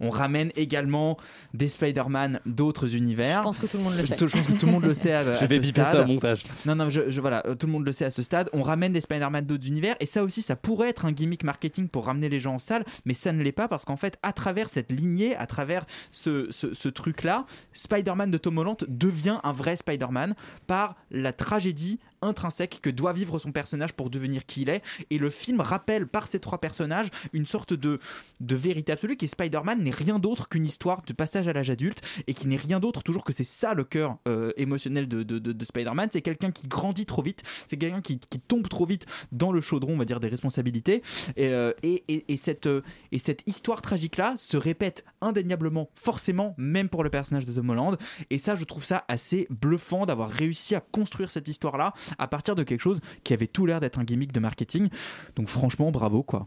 on 0.00 0.10
ramène 0.10 0.50
également 0.56 1.16
des 1.54 1.68
Spider-Man 1.68 2.40
d'autres 2.46 2.94
univers. 2.94 3.38
Je 3.38 3.42
pense 3.42 3.58
que 3.58 3.66
tout 3.66 3.76
le 3.78 3.82
monde 3.84 3.94
le 3.96 4.04
sait. 4.06 4.16
Je 4.18 4.24
pense 4.26 4.46
que 4.46 4.52
tout 4.52 4.66
le 4.66 4.72
monde 4.72 4.84
le 4.84 4.94
sait. 4.94 5.12
à- 5.12 5.34
Je 5.34 5.42
à 5.44 5.46
vais 5.46 5.56
ce 5.56 5.60
biper 5.60 5.84
ça 5.84 6.02
au 6.02 6.06
montage. 6.06 6.42
Non, 6.66 6.74
non, 6.74 6.88
je, 6.90 7.10
je- 7.10 7.20
voilà, 7.20 7.42
tout 7.58 7.66
le 7.66 7.72
monde 7.72 7.77
le 7.86 7.92
sait 7.92 8.04
à 8.04 8.10
ce 8.10 8.22
stade. 8.22 8.48
On 8.52 8.62
ramène 8.62 8.92
des 8.92 9.00
Spider-Man 9.00 9.46
d'autres 9.46 9.66
univers 9.66 9.96
et 10.00 10.06
ça 10.06 10.22
aussi, 10.22 10.42
ça 10.42 10.56
pourrait 10.56 10.88
être 10.88 11.04
un 11.04 11.12
gimmick 11.12 11.44
marketing 11.44 11.88
pour 11.88 12.06
ramener 12.06 12.28
les 12.28 12.38
gens 12.38 12.54
en 12.54 12.58
salle, 12.58 12.84
mais 13.04 13.14
ça 13.14 13.32
ne 13.32 13.42
l'est 13.42 13.52
pas 13.52 13.68
parce 13.68 13.84
qu'en 13.84 13.96
fait, 13.96 14.18
à 14.22 14.32
travers 14.32 14.68
cette 14.68 14.92
lignée, 14.92 15.36
à 15.36 15.46
travers 15.46 15.86
ce, 16.10 16.50
ce, 16.50 16.74
ce 16.74 16.88
truc-là, 16.88 17.46
Spider-Man 17.72 18.30
de 18.30 18.38
Tom 18.38 18.58
Holland 18.58 18.76
devient 18.88 19.38
un 19.42 19.52
vrai 19.52 19.76
Spider-Man 19.76 20.34
par 20.66 20.96
la 21.10 21.32
tragédie 21.32 21.98
intrinsèque 22.22 22.80
que 22.82 22.90
doit 22.90 23.12
vivre 23.12 23.38
son 23.38 23.52
personnage 23.52 23.92
pour 23.92 24.10
devenir 24.10 24.46
qui 24.46 24.62
il 24.62 24.68
est. 24.70 24.82
Et 25.10 25.18
le 25.18 25.30
film 25.30 25.60
rappelle 25.60 26.06
par 26.06 26.26
ces 26.26 26.40
trois 26.40 26.58
personnages 26.60 27.08
une 27.32 27.46
sorte 27.46 27.72
de, 27.74 27.98
de 28.40 28.56
vérité 28.56 28.92
absolue 28.92 29.16
qui 29.16 29.28
Spider-Man 29.28 29.82
n'est 29.82 29.90
rien 29.90 30.18
d'autre 30.18 30.48
qu'une 30.48 30.66
histoire 30.66 31.02
de 31.02 31.12
passage 31.12 31.48
à 31.48 31.52
l'âge 31.52 31.70
adulte 31.70 32.00
et 32.26 32.34
qui 32.34 32.46
n'est 32.48 32.56
rien 32.56 32.80
d'autre 32.80 33.02
toujours 33.02 33.24
que 33.24 33.32
c'est 33.32 33.44
ça 33.44 33.74
le 33.74 33.84
cœur 33.84 34.16
euh, 34.26 34.52
émotionnel 34.56 35.08
de- 35.08 35.22
de 35.22 35.64
Spider-Man. 35.64 36.08
C'est 36.12 36.22
quelqu'un 36.22 36.50
qui 36.50 36.66
grandit 36.68 37.06
trop 37.06 37.22
vite, 37.22 37.42
c'est 37.66 37.76
quelqu'un 37.76 38.00
qui, 38.00 38.18
qui 38.18 38.40
tombe 38.40 38.68
trop 38.68 38.86
vite 38.86 39.06
dans 39.32 39.52
le 39.52 39.60
chaudron, 39.60 39.94
on 39.94 39.98
va 39.98 40.04
dire, 40.04 40.20
des 40.20 40.28
responsabilités. 40.28 41.02
Et, 41.36 41.48
euh, 41.48 41.72
et, 41.82 42.04
et- 42.08 42.32
et 42.32 42.36
cette, 42.36 42.66
euh, 42.66 42.82
et 43.12 43.18
cette 43.18 43.42
histoire 43.46 43.82
tragique-là 43.82 44.34
se 44.36 44.56
répète 44.56 45.04
indéniablement, 45.20 45.90
forcément, 45.94 46.54
même 46.58 46.88
pour 46.88 47.04
le 47.04 47.10
personnage 47.10 47.46
de 47.46 47.52
Tom 47.52 47.70
Holland. 47.70 47.96
Et 48.30 48.38
ça, 48.38 48.54
je 48.54 48.64
trouve 48.64 48.84
ça 48.84 49.04
assez 49.08 49.46
bluffant 49.50 50.06
d'avoir 50.06 50.30
réussi 50.30 50.74
à 50.74 50.80
construire 50.80 51.30
cette 51.30 51.48
histoire-là 51.48 51.92
à 52.18 52.26
partir 52.28 52.54
de 52.54 52.62
quelque 52.62 52.80
chose 52.80 53.00
qui 53.24 53.32
avait 53.34 53.46
tout 53.46 53.66
l'air 53.66 53.80
d'être 53.80 53.98
un 53.98 54.04
gimmick 54.04 54.32
de 54.32 54.40
marketing. 54.40 54.88
Donc 55.36 55.48
franchement, 55.48 55.90
bravo 55.90 56.22
quoi. 56.22 56.46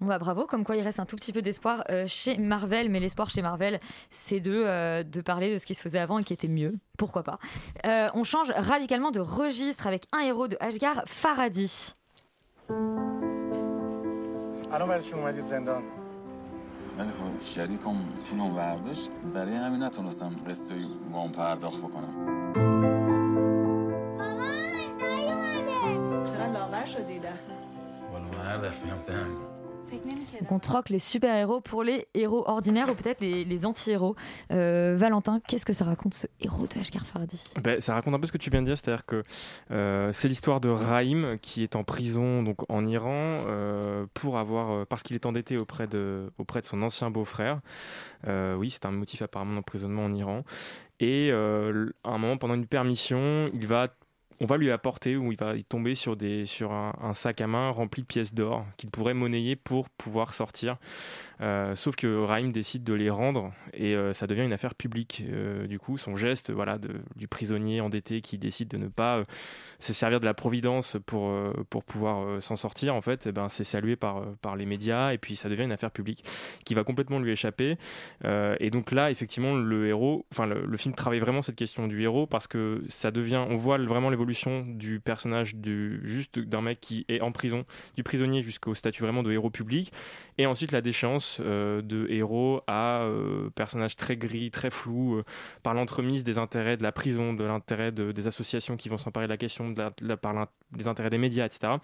Bon 0.00 0.08
bah 0.08 0.18
bravo, 0.18 0.46
comme 0.46 0.64
quoi 0.64 0.74
il 0.74 0.82
reste 0.82 0.98
un 0.98 1.06
tout 1.06 1.14
petit 1.14 1.32
peu 1.32 1.42
d'espoir 1.42 1.84
euh, 1.88 2.06
chez 2.08 2.36
Marvel, 2.36 2.88
mais 2.90 2.98
l'espoir 2.98 3.30
chez 3.30 3.40
Marvel, 3.40 3.78
c'est 4.10 4.40
de, 4.40 4.52
euh, 4.52 5.04
de 5.04 5.20
parler 5.20 5.52
de 5.52 5.58
ce 5.58 5.66
qui 5.66 5.76
se 5.76 5.80
faisait 5.80 6.00
avant 6.00 6.18
et 6.18 6.24
qui 6.24 6.32
était 6.32 6.48
mieux. 6.48 6.74
Pourquoi 6.98 7.22
pas 7.22 7.38
Euh, 7.86 8.08
On 8.14 8.24
change 8.24 8.50
radicalement 8.56 9.12
de 9.12 9.20
registre 9.20 9.86
avec 9.86 10.06
un 10.10 10.18
héros 10.22 10.48
de 10.48 10.56
Ashgar, 10.58 11.04
Faraday. 11.06 11.66
Donc 30.40 30.52
on 30.52 30.58
troque 30.58 30.88
les 30.88 30.98
super-héros 30.98 31.60
pour 31.60 31.82
les 31.82 32.06
héros 32.14 32.48
ordinaires 32.48 32.88
ou 32.88 32.94
peut-être 32.94 33.20
les, 33.20 33.44
les 33.44 33.66
anti-héros. 33.66 34.16
Euh, 34.50 34.96
Valentin, 34.98 35.40
qu'est-ce 35.46 35.66
que 35.66 35.72
ça 35.72 35.84
raconte 35.84 36.14
ce 36.14 36.26
héros 36.40 36.66
de 36.66 36.80
Ashgar 36.80 37.04
Faraday 37.04 37.36
Ben, 37.62 37.78
ça 37.78 37.94
raconte 37.94 38.14
un 38.14 38.18
peu 38.18 38.26
ce 38.26 38.32
que 38.32 38.38
tu 38.38 38.50
viens 38.50 38.62
de 38.62 38.66
dire, 38.66 38.76
c'est-à-dire 38.76 39.04
que 39.04 39.22
euh, 39.70 40.10
c'est 40.12 40.28
l'histoire 40.28 40.60
de 40.60 40.68
Raïm 40.68 41.38
qui 41.40 41.62
est 41.62 41.76
en 41.76 41.84
prison 41.84 42.42
donc 42.42 42.70
en 42.70 42.86
Iran 42.86 43.12
euh, 43.14 44.06
pour 44.14 44.38
avoir 44.38 44.70
euh, 44.70 44.84
parce 44.88 45.02
qu'il 45.02 45.14
est 45.14 45.26
endetté 45.26 45.58
auprès 45.58 45.86
de 45.86 46.32
auprès 46.38 46.60
de 46.60 46.66
son 46.66 46.82
ancien 46.82 47.10
beau-frère. 47.10 47.60
Euh, 48.26 48.54
oui, 48.56 48.70
c'est 48.70 48.86
un 48.86 48.92
motif 48.92 49.22
apparemment 49.22 49.54
d'emprisonnement 49.54 50.04
en 50.04 50.14
Iran. 50.14 50.44
Et 51.00 51.30
euh, 51.32 51.90
à 52.04 52.10
un 52.10 52.18
moment 52.18 52.38
pendant 52.38 52.54
une 52.54 52.66
permission, 52.66 53.50
il 53.52 53.66
va 53.66 53.88
on 54.42 54.46
va 54.46 54.56
lui 54.56 54.72
apporter 54.72 55.16
ou 55.16 55.30
il 55.30 55.38
va 55.38 55.56
y 55.56 55.62
tomber 55.62 55.94
sur, 55.94 56.16
un 56.72 57.14
sac 57.14 57.40
à 57.40 57.46
main 57.46 57.70
rempli 57.70 58.02
de 58.02 58.06
pièces 58.08 58.34
d'or 58.34 58.66
qu'il 58.76 58.90
pourrait 58.90 59.14
monnayer 59.14 59.54
pour 59.54 59.88
pouvoir 59.88 60.34
sortir. 60.34 60.78
Euh, 61.42 61.74
sauf 61.74 61.96
que 61.96 62.22
Raïm 62.22 62.52
décide 62.52 62.84
de 62.84 62.94
les 62.94 63.10
rendre 63.10 63.52
et 63.72 63.96
euh, 63.96 64.12
ça 64.12 64.26
devient 64.26 64.42
une 64.42 64.52
affaire 64.52 64.74
publique. 64.74 65.24
Euh, 65.28 65.66
du 65.66 65.78
coup, 65.78 65.98
son 65.98 66.14
geste 66.14 66.52
voilà, 66.52 66.78
du 67.16 67.26
prisonnier 67.26 67.80
endetté 67.80 68.20
qui 68.20 68.38
décide 68.38 68.68
de 68.68 68.76
ne 68.76 68.86
pas 68.86 69.22
se 69.80 69.92
servir 69.92 70.20
de 70.20 70.24
la 70.24 70.34
providence 70.34 70.96
pour, 71.04 71.32
pour 71.68 71.82
pouvoir 71.82 72.40
s'en 72.40 72.56
sortir, 72.56 72.94
en 72.94 73.00
fait, 73.00 73.26
eh 73.26 73.32
ben, 73.32 73.48
c'est 73.48 73.64
salué 73.64 73.96
par, 73.96 74.24
par 74.40 74.54
les 74.54 74.66
médias 74.66 75.12
et 75.12 75.18
puis 75.18 75.34
ça 75.34 75.48
devient 75.48 75.64
une 75.64 75.72
affaire 75.72 75.90
publique 75.90 76.24
qui 76.64 76.74
va 76.74 76.84
complètement 76.84 77.18
lui 77.18 77.32
échapper. 77.32 77.76
Et 78.24 78.70
donc 78.70 78.92
là, 78.92 79.10
effectivement, 79.10 79.56
le 79.56 79.88
héros, 79.88 80.26
enfin 80.32 80.46
le, 80.46 80.64
le 80.64 80.76
film 80.76 80.94
travaille 80.94 81.18
vraiment 81.18 81.42
cette 81.42 81.56
question 81.56 81.88
du 81.88 82.02
héros 82.02 82.26
parce 82.26 82.46
que 82.46 82.82
ça 82.88 83.10
devient, 83.10 83.44
on 83.48 83.56
voit 83.56 83.78
vraiment 83.78 84.10
l'évolution 84.10 84.64
du 84.66 85.00
personnage 85.00 85.56
du 85.56 86.00
juste 86.04 86.38
d'un 86.38 86.62
mec 86.62 86.80
qui 86.80 87.04
est 87.08 87.20
en 87.20 87.32
prison, 87.32 87.64
du 87.96 88.02
prisonnier 88.04 88.42
jusqu'au 88.42 88.74
statut 88.74 89.02
vraiment 89.02 89.22
de 89.22 89.32
héros 89.32 89.50
public, 89.50 89.92
et 90.38 90.46
ensuite 90.46 90.70
la 90.70 90.80
déchéance 90.80 91.31
euh, 91.40 91.82
de 91.82 92.06
héros 92.08 92.62
à 92.66 93.02
euh, 93.02 93.50
personnage 93.54 93.96
très 93.96 94.16
gris, 94.16 94.50
très 94.50 94.70
flou, 94.70 95.16
euh, 95.16 95.24
par 95.62 95.74
l'entremise 95.74 96.24
des 96.24 96.38
intérêts 96.38 96.76
de 96.76 96.82
la 96.82 96.92
prison, 96.92 97.32
de 97.34 97.44
l'intérêt 97.44 97.92
de- 97.92 98.12
des 98.12 98.26
associations 98.26 98.76
qui 98.76 98.88
vont 98.88 98.98
s'emparer 98.98 99.26
de 99.26 99.30
la 99.30 99.36
question, 99.36 99.74
par 99.74 100.48
des 100.72 100.88
intérêts 100.88 101.10
des 101.10 101.18
médias, 101.18 101.46
etc. 101.46 101.74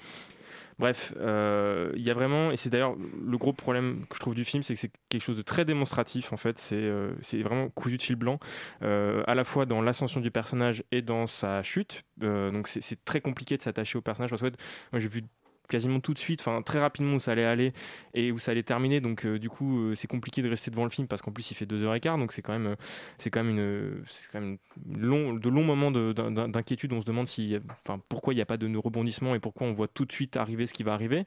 Bref, 0.78 1.12
il 1.16 2.00
y 2.02 2.10
a 2.10 2.14
vraiment, 2.14 2.52
et 2.52 2.56
c'est 2.56 2.70
d'ailleurs 2.70 2.94
le 2.96 3.36
gros 3.36 3.52
problème 3.52 4.04
que 4.08 4.14
je 4.14 4.20
trouve 4.20 4.34
du 4.36 4.44
film, 4.44 4.62
c'est 4.62 4.74
que 4.74 4.80
c'est 4.80 4.92
quelque 5.08 5.22
chose 5.22 5.36
de 5.36 5.42
très 5.42 5.64
démonstratif 5.64 6.32
en 6.32 6.36
fait. 6.36 6.58
C'est 6.58 7.42
vraiment 7.42 7.68
cousu 7.70 7.96
de 7.96 8.02
fil 8.02 8.14
blanc, 8.16 8.38
à 8.80 9.34
la 9.34 9.44
fois 9.44 9.66
dans 9.66 9.82
l'ascension 9.82 10.20
du 10.20 10.30
personnage 10.30 10.84
et 10.92 11.02
dans 11.02 11.26
sa 11.26 11.62
chute. 11.64 12.04
Donc 12.18 12.68
c'est- 12.68 13.04
très 13.04 13.20
compliqué 13.20 13.56
de 13.56 13.62
s'attacher 13.62 13.98
au 13.98 14.02
personnage 14.02 14.30
parce 14.30 14.42
que 14.42 14.48
j'ai 14.94 15.08
vu 15.08 15.24
quasiment 15.68 16.00
tout 16.00 16.14
de 16.14 16.18
suite, 16.18 16.40
enfin 16.40 16.62
très 16.62 16.80
rapidement 16.80 17.14
où 17.16 17.20
ça 17.20 17.32
allait 17.32 17.44
aller 17.44 17.72
et 18.14 18.32
où 18.32 18.38
ça 18.38 18.52
allait 18.52 18.62
terminer. 18.62 19.00
Donc 19.00 19.24
euh, 19.26 19.38
du 19.38 19.48
coup, 19.48 19.78
euh, 19.80 19.94
c'est 19.94 20.08
compliqué 20.08 20.42
de 20.42 20.48
rester 20.48 20.70
devant 20.70 20.84
le 20.84 20.90
film 20.90 21.06
parce 21.08 21.22
qu'en 21.22 21.32
plus 21.32 21.50
il 21.50 21.54
fait 21.54 21.66
deux 21.66 21.82
heures 21.84 21.94
et 21.94 22.00
quart, 22.00 22.18
donc 22.18 22.32
c'est 22.32 22.42
quand 22.42 22.52
même, 22.52 22.66
euh, 22.68 22.76
c'est 23.18 23.30
quand 23.30 23.42
même 23.42 23.56
une, 23.58 24.02
c'est 24.06 24.38
de 24.76 25.48
longs 25.48 25.64
moments 25.64 25.90
de- 25.90 26.12
d'in- 26.12 26.30
d'in- 26.30 26.48
d'inquiétude. 26.48 26.92
On 26.92 27.00
se 27.00 27.06
demande 27.06 27.26
si, 27.26 27.56
enfin 27.70 28.00
pourquoi 28.08 28.32
il 28.34 28.36
n'y 28.36 28.42
a 28.42 28.46
pas 28.46 28.56
de 28.56 28.76
rebondissement 28.76 29.34
et 29.34 29.40
pourquoi 29.40 29.66
on 29.66 29.72
voit 29.72 29.88
tout 29.88 30.04
de 30.04 30.12
suite 30.12 30.36
arriver 30.36 30.66
ce 30.66 30.72
qui 30.74 30.82
va 30.82 30.94
arriver. 30.94 31.24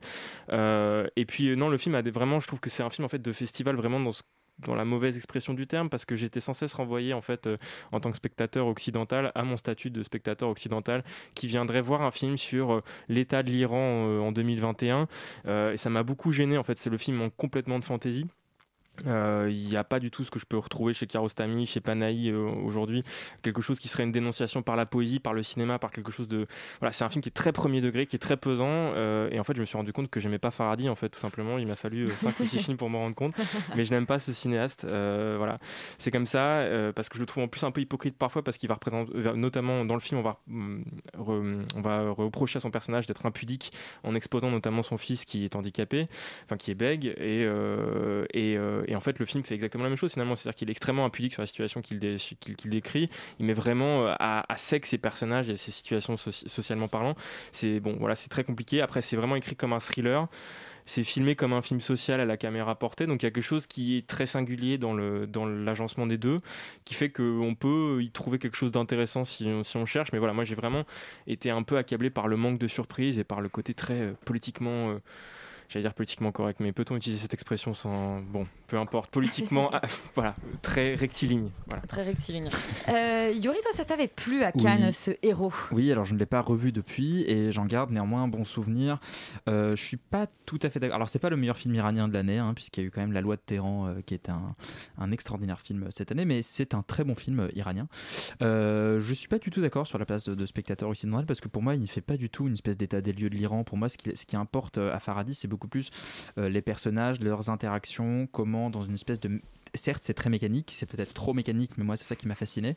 Et 0.52 1.26
puis 1.26 1.56
non, 1.56 1.70
le 1.70 1.78
film 1.78 1.96
a 1.96 2.02
vraiment, 2.02 2.40
je 2.40 2.48
trouve 2.48 2.60
que 2.60 2.70
c'est 2.70 2.84
un 2.84 2.90
film 2.90 3.06
en 3.06 3.10
fait 3.10 3.22
de 3.22 3.32
festival 3.32 3.76
vraiment 3.76 4.00
dans 4.00 4.12
ce 4.12 4.24
dans 4.66 4.76
la 4.76 4.86
mauvaise 4.86 5.16
expression 5.16 5.54
du 5.54 5.68
terme 5.68 5.90
parce 5.90 6.06
que 6.06 6.16
j'étais 6.16 6.40
sans 6.40 6.54
cesse 6.54 6.74
renvoyé 6.74 7.14
en 7.14 7.22
fait 7.22 7.48
euh, 7.48 7.58
en 7.92 8.00
tant 8.00 8.12
que 8.12 8.18
spectateur 8.18 8.68
occidental 8.68 9.32
à 9.36 9.44
mon 9.44 9.58
statut 9.58 9.90
de 9.90 10.04
spectateur 10.04 10.50
occidental 10.50 11.04
qui 11.36 11.48
viendrait 11.48 11.82
voir 11.82 12.02
un 12.02 12.12
film 12.12 12.38
sur 12.38 12.74
euh, 12.74 12.84
l'état 13.10 13.44
de 13.44 13.52
l'Iran 13.52 14.08
euh, 14.08 14.20
en 14.20 14.32
2021 14.32 15.08
Euh, 15.46 15.74
et 15.74 15.78
ça 15.78 15.90
m'a 15.90 16.04
beaucoup 16.04 16.32
gêné 16.32 16.58
en 16.58 16.64
fait. 16.64 16.78
C'est 16.78 16.90
le 16.90 16.98
film 16.98 17.22
en 17.22 17.30
complètement 17.30 17.80
de 17.80 17.86
fantaisie 17.86 18.28
Euh, 19.08 19.48
Il 19.50 19.68
n'y 19.68 19.78
a 19.78 19.84
pas 19.84 20.00
du 20.00 20.12
tout 20.12 20.24
ce 20.24 20.30
que 20.32 20.38
je 20.40 20.46
peux 20.46 20.58
retrouver 20.58 20.94
chez 20.94 21.08
Kiarostami, 21.08 21.66
chez 21.66 21.80
Panahi 21.80 22.30
euh, 22.30 22.38
aujourd'hui, 22.64 23.04
quelque 23.42 23.62
chose 23.62 23.80
qui 23.80 23.88
serait 23.88 24.04
une 24.04 24.12
dénonciation 24.12 24.62
par 24.62 24.76
la 24.76 24.86
poésie, 24.86 25.20
par 25.20 25.34
le 25.34 25.44
cinéma, 25.44 25.80
par 25.80 25.92
quelque 25.92 26.12
chose 26.12 26.28
de 26.28 26.46
voilà, 26.80 26.92
c'est 26.94 27.04
un 27.04 27.10
film 27.10 27.22
qui 27.22 27.30
est 27.30 27.32
très 27.32 27.52
premier 27.52 27.82
degré, 27.82 28.06
qui 28.06 28.16
est 28.16 28.20
très 28.20 28.38
pesant, 28.38 28.68
euh, 28.68 29.30
et 29.32 29.40
en 29.40 29.44
fait 29.44 29.56
je 29.56 29.62
me 29.62 29.66
suis 29.66 29.78
rendu 29.78 29.92
compte 29.94 30.10
que 30.10 30.20
j'aimais 30.20 30.38
pas 30.40 30.52
Faraday 30.52 30.88
en 30.90 30.96
fait 30.96 31.10
tout 31.10 31.20
simplement. 31.20 31.58
Il 31.58 31.68
m'a 31.68 31.76
fallu 31.76 32.10
5 32.10 32.40
ou 32.42 32.46
6 32.46 32.60
films 32.64 32.78
pour 32.78 32.90
m'en 32.90 33.00
rendre 33.00 33.16
compte, 33.16 33.34
mais 33.76 33.86
je 33.86 33.92
n'aime 33.92 34.06
pas 34.06 34.20
ce 34.20 34.34
cinéaste. 34.34 34.84
euh, 34.86 35.36
voilà, 35.38 35.58
c'est 35.98 36.12
comme 36.12 36.28
ça 36.28 36.60
euh, 36.60 36.92
parce 36.92 37.10
que 37.10 37.16
je 37.16 37.22
le 37.22 37.26
trouve 37.26 37.44
en 37.44 37.48
plus 37.48 37.64
un 37.64 37.72
peu 37.72 37.82
hypocrite 37.82 38.18
parfois 38.18 38.44
parce 38.44 38.58
qu'il 38.58 38.70
va 38.70 38.76
représenter, 38.76 39.12
euh, 39.16 39.34
notamment 39.36 39.84
dans 39.86 39.96
le 39.96 40.02
film, 40.02 40.20
on 40.20 40.24
va 40.24 40.42
re- 41.18 41.64
on 41.76 41.82
va 41.82 42.10
reprocher 42.12 42.58
à 42.58 42.60
son 42.60 42.72
personnage 42.72 43.08
d'être 43.08 43.26
impudique 43.26 43.72
en 44.04 44.14
exposant 44.16 44.52
notamment 44.52 44.84
son 44.84 44.98
fils 44.98 45.26
qui 45.26 45.46
est 45.46 45.56
handicapé, 45.56 46.08
enfin 46.46 46.58
qui 46.58 46.70
est 46.72 46.76
bègue, 46.76 47.06
et 47.18 47.44
euh, 47.46 48.26
et, 48.34 48.58
euh, 48.58 48.84
et 48.92 48.96
en 48.96 49.00
fait 49.00 49.18
le 49.20 49.26
film 49.26 49.44
fait 49.44 49.54
exactement 49.56 49.84
la 49.84 49.90
même 49.90 49.98
chose 49.98 50.12
finalement, 50.12 50.36
c'est-à-dire 50.36 50.58
qu'il 50.58 50.70
est 50.70 50.72
extrêmement 50.72 51.06
impudique 51.06 51.34
sur 51.34 51.42
la 51.42 51.48
situation 51.48 51.82
qu'il 51.82 51.98
dé- 52.00 52.18
qu'il- 52.40 52.56
qu'il 52.56 52.70
décrit. 52.70 53.10
Il 53.40 53.46
met 53.46 53.54
vraiment 53.54 54.08
euh, 54.08 54.14
à, 54.20 54.58
sec 54.58 54.86
ses 54.86 54.98
personnages 54.98 55.50
et 55.50 55.56
ses 55.56 55.72
situations 55.72 56.16
soci- 56.16 56.48
socialement 56.48 56.88
parlant. 56.88 57.16
C'est 57.52 57.80
bon, 57.80 57.96
voilà, 58.00 58.16
c'est 58.16 58.30
très 58.30 58.44
compliqué. 58.44 58.82
Après, 58.82 59.02
c'est 59.02 59.16
vraiment 59.16 59.36
écrit 59.36 59.56
comme 59.56 59.74
un 59.74 59.80
thriller. 59.80 60.28
C'est 60.86 61.04
filmé 61.04 61.36
comme 61.36 61.54
un 61.54 61.62
film 61.62 61.80
social 61.80 62.20
à 62.20 62.26
la 62.26 62.38
caméra 62.38 62.74
portée, 62.78 63.06
donc 63.06 63.22
il 63.22 63.26
y 63.26 63.28
a 63.28 63.32
quelque 63.32 63.44
chose 63.44 63.68
qui 63.68 63.98
est 63.98 64.08
très 64.08 64.26
singulier 64.26 64.80
dans 64.80 64.94
l'agencement 65.46 66.08
des 66.08 66.18
deux, 66.18 66.40
qui 66.86 66.96
fait 66.96 67.10
qu'on 67.12 67.56
peut 67.58 68.00
y 68.02 68.10
trouver 68.10 68.40
quelque 68.40 68.58
chose 68.58 68.72
d'intéressant 68.72 69.24
si 69.24 69.48
on 69.76 69.86
cherche. 69.86 70.12
Mais 70.12 70.18
voilà, 70.18 70.34
moi 70.34 70.44
j'ai 70.44 70.56
vraiment 70.56 70.84
été 71.28 71.52
un 71.52 71.62
peu 71.62 71.78
accablé 71.78 72.10
par 72.10 72.28
le 72.28 72.36
manque 72.36 72.58
de 72.58 72.68
surprise 72.68 73.20
et 73.20 73.24
par 73.24 73.42
le 73.42 73.48
côté 73.48 73.74
très 73.76 74.02
euh, 74.02 74.14
politiquement 74.26 74.90
euh, 74.90 75.00
j'allais 75.72 75.84
dire 75.84 75.94
politiquement 75.94 76.32
correct, 76.32 76.60
mais 76.60 76.72
peut-on 76.74 76.96
utiliser 76.96 77.22
cette 77.22 77.34
expression 77.34 77.74
sans. 77.74 78.22
Bon, 78.22 78.46
peu 78.68 78.78
importe, 78.78 79.12
politiquement, 79.12 79.70
ah, 79.74 79.82
voilà, 80.16 80.36
très 80.62 80.96
rectiligne. 80.96 81.50
Voilà. 81.68 81.84
Très 81.88 82.04
rectiligne. 82.04 82.50
Euh, 82.90 83.32
Yuri, 83.34 83.58
toi, 83.62 83.72
ça 83.74 83.86
t'avait 83.86 84.08
plu 84.08 84.44
à 84.44 84.52
Oui. 84.54 84.64
Cannes, 84.64 84.92
ce 84.92 85.12
héros? 85.24 85.54
Oui, 85.72 85.92
alors 85.92 86.06
je 86.06 86.14
ne 86.14 86.20
l'ai 86.20 86.26
pas 86.26 86.42
revu 86.42 86.72
depuis 86.72 87.24
et 87.24 87.52
j'en 87.52 87.66
garde 87.66 87.92
néanmoins 87.92 88.24
un 88.24 88.28
bon 88.28 88.44
souvenir. 88.44 89.00
Euh, 89.48 89.76
je 89.76 89.84
suis 89.84 89.98
pas 89.98 90.28
tout 90.46 90.60
à 90.62 90.70
fait 90.70 90.80
d'accord. 90.80 90.96
Alors 90.96 91.10
c'est 91.10 91.20
pas 91.20 91.30
le 91.30 91.38
meilleur 91.38 91.58
film 91.58 91.74
iranien 91.76 92.08
de 92.08 92.14
l'année, 92.14 92.38
hein, 92.38 92.54
puisqu'il 92.54 92.82
y 92.82 92.84
a 92.84 92.88
eu 92.88 92.92
quand 92.92 93.02
même 93.02 93.14
La 93.14 93.22
Loi 93.22 93.38
de 93.38 93.42
Téhéran, 93.42 93.88
euh, 93.88 94.02
qui 94.06 94.14
est 94.14 94.30
un, 94.30 94.56
un 94.98 95.12
extraordinaire 95.12 95.62
film 95.62 95.88
cette 95.90 96.12
année, 96.12 96.26
mais 96.26 96.42
c'est 96.42 96.74
un 96.76 96.82
très 96.84 97.04
bon 97.04 97.16
film 97.16 97.40
euh, 97.40 97.50
iranien. 97.56 97.88
Euh, 98.42 99.00
je 99.00 99.14
suis 99.14 99.28
pas 99.28 99.38
du 99.40 99.50
tout 99.50 99.62
d'accord 99.62 99.88
sur 99.88 99.98
la 99.98 100.06
place 100.06 100.24
de, 100.26 100.36
de 100.36 100.46
spectateur 100.46 100.90
occidental 100.90 101.26
parce 101.26 101.40
que 101.42 101.48
pour 101.48 101.62
moi, 101.62 101.76
il 101.76 101.82
ne 101.82 101.88
fait 101.88 102.02
pas 102.02 102.18
du 102.18 102.30
tout 102.30 102.48
une 102.48 102.54
espèce 102.54 102.78
d'état 102.78 103.02
des 103.02 103.14
lieux 103.14 103.30
de 103.30 103.36
l'Iran. 103.36 103.64
Pour 103.64 103.78
moi, 103.78 103.90
ce 103.90 103.98
qui, 103.98 104.16
ce 104.16 104.26
qui 104.26 104.36
importe 104.36 104.78
euh, 104.78 104.94
à 104.94 105.00
Faradi, 105.00 105.34
c'est 105.34 105.48
beaucoup 105.48 105.61
plus 105.68 105.90
euh, 106.38 106.50
les 106.50 106.62
personnages, 106.62 107.20
leurs 107.20 107.50
interactions, 107.50 108.28
comment 108.32 108.70
dans 108.70 108.84
une 108.84 108.94
espèce 108.94 109.20
de 109.20 109.42
certes 109.76 110.04
c'est 110.04 110.14
très 110.14 110.30
mécanique, 110.30 110.74
c'est 110.76 110.86
peut-être 110.86 111.14
trop 111.14 111.34
mécanique, 111.34 111.72
mais 111.78 111.84
moi 111.84 111.96
c'est 111.98 112.06
ça 112.06 112.16
qui 112.16 112.28
m'a 112.28 112.36
fasciné. 112.36 112.76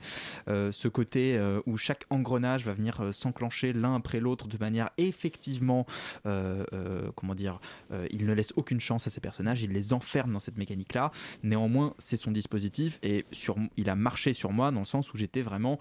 Euh, 0.49 0.73
ce 0.73 0.89
côté 0.89 1.37
euh, 1.37 1.61
où 1.67 1.77
chaque 1.77 2.05
engrenage 2.11 2.65
va 2.65 2.73
venir 2.73 3.01
euh, 3.01 3.13
s'enclencher 3.13 3.73
l'un 3.73 3.97
après 3.97 4.21
l'autre 4.21 4.49
de 4.49 4.59
manière 4.59 4.91
effectivement, 4.99 5.87
comment 6.25 7.35
dire, 7.35 7.61
il 8.11 8.27
ne 8.27 8.33
laisse 8.33 8.53
aucune 8.57 8.81
chance 8.81 9.07
à 9.07 9.11
ses 9.11 9.21
personnages, 9.21 9.63
il 9.63 9.71
les 9.73 9.93
enferme 9.93 10.33
dans 10.33 10.39
cette 10.39 10.57
mécanique-là. 10.57 11.11
Néanmoins, 11.43 11.95
c'est 11.99 12.17
son 12.17 12.31
dispositif 12.31 12.99
et 13.03 13.25
sur, 13.33 13.57
il 13.77 13.89
a 13.91 13.95
marché 13.95 14.33
sur 14.33 14.53
moi 14.53 14.71
dans 14.71 14.81
le 14.81 14.87
sens 14.87 15.13
où 15.13 15.17
j'étais 15.17 15.43
vraiment 15.43 15.79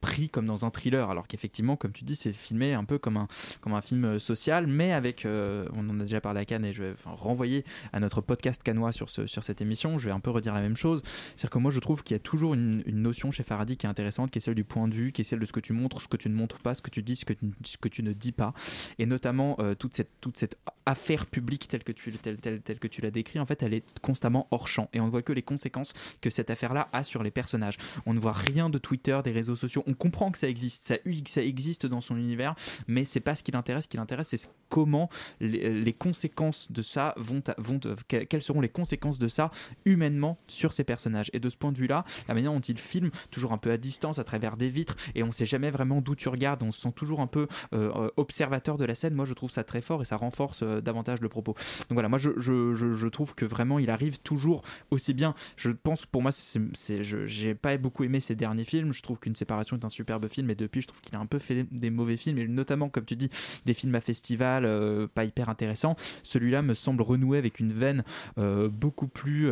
pris 0.00 0.28
comme 0.28 0.46
dans 0.46 0.64
un 0.64 0.70
thriller, 0.70 1.10
alors 1.10 1.26
qu'effectivement, 1.26 1.76
comme 1.76 1.92
tu 1.92 2.04
dis, 2.04 2.16
c'est 2.16 2.32
filmé 2.32 2.74
un 2.74 2.84
peu 2.84 2.98
comme 2.98 3.16
un, 3.16 3.28
comme 3.60 3.74
un 3.74 3.82
film 3.82 4.18
social, 4.18 4.66
mais 4.66 4.92
avec, 4.92 5.26
on 5.26 5.88
en 5.88 6.00
a 6.00 6.02
déjà 6.02 6.20
parlé 6.20 6.40
à 6.40 6.44
Cannes 6.44 6.64
et 6.64 6.72
je 6.72 6.84
vais 6.84 6.94
renvoyer 7.04 7.64
à 7.92 8.00
notre 8.00 8.20
podcast 8.20 8.62
canois 8.62 8.92
sur, 8.92 9.10
ce, 9.10 9.26
sur 9.26 9.42
cette 9.42 9.60
émission, 9.60 9.71
je 9.74 10.06
vais 10.06 10.10
un 10.10 10.20
peu 10.20 10.30
redire 10.30 10.54
la 10.54 10.60
même 10.60 10.76
chose. 10.76 11.02
C'est-à-dire 11.04 11.50
que 11.50 11.58
moi, 11.58 11.70
je 11.70 11.80
trouve 11.80 12.02
qu'il 12.02 12.14
y 12.14 12.16
a 12.16 12.20
toujours 12.20 12.54
une, 12.54 12.82
notion 12.86 13.30
chez 13.30 13.42
Faraday 13.42 13.76
qui 13.76 13.86
est 13.86 13.88
intéressante, 13.88 14.30
qui 14.30 14.38
est 14.38 14.40
celle 14.40 14.54
du 14.54 14.64
point 14.64 14.86
de 14.86 14.94
vue, 14.94 15.12
qui 15.12 15.22
est 15.22 15.24
celle 15.24 15.40
de 15.40 15.46
ce 15.46 15.52
que 15.52 15.60
tu 15.60 15.72
montres, 15.72 16.00
ce 16.00 16.08
que 16.08 16.16
tu 16.16 16.28
ne 16.28 16.34
montres 16.34 16.58
pas, 16.60 16.74
ce 16.74 16.82
que 16.82 16.90
tu 16.90 17.02
dis, 17.02 17.16
ce 17.16 17.24
que 17.24 17.88
tu, 17.88 18.02
ne 18.02 18.12
dis 18.12 18.32
pas. 18.32 18.54
Et 18.98 19.06
notamment, 19.06 19.56
euh, 19.58 19.74
toute, 19.74 19.94
cette, 19.94 20.10
toute 20.20 20.36
cette 20.36 20.56
affaire 20.86 21.26
publique 21.26 21.68
telle 21.68 21.84
que 21.84 21.92
tu, 21.92 22.12
telle, 22.12 22.38
telle, 22.38 22.60
telle 22.60 22.78
tu 22.78 23.00
l'as 23.00 23.10
décrit, 23.10 23.38
en 23.38 23.46
fait, 23.46 23.62
elle 23.62 23.74
est 23.74 23.84
constamment 24.00 24.46
hors 24.50 24.68
champ. 24.68 24.88
Et 24.92 25.00
on 25.00 25.06
ne 25.06 25.10
voit 25.10 25.22
que 25.22 25.32
les 25.32 25.42
conséquences 25.42 25.92
que 26.20 26.30
cette 26.30 26.50
affaire-là 26.50 26.88
a 26.92 27.02
sur 27.02 27.22
les 27.22 27.30
personnages. 27.30 27.76
On 28.06 28.14
ne 28.14 28.20
voit 28.20 28.32
rien 28.32 28.70
de 28.70 28.78
Twitter, 28.78 29.18
des 29.24 29.32
réseaux 29.32 29.56
sociaux. 29.56 29.82
On 29.86 29.94
comprend 29.94 30.30
que 30.30 30.38
ça 30.38 30.48
existe, 30.48 30.84
ça, 30.84 30.96
ça 31.26 31.42
existe 31.42 31.86
dans 31.86 32.00
son 32.00 32.16
univers, 32.16 32.54
mais 32.86 33.04
c'est 33.04 33.20
pas 33.20 33.34
ce 33.34 33.42
qui 33.42 33.52
l'intéresse. 33.52 33.84
Ce 33.84 33.88
qui 33.88 33.96
l'intéresse, 33.96 34.28
c'est 34.28 34.50
comment 34.68 35.08
les, 35.40 35.82
les 35.82 35.92
conséquences 35.92 36.70
de 36.70 36.82
ça 36.82 37.14
vont, 37.16 37.42
vont, 37.58 37.80
quelles 38.08 38.42
seront 38.42 38.60
les 38.60 38.68
conséquences 38.68 39.18
de 39.18 39.28
ça 39.28 39.50
humainement 39.84 40.38
sur 40.46 40.72
ces 40.72 40.84
personnages. 40.84 41.30
Et 41.32 41.40
de 41.40 41.48
ce 41.48 41.56
point 41.56 41.72
de 41.72 41.78
vue-là, 41.78 42.04
la 42.28 42.34
manière 42.34 42.52
dont 42.52 42.60
il 42.60 42.78
filme, 42.78 43.10
toujours 43.30 43.52
un 43.52 43.58
peu 43.58 43.70
à 43.70 43.76
distance, 43.76 44.18
à 44.18 44.24
travers 44.24 44.56
des 44.56 44.68
vitres, 44.68 44.96
et 45.14 45.22
on 45.22 45.32
sait 45.32 45.46
jamais 45.46 45.70
vraiment 45.70 46.00
d'où 46.00 46.14
tu 46.14 46.28
regardes, 46.28 46.62
on 46.62 46.72
se 46.72 46.80
sent 46.80 46.92
toujours 46.94 47.20
un 47.20 47.26
peu 47.26 47.46
euh, 47.74 48.08
observateur 48.16 48.78
de 48.78 48.84
la 48.84 48.94
scène. 48.94 49.14
Moi, 49.14 49.24
je 49.24 49.34
trouve 49.34 49.50
ça 49.50 49.64
très 49.64 49.82
fort 49.82 50.02
et 50.02 50.04
ça 50.04 50.16
renforce 50.16 50.62
euh, 50.62 50.80
davantage 50.80 51.20
le 51.20 51.28
propos. 51.28 51.54
Donc 51.88 51.92
voilà, 51.92 52.08
moi, 52.08 52.18
je, 52.18 52.30
je, 52.36 52.74
je, 52.74 53.08
trouve 53.08 53.34
que 53.34 53.44
vraiment, 53.44 53.78
il 53.78 53.90
arrive 53.90 54.18
toujours 54.20 54.62
aussi 54.90 55.14
bien. 55.14 55.34
Je 55.56 55.70
pense, 55.70 56.06
pour 56.06 56.22
moi, 56.22 56.32
c'est, 56.32 57.02
j'ai 57.02 57.54
pas 57.54 57.76
beaucoup 57.76 58.04
aimé 58.04 58.20
ses 58.20 58.34
derniers 58.34 58.64
films. 58.64 58.92
Je 58.92 59.02
trouve 59.02 59.18
qu'une 59.18 59.34
séparation 59.34 59.76
est 59.76 59.84
un 59.84 59.90
superbe 59.90 60.28
film, 60.28 60.50
et 60.50 60.54
depuis, 60.54 60.80
je 60.80 60.88
trouve 60.88 61.00
qu'il 61.00 61.14
a 61.14 61.18
un 61.18 61.26
peu 61.26 61.38
fait 61.38 61.64
des 61.70 61.90
mauvais 61.90 62.16
films, 62.16 62.38
et 62.38 62.48
notamment, 62.48 62.88
comme 62.88 63.04
tu 63.04 63.16
dis, 63.16 63.30
des 63.64 63.74
films 63.74 63.94
à 63.94 64.00
festival, 64.00 64.64
euh, 64.64 65.06
pas 65.12 65.24
hyper 65.24 65.48
intéressants. 65.48 65.96
Celui-là 66.22 66.62
me 66.62 66.74
semble 66.74 67.02
renouer 67.02 67.38
avec 67.38 67.60
une 67.60 67.72
veine 67.72 68.04
euh, 68.38 68.68
beaucoup 68.68 69.08
plus, 69.08 69.50
euh, 69.50 69.51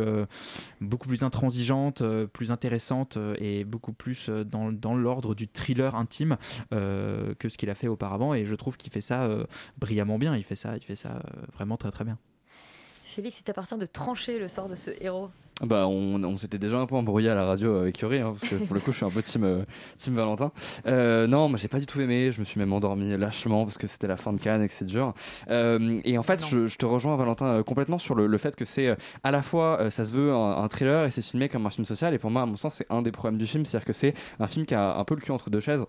beaucoup 0.79 1.07
plus 1.07 1.23
intransigeante, 1.23 2.01
euh, 2.01 2.27
plus 2.27 2.51
intéressante 2.51 3.17
euh, 3.17 3.35
et 3.39 3.63
beaucoup 3.63 3.93
plus 3.93 4.29
euh, 4.29 4.43
dans, 4.43 4.71
dans 4.71 4.95
l'ordre 4.95 5.35
du 5.35 5.47
thriller 5.47 5.95
intime 5.95 6.37
euh, 6.73 7.33
que 7.35 7.49
ce 7.49 7.57
qu'il 7.57 7.69
a 7.69 7.75
fait 7.75 7.87
auparavant. 7.87 8.33
Et 8.33 8.45
je 8.45 8.55
trouve 8.55 8.77
qu'il 8.77 8.91
fait 8.91 9.01
ça 9.01 9.23
euh, 9.23 9.45
brillamment 9.77 10.17
bien. 10.17 10.35
Il 10.35 10.43
fait 10.43 10.55
ça, 10.55 10.75
il 10.75 10.83
fait 10.83 10.95
ça 10.95 11.09
euh, 11.09 11.41
vraiment 11.53 11.77
très 11.77 11.91
très 11.91 12.03
bien. 12.03 12.17
Félix, 13.03 13.39
il 13.39 13.43
t'appartient 13.43 13.77
de 13.77 13.85
trancher 13.85 14.39
le 14.39 14.47
sort 14.47 14.69
de 14.69 14.75
ce 14.75 14.91
héros. 15.01 15.29
Bah, 15.63 15.87
on, 15.87 16.23
on 16.23 16.37
s'était 16.37 16.57
déjà 16.57 16.77
un 16.77 16.85
peu 16.85 16.95
embrouillé 16.95 17.29
à 17.29 17.35
la 17.35 17.45
radio 17.45 17.75
avec 17.77 17.99
Yuri, 17.99 18.19
hein, 18.19 18.33
parce 18.39 18.51
que 18.51 18.55
pour 18.55 18.73
le 18.73 18.81
coup, 18.81 18.91
je 18.91 18.97
suis 18.97 19.05
un 19.05 19.09
peu 19.09 19.21
team, 19.21 19.43
euh, 19.43 19.63
team 19.97 20.15
Valentin. 20.15 20.51
Euh, 20.87 21.27
non, 21.27 21.49
moi, 21.49 21.57
j'ai 21.57 21.67
pas 21.67 21.79
du 21.79 21.85
tout 21.85 22.01
aimé. 22.01 22.31
Je 22.31 22.39
me 22.39 22.45
suis 22.45 22.59
même 22.59 22.73
endormi 22.73 23.15
lâchement 23.17 23.63
parce 23.65 23.77
que 23.77 23.87
c'était 23.87 24.07
la 24.07 24.17
fin 24.17 24.33
de 24.33 24.39
Cannes 24.39 24.63
et 24.63 24.67
que 24.67 24.73
c'est 24.73 24.85
dur. 24.85 25.13
Euh, 25.49 26.01
et 26.03 26.17
en 26.17 26.23
fait, 26.23 26.45
je, 26.45 26.67
je 26.67 26.77
te 26.77 26.85
rejoins, 26.85 27.15
Valentin, 27.15 27.61
complètement 27.63 27.99
sur 27.99 28.15
le, 28.15 28.27
le 28.27 28.37
fait 28.37 28.55
que 28.55 28.65
c'est 28.65 28.95
à 29.23 29.31
la 29.31 29.41
fois, 29.41 29.91
ça 29.91 30.05
se 30.05 30.11
veut 30.11 30.33
un, 30.33 30.57
un 30.63 30.67
thriller 30.67 31.05
et 31.05 31.11
c'est 31.11 31.21
filmé 31.21 31.47
comme 31.47 31.65
un 31.65 31.69
film 31.69 31.85
social. 31.85 32.13
Et 32.13 32.17
pour 32.17 32.31
moi, 32.31 32.41
à 32.41 32.45
mon 32.45 32.57
sens, 32.57 32.75
c'est 32.75 32.87
un 32.89 33.01
des 33.01 33.11
problèmes 33.11 33.37
du 33.37 33.45
film, 33.45 33.65
c'est-à-dire 33.65 33.85
que 33.85 33.93
c'est 33.93 34.13
un 34.39 34.47
film 34.47 34.65
qui 34.65 34.75
a 34.75 34.97
un 34.97 35.03
peu 35.03 35.15
le 35.15 35.21
cul 35.21 35.31
entre 35.31 35.49
deux 35.49 35.59
chaises 35.59 35.85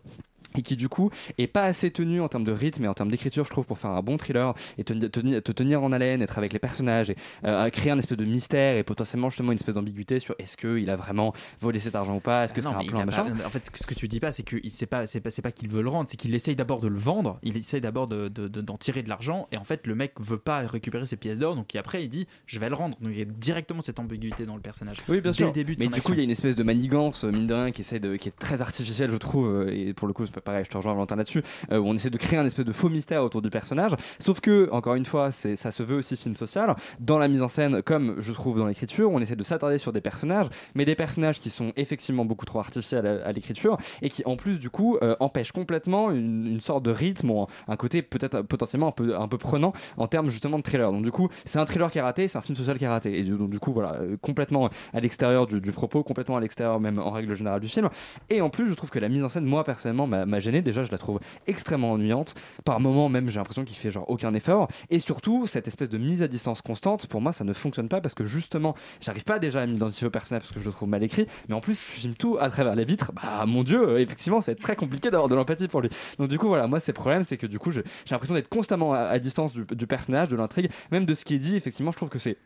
et 0.57 0.63
qui 0.63 0.77
du 0.77 0.89
coup 0.89 1.11
est 1.39 1.47
pas 1.47 1.65
assez 1.65 1.91
tenu 1.91 2.21
en 2.21 2.29
termes 2.29 2.45
de 2.45 2.53
rythme 2.53 2.85
et 2.85 2.89
en 2.89 2.95
termes 2.95 3.11
d'écriture 3.11 3.45
je 3.45 3.51
trouve 3.51 3.67
pour 3.67 3.79
faire 3.79 3.91
un 3.91 4.03
bon 4.03 4.17
thriller 4.17 4.55
et 4.79 4.85
te, 4.85 4.93
te- 4.93 5.39
te 5.41 5.53
tenir 5.53 5.83
en 5.83 5.93
haleine 5.93 6.23
être 6.23 6.39
avec 6.39 6.53
les 6.53 6.59
personnages 6.59 7.11
et 7.11 7.17
euh, 7.45 7.69
créer 7.71 7.91
un 7.93 7.99
espèce 7.99 8.19
de 8.19 8.25
mystère 8.25 8.77
et 8.77 8.83
potentiellement 8.83 9.31
justement 9.31 9.53
une 9.53 9.59
espèce 9.59 9.75
d'ambiguïté 9.75 10.19
sur 10.21 10.35
est-ce 10.39 10.57
qu'il 10.57 10.89
a 10.91 10.97
vraiment 10.97 11.33
volé 11.61 11.79
cet 11.81 11.95
argent 11.95 12.17
ou 12.17 12.21
pas 12.21 12.45
est-ce 12.45 12.55
que 12.55 12.61
Ah 12.61 12.69
c'est 12.69 12.75
non, 12.75 12.81
un 12.81 12.85
plan 12.85 13.07
machin 13.07 13.25
pas- 13.31 13.47
en 13.47 13.51
fait, 13.51 13.65
ce 13.65 13.71
que- 13.71 13.85
que 13.85 13.95
tu 13.95 14.09
dis 14.09 14.21
pas, 14.21 14.33
c'est 14.33 14.43
que 14.43 14.57
sait 14.71 14.87
pas, 14.87 15.07
c'est 15.07 15.21
pas, 15.21 15.31
c'est 15.31 15.43
pas 15.43 15.53
qu'il 15.53 15.69
veut 15.69 15.83
le 15.83 15.89
rendre, 15.89 16.09
c'est 16.09 16.17
qu'il 16.17 16.35
essaye 16.35 16.57
d'abord 16.57 16.81
de 16.81 16.89
le 16.89 16.99
vendre. 16.99 17.39
Il 17.43 17.57
essaye 17.57 17.81
d'abord 17.81 18.07
de, 18.09 18.29
de- 18.29 18.49
de- 18.49 18.61
d'en 18.61 18.77
tirer 18.77 19.03
de 19.03 19.09
l'argent, 19.09 19.49
et 19.53 19.57
en 19.59 19.65
fait, 19.65 19.87
le 19.87 19.95
mec 19.95 20.13
veut 20.21 20.39
pas 20.39 20.61
récupérer 20.61 21.05
ses 21.07 21.17
pièces 21.17 21.39
d'or, 21.39 21.55
donc 21.57 21.75
après, 21.77 22.03
il 22.05 22.09
dit, 22.09 22.27
je 22.47 22.59
vais 22.59 22.69
le 22.69 22.75
rendre. 22.75 22.97
Donc 23.01 23.11
il 23.13 23.19
y 23.19 23.23
a 23.23 23.25
directement 23.27 23.81
cette 23.81 23.99
ambiguïté 23.99 24.47
dans 24.47 24.55
le 24.57 24.63
personnage. 24.63 24.97
Oui, 25.09 25.21
bien 25.21 25.31
Dès 25.33 25.37
sûr. 25.37 25.47
le 25.49 25.53
début 25.53 25.77
de 25.77 25.81
mais 25.85 25.89
du 25.89 26.01
coup, 26.01 26.13
il 26.13 26.19
y 26.19 26.21
a 26.21 26.25
une 26.25 26.31
espèce 26.31 26.57
de 26.57 26.63
manigance, 26.63 27.25
euh, 27.25 27.31
mine 27.33 27.47
de 27.47 27.55
rien, 27.55 27.71
qui, 27.71 27.81
essaie 27.83 28.01
de, 28.01 28.17
qui 28.17 28.29
est 28.29 28.39
très 28.39 28.63
artificielle, 28.63 29.11
je 29.11 29.17
trouve. 29.17 29.47
euh, 29.47 29.69
Et 29.73 29.93
pour 29.95 30.07
le 30.09 30.15
coup, 30.15 30.25
c'est 30.27 30.33
pareil, 30.45 30.65
je 30.65 30.71
te 30.71 30.77
rejoins 30.77 30.93
Valentin 30.93 31.17
là-dessus. 31.17 31.43
euh, 31.71 31.79
où 31.79 31.87
on 31.87 31.95
essaie 31.95 32.11
de 32.11 32.19
créer 32.19 32.39
un 32.39 32.47
espèce 32.47 32.65
de 32.65 32.73
faux 32.73 32.89
mystère 32.89 33.23
autour 33.23 33.43
du 33.43 33.51
personnage. 33.51 33.93
Sauf 34.19 34.41
que, 34.41 34.69
encore 34.73 34.95
une 34.95 35.05
fois, 35.05 35.31
ça 35.31 35.73
se 35.73 35.83
veut 35.83 35.97
aussi 35.97 36.17
film 36.17 36.37
social. 36.37 36.75
Dans 37.01 37.19
la 37.19 37.29
mise 37.29 37.43
en 37.43 37.49
scène, 37.49 37.83
comme 37.83 38.17
je 38.21 38.33
trouve 38.33 38.59
dans 38.59 38.67
l'écriture, 38.67 39.11
on 39.11 39.21
essaie 39.21 39.37
de 39.37 39.43
s'attarder 39.43 39.79
sur 39.79 39.93
des 39.93 40.01
personnages, 40.01 40.47
mais 40.75 40.85
des 40.85 40.95
personnages 40.95 41.41
qui 41.41 41.51
sont 41.51 41.73
effectivement 41.77 42.25
beaucoup 42.25 42.47
trop 42.47 42.61
artificiels 42.61 43.07
à, 43.07 43.33
l'écriture 43.33 43.77
et 44.03 44.09
qui, 44.09 44.23
en 44.25 44.37
plus, 44.37 44.59
du 44.59 44.71
coup, 44.71 44.99
euh, 45.03 45.17
empêchent 45.21 45.53
complètement 45.53 46.11
une, 46.11 46.61
sorte 46.61 46.85
de 46.85 46.91
rythme 46.91 47.31
ou 47.31 47.47
un, 47.67 47.77
côté 47.77 48.03
peut-être 48.03 48.43
potentiellement 48.43 48.89
un 48.89 48.93
peu, 48.93 49.17
un 49.17 49.27
peu 49.27 49.39
prenant 49.39 49.73
en 49.97 50.07
termes 50.07 50.31
justement 50.31 50.59
de 50.59 50.63
thriller. 50.63 50.93
Donc, 50.93 51.03
du 51.03 51.11
coup, 51.11 51.29
c'est 51.45 51.59
un 51.59 51.65
thriller 51.65 51.91
qui 51.91 51.99
a 51.99 52.05
raté, 52.05 52.29
c'est 52.29 52.39
un 52.39 52.43
film 52.43 52.57
social 52.57 52.79
qui 52.79 52.85
a 52.85 52.91
raté. 52.91 53.19
Et 53.19 53.25
donc, 53.25 53.51
du 53.51 53.59
coup, 53.59 53.73
voilà, 53.73 53.95
euh, 53.95 54.17
complètement 54.21 54.71
à 54.93 55.01
l'extérieur 55.01 55.47
du, 55.47 55.73
propos, 55.73 56.03
complètement 56.03 56.37
à 56.37 56.41
l'extérieur 56.41 56.79
même 56.79 56.99
en 56.99 57.11
règle 57.11 57.35
générale 57.35 57.61
du 57.61 57.69
film. 57.69 57.89
Et 58.31 58.41
en 58.41 58.51
plus, 58.51 58.69
je 58.69 58.75
trouve 58.75 58.91
que 58.91 58.99
la 58.99 59.09
mise 59.09 59.25
en 59.25 59.29
scène, 59.29 59.45
moi 59.45 59.65
personnellement, 59.65 60.07
m'a 60.33 60.41
gêné. 60.41 60.63
Déjà, 60.63 60.85
je 60.85 60.91
la 60.91 60.99
trouve 60.99 61.21
extrêmement 61.47 61.93
ennuyante. 61.93 62.35
Par 62.65 62.81
moments, 62.81 63.09
même, 63.09 63.29
j'ai 63.29 63.39
l'impression 63.39 63.65
qu'il 63.65 63.77
fait 63.77 63.91
genre 63.91 64.09
aucun 64.11 64.35
effort. 64.35 64.69
Et 64.91 64.99
surtout, 64.99 65.47
cette 65.47 65.69
espèce 65.69 65.89
de 65.89 65.99
mise 65.99 66.23
à 66.23 66.29
distance 66.29 66.63
constante, 66.63 67.07
pour 67.07 67.21
moi, 67.21 67.33
ça 67.33 67.45
ne 67.45 67.53
fonctionne 67.53 67.89
pas 67.89 68.01
parce 68.01 68.15
que 68.15 68.25
justement, 68.25 68.75
j'arrive 69.01 69.25
pas 69.25 69.39
déjà 69.39 69.61
à 69.61 69.67
m'identifier 69.67 70.07
au 70.07 70.11
personnage 70.11 70.43
parce 70.43 70.53
que 70.53 70.61
je 70.61 70.67
le 70.67 70.73
trouve 70.73 70.89
mal 70.89 71.03
écrit. 71.03 71.27
Mais 71.49 71.55
en 71.55 71.61
plus, 71.61 71.81
je 71.81 71.85
filme 71.85 72.15
tout 72.15 72.37
à 72.41 72.51
travers 72.51 72.75
les 72.75 72.85
vitres. 72.85 73.13
Bah, 73.13 73.45
mon 73.47 73.63
dieu, 73.63 73.89
euh, 73.89 73.99
effectivement, 74.01 74.41
ça 74.41 74.51
va 74.51 74.53
être 74.53 74.63
très 74.63 74.77
compliqué 74.77 75.11
d'avoir 75.11 75.29
de 75.29 75.35
l'empathie 75.35 75.69
pour 75.69 75.81
lui. 75.81 75.91
Donc, 76.19 76.29
du 76.29 76.39
coup, 76.39 76.49
voilà, 76.49 76.67
moi, 76.67 76.81
c'est 76.81 76.93
problème, 76.93 77.23
c'est 77.23 77.37
que 77.37 77.47
du 77.47 77.59
coup, 77.59 77.71
j'ai 77.71 77.83
l'impression 78.11 78.35
d'être 78.35 78.49
constamment 78.49 78.95
à, 78.95 79.01
à 79.01 79.19
distance 79.19 79.53
du, 79.53 79.65
du 79.65 79.87
personnage, 79.87 80.29
de 80.29 80.37
l'intrigue, 80.37 80.71
même 80.91 81.05
de 81.05 81.15
ce 81.15 81.25
qui 81.25 81.35
est 81.35 81.39
dit. 81.39 81.57
Effectivement, 81.57 81.93
je 81.93 81.97
trouve 81.97 82.09
que 82.09 82.19
c'est 82.19 82.39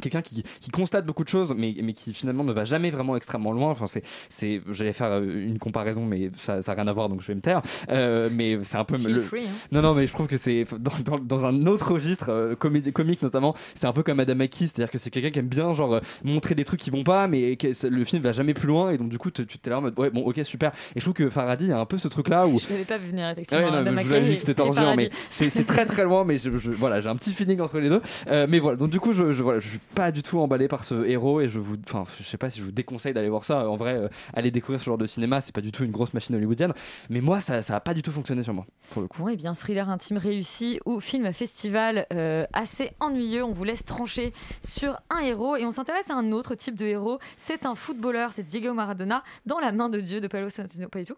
quelqu'un 0.00 0.22
qui, 0.22 0.42
qui 0.60 0.70
constate 0.70 1.04
beaucoup 1.06 1.24
de 1.24 1.28
choses 1.28 1.52
mais, 1.56 1.74
mais 1.82 1.92
qui 1.92 2.12
finalement 2.14 2.44
ne 2.44 2.52
va 2.52 2.64
jamais 2.64 2.90
vraiment 2.90 3.16
extrêmement 3.16 3.52
loin 3.52 3.70
enfin 3.70 3.86
c'est 3.86 4.02
c'est 4.30 4.60
j'allais 4.70 4.92
faire 4.92 5.08
euh, 5.12 5.46
une 5.46 5.58
comparaison 5.58 6.04
mais 6.06 6.30
ça 6.38 6.62
ça 6.62 6.72
a 6.72 6.74
rien 6.74 6.86
à 6.88 6.92
voir 6.92 7.08
donc 7.08 7.20
je 7.20 7.26
vais 7.26 7.34
me 7.34 7.40
taire 7.40 7.60
Euh, 7.90 8.28
mais 8.32 8.58
c'est 8.62 8.76
un 8.78 8.84
peu 8.84 8.96
le- 8.96 9.20
free, 9.20 9.44
hein. 9.46 9.50
non 9.70 9.82
non 9.82 9.94
mais 9.94 10.06
je 10.06 10.12
trouve 10.12 10.26
que 10.28 10.36
c'est 10.36 10.64
dans, 10.78 10.92
dans, 11.04 11.18
dans 11.18 11.44
un 11.44 11.66
autre 11.66 11.92
registre 11.92 12.30
euh, 12.30 12.54
comédie 12.54 12.92
comique 12.92 13.22
notamment 13.22 13.54
c'est 13.74 13.86
un 13.86 13.92
peu 13.92 14.02
comme 14.02 14.20
Adam 14.20 14.34
McKee 14.34 14.68
c'est 14.68 14.78
à 14.80 14.84
dire 14.84 14.90
que 14.90 14.98
c'est 14.98 15.10
quelqu'un 15.10 15.30
qui 15.30 15.38
aime 15.40 15.48
bien 15.48 15.72
genre 15.74 16.00
montrer 16.24 16.54
des 16.54 16.64
trucs 16.64 16.80
qui 16.80 16.90
vont 16.90 17.04
pas 17.04 17.26
mais 17.28 17.56
le 17.90 18.04
film 18.04 18.22
va 18.22 18.32
jamais 18.32 18.54
plus 18.54 18.68
loin 18.68 18.90
et 18.90 18.98
donc 18.98 19.08
du 19.08 19.18
coup 19.18 19.30
tu 19.30 19.44
t'es 19.46 19.70
là 19.70 19.78
en 19.78 19.82
mode 19.82 19.98
ouais 19.98 20.10
bon 20.10 20.22
ok 20.22 20.40
super 20.44 20.70
et 20.94 21.00
je 21.00 21.00
trouve 21.00 21.14
que 21.14 21.28
Faraday 21.30 21.70
a 21.72 21.78
un 21.78 21.86
peu 21.86 21.98
ce 21.98 22.08
truc 22.08 22.28
là 22.28 22.46
où 22.46 22.58
Je 22.58 22.68
l'avais 22.70 22.84
pas 22.84 22.98
venir, 22.98 23.28
effectivement. 23.30 23.64
ouais, 23.64 23.70
non, 23.84 23.96
je 24.02 24.08
vous 24.08 24.26
dit 24.28 24.34
que 24.34 24.40
c'était 24.40 24.54
Paradis. 24.54 24.96
mais 24.96 25.10
c'est 25.30 25.50
c'est 25.50 25.64
très 25.64 25.84
très 25.86 26.04
loin, 26.04 26.24
mais 26.24 26.38
je, 26.38 26.50
je- 26.58 26.70
voilà, 26.70 27.00
j'ai 27.00 27.08
un 27.08 27.16
petit 27.16 27.32
feeling 27.32 27.60
entre 27.60 27.78
les 27.80 27.88
deux. 27.88 28.00
Euh, 28.28 28.46
mais 28.48 28.58
voilà, 28.58 28.76
donc 28.76 28.90
du 28.90 29.00
coup, 29.00 29.12
je, 29.12 29.32
je, 29.32 29.42
voilà, 29.42 29.58
je 29.60 29.68
suis 29.68 29.78
pas 29.94 30.12
du 30.12 30.22
tout 30.22 30.38
emballé 30.38 30.68
par 30.68 30.84
ce 30.84 31.04
héros 31.06 31.40
et 31.40 31.48
je 31.48 31.58
vous, 31.58 31.76
enfin, 31.84 32.04
je 32.18 32.22
sais 32.22 32.38
pas 32.38 32.50
si 32.50 32.60
je 32.60 32.64
vous 32.64 32.72
déconseille 32.72 33.12
d'aller 33.12 33.28
voir 33.28 33.44
ça. 33.44 33.68
En 33.68 33.76
vrai, 33.76 33.94
euh, 33.94 34.08
aller 34.32 34.50
découvrir 34.50 34.80
ce 34.80 34.86
genre 34.86 34.98
de 34.98 35.06
cinéma, 35.06 35.40
c'est 35.40 35.52
pas 35.52 35.60
du 35.60 35.72
tout 35.72 35.84
une 35.84 35.90
grosse 35.90 36.14
machine 36.14 36.34
hollywoodienne, 36.34 36.72
mais 37.10 37.20
moi, 37.20 37.40
ça, 37.40 37.62
ça 37.62 37.76
a 37.76 37.80
pas 37.80 37.94
du 37.94 38.02
tout 38.02 38.12
fonctionné 38.12 38.42
sur 38.42 38.54
moi, 38.54 38.66
pour 38.90 39.02
le 39.02 39.08
coup. 39.08 39.22
Bon, 39.22 39.28
et 39.28 39.36
bien, 39.36 39.54
thriller 39.54 39.88
intime 39.88 40.16
réussi 40.16 40.80
ou 40.86 41.00
film 41.00 41.26
à 41.26 41.32
festival 41.32 42.06
euh, 42.12 42.46
assez 42.52 42.92
ennuyeux. 43.00 43.44
On 43.44 43.52
vous 43.52 43.64
laisse 43.64 43.84
trancher 43.84 44.32
sur 44.64 44.98
un 45.10 45.20
héros 45.20 45.56
et 45.56 45.64
on 45.66 45.70
s'intéresse 45.70 46.10
à 46.10 46.14
un 46.14 46.32
autre 46.32 46.54
type 46.54 46.78
de 46.78 46.86
héros. 46.86 47.18
C'est 47.36 47.66
un 47.66 47.74
footballeur, 47.74 48.30
c'est 48.32 48.42
Diego 48.42 48.72
Maradona 48.74 49.22
dans 49.46 49.58
la 49.58 49.72
main 49.72 49.88
de 49.88 50.00
Dieu 50.00 50.20
de 50.20 50.28
Paolo 50.28 50.50
Sorrentino. 50.50 50.88
Pas 50.88 51.00
du 51.00 51.06
tout 51.06 51.16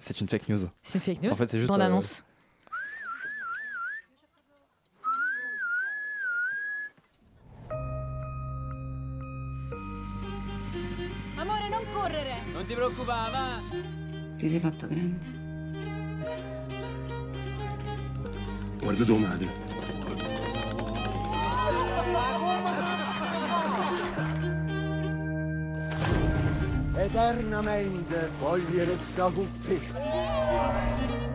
C'est 0.00 0.20
une 0.20 0.28
fake 0.28 0.48
news. 0.48 0.68
C'est 0.82 0.94
une 0.94 1.00
fake 1.00 1.22
news 1.22 1.32
En 1.32 1.34
fait, 1.34 1.48
c'est 1.48 1.58
juste. 1.58 1.70
Bande 1.70 1.80
euh, 1.80 2.00
ti 12.66 12.74
preoccupava? 12.74 13.62
Ti 14.36 14.48
sei 14.48 14.60
fatto 14.60 14.86
grande. 14.88 15.34
Guarda 18.78 19.04
tua 19.04 19.18
madre. 19.18 19.64
Eternamente 26.96 28.30
voglio 28.38 28.84
restare 28.84 29.32
con 29.32 29.48
te. 29.62 31.25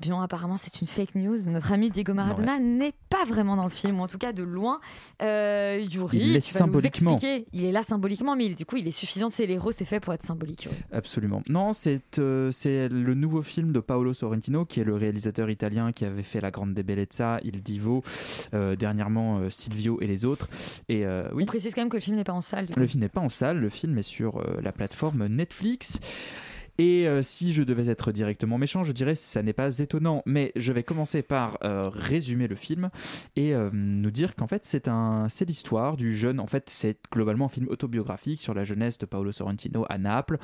Bien, 0.00 0.22
apparemment, 0.22 0.56
c'est 0.56 0.80
une 0.80 0.86
fake 0.86 1.16
news. 1.16 1.38
Notre 1.48 1.72
ami 1.72 1.90
Diego 1.90 2.14
Maradona 2.14 2.58
n'est 2.60 2.92
pas 3.10 3.24
vraiment 3.24 3.56
dans 3.56 3.64
le 3.64 3.70
film, 3.70 3.98
ou 3.98 4.02
en 4.02 4.06
tout 4.06 4.18
cas 4.18 4.32
de 4.32 4.44
loin. 4.44 4.80
Euh, 5.22 5.84
Yuri, 5.90 6.18
Il 6.18 6.32
l'est 6.34 6.40
tu 6.40 6.54
vas 6.54 6.60
nous 6.60 6.66
symboliquement. 6.72 7.14
expliquer. 7.14 7.46
Il 7.52 7.64
est 7.64 7.72
là 7.72 7.82
symboliquement, 7.82 8.36
mais 8.36 8.46
il- 8.46 8.54
du 8.54 8.64
coup, 8.64 8.76
il 8.76 8.86
est 8.86 8.92
suffisant. 8.92 9.30
C'est 9.30 9.46
l'héros, 9.46 9.72
c'est 9.72 9.84
fait 9.84 9.98
pour 9.98 10.12
être 10.12 10.22
symbolique. 10.22 10.68
Absolument. 10.92 11.42
Non, 11.48 11.72
c'est 11.72 12.18
euh, 12.20 12.50
c'est 12.52 12.88
le 12.88 13.14
nouveau 13.14 13.42
film 13.42 13.72
de 13.72 13.80
Paolo 13.80 14.12
Sorrentino, 14.14 14.64
qui 14.64 14.78
est 14.80 14.84
le 14.84 14.94
réalisateur 14.94 15.50
italien 15.50 15.90
qui 15.92 16.04
avait 16.04 16.22
fait 16.22 16.40
La 16.40 16.50
Grande 16.52 16.74
Bellezza, 16.74 17.40
Il 17.42 17.60
Divo, 17.62 18.04
euh, 18.54 18.76
dernièrement 18.76 19.50
Silvio 19.50 19.98
et 20.00 20.06
les 20.06 20.24
autres. 20.24 20.48
Et 20.88 21.04
oui, 21.32 21.42
On 21.42 21.46
précise 21.46 21.74
quand 21.74 21.80
même 21.80 21.88
que 21.88 21.96
le 21.96 22.02
film 22.02 22.16
n'est 22.16 22.24
pas 22.24 22.32
en 22.32 22.40
salle. 22.40 22.66
du 22.66 22.74
coup. 22.74 22.80
le 22.80 22.86
film 22.86 23.02
n'est 23.02 23.08
pas 23.08 23.20
en 23.20 23.28
salle, 23.28 23.58
le 23.58 23.68
film 23.68 23.98
est 23.98 24.02
sur 24.02 24.42
la 24.62 24.70
plateforme 24.72 25.26
Netflix. 25.26 25.98
Et 26.78 27.08
euh, 27.08 27.22
si 27.22 27.52
je 27.52 27.64
devais 27.64 27.88
être 27.88 28.12
directement 28.12 28.56
méchant, 28.56 28.84
je 28.84 28.92
dirais 28.92 29.14
que 29.14 29.18
ça 29.18 29.42
n'est 29.42 29.52
pas 29.52 29.78
étonnant. 29.78 30.22
Mais 30.26 30.52
je 30.54 30.72
vais 30.72 30.84
commencer 30.84 31.22
par 31.22 31.58
euh, 31.64 31.88
résumer 31.88 32.46
le 32.46 32.54
film 32.54 32.90
et 33.36 33.54
euh, 33.54 33.70
nous 33.72 34.10
dire 34.12 34.36
qu'en 34.36 34.46
fait 34.46 34.64
c'est 34.64 34.88
l'histoire 35.46 35.96
du 35.96 36.12
jeune. 36.12 36.38
En 36.40 36.46
fait, 36.46 36.70
c'est 36.70 36.98
globalement 37.12 37.46
un 37.46 37.50
film 37.50 37.68
autobiographique 37.68 38.40
sur 38.40 38.54
la 38.54 38.64
jeunesse 38.64 38.98
de 38.98 39.06
Paolo 39.06 39.32
Sorrentino 39.32 39.84
à 39.88 39.98
Naples 39.98 40.38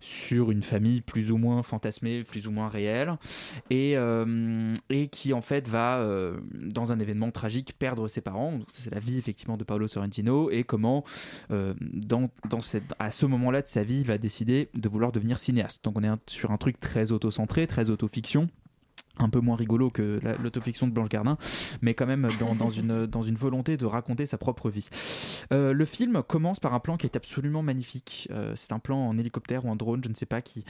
sur 0.00 0.50
une 0.50 0.62
famille 0.62 1.00
plus 1.00 1.32
ou 1.32 1.36
moins 1.36 1.62
fantasmée, 1.62 2.22
plus 2.24 2.46
ou 2.46 2.50
moins 2.50 2.68
réelle, 2.68 3.16
et, 3.70 3.96
euh, 3.96 4.74
et 4.90 5.08
qui 5.08 5.32
en 5.32 5.40
fait 5.40 5.68
va, 5.68 5.98
euh, 5.98 6.38
dans 6.52 6.92
un 6.92 6.98
événement 6.98 7.30
tragique, 7.30 7.74
perdre 7.78 8.08
ses 8.08 8.20
parents. 8.20 8.58
C'est 8.68 8.92
la 8.92 9.00
vie 9.00 9.18
effectivement 9.18 9.56
de 9.56 9.64
Paolo 9.64 9.86
Sorrentino, 9.86 10.50
et 10.50 10.64
comment, 10.64 11.04
euh, 11.50 11.74
dans, 11.80 12.30
dans 12.48 12.60
cette, 12.60 12.94
à 12.98 13.10
ce 13.10 13.26
moment-là 13.26 13.62
de 13.62 13.66
sa 13.68 13.84
vie, 13.84 14.00
il 14.00 14.06
va 14.06 14.18
décider 14.18 14.68
de 14.74 14.88
vouloir 14.88 15.12
devenir 15.12 15.38
cinéaste. 15.38 15.84
Donc 15.84 15.98
on 15.98 16.04
est 16.04 16.30
sur 16.30 16.50
un 16.50 16.56
truc 16.56 16.80
très 16.80 17.12
auto-centré, 17.12 17.66
très 17.66 17.90
autofiction 17.90 18.48
un 19.18 19.28
peu 19.28 19.40
moins 19.40 19.56
rigolo 19.56 19.90
que 19.90 20.20
la- 20.22 20.36
l'autofiction 20.36 20.86
de 20.86 20.92
Blanche 20.92 21.08
Gardin, 21.08 21.38
mais 21.82 21.94
quand 21.94 22.06
même 22.06 22.28
dans, 22.38 22.54
dans 22.54 22.70
une, 22.70 23.06
dans 23.06 23.22
une 23.22 23.36
volonté 23.36 23.76
de 23.76 23.86
raconter 23.86 24.26
sa 24.26 24.38
propre 24.38 24.70
vie. 24.70 24.88
Euh, 25.52 25.72
le 25.72 25.84
film 25.84 26.22
commence 26.22 26.60
par 26.60 26.74
un 26.74 26.80
plan 26.80 26.96
qui 26.96 27.06
est 27.06 27.16
absolument 27.16 27.62
magnifique. 27.62 28.28
Euh, 28.30 28.52
c'est 28.54 28.72
un 28.72 28.78
plan 28.78 28.98
en 29.08 29.16
hélicoptère 29.18 29.64
ou 29.64 29.70
en 29.70 29.76
drone, 29.76 30.02
je 30.04 30.08
ne 30.08 30.14
sais 30.14 30.26
pas, 30.26 30.42
qui 30.42 30.64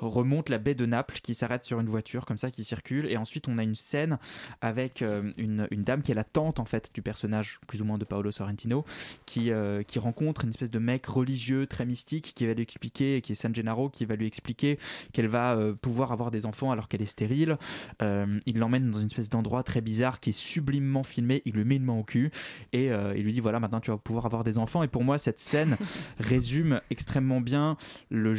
remonte 0.00 0.48
la 0.48 0.58
baie 0.58 0.74
de 0.74 0.86
Naples, 0.86 1.20
qui 1.22 1.34
s'arrête 1.34 1.64
sur 1.64 1.80
une 1.80 1.88
voiture 1.88 2.24
comme 2.24 2.38
ça, 2.38 2.50
qui 2.50 2.64
circule, 2.64 3.06
et 3.06 3.16
ensuite 3.16 3.48
on 3.48 3.58
a 3.58 3.62
une 3.62 3.74
scène 3.74 4.18
avec 4.60 5.02
euh, 5.02 5.32
une, 5.36 5.66
dame 5.70 6.02
qui 6.02 6.12
est 6.12 6.14
la 6.14 6.24
tante 6.24 6.60
en 6.60 6.64
fait 6.64 6.90
du 6.94 7.02
personnage 7.02 7.60
plus 7.66 7.82
ou 7.82 7.84
moins 7.84 7.98
de 7.98 8.04
Paolo 8.04 8.30
Sorrentino, 8.30 8.84
qui, 9.26 9.50
euh, 9.50 9.82
qui 9.82 9.98
rencontre 9.98 10.44
une 10.44 10.50
espèce 10.50 10.70
de 10.70 10.78
mec 10.78 11.06
religieux 11.06 11.66
très 11.66 11.86
mystique 11.86 12.32
qui 12.34 12.46
va 12.46 12.54
lui 12.54 12.62
expliquer, 12.62 13.20
qui 13.20 13.32
est 13.32 13.34
San 13.34 13.54
Gennaro, 13.54 13.88
qui 13.88 14.04
va 14.04 14.16
lui 14.16 14.26
expliquer 14.26 14.78
qu'elle 15.12 15.28
va 15.28 15.54
euh, 15.54 15.74
pouvoir 15.74 16.12
avoir 16.12 16.30
des 16.30 16.46
enfants 16.46 16.70
alors 16.70 16.88
qu'elle 16.88 17.02
est 17.02 17.06
stérile. 17.06 17.56
Il 18.00 18.58
l'emmène 18.58 18.90
dans 18.90 18.98
une 18.98 19.06
espèce 19.06 19.28
d'endroit 19.28 19.62
très 19.62 19.80
bizarre 19.80 20.20
qui 20.20 20.30
est 20.30 20.38
sublimement 20.38 21.02
filmé. 21.02 21.42
Il 21.44 21.54
lui 21.54 21.64
met 21.64 21.76
une 21.76 21.84
main 21.84 21.98
au 21.98 22.02
cul 22.02 22.30
et 22.72 22.86
il 22.86 23.22
lui 23.22 23.32
dit 23.32 23.40
voilà 23.40 23.60
maintenant 23.60 23.80
tu 23.80 23.90
vas 23.90 23.98
pouvoir 23.98 24.26
avoir 24.26 24.44
des 24.44 24.58
enfants. 24.58 24.82
Et 24.82 24.88
pour 24.88 25.04
moi 25.04 25.18
cette 25.18 25.38
scène 25.38 25.76
résume 26.18 26.80
extrêmement 26.90 27.40
bien 27.40 27.76
le, 28.10 28.34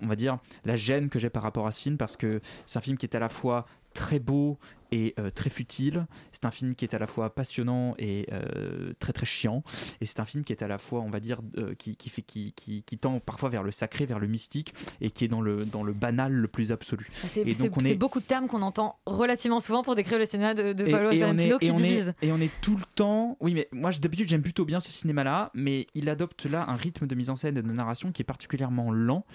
on 0.00 0.06
va 0.06 0.16
dire 0.16 0.38
la 0.64 0.76
que 1.10 1.18
j'ai 1.18 1.30
par 1.30 1.42
rapport 1.42 1.66
à 1.66 1.72
ce 1.72 1.80
film 1.82 1.96
parce 1.96 2.16
que 2.16 2.40
c'est 2.66 2.78
un 2.78 2.82
film 2.82 2.96
qui 2.96 3.06
est 3.06 3.14
à 3.14 3.18
la 3.18 3.28
fois 3.28 3.66
très 3.98 4.20
beau 4.20 4.58
et 4.90 5.12
euh, 5.18 5.28
très 5.28 5.50
futile. 5.50 6.06
C'est 6.32 6.44
un 6.46 6.50
film 6.50 6.74
qui 6.74 6.84
est 6.86 6.94
à 6.94 6.98
la 6.98 7.06
fois 7.06 7.34
passionnant 7.34 7.94
et 7.98 8.26
euh, 8.32 8.92
très 9.00 9.12
très 9.12 9.26
chiant. 9.26 9.62
Et 10.00 10.06
c'est 10.06 10.20
un 10.20 10.24
film 10.24 10.44
qui 10.44 10.52
est 10.54 10.62
à 10.62 10.68
la 10.68 10.78
fois, 10.78 11.00
on 11.00 11.10
va 11.10 11.20
dire, 11.20 11.40
euh, 11.58 11.74
qui, 11.74 11.94
qui, 11.96 12.08
fait, 12.08 12.22
qui, 12.22 12.52
qui, 12.54 12.84
qui 12.84 12.96
tend 12.96 13.18
parfois 13.20 13.50
vers 13.50 13.62
le 13.62 13.70
sacré, 13.72 14.06
vers 14.06 14.18
le 14.18 14.28
mystique 14.28 14.72
et 15.02 15.10
qui 15.10 15.24
est 15.24 15.28
dans 15.28 15.42
le, 15.42 15.66
dans 15.66 15.82
le 15.82 15.92
banal 15.92 16.32
le 16.32 16.48
plus 16.48 16.72
absolu. 16.72 17.10
C'est 17.26 17.42
et 17.46 17.52
c'est- 17.52 17.94
beaucoup 17.96 18.20
de 18.20 18.24
termes 18.24 18.46
qu'on 18.46 18.62
entend 18.62 18.98
relativement 19.04 19.60
souvent 19.60 19.82
pour 19.82 19.94
décrire 19.94 20.18
le 20.18 20.24
cinéma 20.26 20.54
de, 20.54 20.72
de 20.72 20.84
Paolo 20.90 21.10
et 21.10 21.16
est- 21.16 21.58
qui 21.58 21.66
et 21.66 21.70
on 21.72 21.76
est- 21.76 21.82
divise. 21.82 22.14
et 22.22 22.32
on 22.32 22.40
est 22.40 22.52
tout 22.62 22.76
le 22.76 22.84
temps. 22.94 23.36
Oui, 23.40 23.52
mais 23.54 23.68
moi 23.72 23.90
d'habitude 23.90 24.28
j'aime 24.28 24.42
plutôt 24.42 24.64
bien 24.64 24.80
ce 24.80 24.90
cinéma-là, 24.92 25.50
mais 25.54 25.86
il 25.94 26.08
adopte 26.08 26.46
là 26.46 26.64
un 26.68 26.76
rythme 26.76 27.06
de 27.06 27.14
mise 27.14 27.28
en 27.30 27.36
scène 27.36 27.58
et 27.58 27.62
de 27.62 27.72
narration 27.72 28.10
qui 28.12 28.22
est 28.22 28.24
particulièrement 28.24 28.90
lent, 28.90 29.26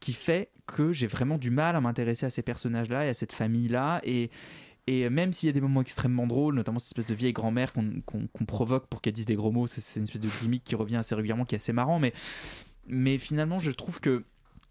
qui 0.00 0.12
fait 0.12 0.50
que 0.66 0.92
j'ai 0.92 1.08
vraiment 1.08 1.38
du 1.38 1.50
mal 1.50 1.74
à 1.74 1.80
m'intéresser 1.80 2.24
à 2.24 2.30
ces 2.30 2.42
personnages-là 2.42 3.04
et 3.04 3.08
à 3.08 3.14
cette 3.14 3.32
famille-là. 3.32 4.00
Et, 4.04 4.30
même 4.88 5.32
s'il 5.32 5.48
y 5.48 5.50
a 5.50 5.52
des 5.52 5.60
moments 5.60 5.80
extrêmement 5.80 6.26
drôles, 6.26 6.54
notamment 6.54 6.78
cette 6.78 6.90
espèce 6.90 7.06
de 7.06 7.14
vieille 7.14 7.32
grand-mère 7.32 7.72
qu'on 7.72 8.44
provoque 8.46 8.86
pour 8.86 9.00
qu'elle 9.00 9.12
dise 9.12 9.26
des 9.26 9.36
gros 9.36 9.52
mots, 9.52 9.66
c'est 9.66 9.98
une 10.00 10.04
espèce 10.04 10.20
de 10.20 10.28
gimmick 10.40 10.64
qui 10.64 10.74
revient 10.74 10.96
assez 10.96 11.14
régulièrement, 11.14 11.44
qui 11.44 11.54
est 11.54 11.58
assez 11.58 11.72
marrant, 11.72 12.00
mais, 12.00 13.18
finalement 13.18 13.58
je 13.58 13.70
trouve 13.70 14.00
que 14.00 14.24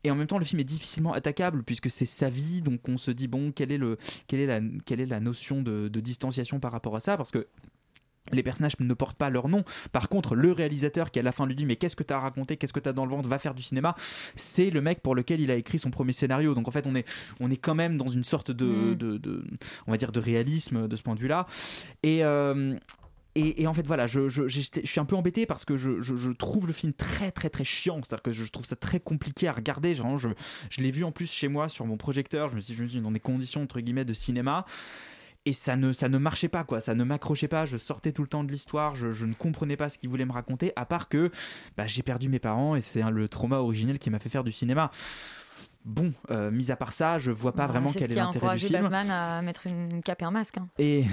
et 0.04 0.10
en 0.10 0.16
même 0.16 0.26
temps, 0.26 0.40
le 0.40 0.46
film 0.46 0.60
est 0.60 0.64
difficilement 0.64 1.14
attaquable 1.14 1.62
puisque 1.62 1.92
c'est 1.92 2.08
sa 2.08 2.28
vie, 2.28 2.64
donc 2.64 2.90
on 2.90 2.98
se 2.98 3.12
dit 3.12 3.28
bon, 3.28 3.52
quelle 3.52 3.72
est, 3.72 5.06
la, 5.06 5.20
notion 5.20 5.62
de 5.62 5.88
distanciation 6.00 6.60
par 6.60 6.72
rapport 6.72 6.96
à 6.96 7.00
ça 7.00 7.18
Parce 7.18 7.30
que 7.30 7.48
les 8.32 8.44
personnages 8.44 8.74
ne 8.80 8.94
portent 8.94 9.18
pas 9.18 9.30
leur 9.30 9.48
nom. 9.50 9.64
Par 9.92 10.08
contre, 10.10 10.36
le 10.36 10.52
réalisateur 10.52 11.10
qui 11.12 11.20
à 11.20 11.24
la 11.24 11.32
fin 11.32 11.46
lui 11.46 11.56
dit 11.56 11.66
mais 11.66 11.76
qu'est-ce 11.76 11.96
que 11.96 12.04
tu 12.04 12.14
as 12.14 12.20
raconté, 12.20 12.56
qu'est-ce 12.58 12.74
que 12.74 12.80
tu 12.80 12.88
as 12.90 12.94
dans 12.94 13.06
le 13.06 13.12
ventre, 13.12 13.28
va 13.28 13.40
faire 13.40 13.56
du 13.56 13.64
cinéma, 13.64 13.96
c'est 14.36 14.70
le 14.70 14.80
mec 14.82 15.02
pour 15.02 15.16
lequel 15.16 15.40
il 15.42 15.50
a 15.52 15.56
écrit 15.56 15.80
son 15.80 15.90
premier 15.92 16.12
scénario. 16.14 16.54
Donc 16.54 16.68
en 16.68 16.72
fait, 16.72 16.86
on 16.88 16.96
est, 16.96 17.08
on 17.40 17.50
est 17.50 17.58
quand 17.58 17.76
même 17.76 17.98
dans 17.98 18.08
une 18.08 18.24
sorte 18.24 18.52
de, 18.52 18.66
Mm. 18.66 18.96
de, 18.96 19.18
de- 19.18 19.44
on 19.88 19.92
va 19.92 19.98
dire, 19.98 20.12
de 20.12 20.20
réalisme 20.20 20.88
de 20.88 20.96
ce 20.96 21.02
point 21.04 21.16
de 21.16 21.20
vue-là. 21.20 21.48
Et, 22.04 22.24
euh, 22.24 22.76
et, 23.36 23.62
et 23.64 23.68
en 23.68 23.74
fait, 23.74 23.88
voilà, 23.88 24.08
je, 24.08 24.28
je, 24.30 24.48
je 24.48 24.60
suis 24.84 25.00
un 25.00 25.06
peu 25.06 25.16
embêté 25.16 25.46
parce 25.46 25.64
que 25.66 25.78
je, 25.78 26.00
je- 26.02 26.32
trouve 26.32 26.68
le 26.68 26.74
film 26.74 26.92
très, 26.94 27.32
très, 27.32 27.50
très 27.50 27.64
chiant. 27.64 28.02
C'est-à-dire 28.04 28.22
que 28.24 28.32
je 28.32 28.44
trouve 28.52 28.66
ça 28.66 28.76
très 28.76 29.00
compliqué 29.00 29.48
à 29.48 29.54
regarder. 29.54 29.96
Genre, 29.96 30.18
je, 30.18 30.30
je 30.70 30.82
l'ai 30.82 30.92
vu 30.92 31.04
en 31.06 31.12
plus 31.14 31.32
chez 31.32 31.48
moi 31.48 31.70
sur 31.70 31.86
mon 31.86 31.96
projecteur. 31.98 32.50
Je 32.50 32.56
me 32.56 32.60
suis, 32.62 32.74
je 32.74 32.82
me 32.84 32.88
suis 32.88 32.98
dit, 32.98 33.04
dans 33.04 33.12
des 33.12 33.20
conditions, 33.22 33.62
entre 33.64 33.80
guillemets, 33.80 34.06
de 34.06 34.14
cinéma. 34.14 34.66
Et 35.46 35.54
ça 35.54 35.76
ne, 35.76 35.92
ça 35.92 36.08
ne 36.08 36.18
marchait 36.20 36.50
pas, 36.50 36.64
quoi. 36.64 36.82
Ça 36.82 36.94
ne 36.94 37.04
m'accrochait 37.04 37.48
pas. 37.48 37.66
Je 37.66 37.78
sortais 37.78 38.12
tout 38.12 38.22
le 38.22 38.28
temps 38.28 38.44
de 38.44 38.52
l'histoire. 38.52 38.96
Je, 38.96 39.12
je 39.12 39.26
ne 39.26 39.34
comprenais 39.34 39.76
pas 39.76 39.90
ce 39.90 39.98
qu'il 39.98 40.10
voulait 40.10 40.26
me 40.26 40.32
raconter, 40.34 40.72
à 40.76 40.86
part 40.86 41.10
que 41.10 41.32
bah, 41.78 41.88
j'ai 41.88 42.04
perdu 42.04 42.30
mes 42.30 42.38
parents 42.40 42.76
et 42.76 42.82
c'est 42.82 43.02
hein, 43.02 43.10
le 43.10 43.28
trauma 43.28 43.58
originel 43.58 43.98
qui 43.98 44.10
m'a 44.12 44.20
fait 44.20 44.30
faire 44.30 44.44
du 44.44 44.52
cinéma. 44.52 44.92
Bon, 45.84 46.14
euh, 46.30 46.52
mis 46.52 46.70
à 46.70 46.76
part 46.76 46.92
ça, 46.92 47.18
je 47.18 47.32
vois 47.32 47.54
pas 47.54 47.66
vraiment 47.66 47.90
c'est 47.90 47.98
quel 47.98 48.12
est 48.12 48.16
l'intérêt 48.16 48.56
du 48.56 48.68
film. 48.68 48.82
Batman 48.84 49.10
à 49.10 49.42
mettre 49.42 49.66
une 49.66 50.04
cape 50.04 50.22
et 50.22 50.26
un 50.26 50.30
masque. 50.30 50.60
hein. 50.60 50.68
Et 50.78 51.06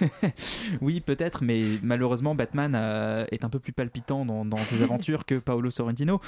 oui, 0.80 1.00
peut-être, 1.00 1.44
mais 1.44 1.62
malheureusement, 1.82 2.34
Batman 2.34 2.74
euh, 2.74 3.26
est 3.30 3.44
un 3.44 3.50
peu 3.50 3.58
plus 3.58 3.72
palpitant 3.74 4.24
dans, 4.24 4.46
dans 4.46 4.56
ses 4.56 4.82
aventures 4.82 5.26
que 5.26 5.34
Paolo 5.34 5.70
Sorrentino. 5.70 6.22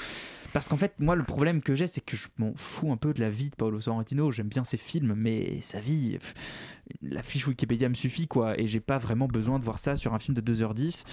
Parce 0.53 0.67
qu'en 0.67 0.77
fait, 0.77 0.93
moi, 0.99 1.15
le 1.15 1.23
problème 1.23 1.59
que 1.61 1.75
j'ai, 1.75 1.87
c'est 1.87 2.01
que 2.01 2.15
je 2.15 2.27
m'en 2.37 2.53
fous 2.55 2.91
un 2.91 2.97
peu 2.97 3.15
de 3.15 3.19
la 3.19 3.31
vie 3.31 3.49
de 3.49 3.55
Paolo 3.55 3.81
Sorrentino. 3.81 4.29
J'aime 4.31 4.47
bien 4.47 4.63
ses 4.63 4.77
films, 4.77 5.15
mais 5.17 5.59
sa 5.63 5.79
vie, 5.79 6.19
la 7.01 7.23
fiche 7.23 7.47
Wikipédia 7.47 7.89
me 7.89 7.93
suffit, 7.93 8.27
quoi. 8.27 8.59
Et 8.59 8.67
j'ai 8.67 8.79
pas 8.79 8.97
vraiment 8.97 9.27
besoin 9.27 9.59
de 9.59 9.63
voir 9.63 9.79
ça 9.79 9.95
sur 9.95 10.13
un 10.13 10.19
film 10.19 10.35
de 10.35 10.53
2h10. 10.53 11.03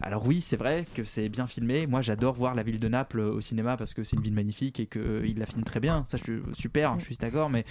Alors, 0.00 0.26
oui, 0.26 0.40
c'est 0.40 0.56
vrai 0.56 0.84
que 0.94 1.04
c'est 1.04 1.28
bien 1.28 1.46
filmé. 1.46 1.86
Moi, 1.86 2.02
j'adore 2.02 2.34
voir 2.34 2.54
la 2.54 2.62
ville 2.62 2.78
de 2.78 2.88
Naples 2.88 3.20
au 3.20 3.40
cinéma 3.40 3.76
parce 3.76 3.94
que 3.94 4.04
c'est 4.04 4.16
une 4.16 4.22
ville 4.22 4.34
magnifique 4.34 4.80
et 4.80 4.86
qu'il 4.86 5.38
la 5.38 5.46
filme 5.46 5.64
très 5.64 5.80
bien. 5.80 6.04
Ça, 6.08 6.18
je 6.18 6.22
suis 6.22 6.40
super, 6.52 6.98
je 6.98 7.04
suis 7.04 7.16
d'accord, 7.16 7.50
mais 7.50 7.64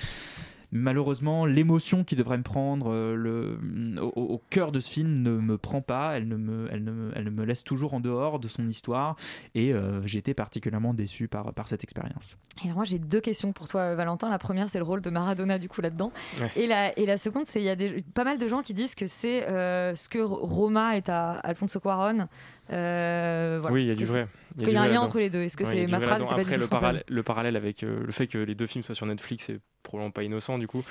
malheureusement, 0.71 1.45
l'émotion 1.45 2.03
qui 2.03 2.15
devrait 2.15 2.37
me 2.37 2.43
prendre 2.43 2.91
euh, 2.91 3.15
le, 3.15 3.57
au, 4.01 4.07
au 4.15 4.41
cœur 4.49 4.71
de 4.71 4.79
ce 4.79 4.89
film 4.89 5.21
ne 5.21 5.31
me 5.31 5.57
prend 5.57 5.81
pas. 5.81 6.17
Elle, 6.17 6.27
ne 6.27 6.35
me, 6.35 6.67
elle, 6.71 6.83
ne 6.83 6.91
me, 6.91 7.11
elle 7.15 7.31
me 7.31 7.43
laisse 7.45 7.63
toujours 7.63 7.93
en 7.93 7.99
dehors 7.99 8.39
de 8.39 8.47
son 8.47 8.67
histoire. 8.67 9.15
Et 9.55 9.73
euh, 9.73 10.01
j'ai 10.05 10.19
été 10.19 10.33
particulièrement 10.33 10.93
déçu 10.93 11.27
par, 11.27 11.53
par 11.53 11.67
cette 11.67 11.83
expérience. 11.83 12.37
Et 12.61 12.65
alors 12.65 12.77
moi 12.77 12.85
j'ai 12.85 12.99
deux 12.99 13.21
questions 13.21 13.53
pour 13.53 13.67
toi 13.67 13.95
Valentin. 13.95 14.29
La 14.29 14.39
première 14.39 14.69
c'est 14.69 14.79
le 14.79 14.83
rôle 14.83 15.01
de 15.01 15.09
Maradona 15.09 15.57
du 15.59 15.69
coup 15.69 15.81
là-dedans. 15.81 16.11
Ouais. 16.41 16.51
Et, 16.55 16.67
la, 16.67 16.97
et 16.97 17.05
la 17.05 17.17
seconde 17.17 17.45
c'est 17.45 17.59
il 17.59 17.65
y 17.65 17.69
a 17.69 17.75
des, 17.75 18.03
pas 18.13 18.23
mal 18.23 18.37
de 18.37 18.47
gens 18.47 18.61
qui 18.61 18.73
disent 18.73 18.95
que 18.95 19.07
c'est 19.07 19.47
euh, 19.47 19.95
ce 19.95 20.09
que 20.09 20.19
Roma 20.19 20.97
est 20.97 21.09
à 21.09 21.31
Alfonso 21.31 21.79
Cuarón. 21.79 22.27
Euh, 22.71 23.59
voilà. 23.61 23.73
Oui, 23.73 23.83
il 23.83 23.87
y 23.87 23.91
a 23.91 23.95
du 23.95 24.05
vrai. 24.05 24.27
Qu'il 24.57 24.69
y 24.71 24.75
a 24.75 24.81
un 24.81 24.87
lien 24.87 25.01
entre 25.01 25.19
les 25.19 25.29
deux. 25.29 25.41
Est-ce 25.41 25.55
que 25.55 25.63
Ouais, 25.63 25.83
il 25.83 25.89
c'est 25.89 25.91
ma 25.91 25.99
phrase 25.99 26.21
Après, 26.21 26.57
le, 26.57 26.67
le 27.07 27.23
parallèle 27.23 27.55
avec 27.55 27.83
euh, 27.83 28.03
le 28.05 28.11
fait 28.11 28.27
que 28.27 28.37
les 28.37 28.55
deux 28.55 28.65
films 28.67 28.83
soient 28.83 28.95
sur 28.95 29.05
Netflix 29.05 29.49
est 29.49 29.59
probablement 29.87 30.11
pas 30.11 30.23
innocent 30.23 30.57
du 30.59 30.67
coup. 30.67 30.83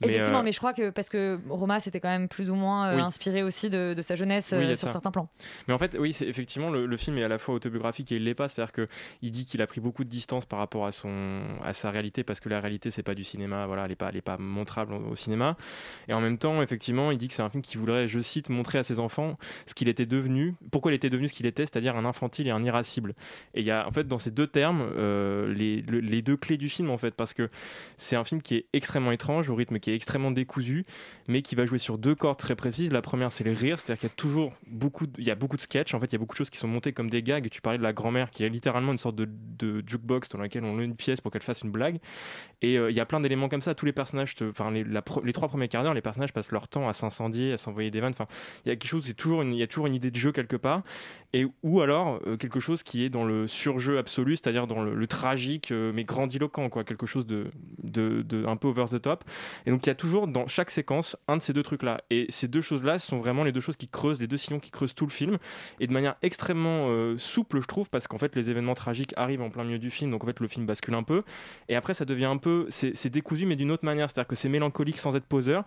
Mais, 0.00 0.08
Effectivement, 0.08 0.38
euh, 0.38 0.42
mais 0.42 0.52
je 0.52 0.58
crois 0.58 0.72
que 0.72 0.90
parce 0.90 1.08
que 1.08 1.38
Roma 1.48 1.80
c'était 1.80 2.00
quand 2.00 2.08
même 2.08 2.28
plus 2.28 2.50
ou 2.50 2.54
moins 2.56 2.88
euh, 2.88 2.96
Oui. 2.96 3.02
inspiré 3.02 3.42
aussi 3.42 3.68
de, 3.70 3.94
de 3.94 4.02
sa 4.02 4.16
jeunesse 4.16 4.54
Oui, 4.56 4.64
euh, 4.64 4.72
a 4.72 4.76
sur 4.76 4.88
ça. 4.88 4.92
certains 4.94 5.10
plans. 5.10 5.28
Mais 5.68 5.74
en 5.74 5.78
fait, 5.78 5.96
oui, 6.00 6.12
c'est 6.12 6.26
effectivement 6.26 6.70
le, 6.70 6.86
le 6.86 6.96
film 6.96 7.18
est 7.18 7.24
à 7.24 7.28
la 7.28 7.38
fois 7.38 7.54
autobiographique 7.54 8.10
et 8.12 8.16
il 8.16 8.24
l'est 8.24 8.34
pas. 8.34 8.48
C'est-à-dire 8.48 8.72
que 8.72 8.88
il 9.22 9.30
dit 9.30 9.44
qu'il 9.44 9.60
a 9.62 9.66
pris 9.66 9.80
beaucoup 9.80 10.04
de 10.04 10.08
distance 10.08 10.44
par 10.46 10.58
rapport 10.58 10.86
à 10.86 10.92
son 10.92 11.42
à 11.62 11.72
sa 11.72 11.90
réalité 11.90 12.24
parce 12.24 12.40
que 12.40 12.48
la 12.48 12.60
réalité 12.60 12.90
c'est 12.90 13.02
pas 13.02 13.14
du 13.14 13.24
cinéma. 13.24 13.66
Voilà, 13.66 13.84
elle 13.84 13.92
est 13.92 13.96
pas 13.96 14.08
elle 14.08 14.16
est 14.16 14.20
pas 14.22 14.38
montrable 14.38 14.94
au, 14.94 15.10
au 15.10 15.14
cinéma. 15.16 15.56
Et 16.08 16.14
en 16.14 16.20
même 16.20 16.38
temps, 16.38 16.62
effectivement, 16.62 17.10
il 17.10 17.18
dit 17.18 17.28
que 17.28 17.34
c'est 17.34 17.42
un 17.42 17.50
film 17.50 17.62
qui 17.62 17.76
voudrait, 17.76 18.08
je 18.08 18.20
cite, 18.20 18.48
montrer 18.48 18.78
à 18.78 18.82
ses 18.82 18.98
enfants 18.98 19.36
ce 19.66 19.74
qu'il 19.74 19.88
était 19.88 20.06
devenu, 20.06 20.54
pourquoi 20.70 20.92
il 20.92 20.94
était 20.94 21.10
devenu 21.10 21.28
ce 21.28 21.32
qu'il 21.32 21.46
était, 21.46 21.64
c'est-à-dire 21.64 21.96
un 21.96 22.04
infantile 22.04 22.46
et 22.46 22.50
un 22.50 22.62
irascible. 22.62 23.14
Et 23.54 23.60
il 23.60 23.66
y 23.66 23.70
a 23.70 23.86
en 23.86 23.90
fait 23.90 24.06
dans 24.06 24.18
ces 24.18 24.30
deux 24.30 24.46
termes 24.46 24.86
euh, 24.96 25.52
les, 25.52 25.82
le- 25.82 26.00
les 26.00 26.22
deux 26.22 26.36
clés 26.36 26.56
du 26.56 26.68
film 26.68 26.90
en 26.90 26.98
fait 26.98 27.14
parce 27.14 27.32
que 27.34 27.48
c'est 27.98 28.16
un 28.16 28.24
film 28.24 28.42
qui 28.44 28.54
est 28.56 28.66
extrêmement 28.72 29.10
étrange, 29.10 29.50
au 29.50 29.54
rythme 29.54 29.80
qui 29.80 29.90
est 29.90 29.94
extrêmement 29.94 30.30
décousu, 30.30 30.84
mais 31.26 31.42
qui 31.42 31.54
va 31.56 31.66
jouer 31.66 31.78
sur 31.78 31.98
deux 31.98 32.14
cordes 32.14 32.38
très 32.38 32.54
précises. 32.54 32.92
La 32.92 33.02
première, 33.02 33.32
c'est 33.32 33.42
les 33.44 33.52
rires, 33.52 33.80
c'est-à-dire 33.80 34.00
qu'il 34.00 34.08
y 34.08 34.12
a 34.12 34.14
toujours 34.14 34.52
beaucoup, 34.68 35.06
de, 35.06 35.12
il 35.18 35.24
y 35.24 35.30
a 35.30 35.34
beaucoup 35.34 35.56
de 35.56 35.62
sketchs. 35.62 35.94
En 35.94 36.00
fait, 36.00 36.06
il 36.06 36.12
y 36.12 36.16
a 36.16 36.18
beaucoup 36.18 36.34
de 36.34 36.38
choses 36.38 36.50
qui 36.50 36.58
sont 36.58 36.68
montées 36.68 36.92
comme 36.92 37.10
des 37.10 37.22
gags. 37.22 37.48
Tu 37.48 37.60
parlais 37.60 37.78
de 37.78 37.82
la 37.82 37.92
grand-mère 37.92 38.30
qui 38.30 38.44
est 38.44 38.48
littéralement 38.48 38.92
une 38.92 38.98
sorte 38.98 39.16
de, 39.16 39.28
jukebox 39.86 40.28
dans 40.28 40.38
laquelle 40.38 40.64
on 40.64 40.74
met 40.74 40.84
une 40.84 40.96
pièce 40.96 41.20
pour 41.20 41.32
qu'elle 41.32 41.42
fasse 41.42 41.62
une 41.62 41.70
blague. 41.70 41.98
Et 42.62 42.78
euh, 42.78 42.90
il 42.90 42.96
y 42.96 43.00
a 43.00 43.06
plein 43.06 43.20
d'éléments 43.20 43.48
comme 43.48 43.62
ça. 43.62 43.74
Tous 43.74 43.86
les 43.86 43.92
personnages, 43.92 44.34
enfin 44.42 44.70
les, 44.70 45.32
trois 45.32 45.48
premiers 45.48 45.68
quarts 45.68 45.82
d'heure, 45.82 45.94
les 45.94 46.02
personnages 46.02 46.32
passent 46.32 46.52
leur 46.52 46.68
temps 46.68 46.88
à 46.88 46.92
s'incendier, 46.92 47.52
à 47.52 47.56
s'envoyer 47.56 47.90
des 47.90 48.00
vannes. 48.00 48.12
Enfin, 48.12 48.26
il 48.64 48.68
y 48.68 48.72
a 48.72 48.76
quelque 48.76 48.90
chose, 48.90 49.04
c'est 49.06 49.14
toujours, 49.14 49.42
une- 49.42 49.52
il 49.52 49.58
y 49.58 49.62
a 49.62 49.66
toujours 49.66 49.86
une 49.86 49.94
idée 49.94 50.10
de 50.10 50.16
jeu 50.16 50.32
quelque 50.32 50.56
part. 50.56 50.82
Et 51.32 51.46
ou 51.62 51.80
alors 51.80 52.20
euh, 52.26 52.36
quelque 52.36 52.60
chose 52.60 52.82
qui 52.82 53.04
est 53.04 53.08
dans 53.08 53.24
le 53.24 53.48
surjeu 53.48 53.98
absolu, 53.98 54.36
c'est-à-dire 54.36 54.66
dans 54.66 54.82
le, 54.82 55.06
tragique 55.06 55.70
euh, 55.72 55.92
mais 55.94 56.04
grandiloquent, 56.04 56.68
quoi, 56.68 56.84
quelque 56.84 57.06
chose 57.06 57.26
de, 57.26 57.50
un 58.46 58.56
peu 58.56 58.68
over 58.68 58.86
the 58.90 59.00
top. 59.00 59.24
Et 59.66 59.70
donc 59.70 59.86
il 59.86 59.88
y 59.88 59.90
a 59.90 59.94
toujours 59.94 60.26
dans 60.28 60.46
chaque 60.46 60.70
séquence 60.70 61.16
un 61.28 61.36
de 61.36 61.42
ces 61.42 61.52
deux 61.52 61.62
trucs-là. 61.62 62.00
Et 62.10 62.26
ces 62.28 62.48
deux 62.48 62.60
choses-là 62.60 62.98
sont 62.98 63.18
vraiment 63.18 63.44
les 63.44 63.52
deux 63.52 63.60
choses 63.60 63.76
qui 63.76 63.88
creusent, 63.88 64.20
les 64.20 64.26
deux 64.26 64.36
sillons 64.36 64.60
qui 64.60 64.70
creusent 64.70 64.94
tout 64.94 65.06
le 65.06 65.10
film, 65.10 65.38
et 65.80 65.86
de 65.86 65.92
manière 65.92 66.16
extrêmement 66.22 66.88
euh, 66.88 67.16
souple, 67.18 67.60
je 67.60 67.66
trouve, 67.66 67.90
parce 67.90 68.06
qu'en 68.06 68.18
fait 68.18 68.34
les 68.36 68.50
événements 68.50 68.74
tragiques 68.74 69.14
arrivent 69.16 69.42
en 69.42 69.50
plein 69.50 69.64
milieu 69.64 69.78
du 69.78 69.90
film, 69.90 70.10
donc 70.10 70.24
en 70.24 70.26
fait 70.26 70.40
le 70.40 70.48
film 70.48 70.66
bascule 70.66 70.94
un 70.94 71.02
peu. 71.02 71.22
Et 71.68 71.76
après 71.76 71.94
ça 71.94 72.04
devient 72.04 72.24
un 72.24 72.38
peu, 72.38 72.66
c'est 72.70 73.10
décousu 73.10 73.46
mais 73.46 73.56
d'une 73.56 73.70
autre 73.70 73.84
manière, 73.84 74.08
c'est-à-dire 74.08 74.28
que 74.28 74.36
c'est 74.36 74.48
mélancolique 74.48 74.98
sans 74.98 75.16
être 75.16 75.26
poseur. 75.26 75.64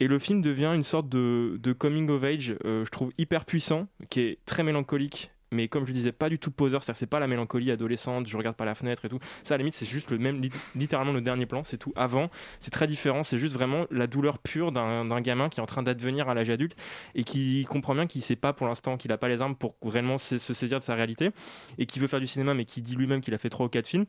Et 0.00 0.06
le 0.06 0.18
film 0.18 0.40
devient 0.42 0.72
une 0.74 0.84
sorte 0.84 1.08
de, 1.08 1.58
de 1.60 1.72
coming 1.72 2.08
of 2.10 2.22
age, 2.22 2.54
euh, 2.64 2.84
je 2.84 2.90
trouve 2.90 3.12
hyper 3.18 3.44
puissant, 3.44 3.88
qui 4.10 4.20
est 4.20 4.38
très 4.46 4.62
mélancolique. 4.62 5.30
Mais 5.50 5.68
comme 5.68 5.86
je 5.86 5.92
disais, 5.92 6.12
pas 6.12 6.28
du 6.28 6.38
tout 6.38 6.50
poseur, 6.50 6.82
c'est-à-dire 6.82 6.98
c'est 6.98 7.06
pas 7.06 7.20
la 7.20 7.26
mélancolie 7.26 7.70
adolescente, 7.70 8.26
je 8.26 8.36
regarde 8.36 8.56
pas 8.56 8.64
la 8.64 8.74
fenêtre 8.74 9.04
et 9.04 9.08
tout. 9.08 9.18
Ça, 9.42 9.54
à 9.54 9.56
la 9.56 9.62
limite, 9.62 9.74
c'est 9.74 9.86
juste 9.86 10.10
le 10.10 10.18
même, 10.18 10.42
lit- 10.42 10.50
littéralement 10.74 11.12
le 11.12 11.20
dernier 11.20 11.46
plan, 11.46 11.64
c'est 11.64 11.78
tout. 11.78 11.92
Avant, 11.96 12.30
c'est 12.60 12.70
très 12.70 12.86
différent, 12.86 13.22
c'est 13.22 13.38
juste 13.38 13.54
vraiment 13.54 13.86
la 13.90 14.06
douleur 14.06 14.38
pure 14.38 14.72
d'un 14.72 15.20
gamin 15.20 15.48
qui 15.48 15.60
est 15.60 15.62
en 15.62 15.66
train 15.66 15.82
d'advenir 15.82 16.28
à 16.28 16.34
l'âge 16.34 16.50
adulte 16.50 16.76
et 17.14 17.24
qui 17.24 17.64
comprend 17.68 17.94
bien 17.94 18.06
qu'il 18.06 18.22
sait 18.22 18.36
pas 18.36 18.52
pour 18.52 18.66
l'instant, 18.66 18.96
qu'il 18.96 19.10
a 19.12 19.18
pas 19.18 19.28
les 19.28 19.40
armes 19.42 19.56
pour 19.56 19.76
réellement 19.82 20.18
se 20.18 20.38
saisir 20.38 20.78
de 20.78 20.84
sa 20.84 20.94
réalité 20.94 21.30
et 21.78 21.86
qui 21.86 21.98
veut 21.98 22.08
faire 22.08 22.20
du 22.20 22.26
cinéma, 22.26 22.54
mais 22.54 22.64
qui 22.64 22.82
dit 22.82 22.94
lui-même 22.94 23.20
qu'il 23.20 23.34
a 23.34 23.38
fait 23.38 23.50
trois 23.50 23.66
ou 23.66 23.68
quatre 23.68 23.88
films. 23.88 24.06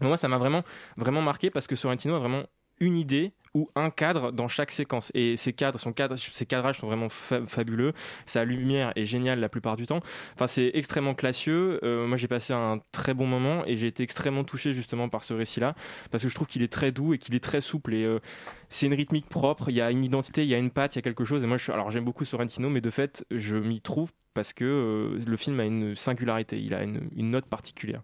Moi, 0.00 0.16
ça 0.16 0.26
m'a 0.26 0.38
vraiment, 0.38 0.64
vraiment 0.96 1.22
marqué 1.22 1.50
parce 1.50 1.68
que 1.68 1.76
Sorrentino 1.76 2.16
a 2.16 2.18
vraiment 2.18 2.42
une 2.80 2.96
idée 2.96 3.32
ou 3.54 3.70
un 3.76 3.90
cadre 3.90 4.32
dans 4.32 4.48
chaque 4.48 4.72
séquence. 4.72 5.12
Et 5.14 5.36
ces 5.36 5.52
cadres, 5.52 5.78
ces 5.78 6.44
cadrages 6.46 6.80
sont 6.80 6.88
vraiment 6.88 7.08
fa- 7.08 7.46
fabuleux. 7.46 7.92
Sa 8.26 8.44
lumière 8.44 8.92
est 8.96 9.04
géniale 9.04 9.38
la 9.38 9.48
plupart 9.48 9.76
du 9.76 9.86
temps. 9.86 10.00
Enfin, 10.34 10.48
c'est 10.48 10.72
extrêmement 10.74 11.14
classieux. 11.14 11.78
Euh, 11.84 12.06
moi, 12.08 12.16
j'ai 12.16 12.26
passé 12.26 12.52
un 12.52 12.80
très 12.90 13.14
bon 13.14 13.26
moment 13.28 13.64
et 13.64 13.76
j'ai 13.76 13.86
été 13.86 14.02
extrêmement 14.02 14.42
touché 14.42 14.72
justement 14.72 15.08
par 15.08 15.22
ce 15.22 15.34
récit-là 15.34 15.76
parce 16.10 16.24
que 16.24 16.28
je 16.28 16.34
trouve 16.34 16.48
qu'il 16.48 16.62
est 16.62 16.72
très 16.72 16.90
doux 16.90 17.14
et 17.14 17.18
qu'il 17.18 17.34
est 17.36 17.44
très 17.44 17.60
souple 17.60 17.94
et 17.94 18.02
euh, 18.02 18.18
c'est 18.74 18.86
une 18.86 18.94
rythmique 18.94 19.28
propre. 19.28 19.68
Il 19.68 19.76
y 19.76 19.80
a 19.80 19.90
une 19.92 20.02
identité, 20.02 20.42
il 20.42 20.48
y 20.48 20.54
a 20.54 20.58
une 20.58 20.70
patte, 20.70 20.96
il 20.96 20.98
y 20.98 21.00
a 21.00 21.02
quelque 21.02 21.24
chose. 21.24 21.44
Et 21.44 21.46
moi, 21.46 21.56
je, 21.56 21.70
alors 21.70 21.92
j'aime 21.92 22.04
beaucoup 22.04 22.24
Sorrentino, 22.24 22.68
mais 22.70 22.80
de 22.80 22.90
fait, 22.90 23.24
je 23.30 23.56
m'y 23.56 23.80
trouve 23.80 24.10
parce 24.34 24.52
que 24.52 24.64
euh, 24.64 25.20
le 25.24 25.36
film 25.36 25.60
a 25.60 25.64
une 25.64 25.94
singularité, 25.94 26.60
il 26.60 26.74
a 26.74 26.82
une, 26.82 27.08
une 27.14 27.30
note 27.30 27.46
particulière. 27.48 28.02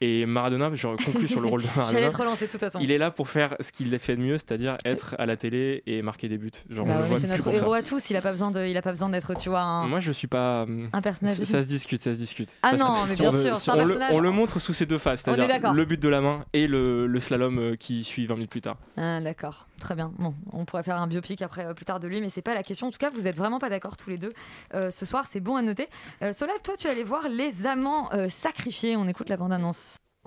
Et 0.00 0.24
Maradona, 0.24 0.70
je 0.72 0.86
conclue 1.04 1.28
sur 1.28 1.42
le 1.42 1.48
rôle 1.48 1.60
de 1.62 1.66
Maradona. 1.76 2.08
Te 2.10 2.16
relancer 2.16 2.48
toute 2.48 2.60
façon. 2.60 2.78
Il 2.80 2.90
est 2.90 2.96
là 2.96 3.10
pour 3.10 3.28
faire 3.28 3.54
ce 3.60 3.72
qu'il 3.72 3.96
fait 3.98 4.16
de 4.16 4.22
mieux, 4.22 4.38
c'est-à-dire 4.38 4.78
être 4.86 5.14
à 5.18 5.26
la 5.26 5.36
télé 5.36 5.82
et 5.86 6.00
marquer 6.00 6.28
des 6.30 6.38
buts. 6.38 6.50
Genre, 6.70 6.86
Bah 6.86 7.00
ouais, 7.10 7.20
c'est 7.20 7.26
notre 7.26 7.44
ça. 7.44 7.52
héros 7.52 7.74
à 7.74 7.82
tous. 7.82 8.08
Il 8.08 8.16
a 8.16 8.22
pas 8.22 8.30
besoin 8.30 8.50
de, 8.50 8.64
il 8.66 8.76
a 8.78 8.80
pas 8.80 8.90
besoin 8.92 9.10
d'être, 9.10 9.34
tu 9.38 9.50
vois, 9.50 9.60
un, 9.60 9.86
Moi, 9.86 10.00
je 10.00 10.12
suis 10.12 10.28
pas. 10.28 10.66
un 10.94 11.00
personnage. 11.02 11.36
Ça, 11.36 11.44
ça 11.44 11.62
se 11.62 11.68
discute, 11.68 12.02
ça 12.02 12.14
se 12.14 12.18
discute. 12.18 12.54
Ah 12.62 12.70
Parce 12.70 12.82
non, 12.82 12.94
mais 13.06 13.14
bien 13.14 13.28
on 13.28 13.32
sûr, 13.32 13.74
on, 13.74 13.76
le, 13.76 13.88
personnage. 13.88 14.10
on 14.14 14.20
le 14.20 14.30
montre 14.30 14.58
sous 14.58 14.72
ses 14.72 14.86
deux 14.86 14.96
faces, 14.98 15.24
c'est-à-dire 15.24 15.74
le 15.74 15.84
but 15.84 16.00
de 16.00 16.08
la 16.08 16.22
main 16.22 16.46
et 16.54 16.66
le, 16.68 17.06
le 17.06 17.20
slalom 17.20 17.58
euh, 17.58 17.76
qui 17.76 18.02
suit 18.02 18.24
20 18.24 18.34
minutes 18.36 18.50
plus 18.50 18.62
tard. 18.62 18.78
Ah, 18.96 19.20
d'accord, 19.20 19.66
très 19.80 19.94
bien. 19.94 20.12
Bon, 20.18 20.34
on 20.52 20.64
pourrait 20.64 20.82
faire 20.82 20.96
un 20.96 21.06
biopic 21.06 21.42
après 21.42 21.66
euh, 21.66 21.74
plus 21.74 21.84
tard 21.84 22.00
de 22.00 22.08
lui, 22.08 22.20
mais 22.20 22.30
c'est 22.30 22.42
pas 22.42 22.54
la 22.54 22.62
question. 22.62 22.88
En 22.88 22.90
tout 22.90 22.98
cas, 22.98 23.10
vous 23.14 23.26
êtes 23.26 23.36
vraiment 23.36 23.58
pas 23.58 23.68
d'accord 23.68 23.96
tous 23.96 24.10
les 24.10 24.18
deux 24.18 24.30
euh, 24.74 24.90
ce 24.90 25.06
soir. 25.06 25.24
C'est 25.28 25.40
bon 25.40 25.56
à 25.56 25.62
noter. 25.62 25.88
Euh, 26.22 26.32
Solal, 26.32 26.60
toi, 26.62 26.74
tu 26.78 26.86
es 26.86 26.90
allé 26.90 27.04
voir 27.04 27.28
Les 27.28 27.66
Amants 27.66 28.08
euh, 28.12 28.28
sacrifiés. 28.28 28.96
On 28.96 29.06
écoute 29.08 29.28
la 29.28 29.36
bande-annonce. 29.36 29.96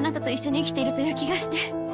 な 0.00 0.10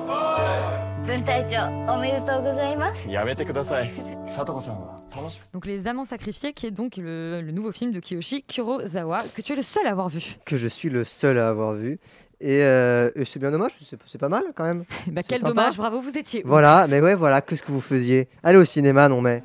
Donc 5.53 5.67
Les 5.67 5.87
Amants 5.87 6.05
Sacrifiés, 6.05 6.53
qui 6.53 6.67
est 6.67 6.71
donc 6.71 6.97
le, 6.97 7.41
le 7.41 7.53
nouveau 7.53 7.73
film 7.73 7.93
de 7.93 8.01
Kiyoshi 8.01 8.43
Kurosawa, 8.43 9.23
que 9.35 9.43
tu 9.43 9.53
es 9.53 9.57
le 9.57 9.63
seul 9.63 9.87
à 9.87 9.91
avoir 9.91 10.09
vu. 10.09 10.37
Que 10.45 10.59
je 10.59 10.69
suis 10.69 10.91
le 10.91 11.05
seul 11.05 11.39
à 11.39 11.49
avoir 11.49 11.73
vu. 11.73 11.99
Et, 12.41 12.63
euh, 12.63 13.11
et 13.17 13.25
c'est 13.25 13.41
bien 13.41 13.51
dommage, 13.51 13.73
c'est, 14.07 14.19
pas 14.19 14.29
mal 14.29 14.45
quand 14.55 14.65
même. 14.65 14.85
bah, 15.09 15.23
quel 15.27 15.41
sympa. 15.41 15.49
dommage, 15.49 15.77
bravo, 15.77 16.01
vous 16.01 16.17
étiez. 16.17 16.43
Voilà, 16.45 16.87
mais 16.89 17.01
ouais, 17.01 17.17
voilà, 17.17 17.41
qu'est-ce 17.41 17.63
que 17.63 17.73
vous 17.73 17.81
faisiez? 17.81 18.29
Allez 18.45 18.59
au 18.59 18.65
cinéma, 18.65 19.09
non 19.09 19.21
mais. 19.21 19.43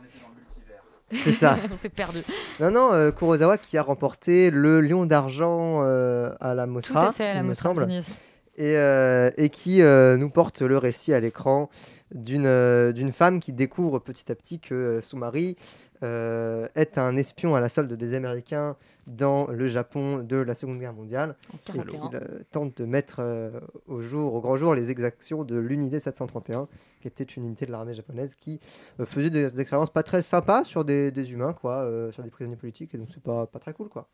C'est 1.11 1.31
ça. 1.31 1.57
On 1.73 1.77
s'est 1.77 1.89
perdu. 1.89 2.19
Non, 2.59 2.71
non, 2.71 2.93
euh, 2.93 3.11
Kurosawa 3.11 3.57
qui 3.57 3.77
a 3.77 3.83
remporté 3.83 4.51
le 4.51 4.81
Lion 4.81 5.05
d'argent 5.05 5.81
euh, 5.83 6.33
à 6.39 6.53
la 6.53 6.67
Mostra. 6.67 7.01
Tout 7.01 7.07
à 7.07 7.11
fait, 7.11 7.27
à 7.27 7.33
la 7.35 7.43
Mostra. 7.43 7.73
Et, 8.55 8.77
euh, 8.77 9.31
et 9.37 9.49
qui 9.49 9.81
euh, 9.81 10.15
nous 10.15 10.29
porte 10.29 10.61
le 10.61 10.77
récit 10.77 11.11
à 11.11 11.19
l'écran 11.19 11.69
d'une 12.13 12.45
euh, 12.45 13.11
femme 13.11 13.39
qui 13.39 13.51
découvre 13.51 13.97
petit 13.97 14.31
à 14.31 14.35
petit 14.35 14.59
que 14.59 14.75
euh, 14.75 15.01
son 15.01 15.17
mari 15.17 15.57
est 16.01 16.97
un 16.97 17.15
espion 17.15 17.55
à 17.55 17.61
la 17.61 17.69
solde 17.69 17.93
des 17.93 18.13
Américains 18.13 18.75
dans 19.07 19.47
le 19.47 19.69
Japon 19.69 20.17
de 20.17 20.35
la 20.35 20.53
Seconde 20.53 20.79
Guerre 20.79 20.91
mondiale 20.91 21.37
et 21.53 21.77
41. 21.77 22.09
qu'il 22.09 22.19
tente 22.51 22.75
de 22.75 22.83
mettre 22.83 23.21
au 23.87 24.01
jour, 24.01 24.33
au 24.33 24.41
grand 24.41 24.57
jour, 24.57 24.75
les 24.75 24.91
exactions 24.91 25.45
de 25.45 25.57
l'unité 25.57 26.01
731, 26.01 26.67
qui 26.99 27.07
était 27.07 27.23
une 27.23 27.45
unité 27.45 27.65
de 27.65 27.71
l'armée 27.71 27.93
japonaise 27.93 28.35
qui 28.35 28.59
faisait 29.05 29.29
des, 29.29 29.49
des 29.49 29.61
expériences 29.61 29.91
pas 29.91 30.03
très 30.03 30.21
sympas 30.23 30.65
sur 30.65 30.83
des, 30.83 31.09
des 31.09 31.31
humains, 31.31 31.53
quoi, 31.53 31.89
sur 32.11 32.21
des 32.21 32.29
prisonniers 32.29 32.57
politiques, 32.57 32.93
et 32.93 32.97
donc 32.97 33.07
c'est 33.13 33.23
pas, 33.23 33.45
pas 33.45 33.59
très 33.59 33.71
cool, 33.71 33.87
quoi. 33.87 34.09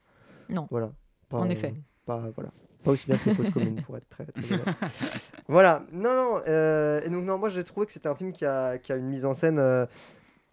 Non. 0.48 0.68
Voilà. 0.70 0.92
Pas, 1.28 1.38
En 1.38 1.50
effet. 1.50 1.74
Pas, 2.06 2.30
voilà. 2.36 2.52
Pas 2.84 2.92
aussi 2.92 3.06
bien 3.08 3.18
que 3.18 3.30
les 3.30 3.36
fausses 3.36 3.50
communes, 3.50 3.82
pour 3.82 3.98
être 3.98 4.08
très, 4.10 4.26
très. 4.26 4.42
Voilà. 5.48 5.84
Non, 5.92 6.14
non. 6.14 6.42
euh, 6.48 7.02
et 7.04 7.10
donc, 7.10 7.26
non, 7.26 7.38
moi, 7.38 7.50
j'ai 7.50 7.64
trouvé 7.64 7.86
que 7.86 7.92
c'était 7.92 8.08
un 8.08 8.16
film 8.16 8.32
qui 8.32 8.46
a, 8.46 8.78
qui 8.78 8.92
a 8.92 8.96
une 8.96 9.08
mise 9.08 9.26
en 9.26 9.34
scène 9.34 9.60
euh, 9.60 9.86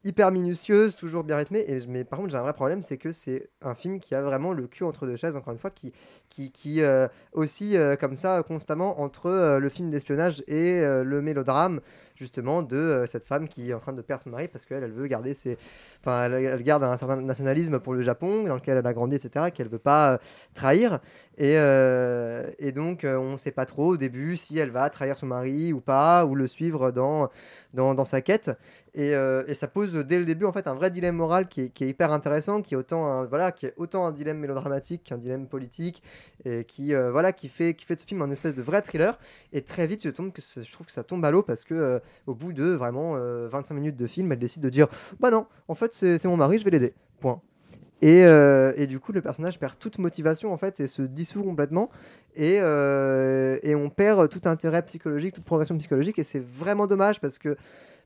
hyper 0.04 0.30
minutieuse, 0.32 0.96
toujours 0.96 1.22
bien 1.22 1.36
rythmée. 1.36 1.64
Et, 1.68 1.86
mais 1.86 2.04
par 2.04 2.18
contre, 2.18 2.30
j'ai 2.30 2.36
un 2.36 2.42
vrai 2.42 2.52
problème, 2.52 2.82
c'est 2.82 2.96
que 2.96 3.12
c'est 3.12 3.48
un 3.62 3.74
film 3.74 4.00
qui 4.00 4.14
a 4.14 4.22
vraiment 4.22 4.52
le 4.52 4.66
cul 4.66 4.84
entre 4.84 5.06
deux 5.06 5.16
chaises, 5.16 5.36
encore 5.36 5.52
une 5.52 5.58
fois, 5.58 5.70
qui, 5.70 5.92
qui, 6.28 6.50
qui 6.50 6.82
euh, 6.82 7.06
aussi, 7.32 7.76
euh, 7.76 7.94
comme 7.94 8.16
ça, 8.16 8.42
constamment, 8.42 9.00
entre 9.00 9.58
le 9.60 9.68
film 9.68 9.90
d'espionnage 9.90 10.42
et 10.48 10.80
le 10.80 11.20
mélodrame, 11.22 11.80
justement, 12.16 12.62
de 12.62 12.76
euh, 12.76 13.06
cette 13.06 13.24
femme 13.24 13.48
qui 13.48 13.70
est 13.70 13.74
en 13.74 13.80
train 13.80 13.92
de 13.92 14.02
perdre 14.02 14.24
son 14.24 14.30
mari 14.30 14.48
parce 14.48 14.64
qu'elle, 14.64 14.82
elle 14.82 14.92
veut 14.92 15.06
garder 15.06 15.34
ses. 15.34 15.56
Enfin, 16.00 16.24
elle, 16.24 16.62
garde 16.62 16.84
un 16.84 16.96
certain 16.96 17.16
nationalisme 17.16 17.78
pour 17.78 17.94
le 17.94 18.02
Japon, 18.02 18.44
dans 18.44 18.54
lequel 18.54 18.78
elle 18.78 18.86
a 18.86 18.92
grandi, 18.92 19.16
etc., 19.16 19.46
qu'elle 19.54 19.68
veut 19.68 19.78
pas 19.78 20.14
euh, 20.14 20.18
trahir. 20.54 21.00
Et, 21.38 21.54
euh, 21.58 22.50
et 22.58 22.72
donc, 22.72 23.04
on 23.04 23.32
ne 23.32 23.36
sait 23.36 23.52
pas 23.52 23.66
trop 23.66 23.92
au 23.92 23.96
début 23.96 24.36
si 24.36 24.58
elle 24.58 24.70
va 24.70 24.88
trahir 24.90 25.18
son 25.18 25.26
mari 25.26 25.72
ou 25.72 25.80
pas, 25.80 26.24
ou 26.24 26.34
le 26.34 26.46
suivre 26.46 26.90
dans, 26.90 27.28
dans, 27.74 28.04
sa 28.04 28.22
quête. 28.22 28.50
Et, 28.94 29.10
et 29.10 29.54
ça 29.54 29.68
pose 29.68 29.94
dès 29.94 30.18
le 30.18 30.24
début 30.24 30.46
en 30.46 30.52
fait 30.52 30.66
un 30.66 30.74
vrai 30.74 30.90
dilemme 30.90 31.16
moral 31.16 31.48
qui 31.48 31.62
est, 31.62 31.68
qui 31.68 31.84
est 31.84 31.88
hyper 31.88 32.10
intéressant, 32.12 32.62
qui 32.62 32.72
est 32.72 32.76
autant 32.78 33.06
un, 33.06 33.24
voilà, 33.26 33.52
qui 33.52 33.66
est 33.66 33.74
autant 33.76 34.06
un 34.06 34.12
dilemme 34.12 34.38
mélodramatique 34.38 35.04
qu'un 35.04 35.18
dilemme 35.18 35.46
politique, 35.46 36.02
et 36.46 36.64
qui 36.64 36.94
voilà, 36.94 37.34
qui 37.34 37.48
fait 37.48 37.74
qui 37.74 37.84
fait 37.84 37.96
de 37.96 38.00
ce 38.00 38.06
film 38.06 38.22
un 38.22 38.30
espèce 38.30 38.54
de 38.54 38.62
vrai 38.62 38.80
thriller. 38.80 39.18
Et 39.52 39.60
très 39.62 39.86
vite, 39.86 40.04
je, 40.04 40.10
tombe 40.10 40.32
je 40.36 40.72
trouve 40.72 40.86
que 40.86 40.92
ça 40.92 41.04
tombe 41.04 41.24
à 41.24 41.30
l'eau 41.30 41.42
parce 41.42 41.64
que 41.64 42.00
au 42.26 42.34
bout 42.34 42.52
de 42.52 42.64
vraiment 42.72 43.14
euh, 43.16 43.48
25 43.50 43.74
minutes 43.74 43.96
de 43.96 44.06
film, 44.06 44.30
elle 44.32 44.38
décide 44.38 44.62
de 44.62 44.70
dire 44.70 44.86
bah 45.20 45.30
non, 45.30 45.46
en 45.68 45.74
fait 45.74 45.92
c'est 45.94 46.24
mon 46.24 46.36
mari, 46.36 46.58
je 46.58 46.64
vais 46.64 46.70
l'aider. 46.70 46.94
Point. 47.20 47.40
Et, 48.02 48.26
euh, 48.26 48.72
et 48.76 48.86
du 48.86 49.00
coup, 49.00 49.12
le 49.12 49.22
personnage 49.22 49.58
perd 49.58 49.78
toute 49.78 49.98
motivation 49.98 50.52
en 50.52 50.58
fait 50.58 50.80
et 50.80 50.86
se 50.86 51.02
dissout 51.02 51.42
complètement. 51.42 51.90
Et, 52.34 52.58
euh, 52.60 53.58
et 53.62 53.74
on 53.74 53.88
perd 53.88 54.28
tout 54.28 54.42
intérêt 54.44 54.82
psychologique, 54.82 55.34
toute 55.34 55.44
progression 55.44 55.76
psychologique. 55.78 56.18
Et 56.18 56.22
c'est 56.24 56.42
vraiment 56.44 56.86
dommage 56.86 57.20
parce 57.20 57.38
que 57.38 57.56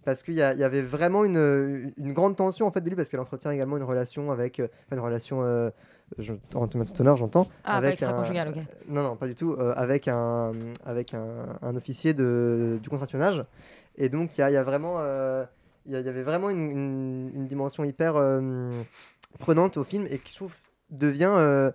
parce 0.04 0.22
qu'il 0.22 0.34
y, 0.34 0.42
avait 0.42 0.82
vraiment 0.82 1.24
une, 1.24 1.92
une 1.98 2.12
grande 2.12 2.36
tension 2.36 2.66
en 2.66 2.70
fait 2.70 2.80
de 2.80 2.88
lui 2.88 2.96
parce 2.96 3.08
qu'elle 3.08 3.20
entretient 3.20 3.50
également 3.50 3.76
une 3.76 3.82
relation 3.82 4.30
avec 4.30 4.58
euh, 4.60 4.68
une 4.90 4.98
relation 4.98 5.42
euh, 5.42 5.70
je, 6.18 6.32
tout 6.50 7.00
honneur 7.00 7.16
j'entends 7.16 7.46
Ah, 7.64 7.76
avec 7.76 7.92
extra-conjugale, 7.92 8.48
ok. 8.48 8.56
non 8.88 9.02
non 9.02 9.16
pas 9.16 9.26
du 9.26 9.34
tout 9.34 9.52
euh, 9.52 9.74
avec 9.76 10.08
un 10.08 10.52
avec 10.86 11.14
un, 11.14 11.58
un 11.62 11.76
officier 11.76 12.14
de, 12.14 12.78
du 12.82 12.88
contre-espionnage 12.88 13.44
et 13.96 14.08
donc 14.08 14.38
il 14.38 14.48
y 14.48 14.52
y 14.52 14.56
a 14.56 14.62
vraiment 14.62 14.96
euh, 14.98 15.44
il 15.86 15.92
y, 15.92 15.96
avait 15.96 16.22
vraiment 16.22 16.50
une, 16.50 17.46
dimension 17.48 17.84
hyper 17.84 18.16
euh, 18.16 18.70
prenante 19.38 19.76
au 19.76 19.84
film 19.84 20.06
et 20.10 20.18
qui 20.18 20.30
je 20.30 20.36
trouve 20.36 20.54
devient 20.90 21.32
euh, 21.36 21.70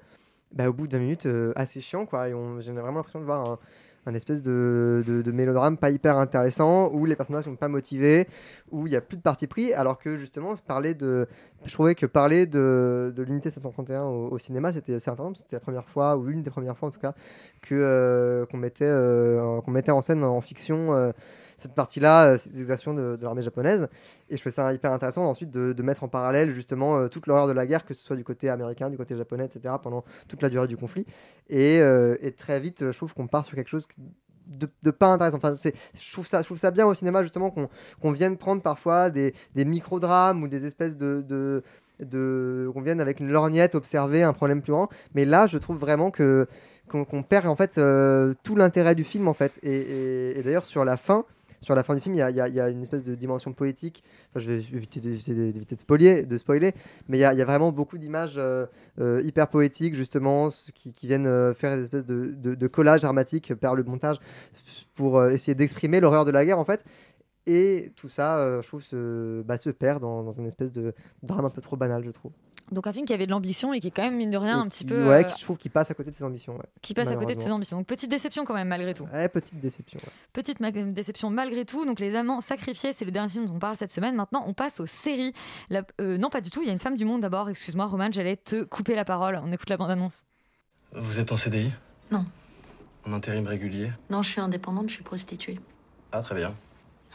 bah, 0.51 0.69
au 0.69 0.73
bout 0.73 0.87
de 0.87 0.95
20 0.95 0.99
minutes 0.99 1.27
assez 1.55 1.81
chiant 1.81 2.05
quoi. 2.05 2.27
J'ai 2.59 2.71
vraiment 2.71 2.97
l'impression 2.97 3.19
de 3.19 3.25
voir 3.25 3.57
un, 4.05 4.13
espèce 4.13 4.43
de, 4.43 5.03
de- 5.05 5.31
mélodrame 5.31 5.77
pas 5.77 5.89
hyper 5.89 6.17
intéressant 6.17 6.91
où 6.93 7.05
les 7.05 7.15
personnages 7.15 7.45
sont 7.45 7.55
pas 7.55 7.67
motivés 7.67 8.27
où 8.71 8.85
il 8.85 8.93
y 8.93 8.95
a 8.95 9.01
plus 9.01 9.17
de 9.17 9.23
parti 9.23 9.47
pris 9.47 9.73
alors 9.73 9.97
que 9.97 10.17
justement 10.17 10.55
parler 10.55 10.93
de 10.93 11.27
je 11.65 11.73
trouvais 11.73 11.95
que 11.95 12.05
parler 12.05 12.45
de, 12.45 13.11
de 13.13 13.23
l'unité 13.23 13.49
731 13.49 14.03
au, 14.03 14.37
cinéma 14.37 14.71
c'était 14.71 14.93
assez 14.93 15.09
intéressant 15.09 15.33
c'était 15.33 15.55
la 15.55 15.59
première 15.59 15.89
fois 15.89 16.15
ou 16.15 16.29
une 16.29 16.43
des 16.43 16.51
premières 16.51 16.77
fois 16.77 16.89
en 16.89 16.91
tout 16.91 16.99
cas 16.99 17.15
que 17.63 18.45
qu'on 18.51 18.57
mettait 18.57 18.91
qu'on 19.65 19.71
mettait 19.71 19.91
en 19.91 20.03
scène 20.03 20.23
en 20.23 20.39
fiction 20.39 21.11
cette 21.57 21.73
partie-là, 21.73 22.27
euh, 22.27 22.37
ces 22.37 22.59
exactions 22.59 22.93
de, 22.93 23.17
l'armée 23.21 23.41
japonaise. 23.41 23.87
Et 24.29 24.35
je 24.35 24.41
trouvais 24.41 24.53
ça 24.53 24.73
hyper 24.73 24.91
intéressant 24.91 25.25
ensuite 25.25 25.51
de, 25.51 25.83
mettre 25.83 26.03
en 26.03 26.07
parallèle 26.07 26.51
justement 26.51 26.97
euh, 26.97 27.07
toute 27.07 27.27
l'horreur 27.27 27.47
de 27.47 27.51
la 27.51 27.65
guerre, 27.65 27.85
que 27.85 27.93
ce 27.93 28.03
soit 28.03 28.15
du 28.15 28.23
côté 28.23 28.49
américain, 28.49 28.89
du 28.89 28.97
côté 28.97 29.15
japonais, 29.15 29.45
etc., 29.45 29.75
pendant 29.81 30.03
toute 30.27 30.41
la 30.41 30.49
durée 30.49 30.67
du 30.67 30.77
conflit. 30.77 31.05
Et, 31.49 31.79
euh, 31.79 32.17
très 32.37 32.59
vite, 32.59 32.91
je 32.91 32.97
trouve 32.97 33.13
qu'on 33.13 33.27
part 33.27 33.45
sur 33.45 33.55
quelque 33.55 33.69
chose 33.69 33.87
de, 34.47 34.91
pas 34.91 35.07
intéressant. 35.07 35.37
Enfin, 35.37 35.55
c'est, 35.55 35.73
je, 35.99 36.11
trouve 36.11 36.27
ça, 36.27 36.41
je 36.41 36.45
trouve 36.45 36.57
ça 36.57 36.71
bien 36.71 36.85
au 36.85 36.93
cinéma 36.93 37.23
justement 37.23 37.49
qu'on, 37.49 37.69
qu'on 38.01 38.11
vienne 38.11 38.37
prendre 38.37 38.61
parfois 38.61 39.09
des, 39.09 39.33
des 39.55 39.65
micro-drames 39.65 40.43
ou 40.43 40.47
des 40.47 40.65
espèces 40.65 40.97
de... 40.97 41.21
de 41.21 41.63
qu'on 41.99 42.81
vienne 42.81 42.99
avec 42.99 43.21
une 43.21 43.29
lorgnette 43.29 43.73
observer 43.73 44.21
un 44.21 44.33
problème 44.33 44.61
plus 44.61 44.73
grand 44.73 44.89
mais 45.13 45.23
là 45.23 45.47
je 45.47 45.57
trouve 45.57 45.77
vraiment 45.77 46.11
que 46.11 46.45
qu'on 46.89 47.23
perd 47.23 47.47
en 47.47 47.55
fait 47.55 47.79
tout 48.43 48.55
l'intérêt 48.57 48.95
du 48.95 49.05
film 49.05 49.29
en 49.29 49.33
fait 49.33 49.57
et 49.63 50.41
d'ailleurs 50.43 50.65
sur 50.65 50.83
la 50.83 50.97
fin 50.97 51.23
sur 51.65 51.73
la 51.73 51.81
fin 51.81 51.95
du 51.95 51.99
film, 51.99 52.13
il 52.13 52.19
y 52.19 52.21
a, 52.21 52.69
une 52.69 52.83
espèce 52.83 53.03
de 53.03 53.15
dimension 53.15 53.51
poétique. 53.51 54.03
Enfin, 54.29 54.39
je 54.39 54.51
vais 54.51 54.57
éviter 54.57 54.99
de, 55.01 56.37
spoiler, 56.37 56.75
mais 57.09 57.17
il 57.17 57.21
y 57.21 57.23
a, 57.23 57.45
vraiment 57.45 57.71
beaucoup 57.71 57.97
d'images 57.97 58.35
euh, 58.37 58.67
euh, 58.99 59.19
hyper 59.23 59.47
poétiques, 59.47 59.95
justement, 59.95 60.49
qui, 60.75 60.93
viennent 61.07 61.25
euh, 61.25 61.55
faire 61.55 61.75
des 61.75 61.81
espèces 61.81 62.05
de, 62.05 62.67
collages 62.67 63.01
dramatiques 63.01 63.55
par 63.55 63.73
le 63.73 63.83
montage 63.83 64.17
pour 64.93 65.25
essayer 65.25 65.55
d'exprimer 65.55 65.99
l'horreur 65.99 66.23
de 66.23 66.29
la 66.31 66.45
guerre, 66.45 66.59
en 66.59 66.65
fait. 66.65 66.85
Et 67.47 67.91
tout 67.95 68.09
ça, 68.09 68.61
je 68.61 68.67
trouve, 68.67 68.83
se, 68.83 69.41
bah, 69.41 69.57
se 69.57 69.71
perd 69.71 70.01
dans, 70.01 70.21
dans 70.21 70.33
une 70.33 70.45
espèce 70.45 70.71
de 70.71 70.93
drame 71.23 71.45
un 71.45 71.49
peu 71.49 71.61
trop 71.61 71.77
banal, 71.77 72.03
je 72.05 72.11
trouve. 72.11 72.31
Donc 72.71 72.87
un 72.87 72.91
film 72.93 73.05
qui 73.05 73.13
avait 73.13 73.27
de 73.27 73.31
l'ambition 73.31 73.73
et 73.73 73.79
qui 73.79 73.87
est 73.87 73.91
quand 73.91 74.01
même 74.01 74.15
mine 74.17 74.31
de 74.31 74.37
rien 74.37 74.57
Et 74.57 74.61
un 74.61 74.67
petit 74.67 74.79
qui- 74.85 74.89
peu 74.89 75.07
Ouais, 75.07 75.19
euh, 75.19 75.23
qui, 75.23 75.37
je 75.39 75.43
trouve 75.43 75.57
qu'il 75.57 75.69
passe 75.69 75.91
à 75.91 75.93
côté 75.93 76.09
de 76.09 76.15
ses 76.15 76.23
ambitions. 76.23 76.55
ouais. 76.57 76.65
qui 76.81 76.93
passe 76.95 77.09
à 77.09 77.15
côté 77.15 77.35
de 77.35 77.39
ses 77.39 77.51
ambitions. 77.51 77.77
Donc 77.77 77.85
petite 77.85 78.09
déception 78.09 78.43
quand 78.43 78.55
même 78.55 78.67
malgré 78.67 78.93
tout. 78.93 79.07
Ouais, 79.13 79.29
petite 79.29 79.59
déception. 79.59 79.99
ouais. 80.03 80.09
Petite 80.33 80.59
ma- 80.59 80.71
déception 80.71 81.29
malgré 81.29 81.63
tout. 81.65 81.85
Donc 81.85 81.99
Les 81.99 82.15
Amants 82.15 82.41
sacrifiés, 82.41 82.91
c'est 82.93 83.05
le 83.05 83.11
dernier 83.11 83.29
film 83.29 83.45
dont 83.45 83.55
on 83.55 83.59
parle 83.59 83.75
cette 83.75 83.91
semaine. 83.91 84.15
Maintenant, 84.15 84.43
on 84.47 84.53
passe 84.53 84.79
aux 84.79 84.85
séries. 84.87 85.33
La- 85.69 85.83
euh, 86.01 86.17
non, 86.17 86.29
pas 86.29 86.41
du 86.41 86.49
tout. 86.49 86.61
Il 86.63 86.67
y 86.67 86.69
a 86.69 86.73
une 86.73 86.79
femme 86.79 86.95
du 86.95 87.05
monde 87.05 87.21
d'abord. 87.21 87.49
Excuse-moi, 87.49 87.85
Roman, 87.85 88.09
j'allais 88.11 88.35
te 88.37 88.63
couper 88.63 88.95
la 88.95 89.05
parole. 89.05 89.39
On 89.43 89.51
écoute 89.51 89.69
la 89.69 89.77
bande-annonce. 89.77 90.23
Vous 90.93 91.19
êtes 91.19 91.31
en 91.31 91.37
CDI 91.37 91.71
Non. 92.11 92.25
En 93.07 93.13
intérim 93.13 93.45
régulier? 93.45 93.91
Non, 94.09 94.23
je 94.23 94.29
suis 94.31 94.41
indépendante, 94.41 94.89
je 94.89 94.95
suis 94.95 95.03
prostituée. 95.03 95.59
Ah, 96.11 96.23
très 96.23 96.33
bien. 96.33 96.55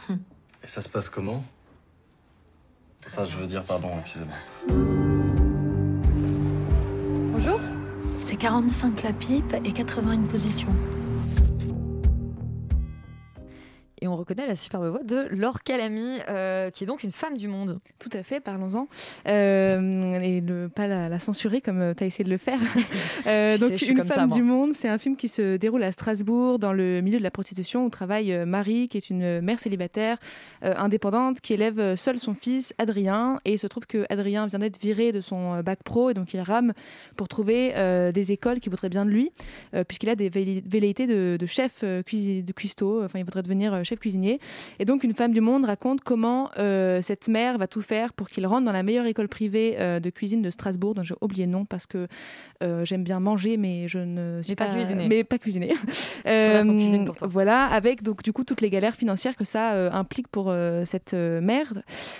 Hum. 0.09 0.19
Et 0.63 0.67
ça 0.67 0.79
se 0.79 0.87
passe 0.87 1.09
comment? 1.09 1.43
Enfin, 3.07 3.25
je 3.25 3.35
veux 3.35 3.47
dire, 3.47 3.63
pardon, 3.63 3.89
excusez-moi. 3.99 5.00
45 8.41 9.03
la 9.03 9.13
pipe 9.13 9.55
et 9.63 9.71
80 9.71 10.13
une 10.13 10.27
position. 10.27 10.69
Et 14.03 14.07
on 14.07 14.15
reconnaît 14.15 14.47
la 14.47 14.55
superbe 14.55 14.87
voix 14.87 15.03
de 15.03 15.27
Laure 15.29 15.61
Calamy, 15.61 16.17
euh, 16.27 16.71
qui 16.71 16.83
est 16.83 16.87
donc 16.87 17.03
une 17.03 17.11
femme 17.11 17.37
du 17.37 17.47
monde. 17.47 17.79
Tout 17.99 18.09
à 18.13 18.23
fait, 18.23 18.39
parlons-en. 18.39 18.87
Euh, 19.27 20.13
et 20.21 20.41
ne 20.41 20.65
pas 20.65 20.87
la, 20.87 21.07
la 21.07 21.19
censurer 21.19 21.61
comme 21.61 21.93
tu 21.95 22.03
as 22.03 22.07
essayé 22.07 22.23
de 22.23 22.29
le 22.29 22.37
faire. 22.37 22.59
Euh, 23.27 23.57
donc, 23.57 23.77
sais, 23.77 23.85
Une 23.85 23.97
ça, 23.97 24.15
femme 24.15 24.31
du 24.31 24.41
monde, 24.41 24.73
c'est 24.73 24.87
un 24.87 24.97
film 24.97 25.15
qui 25.15 25.27
se 25.27 25.57
déroule 25.57 25.83
à 25.83 25.91
Strasbourg, 25.91 26.57
dans 26.57 26.73
le 26.73 27.01
milieu 27.01 27.19
de 27.19 27.23
la 27.23 27.29
prostitution, 27.29 27.85
où 27.85 27.89
travaille 27.89 28.33
euh, 28.33 28.45
Marie, 28.45 28.87
qui 28.87 28.97
est 28.97 29.09
une 29.11 29.41
mère 29.41 29.59
célibataire, 29.59 30.17
euh, 30.63 30.73
indépendante, 30.75 31.39
qui 31.39 31.53
élève 31.53 31.79
euh, 31.79 31.95
seul 31.95 32.17
son 32.17 32.33
fils, 32.33 32.73
Adrien. 32.79 33.39
Et 33.45 33.53
il 33.53 33.59
se 33.59 33.67
trouve 33.67 33.85
que 33.85 34.05
Adrien 34.09 34.47
vient 34.47 34.59
d'être 34.59 34.81
viré 34.81 35.11
de 35.11 35.21
son 35.21 35.55
euh, 35.55 35.61
bac 35.61 35.83
pro, 35.83 36.09
et 36.09 36.13
donc 36.13 36.33
il 36.33 36.41
rame 36.41 36.73
pour 37.15 37.27
trouver 37.27 37.73
euh, 37.75 38.11
des 38.11 38.31
écoles 38.31 38.59
qui 38.59 38.69
voudraient 38.69 38.89
bien 38.89 39.05
de 39.05 39.11
lui, 39.11 39.31
euh, 39.75 39.83
puisqu'il 39.83 40.09
a 40.09 40.15
des 40.15 40.29
velléités 40.29 41.05
de, 41.05 41.37
de 41.39 41.45
chef 41.45 41.81
euh, 41.83 42.01
de 42.01 42.51
cuistot, 42.53 43.03
enfin 43.03 43.19
il 43.19 43.25
voudrait 43.25 43.43
devenir 43.43 43.73
euh, 43.73 43.83
chef 43.91 43.99
cuisinier. 43.99 44.39
Et 44.79 44.85
donc 44.85 45.03
une 45.03 45.13
femme 45.13 45.33
du 45.33 45.41
monde 45.41 45.65
raconte 45.65 46.01
comment 46.01 46.49
euh, 46.57 47.01
cette 47.01 47.27
mère 47.27 47.57
va 47.57 47.67
tout 47.67 47.81
faire 47.81 48.13
pour 48.13 48.29
qu'il 48.29 48.45
rentre 48.47 48.65
dans 48.65 48.71
la 48.71 48.83
meilleure 48.83 49.05
école 49.05 49.27
privée 49.27 49.75
euh, 49.79 49.99
de 49.99 50.09
cuisine 50.09 50.41
de 50.41 50.49
Strasbourg, 50.49 50.93
dont 50.93 51.03
j'ai 51.03 51.15
oublié 51.21 51.45
le 51.45 51.51
nom 51.51 51.65
parce 51.65 51.85
que 51.85 52.07
euh, 52.63 52.85
j'aime 52.85 53.03
bien 53.03 53.19
manger, 53.19 53.57
mais 53.57 53.87
je 53.87 53.99
ne 53.99 54.41
suis 54.41 54.51
Mais 54.51 54.55
pas 54.55 54.67
cuisiner. 54.67 55.07
Mais 55.07 55.23
pas 55.23 55.37
cuisiner. 55.37 55.73
préfère 56.23 56.65
qu'on 56.65 56.77
cuisine 56.77 57.05
pour 57.05 57.17
toi. 57.17 57.27
voilà, 57.27 57.65
avec 57.65 58.03
donc 58.03 58.23
du 58.23 58.31
coup 58.31 58.43
toutes 58.43 58.61
les 58.61 58.69
galères 58.69 58.95
financières 58.95 59.35
que 59.35 59.45
ça 59.45 59.93
implique 59.93 60.27
pour 60.27 60.53
cette 60.85 61.13
mère. 61.13 61.73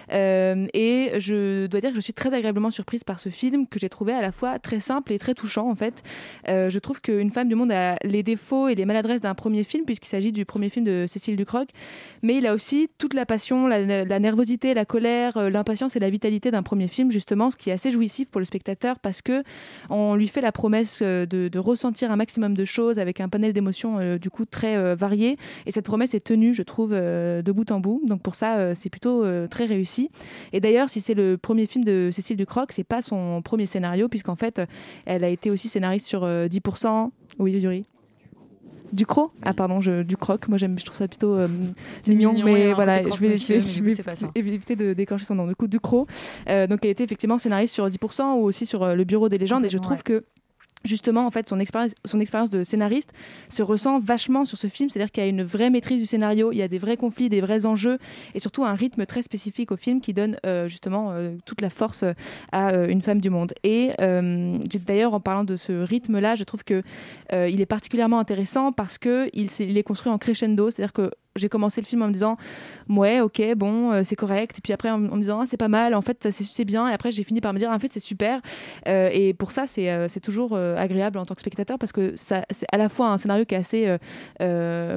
Et 0.09 1.11
je 1.17 1.67
dois 1.67 1.79
dire 1.79 1.91
que 1.91 1.95
je 1.95 2.01
suis 2.01 2.13
très 2.13 2.33
agréablement 2.33 2.71
surprise 2.71 3.03
par 3.03 3.19
ce 3.19 3.29
film 3.29 3.67
que 3.67 3.79
j'ai 3.79 3.89
trouvé 3.89 4.13
à 4.13 4.21
la 4.21 4.31
fois 4.31 4.59
très 4.59 4.79
simple 4.79 5.13
et 5.13 5.19
très 5.19 5.33
touchant 5.33 5.69
en 5.69 5.75
fait. 5.75 6.03
Je 6.47 6.79
trouve 6.79 7.01
qu'une 7.01 7.31
femme 7.31 7.47
du 7.47 7.55
monde 7.55 7.71
a 7.71 7.95
les 8.03 8.23
défauts 8.23 8.67
et 8.67 8.75
les 8.75 8.85
maladresses 8.85 9.21
d'un 9.21 9.35
premier 9.35 9.63
film 9.63 9.85
puisqu'il 9.85 10.09
s'agit 10.09 10.31
du 10.31 10.45
premier 10.45 10.69
film 10.69 10.85
de 10.85 11.05
Cécile 11.07 11.35
Ducroc, 11.35 11.60
mais 12.23 12.37
il 12.37 12.47
a 12.47 12.53
aussi 12.53 12.89
toute 12.97 13.13
la 13.13 13.25
passion, 13.25 13.67
la, 13.67 14.19
nervosité, 14.19 14.73
la 14.73 14.85
colère, 14.85 15.37
euh, 15.37 15.49
l'impatience 15.49 15.95
et 15.95 15.99
la 15.99 16.09
vitalité 16.09 16.51
d'un 16.51 16.63
premier 16.63 16.87
film 16.87 17.11
justement, 17.11 17.51
ce 17.51 17.57
qui 17.57 17.69
est 17.69 17.73
assez 17.73 17.91
jouissif 17.91 18.29
pour 18.29 18.39
le 18.39 18.45
spectateur 18.45 18.99
parce 18.99 19.21
que 19.21 19.43
on 19.89 20.15
lui 20.15 20.27
fait 20.27 20.41
la 20.41 20.51
promesse 20.51 20.99
euh, 21.01 21.25
de, 21.25 21.59
ressentir 21.59 22.11
un 22.11 22.15
maximum 22.15 22.55
de 22.55 22.65
choses 22.65 22.97
avec 22.97 23.19
un 23.19 23.29
panel 23.29 23.53
d'émotions 23.53 23.99
euh, 23.99 24.17
du 24.17 24.29
coup 24.29 24.45
très 24.45 24.95
varié. 24.95 25.37
Et 25.65 25.71
cette 25.71 25.85
promesse 25.85 26.13
est 26.13 26.23
tenue 26.23 26.53
je 26.53 26.63
trouve 26.63 26.91
de 26.91 27.51
bout 27.51 27.71
en 27.71 27.79
bout. 27.79 28.01
Donc 28.07 28.21
pour 28.21 28.35
ça 28.35 28.73
c'est 28.75 28.89
plutôt 28.89 29.25
très 29.47 29.65
réussi. 29.65 30.09
Et 30.53 30.59
d'ailleurs 30.59 30.89
si 30.89 31.01
c'est 31.01 31.13
le 31.13 31.37
premier 31.37 31.65
film 31.65 31.83
de 31.83 32.09
Cécile 32.11 32.37
Ducroc 32.37 32.71
c'est 32.71 32.83
pas 32.83 33.01
son 33.01 33.41
premier 33.41 33.65
scénario 33.65 34.07
puisqu'en 34.07 34.35
fait 34.35 34.61
elle 35.05 35.23
a 35.23 35.29
été 35.29 35.51
aussi 35.51 35.67
scénariste 35.67 36.07
sur 36.07 36.23
euh, 36.23 36.47
10% 36.47 37.09
oui 37.39 37.51
Yuri? 37.53 37.85
Ducrot 38.93 39.31
Ah 39.43 39.53
pardon, 39.53 39.81
je, 39.81 40.03
du 40.03 40.17
croc. 40.17 40.47
Moi 40.47 40.57
j'aime, 40.57 40.77
je 40.77 40.85
trouve 40.85 40.97
ça 40.97 41.07
plutôt 41.07 41.35
euh, 41.35 41.47
mignon, 42.07 42.33
mais 42.43 42.73
voilà, 42.73 43.03
je 43.03 43.17
vais, 43.17 43.37
je 43.37 43.59
je 43.59 44.25
éviter 44.35 44.75
de 44.75 44.93
déclencher 44.93 45.25
son 45.25 45.35
nom. 45.35 45.47
Du 45.47 45.55
coup, 45.55 45.67
Ducrot. 45.67 46.07
Euh, 46.49 46.67
donc 46.67 46.79
elle 46.83 46.91
était 46.91 47.03
effectivement 47.03 47.37
scénariste 47.37 47.73
sur 47.73 47.87
10% 47.87 48.33
ou 48.33 48.43
aussi 48.43 48.65
sur 48.65 48.83
euh, 48.83 48.95
le 48.95 49.03
Bureau 49.03 49.29
des 49.29 49.37
légendes, 49.37 49.65
et 49.65 49.69
je 49.69 49.77
trouve 49.77 50.03
que 50.03 50.25
justement 50.83 51.25
en 51.25 51.31
fait 51.31 51.47
son 51.47 51.59
expérience 51.59 52.49
de 52.49 52.63
scénariste 52.63 53.11
se 53.49 53.61
ressent 53.63 53.99
vachement 53.99 54.45
sur 54.45 54.57
ce 54.57 54.67
film. 54.67 54.89
C'est-à-dire 54.89 55.11
qu'il 55.11 55.23
y 55.23 55.25
a 55.25 55.29
une 55.29 55.43
vraie 55.43 55.69
maîtrise 55.69 56.01
du 56.01 56.07
scénario 56.07 56.51
il 56.51 56.57
y 56.57 56.61
a 56.61 56.67
des 56.67 56.79
vrais 56.79 56.97
conflits 56.97 57.29
des 57.29 57.41
vrais 57.41 57.65
enjeux 57.65 57.97
et 58.33 58.39
surtout 58.39 58.63
un 58.65 58.73
rythme 58.73 59.05
très 59.05 59.21
spécifique 59.21 59.71
au 59.71 59.77
film 59.77 60.01
qui 60.01 60.13
donne 60.13 60.37
euh, 60.45 60.67
justement 60.67 61.11
euh, 61.11 61.35
toute 61.45 61.61
la 61.61 61.69
force 61.69 62.03
euh, 62.03 62.13
à 62.51 62.73
une 62.85 63.01
femme 63.01 63.19
du 63.21 63.29
monde. 63.29 63.53
Et 63.63 63.91
d'ailleurs 64.87 65.13
en 65.13 65.19
parlant 65.19 65.43
de 65.43 65.55
ce 65.55 65.71
rythme 65.83 66.19
là 66.19 66.35
je 66.35 66.43
trouve 66.43 66.63
que 66.63 66.83
il 67.31 67.61
est 67.61 67.65
particulièrement 67.65 68.19
intéressant 68.19 68.71
parce 68.71 68.97
que 68.97 69.29
il, 69.33 69.49
s'est- 69.49 69.65
il 69.65 69.77
est 69.77 69.83
construit 69.83 70.11
en 70.11 70.17
crescendo. 70.17 70.69
C'est-à-dire 70.71 70.93
que 70.93 71.11
j'ai 71.35 71.49
commencé 71.49 71.79
le 71.81 71.85
film 71.85 72.01
en 72.01 72.07
me 72.07 72.13
disant 72.13 72.37
ouais 72.89 73.21
ok 73.21 73.41
bon 73.55 73.91
euh, 73.91 74.01
c'est 74.03 74.15
correct. 74.15 74.57
Et 74.57 74.61
puis 74.61 74.73
après 74.73 74.89
en, 74.89 74.95
en 75.09 75.15
me 75.15 75.21
disant 75.21 75.41
ah, 75.41 75.45
c'est 75.47 75.57
pas 75.57 75.67
mal. 75.69 75.95
En 75.95 76.01
fait 76.01 76.27
c'est 76.31 76.65
bien. 76.65 76.89
Et 76.89 76.93
après 76.93 77.11
j'ai 77.11 77.23
fini 77.23 77.41
par 77.41 77.53
me 77.53 77.59
dire 77.59 77.69
en 77.71 77.79
fait 77.79 77.91
c'est 77.93 77.99
super. 78.01 78.41
Euh, 78.87 79.09
et 79.13 79.33
pour 79.33 79.51
ça 79.51 79.65
c'est 79.67 79.89
euh, 79.91 80.07
toujours 80.21 80.51
euh, 80.53 80.75
agréable 80.77 81.17
en 81.17 81.25
tant 81.25 81.33
que 81.35 81.41
spectateur 81.41 81.77
parce 81.79 81.91
que 81.91 82.15
ça 82.15 82.43
c'est 82.49 82.65
à 82.71 82.77
la 82.77 82.89
fois 82.89 83.09
un 83.09 83.17
scénario 83.17 83.45
qui 83.45 83.55
est 83.55 83.57
assez 83.57 83.97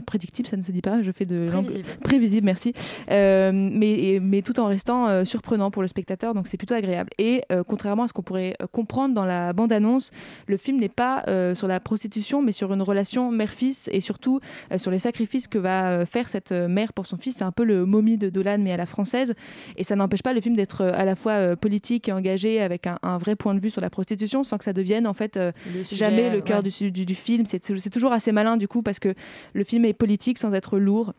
prédictible 0.06 0.48
ça 0.48 0.56
ne 0.56 0.62
se 0.62 0.72
dit 0.72 0.82
pas. 0.82 1.02
Je 1.02 1.10
fais 1.12 1.24
de 1.26 1.46
Prévisible. 1.48 1.88
prévisible 2.02 2.44
merci. 2.46 2.72
Mais 3.08 3.90
et- 3.92 4.20
mais 4.20 4.42
tout 4.42 4.58
en 4.60 4.66
restant 4.66 5.24
surprenant 5.24 5.70
pour 5.70 5.82
le 5.82 5.88
spectateur. 5.88 6.34
Donc 6.34 6.46
c'est 6.48 6.56
plutôt 6.56 6.74
agréable. 6.74 7.10
Et 7.18 7.42
contrairement 7.66 8.04
à 8.04 8.08
ce 8.08 8.12
qu'on 8.12 8.22
pourrait 8.22 8.56
comprendre 8.72 9.14
dans 9.14 9.24
la 9.24 9.52
bande 9.52 9.72
annonce 9.72 10.10
le 10.46 10.56
film 10.56 10.78
n'est 10.78 10.88
pas 10.88 11.24
sur 11.54 11.68
la 11.68 11.80
prostitution 11.80 12.42
mais 12.42 12.52
sur 12.52 12.72
une 12.72 12.82
relation 12.82 13.30
mère-fils 13.30 13.88
et 13.92 14.00
surtout 14.00 14.40
sur 14.76 14.90
les 14.90 14.98
sacrifices 14.98 15.48
que 15.48 15.58
va 15.58 15.90
euh, 15.90 16.06
cette 16.28 16.52
euh, 16.52 16.68
mère 16.68 16.92
pour 16.92 17.06
son 17.06 17.16
fils 17.16 17.36
c'est 17.36 17.44
un 17.44 17.52
peu 17.52 17.64
le 17.64 17.86
momie 17.86 18.16
de 18.18 18.30
Dolan 18.30 18.58
mais 18.58 18.72
à 18.72 18.76
la 18.76 18.86
française. 18.86 19.34
Et 19.76 19.84
ça 19.84 19.96
n'empêche 19.96 20.22
pas 20.22 20.32
le 20.32 20.40
film 20.40 20.56
d'être 20.56 20.82
euh, 20.82 20.92
à 20.94 21.04
la 21.04 21.16
fois 21.16 21.32
euh, 21.32 21.56
politique 21.56 22.08
et 22.08 22.12
engagé 22.12 22.60
avec 22.60 22.86
un, 22.86 22.98
un 23.02 23.18
vrai 23.18 23.36
point 23.36 23.54
de 23.54 23.60
vue 23.60 23.70
sur 23.70 23.80
la 23.80 23.90
prostitution 23.90 24.44
sans 24.44 24.58
que 24.58 24.64
ça 24.64 24.72
devienne 24.72 25.06
en 25.06 25.14
fait 25.14 25.36
Le 25.36 25.84
sujet, 25.84 25.96
jamais 25.96 26.30
le 26.30 26.40
cœur 26.40 26.62
ouais. 26.62 26.70
du, 26.70 26.90
du, 26.90 27.04
du 27.04 27.14
film. 27.14 27.44
C'est 27.46 27.90
toujours 27.90 28.12
assez 28.12 28.32
malin 28.32 28.56
du 28.56 28.68
coup 28.68 28.82
parce 28.82 28.98
que 28.98 29.14
le 29.52 29.64
film 29.64 29.84
est 29.84 29.92
politique 29.92 30.38
sans 30.38 30.52
être 30.52 30.78
lourd 30.78 31.14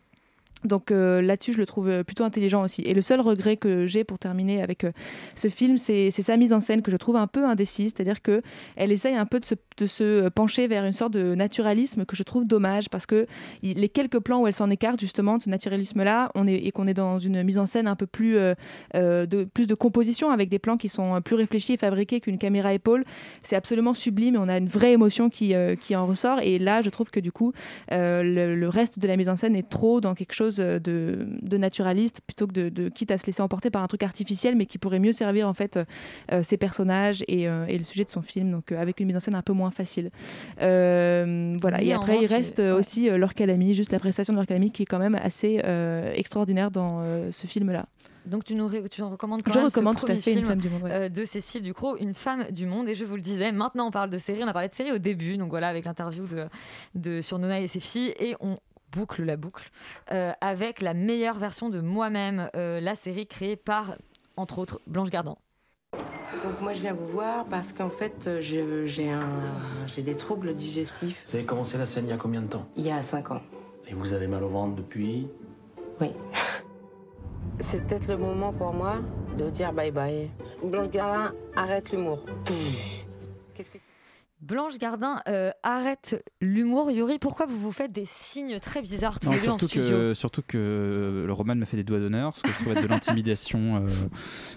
Donc 0.64 0.90
euh, 0.90 1.20
là-dessus, 1.22 1.52
je 1.52 1.58
le 1.58 1.66
trouve 1.66 1.88
euh, 1.88 2.02
plutôt 2.02 2.24
intelligent 2.24 2.62
aussi. 2.64 2.82
Et 2.82 2.94
le 2.94 3.02
seul 3.02 3.20
regret 3.20 3.56
que 3.56 3.86
j'ai 3.86 4.04
pour 4.04 4.18
terminer 4.18 4.62
avec 4.62 4.84
euh, 4.84 4.92
ce 5.34 5.48
film, 5.48 5.76
c'est 5.76 6.10
sa 6.10 6.36
mise 6.36 6.52
en 6.52 6.60
scène 6.60 6.82
que 6.82 6.90
je 6.90 6.96
trouve 6.96 7.16
un 7.16 7.26
peu 7.26 7.44
indécise. 7.44 7.92
C'est-à-dire 7.94 8.22
que 8.22 8.42
elle 8.74 8.90
essaye 8.90 9.14
un 9.14 9.26
peu 9.26 9.40
de 9.40 9.86
se, 9.86 10.28
pencher 10.30 10.66
vers 10.66 10.84
une 10.84 10.92
sorte 10.92 11.12
de 11.12 11.34
naturalisme 11.34 12.04
que 12.04 12.16
je 12.16 12.22
trouve 12.22 12.46
dommage 12.46 12.88
parce 12.88 13.06
que 13.06 13.26
les 13.62 13.88
quelques 13.88 14.18
plans 14.18 14.40
où 14.40 14.46
elle 14.46 14.54
s'en 14.54 14.70
écarte 14.70 14.98
justement 14.98 15.36
de 15.36 15.42
ce 15.42 15.50
naturalisme-là, 15.50 16.30
on 16.34 16.46
est 16.46 16.56
et 16.56 16.72
qu'on 16.72 16.86
est 16.86 16.94
dans 16.94 17.18
une 17.18 17.42
mise 17.42 17.58
en 17.58 17.66
scène 17.66 17.86
un 17.86 17.96
peu 17.96 18.06
plus 18.06 18.34
de 18.94 19.44
plus 19.54 19.66
de 19.66 19.74
composition 19.74 20.30
avec 20.30 20.48
des 20.48 20.58
plans 20.58 20.76
qui 20.76 20.88
sont 20.88 21.20
plus 21.20 21.36
réfléchis 21.36 21.74
et 21.74 21.76
fabriqués 21.76 22.20
qu'une 22.20 22.38
caméra 22.38 22.72
épaule. 22.72 23.04
C'est 23.42 23.56
absolument 23.56 23.94
sublime 23.94 24.34
et 24.34 24.38
on 24.38 24.48
a 24.48 24.58
une 24.58 24.68
vraie 24.68 24.92
émotion 24.92 25.28
qui 25.30 25.54
qui 25.80 25.94
en 25.94 26.06
ressort. 26.06 26.40
Et 26.42 26.58
là, 26.58 26.80
je 26.82 26.90
trouve 26.90 27.10
que 27.10 27.20
du 27.20 27.32
coup, 27.32 27.52
le 27.90 28.66
reste 28.66 28.98
de 28.98 29.06
la 29.06 29.16
mise 29.16 29.28
en 29.28 29.36
scène 29.36 29.54
est 29.54 29.68
trop 29.68 30.00
dans 30.00 30.14
quelque 30.14 30.34
chose 30.34 30.45
de, 30.50 31.26
de 31.42 31.56
naturaliste 31.56 32.20
plutôt 32.26 32.46
que 32.46 32.52
de, 32.52 32.68
de- 32.68 32.88
quitte 32.88 33.10
à 33.10 33.18
se 33.18 33.26
laisser 33.26 33.42
emporter 33.42 33.70
par 33.70 33.82
un 33.82 33.86
truc 33.88 34.02
artificiel 34.02 34.54
mais 34.56 34.66
qui 34.66 34.78
pourrait 34.78 34.98
mieux 35.00 35.12
servir 35.12 35.48
en 35.48 35.54
fait 35.54 35.78
euh, 36.32 36.42
ses 36.42 36.56
personnages 36.56 37.22
et, 37.28 37.48
euh, 37.48 37.66
et 37.66 37.76
le 37.76 37.84
sujet 37.84 38.04
de 38.04 38.08
son 38.10 38.22
film 38.22 38.50
donc 38.50 38.72
euh, 38.72 38.80
avec 38.80 39.00
une 39.00 39.06
mise 39.08 39.16
en 39.16 39.20
scène 39.20 39.34
un 39.34 39.42
peu 39.42 39.52
moins 39.52 39.70
facile 39.70 40.10
Euh, 40.66 41.56
voilà 41.60 41.82
et 41.82 41.92
après 41.92 42.18
il 42.22 42.26
reste 42.26 42.58
euh, 42.60 42.78
aussi 42.78 43.08
euh, 43.08 43.18
Laure 43.18 43.34
Calamy 43.34 43.74
juste 43.74 43.92
la 43.92 43.98
prestation 43.98 44.32
de 44.32 44.38
Laure 44.38 44.46
Calamy 44.46 44.70
qui 44.70 44.82
est 44.82 44.86
quand 44.86 44.98
même 44.98 45.14
assez 45.14 45.60
euh, 45.64 46.12
extraordinaire 46.14 46.70
dans 46.70 47.00
euh, 47.02 47.30
ce 47.30 47.46
film 47.46 47.70
là 47.70 47.86
Donc 48.26 48.44
tu 48.44 48.54
nous, 48.54 48.68
tu 48.88 49.00
nous 49.02 49.08
recommandes 49.08 49.42
quand 49.42 49.52
Je 49.52 49.58
même 49.58 49.66
recommande 49.66 49.98
ce 49.98 50.06
tout 50.06 50.12
à 50.12 50.16
fait 50.16 50.34
Une 50.34 50.44
femme 50.44 50.60
du 50.60 50.68
monde, 50.68 50.82
ouais. 50.82 50.90
euh, 50.92 51.08
de 51.08 51.24
Cécile 51.24 51.62
Ducrot, 51.62 51.96
Une 51.98 52.14
femme 52.14 52.50
du 52.50 52.66
monde. 52.66 52.88
Et 52.88 52.94
je 52.94 53.04
vous 53.04 53.14
le 53.16 53.22
disais, 53.22 53.52
maintenant 53.52 53.86
on 53.86 53.90
parle 53.92 54.10
de 54.10 54.18
série. 54.18 54.42
On 54.42 54.48
a 54.48 54.52
parlé 54.52 54.68
de 54.68 54.74
série 54.74 54.90
au 54.92 54.98
début, 54.98 55.36
donc 55.36 55.50
voilà, 55.50 55.68
avec 55.68 55.84
l'interview 55.84 56.26
de, 56.26 56.46
de 56.96 57.20
sur 57.20 57.38
Nona 57.38 57.60
et 57.60 57.68
ses 57.68 57.78
filles. 57.80 58.12
Et 58.18 58.34
on 58.40 58.56
boucle 58.92 59.22
la 59.24 59.36
boucle 59.36 59.70
euh, 60.12 60.32
avec 60.40 60.80
la 60.80 60.94
meilleure 60.94 61.38
version 61.38 61.68
de 61.68 61.80
moi-même, 61.80 62.50
euh, 62.56 62.80
la 62.80 62.94
série 62.94 63.26
créée 63.26 63.56
par, 63.56 63.96
entre 64.36 64.58
autres, 64.58 64.80
Blanche 64.86 65.10
Gardin. 65.10 65.36
Donc 66.42 66.60
moi 66.60 66.72
je 66.72 66.80
viens 66.82 66.92
vous 66.92 67.06
voir 67.06 67.44
parce 67.46 67.72
qu'en 67.72 67.88
fait 67.88 68.26
euh, 68.26 68.40
je- 68.40 68.84
j'ai 68.86 69.10
un, 69.10 69.28
j'ai 69.86 70.02
des 70.02 70.16
troubles 70.16 70.54
digestifs. 70.54 71.22
Vous 71.28 71.36
avez 71.36 71.44
commencé 71.44 71.78
la 71.78 71.86
scène 71.86 72.06
il 72.06 72.10
y 72.10 72.12
a 72.12 72.16
combien 72.16 72.42
de 72.42 72.48
temps? 72.48 72.66
Il 72.76 72.84
y 72.84 72.90
a 72.90 73.00
5 73.02 73.30
ans. 73.30 73.42
Et 73.88 73.94
vous 73.94 74.12
avez 74.12 74.26
mal 74.26 74.42
au 74.42 74.48
ventre 74.48 74.76
depuis? 74.76 75.28
Oui. 76.00 76.10
C'est 77.60 77.86
peut-être 77.86 78.08
le 78.08 78.16
moment 78.18 78.52
pour 78.52 78.72
moi 78.74 78.96
de 79.38 79.48
dire 79.48 79.72
bye 79.72 79.90
bye. 79.90 80.30
Blanche 80.62 80.88
Gardin, 80.90 81.32
arrête 81.54 81.90
l'humour. 81.92 82.18
Qu'est-ce 83.54 83.70
que 83.70 83.78
Blanche 84.42 84.78
Gardin 84.78 85.20
euh, 85.28 85.50
arrête 85.62 86.22
l'humour. 86.42 86.90
Yuri, 86.90 87.18
pourquoi 87.18 87.46
vous 87.46 87.58
vous 87.58 87.72
faites 87.72 87.90
des 87.90 88.04
signes 88.04 88.60
très 88.60 88.82
bizarres 88.82 89.18
tous 89.18 89.28
Non, 89.28 89.32
les 89.32 89.40
deux 89.40 89.48
en 89.48 89.58
studio 89.58 89.82
que, 89.82 90.14
surtout 90.14 90.42
que 90.46 91.24
le 91.26 91.32
Roman 91.32 91.54
me 91.54 91.64
fait 91.64 91.78
des 91.78 91.84
doigts 91.84 91.98
d'honneur, 91.98 92.36
ce 92.36 92.42
que 92.42 92.50
je 92.50 92.54
trouve 92.58 92.72
être 92.72 92.82
de 92.82 92.86
l'intimidation 92.88 93.76
euh, 93.76 93.88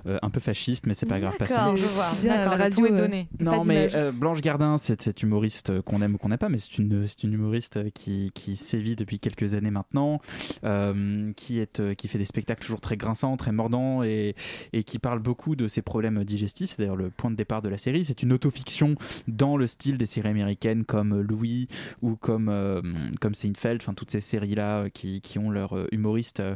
euh, 0.08 0.20
un 0.22 0.30
peu 0.30 0.42
fasciste, 0.42 0.86
mais 0.86 0.94
c'est 0.94 1.06
pas 1.06 1.22
grave. 1.22 1.36
D'accord, 1.40 1.78
je 1.78 1.86
vois. 1.86 2.08
bien, 2.22 2.36
D'accord, 2.36 2.58
la 2.58 2.64
radio, 2.64 2.86
est 2.88 2.92
euh, 2.92 2.98
donné. 2.98 3.30
Non, 3.40 3.64
mais 3.64 3.90
euh, 3.96 4.12
Blanche 4.12 4.42
Gardin, 4.42 4.78
c'est 4.78 5.02
cette 5.02 5.24
humoriste 5.24 5.82
qu'on 5.82 6.02
aime 6.02 6.16
ou 6.16 6.18
qu'on 6.18 6.30
n'aime 6.30 6.38
pas, 6.38 6.50
mais 6.50 6.58
c'est 6.58 6.78
une, 6.78 7.08
c'est 7.08 7.24
une 7.24 7.34
humoriste 7.34 7.92
qui, 7.94 8.32
qui 8.34 8.58
sévit 8.58 8.98
depuis 8.98 9.20
quelques 9.20 9.54
années 9.54 9.72
maintenant, 9.72 10.20
euh, 10.66 11.32
qui, 11.38 11.60
est, 11.60 11.80
euh, 11.80 11.94
qui 11.94 12.10
fait 12.10 12.18
des 12.18 12.26
spectacles 12.26 12.62
toujours 12.64 12.82
très 12.82 12.98
grinçants, 12.98 13.38
très 13.38 13.54
mordants 13.54 14.04
et, 14.04 14.36
et 14.74 14.84
qui 14.84 15.00
parle 15.00 15.20
beaucoup 15.20 15.56
de 15.56 15.70
ses 15.70 15.82
problèmes 15.82 16.26
digestifs. 16.26 16.72
C'est 16.72 16.80
d'ailleurs 16.80 16.98
le 16.98 17.10
point 17.12 17.32
de 17.32 17.38
départ 17.38 17.62
de 17.62 17.70
la 17.70 17.78
série. 17.78 18.04
C'est 18.04 18.24
une 18.24 18.34
autofiction 18.34 18.96
dans 19.30 19.56
le 19.56 19.69
style 19.70 19.98
des 19.98 20.06
séries 20.06 20.30
américaines 20.30 20.84
comme 20.84 21.22
Louis 21.22 21.68
ou 22.02 22.16
comme, 22.16 22.50
euh, 22.50 22.82
comme 23.22 23.34
Seinfeld, 23.34 23.82
enfin 23.82 23.94
toutes 23.94 24.12
ces 24.12 24.22
séries-là 24.22 24.84
euh, 24.84 24.90
qui, 24.90 25.22
qui 25.22 25.40
ont 25.40 25.50
leur 25.50 25.78
euh, 25.78 25.88
humoriste 25.92 26.40
euh, 26.42 26.56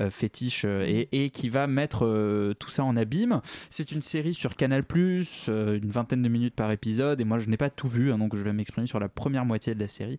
euh, 0.00 0.10
fétiche 0.10 0.62
euh, 0.64 0.84
et, 0.86 1.08
et 1.24 1.30
qui 1.30 1.48
va 1.48 1.66
mettre 1.66 2.06
euh, 2.06 2.54
tout 2.54 2.70
ça 2.70 2.84
en 2.84 2.96
abîme. 2.96 3.40
C'est 3.70 3.92
une 3.92 4.02
série 4.02 4.34
sur 4.34 4.56
Canal+, 4.56 4.84
euh, 5.48 5.78
une 5.82 5.90
vingtaine 5.90 6.22
de 6.22 6.28
minutes 6.28 6.54
par 6.54 6.70
épisode, 6.70 7.20
et 7.20 7.24
moi 7.24 7.38
je 7.38 7.48
n'ai 7.48 7.56
pas 7.56 7.70
tout 7.70 7.88
vu, 7.88 8.12
hein, 8.12 8.18
donc 8.18 8.36
je 8.36 8.42
vais 8.42 8.52
m'exprimer 8.52 8.86
sur 8.86 9.00
la 9.00 9.08
première 9.08 9.44
moitié 9.44 9.74
de 9.74 9.80
la 9.80 9.88
série, 9.88 10.18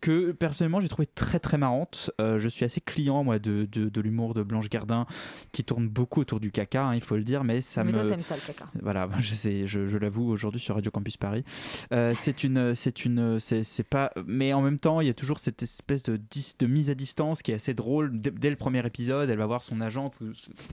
que 0.00 0.32
personnellement 0.32 0.80
j'ai 0.80 0.88
trouvé 0.88 1.06
très 1.06 1.38
très 1.38 1.58
marrante. 1.58 2.10
Euh, 2.20 2.38
je 2.38 2.48
suis 2.48 2.64
assez 2.64 2.80
client 2.80 3.24
moi 3.24 3.38
de, 3.38 3.68
de, 3.70 3.88
de 3.88 4.00
l'humour 4.00 4.34
de 4.34 4.42
Blanche 4.42 4.68
Gardin, 4.68 5.06
qui 5.52 5.64
tourne 5.64 5.88
beaucoup 5.88 6.20
autour 6.20 6.40
du 6.40 6.50
caca, 6.50 6.84
hein, 6.84 6.94
il 6.94 7.00
faut 7.00 7.16
le 7.16 7.24
dire, 7.24 7.44
mais 7.44 7.62
ça 7.62 7.84
mais 7.84 7.92
me... 7.92 7.98
toi, 7.98 8.06
t'aimes 8.08 8.22
ça 8.22 8.36
le 8.36 8.40
caca. 8.40 8.66
Voilà, 8.80 9.08
je, 9.20 9.34
sais, 9.34 9.66
je, 9.66 9.86
je 9.86 9.98
l'avoue 9.98 10.28
aujourd'hui 10.30 10.60
sur 10.60 10.74
Radio 10.74 10.90
Campus 10.90 11.16
Paris. 11.16 11.44
Euh, 11.92 12.12
c'est 12.14 12.44
une, 12.44 12.74
c'est 12.74 13.04
une, 13.04 13.38
c'est 13.40 13.88
pas, 13.88 14.12
mais 14.26 14.52
en 14.52 14.62
même 14.62 14.78
temps, 14.78 15.00
il 15.00 15.06
y 15.06 15.10
a 15.10 15.14
toujours 15.14 15.38
cette 15.38 15.62
espèce 15.62 16.02
de, 16.02 16.18
mise 16.66 16.90
à 16.90 16.94
distance 16.94 17.42
qui 17.42 17.52
est 17.52 17.54
assez 17.54 17.74
drôle. 17.74 18.12
Dès, 18.20 18.50
le 18.50 18.56
premier 18.56 18.84
épisode, 18.86 19.28
elle 19.30 19.38
va 19.38 19.46
voir 19.46 19.62
son 19.62 19.80
agent, 19.80 20.10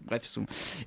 bref, 0.06 0.38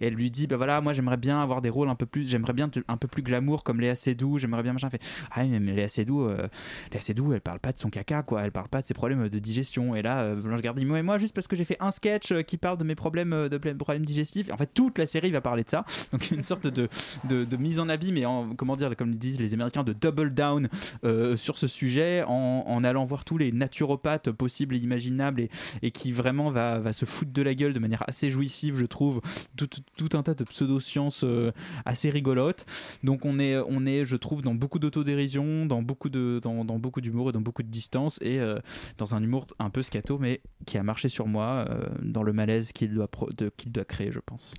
et 0.01 0.07
elle 0.07 0.15
lui 0.15 0.31
dit, 0.31 0.47
bah 0.47 0.57
voilà, 0.57 0.81
moi 0.81 0.93
j'aimerais 0.93 1.17
bien 1.17 1.43
avoir 1.43 1.63
des 1.63 1.71
rôles 1.71 1.89
un 1.89 1.95
peu 1.95 2.07
plus, 2.07 2.29
j'aimerais 2.29 2.53
bien 2.53 2.71
un 2.89 2.97
peu 2.97 3.09
plus 3.09 3.23
glamour 3.23 3.65
comme 3.65 3.81
Léa 3.81 3.95
Seydoux, 3.95 4.39
j'aimerais 4.39 4.63
bien 4.63 4.73
machin. 4.73 4.91
Fait, 4.91 5.03
ah 5.31 5.43
oui, 5.43 5.59
mais 5.61 5.73
Léa 5.73 5.89
Seydoux, 5.89 6.23
euh, 6.23 6.49
Léa 6.93 7.01
Seydoux, 7.01 7.33
elle 7.33 7.41
parle 7.41 7.61
pas 7.61 7.73
de 7.73 7.79
son 7.79 7.91
caca, 7.91 8.23
quoi, 8.23 8.43
elle 8.43 8.53
parle 8.53 8.69
pas 8.69 8.83
de 8.83 8.87
ses 8.87 8.95
problèmes 8.95 9.29
de 9.29 9.39
digestion. 9.39 9.95
Et 9.95 10.03
là, 10.03 10.23
euh, 10.23 10.37
Blanche 10.37 10.61
Gardin, 10.61 10.85
moi, 10.85 11.03
moi, 11.03 11.19
juste 11.19 11.35
parce 11.35 11.47
que 11.47 11.57
j'ai 11.57 11.65
fait 11.65 11.77
un 11.81 11.91
sketch 11.91 12.33
qui 12.45 12.57
parle 12.57 12.79
de 12.79 12.85
mes 12.85 12.95
problèmes, 12.95 13.49
de 13.49 13.59
problèmes 13.75 14.05
digestifs. 14.05 14.51
En 14.53 14.57
fait, 14.57 14.71
toute 14.73 14.99
la 14.99 15.07
série 15.07 15.31
va 15.31 15.41
parler 15.41 15.65
de 15.65 15.71
ça. 15.71 15.85
Donc 16.13 16.31
une 16.31 16.45
sorte 16.45 16.67
de, 16.67 16.89
de, 17.25 17.57
mise 17.57 17.79
en 17.79 17.89
abîme 17.89 18.17
et 18.17 18.27
en, 18.27 18.55
comment 18.55 18.77
dire, 18.77 18.95
comme 18.97 19.15
disent 19.15 19.41
les 19.41 19.55
Américains, 19.55 19.85
de 19.85 19.93
double 20.03 20.35
down 20.35 20.69
euh, 21.05 21.37
sur 21.37 21.57
ce 21.57 21.67
sujet 21.67 22.25
en, 22.27 22.85
allant 22.85 23.05
voir 23.05 23.25
tous 23.25 23.39
les 23.39 23.53
naturopathes 23.53 24.33
possibles 24.33 24.75
et 24.75 24.79
imaginables 24.79 25.49
et, 25.83 25.91
qui 25.93 26.13
vraiment 26.13 26.51
va, 26.51 26.93
se 26.93 27.05
foutre 27.05 27.33
de 27.33 27.43
la 27.43 27.55
gueule 27.55 27.73
de 27.73 27.79
manière 27.79 28.03
assez 28.09 28.29
jouissive, 28.29 28.77
je 28.77 28.87
trouve, 28.87 29.21
tout, 29.57 29.69
un 30.15 30.23
tas 30.23 30.35
de 30.35 30.45
pseudo-sciences 30.45 31.23
euh, 31.25 31.53
assez 31.85 32.11
rigolotes. 32.11 32.67
Donc 33.05 33.25
on 33.25 33.39
est, 33.39 33.57
on 33.69 33.87
est, 33.87 34.05
je 34.05 34.17
trouve, 34.17 34.43
dans 34.43 34.55
beaucoup 34.55 34.81
d'autodérision, 34.81 35.67
dans 35.67 35.83
beaucoup 35.83 36.11
dans, 36.11 36.65
d'humour 37.01 37.31
et 37.31 37.33
dans 37.33 37.41
beaucoup 37.41 37.63
de 37.63 37.69
distance 37.69 38.19
et 38.21 38.41
euh, 38.41 38.59
dans 38.99 39.15
un 39.15 39.23
humour 39.23 39.47
un 39.59 39.71
peu 39.71 39.83
scato, 39.83 40.19
mais 40.19 40.41
qui 40.67 40.77
a 40.79 40.83
marché 40.83 41.09
sur 41.09 41.29
moi 41.29 41.69
dans 42.03 42.23
le 42.23 42.33
malaise 42.33 42.73
qu'il 42.73 42.93
doit, 42.93 43.11
qu'il 43.57 43.71
doit 43.71 43.85
créer, 43.85 44.11
je 44.11 44.21
pense. 44.21 44.55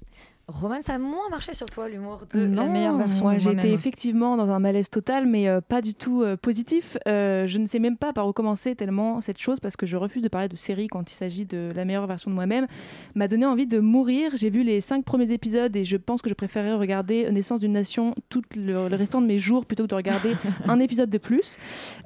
Roman, 0.50 0.82
ça 0.82 0.96
a 0.96 0.98
moins 0.98 1.30
marché 1.32 1.54
sur 1.54 1.68
toi 1.68 1.88
l'humour 1.88 2.24
de 2.34 2.46
non, 2.46 2.66
la 2.66 2.70
meilleure 2.70 2.98
version 2.98 3.24
moi 3.24 3.36
moi-même. 3.42 3.66
effectivement 3.66 4.36
dans 4.36 4.50
un 4.50 4.60
malaise 4.60 4.90
total, 4.90 5.26
mais 5.26 5.48
euh, 5.48 5.62
pas 5.62 5.82
du 5.82 5.96
tout 5.96 6.22
euh, 6.22 6.36
positif. 6.36 6.98
Euh, 7.08 7.48
je 7.48 7.58
ne 7.60 7.66
sais 7.66 7.80
même 7.80 7.96
pas 7.96 8.12
par 8.12 8.28
où 8.28 8.34
commencer 8.34 8.76
tellement 8.76 9.22
cette 9.22 9.38
chose, 9.38 9.62
parce 9.62 9.78
que 9.78 9.86
je 9.86 9.96
refuse 9.96 10.22
de 10.22 10.28
parler 10.28 10.50
de 10.50 10.58
série 10.58 10.88
quand 10.88 11.10
il 11.10 11.16
s'agit 11.16 11.46
de 11.46 11.72
la 11.74 11.86
meilleure 11.86 12.08
version 12.08 12.30
de 12.30 12.36
moi-même, 12.36 12.68
m'a 13.16 13.30
donné 13.30 13.46
envie 13.46 13.68
de 13.68 13.80
mourir. 13.80 14.32
J'ai 14.36 14.50
vu 14.50 14.64
les 14.64 14.82
cinq 14.82 15.06
premiers 15.06 15.32
épisodes 15.32 15.74
et 15.78 15.86
je 15.86 15.96
pense 15.96 16.22
que 16.22 16.30
je 16.30 16.34
préférerais 16.34 16.74
regarder 16.74 17.32
Naissance 17.32 17.62
d'une 17.62 17.72
nation 17.72 18.14
tout 18.28 18.42
le, 18.58 18.90
le 18.90 18.96
restant 18.98 19.22
de 19.22 19.28
mes 19.28 19.38
jours 19.38 19.66
plutôt 19.66 19.84
que 19.84 19.90
de 19.90 19.96
regarder 19.96 20.36
un 20.68 20.80
épisode 20.82 21.10
de 21.10 21.20
plus. 21.20 21.58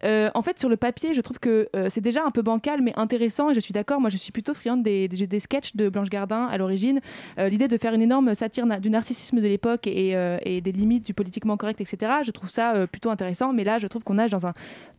En 0.04 0.42
fait, 0.44 0.60
sur 0.60 0.70
le 0.70 0.78
papier, 0.78 1.16
je 1.16 1.22
trouve 1.22 1.40
que 1.40 1.70
c'est 1.90 2.02
déjà 2.02 2.24
un 2.24 2.30
peu 2.30 2.44
bancal, 2.44 2.84
mais 2.84 2.94
intéressant, 2.98 3.50
et 3.50 3.56
je 3.56 3.60
suis 3.60 3.74
d'accord. 3.74 4.00
Moi, 4.00 4.12
je 4.12 4.18
suis 4.18 4.32
plutôt 4.32 4.54
friande 4.54 4.84
des, 4.84 5.08
des, 5.08 5.26
des 5.26 5.40
sketchs 5.40 5.76
de 5.76 5.90
Blanche 5.90 6.10
Gardin 6.10 6.46
à 6.46 6.58
l'origine. 6.60 7.00
L'idée 7.40 7.68
de 7.68 7.78
faire 7.78 7.96
une 7.96 8.04
énorme 8.04 8.27
satire 8.34 8.66
na- 8.66 8.80
du 8.80 8.90
narcissisme 8.90 9.38
de 9.42 9.48
l'époque 9.48 9.88
et, 9.88 10.16
euh, 10.16 10.38
et 10.44 10.62
des 10.62 10.72
limites 10.72 11.06
du 11.06 11.14
politiquement 11.14 11.58
correct, 11.58 11.82
etc., 11.82 12.12
je 12.26 12.32
trouve 12.32 12.50
ça 12.50 12.74
euh, 12.76 12.88
plutôt 12.88 13.10
intéressant. 13.10 13.54
Mais 13.54 13.64
là, 13.64 13.78
je 13.80 13.88
trouve 13.88 14.04
qu'on 14.04 14.16
nage 14.16 14.32
dans 14.32 14.46
un 14.48 14.54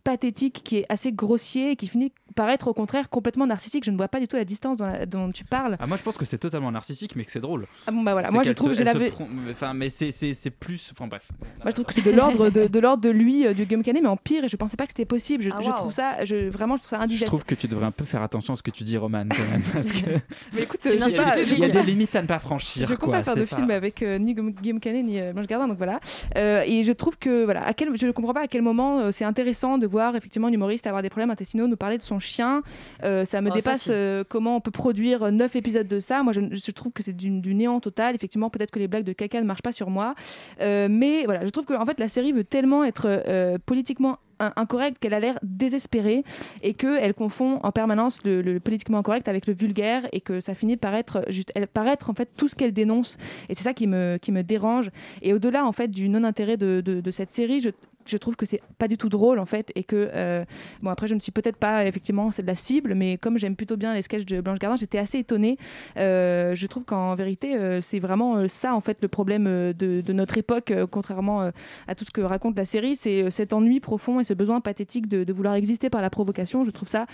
pathétique 0.05 0.63
qui 0.65 0.77
est 0.79 0.87
assez 0.89 1.13
grossier 1.13 1.73
et 1.73 1.77
qui 1.77 1.87
finit 1.87 2.13
par 2.35 2.49
être 2.51 2.69
au 2.69 2.75
contraire 2.75 3.11
complètement 3.11 3.47
narcissique. 3.47 3.85
Je 3.85 3.91
ne 3.91 3.97
vois 3.97 4.09
pas 4.09 4.21
du 4.21 4.29
tout 4.29 4.37
la 4.37 4.45
distance 4.45 4.79
la- 4.79 5.07
dont 5.07 5.31
tu 5.33 5.45
parles. 5.45 5.77
Ah, 5.81 5.87
moi 5.87 5.97
je 5.97 6.03
pense 6.03 6.17
que 6.17 6.25
c'est 6.25 6.39
totalement 6.39 6.71
narcissique, 6.71 7.17
mais 7.17 7.25
que 7.25 7.31
c'est 7.31 7.41
drôle. 7.41 7.67
Ah 7.87 7.91
bon, 7.93 8.03
bah 8.03 8.13
voilà. 8.13 8.31
Moi, 8.31 8.43
je 8.45 8.53
trouve 8.53 8.73
se- 8.75 8.83
que 8.83 8.89
je 8.89 9.09
prend- 9.11 9.29
Enfin, 9.51 9.75
mais 9.75 9.89
c'est- 9.89 10.11
c'est 10.13 10.35
c'est 10.35 10.51
plus. 10.51 10.91
Enfin 10.93 11.09
bref. 11.09 11.29
Moi, 11.41 11.49
je 11.67 11.71
trouve 11.73 11.85
que 11.87 11.93
c'est 11.93 12.03
de 12.03 12.13
l'ordre 12.13 12.49
de, 12.49 12.69
de 12.69 12.79
l'ordre 12.81 13.03
de 13.03 13.11
lui, 13.11 13.47
euh, 13.47 13.55
du 13.55 13.65
Guillaume 13.67 13.83
Canet, 13.83 14.03
mais 14.03 14.09
en 14.09 14.17
pire. 14.17 14.45
Et 14.45 14.49
je 14.49 14.57
pensais 14.57 14.77
pas 14.77 14.85
que 14.87 14.93
c'était 14.93 15.05
possible. 15.05 15.43
Je, 15.43 15.51
Ah, 15.53 15.59
je 15.61 15.71
trouve 15.71 15.93
ça, 15.93 16.25
je, 16.25 16.49
vraiment, 16.49 16.77
je 16.77 16.83
trouve 16.83 16.91
ça 16.91 16.99
Je 16.99 17.03
indigeste. 17.03 17.27
trouve 17.27 17.45
que 17.45 17.55
tu 17.57 17.67
devrais 17.67 17.87
un 17.87 17.91
peu 17.91 18.05
faire 18.05 18.23
attention 18.23 18.53
à 18.55 18.57
ce 18.57 18.63
que 18.63 18.71
tu 18.71 18.85
dis, 18.85 18.97
Roman, 18.97 19.25
quand 19.29 19.51
même. 19.51 19.63
Parce 19.73 19.91
que 19.93 20.07
Mais 20.55 20.63
écoute, 20.63 20.81
il 20.85 20.93
y, 20.93 20.99
je 20.99 21.21
a 21.21 21.35
des- 21.35 21.47
je- 21.47 21.55
il 21.55 21.61
y 21.61 21.65
a 21.65 21.69
des 21.69 21.83
limites 21.83 22.15
à 22.15 22.23
ne 22.23 22.27
pas 22.29 22.39
franchir. 22.39 22.87
Je 22.89 22.95
quoi, 22.95 23.18
pas 23.19 23.25
faire 23.25 23.37
de 23.37 23.45
c'est 23.45 23.57
film 23.57 23.71
avec 23.71 24.03
euh, 24.03 24.19
ni 24.19 24.35
Guillaume 24.35 24.81
Canet 24.81 25.05
ni 25.05 25.21
euh, 25.21 25.33
Blanche 25.33 25.47
Gardin, 25.47 25.69
donc 25.69 25.79
voilà. 25.79 26.01
Euh, 26.37 26.63
et 26.67 26.83
je 26.83 26.93
trouve 26.93 27.19
que 27.19 27.45
voilà, 27.45 27.65
à 27.67 27.75
quel, 27.75 27.97
je 27.97 28.07
ne 28.07 28.13
comprends 28.13 28.35
pas 28.35 28.43
à 28.43 28.47
quel 28.49 28.63
moment 28.63 29.13
c'est 29.13 29.25
intéressant 29.25 29.79
de 29.79 29.87
voir 29.87 30.17
effectivement 30.17 30.49
un 30.49 30.53
humoriste 30.53 30.87
avoir 30.87 31.03
des 31.03 31.11
problèmes 31.11 31.31
intestinaux, 31.31 31.67
nous 31.67 31.77
parler 31.77 31.99
de 31.99 32.03
son 32.03 32.19
chien. 32.19 32.63
Ça 33.03 33.41
me 33.41 33.49
Oh, 33.49 33.51
ça, 33.51 33.55
dépasse 33.55 33.83
si. 33.85 34.25
comment 34.29 34.57
on 34.57 34.61
peut 34.61 34.71
produire 34.71 35.33
neuf 35.33 35.57
épisodes 35.57 35.89
de 35.89 36.01
ça. 36.01 36.23
Moi, 36.23 36.33
je, 36.33 36.41
je 36.53 36.71
trouve 36.71 36.93
que 36.93 37.03
c'est 37.03 37.15
du, 37.15 37.41
du 37.41 37.55
néant 37.55 37.81
total. 37.81 38.15
Effectivement, 38.15 38.51
peut-être 38.51 38.71
que 38.71 38.79
les 38.79 38.89
blagues 38.89 39.05
de 39.05 39.13
caca 39.13 39.41
ne 39.41 39.47
marchent 39.47 39.63
pas 39.63 39.73
sur 39.73 39.91
moi, 39.91 40.15
mais 40.61 41.25
voilà, 41.25 41.45
je 41.45 41.51
trouve 41.51 41.65
que 41.65 41.75
en 41.75 41.87
fait 41.87 41.99
la 41.99 42.09
série 42.09 42.33
veut 42.33 42.45
tellement 42.45 42.85
être 42.85 43.59
politiquement 43.65 44.19
incorrecte 44.39 44.99
qu'elle 44.99 45.15
a 45.15 45.21
l'air 45.21 45.39
désespérée 45.43 46.25
et 46.63 46.75
qu'elle 46.75 47.15
confond 47.15 47.59
en 47.63 47.73
permanence 47.73 48.19
le, 48.25 48.59
politiquement 48.59 48.99
incorrect 48.99 49.29
avec 49.29 49.47
le 49.47 49.55
vulgaire 49.55 50.09
et 50.13 50.21
que 50.21 50.41
ça 50.41 50.55
finit 50.55 50.77
par 50.77 50.95
être 50.95 51.23
juste 51.29 51.53
elle 51.55 51.69
en 51.77 52.15
fait 52.15 52.31
tout 52.37 52.49
ce 52.49 52.55
qu'elle 52.55 52.73
dénonce. 52.73 53.17
Et 53.49 53.55
c'est 53.55 53.65
ça 53.65 53.75
qui 53.75 53.87
me 53.87 54.19
qui 54.19 54.33
me 54.33 54.43
dérange. 54.43 54.91
Et 55.23 55.33
au-delà 55.33 55.65
en 55.65 55.73
fait 55.73 55.89
du 55.89 56.09
non 56.09 56.25
intérêt 56.25 56.57
de, 56.57 56.81
de, 56.85 57.01
de 57.01 57.11
cette 57.11 57.33
série 57.33 57.61
je 57.61 57.71
je 58.09 58.17
trouve 58.17 58.37
que 58.37 58.47
c'est 58.47 58.61
pas 58.79 58.89
du 58.89 58.97
tout 58.97 59.09
drôle 59.09 59.39
en 59.39 59.45
fait 59.45 59.71
et 59.75 59.85
que 59.85 60.11
euh, 60.15 60.45
bon 60.83 60.91
après 60.91 61.07
je 61.07 61.15
ne 61.15 61.21
suis 61.21 61.33
peut-être 61.33 61.57
pas 61.57 61.87
effectivement 61.87 62.31
c'est 62.31 62.43
de 62.43 62.47
la 62.47 62.55
cible 62.55 62.95
mais 62.95 63.17
comme 63.17 63.39
j'aime 63.39 63.57
plutôt 63.57 63.77
bien 63.77 63.95
les 63.95 64.03
sketchs 64.03 64.25
de 64.25 64.41
Blanche 64.41 64.59
Gardin 64.59 64.77
j'étais 64.77 64.99
assez 64.99 65.19
étonnée. 65.19 65.59
Euh, 65.97 66.55
je 66.55 66.67
trouve 66.67 66.85
qu'en 66.85 67.15
vérité 67.15 67.57
euh, 67.57 67.81
c'est 67.81 67.99
vraiment 67.99 68.49
ça 68.49 68.75
en 68.75 68.81
fait 68.81 68.99
le 69.03 69.09
problème 69.09 69.45
de, 69.45 70.01
de 70.01 70.13
notre 70.13 70.39
époque 70.39 70.73
contrairement 70.91 71.51
à 71.87 71.95
tout 71.95 72.05
ce 72.05 72.11
que 72.11 72.21
raconte 72.21 72.57
la 72.57 72.65
série. 72.65 72.97
C'est 72.97 73.31
cet 73.31 73.53
ennui 73.53 73.81
profond 73.81 74.21
et 74.21 74.25
ce 74.25 74.35
besoin 74.35 74.61
pathétique 74.61 75.09
de, 75.09 75.25
de 75.25 75.33
vouloir 75.33 75.55
exister 75.55 75.91
par 75.91 76.03
la 76.03 76.11
provocation. 76.11 76.65
Je 76.65 76.71
trouve 76.71 76.89
ça 76.89 77.07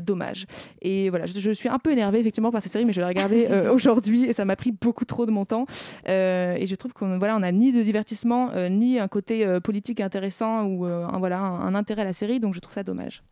dommage. 0.00 0.46
Et 0.82 1.10
voilà 1.10 1.26
je, 1.26 1.38
je 1.38 1.52
suis 1.52 1.68
un 1.68 1.78
peu 1.78 1.92
énervée 1.92 2.20
effectivement 2.20 2.50
par 2.50 2.62
cette 2.62 2.72
série 2.72 2.84
mais 2.84 2.92
je 2.92 3.00
l'ai 3.00 3.06
regardée 3.06 3.46
aujourd'hui 3.72 4.24
et 4.24 4.32
ça 4.32 4.44
m'a 4.44 4.56
pris 4.56 4.72
beaucoup 4.72 5.04
trop 5.04 5.26
de 5.26 5.30
mon 5.30 5.44
temps. 5.44 5.66
Et 6.06 6.64
je 6.66 6.74
trouve 6.74 6.92
qu'on 6.92 7.18
voilà 7.18 7.36
on 7.36 7.42
a 7.42 7.52
ni 7.52 7.72
de 7.72 7.82
divertissement 7.82 8.50
ni 8.68 8.98
un 8.98 9.08
côté 9.08 9.58
politique 9.62 10.00
intéressant 10.00 10.17
ou 10.64 10.86
euh, 10.86 11.06
un, 11.06 11.18
voilà 11.18 11.40
un, 11.40 11.74
intérêt 11.74 12.02
à 12.02 12.04
la 12.04 12.12
série 12.12 12.40
donc 12.40 12.54
je 12.54 12.60
trouve 12.60 12.74
ça 12.74 12.82
dommage 12.82 13.22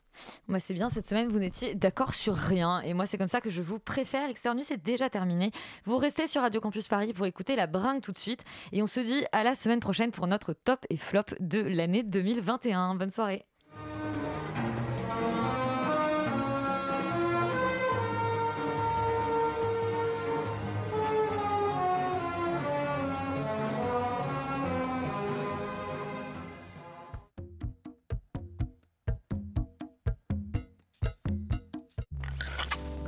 Moi, 0.49 0.61
c'est 0.61 0.75
bien, 0.75 0.89
cette 0.89 1.07
semaine, 1.07 1.29
vous 1.29 1.39
n'étiez 1.39 1.75
d'accord 1.75 2.15
sur 2.15 2.35
rien. 2.35 2.81
Et 2.81 2.95
moi, 2.95 3.07
c'est 3.07 3.19
comme 3.19 3.29
ça 3.29 3.43
que 3.43 3.51
je 3.51 3.61
vous 3.61 3.79
préfère. 3.79 4.29
Externe 4.31 4.59
c'est 4.63 4.83
déjà 4.83 5.11
terminé. 5.11 5.51
Vous 5.85 5.99
restez 5.99 6.27
sur 6.27 6.41
Radio 6.43 6.61
Campus 6.61 6.89
Paris 6.89 7.13
pour 7.13 7.27
écouter 7.27 7.55
la 7.55 7.67
bringue 7.67 8.01
tout 8.01 8.13
de 8.13 8.19
suite. 8.19 8.45
Et 8.73 8.83
on 8.83 8.87
se 8.87 9.01
dit 9.01 9.25
à 9.33 9.45
la 9.45 9.55
semaine 9.55 9.81
prochaine 9.81 10.13
pour 10.13 10.27
notre 10.27 10.55
top 10.55 10.87
et 10.89 10.97
flop 10.97 11.25
de 11.41 11.61
l'année 11.61 12.03
2021. 12.03 12.95
Bonne 12.95 13.11
soirée. 13.11 13.45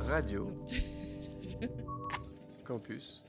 Radio 0.09 0.51
Campus. 2.65 3.28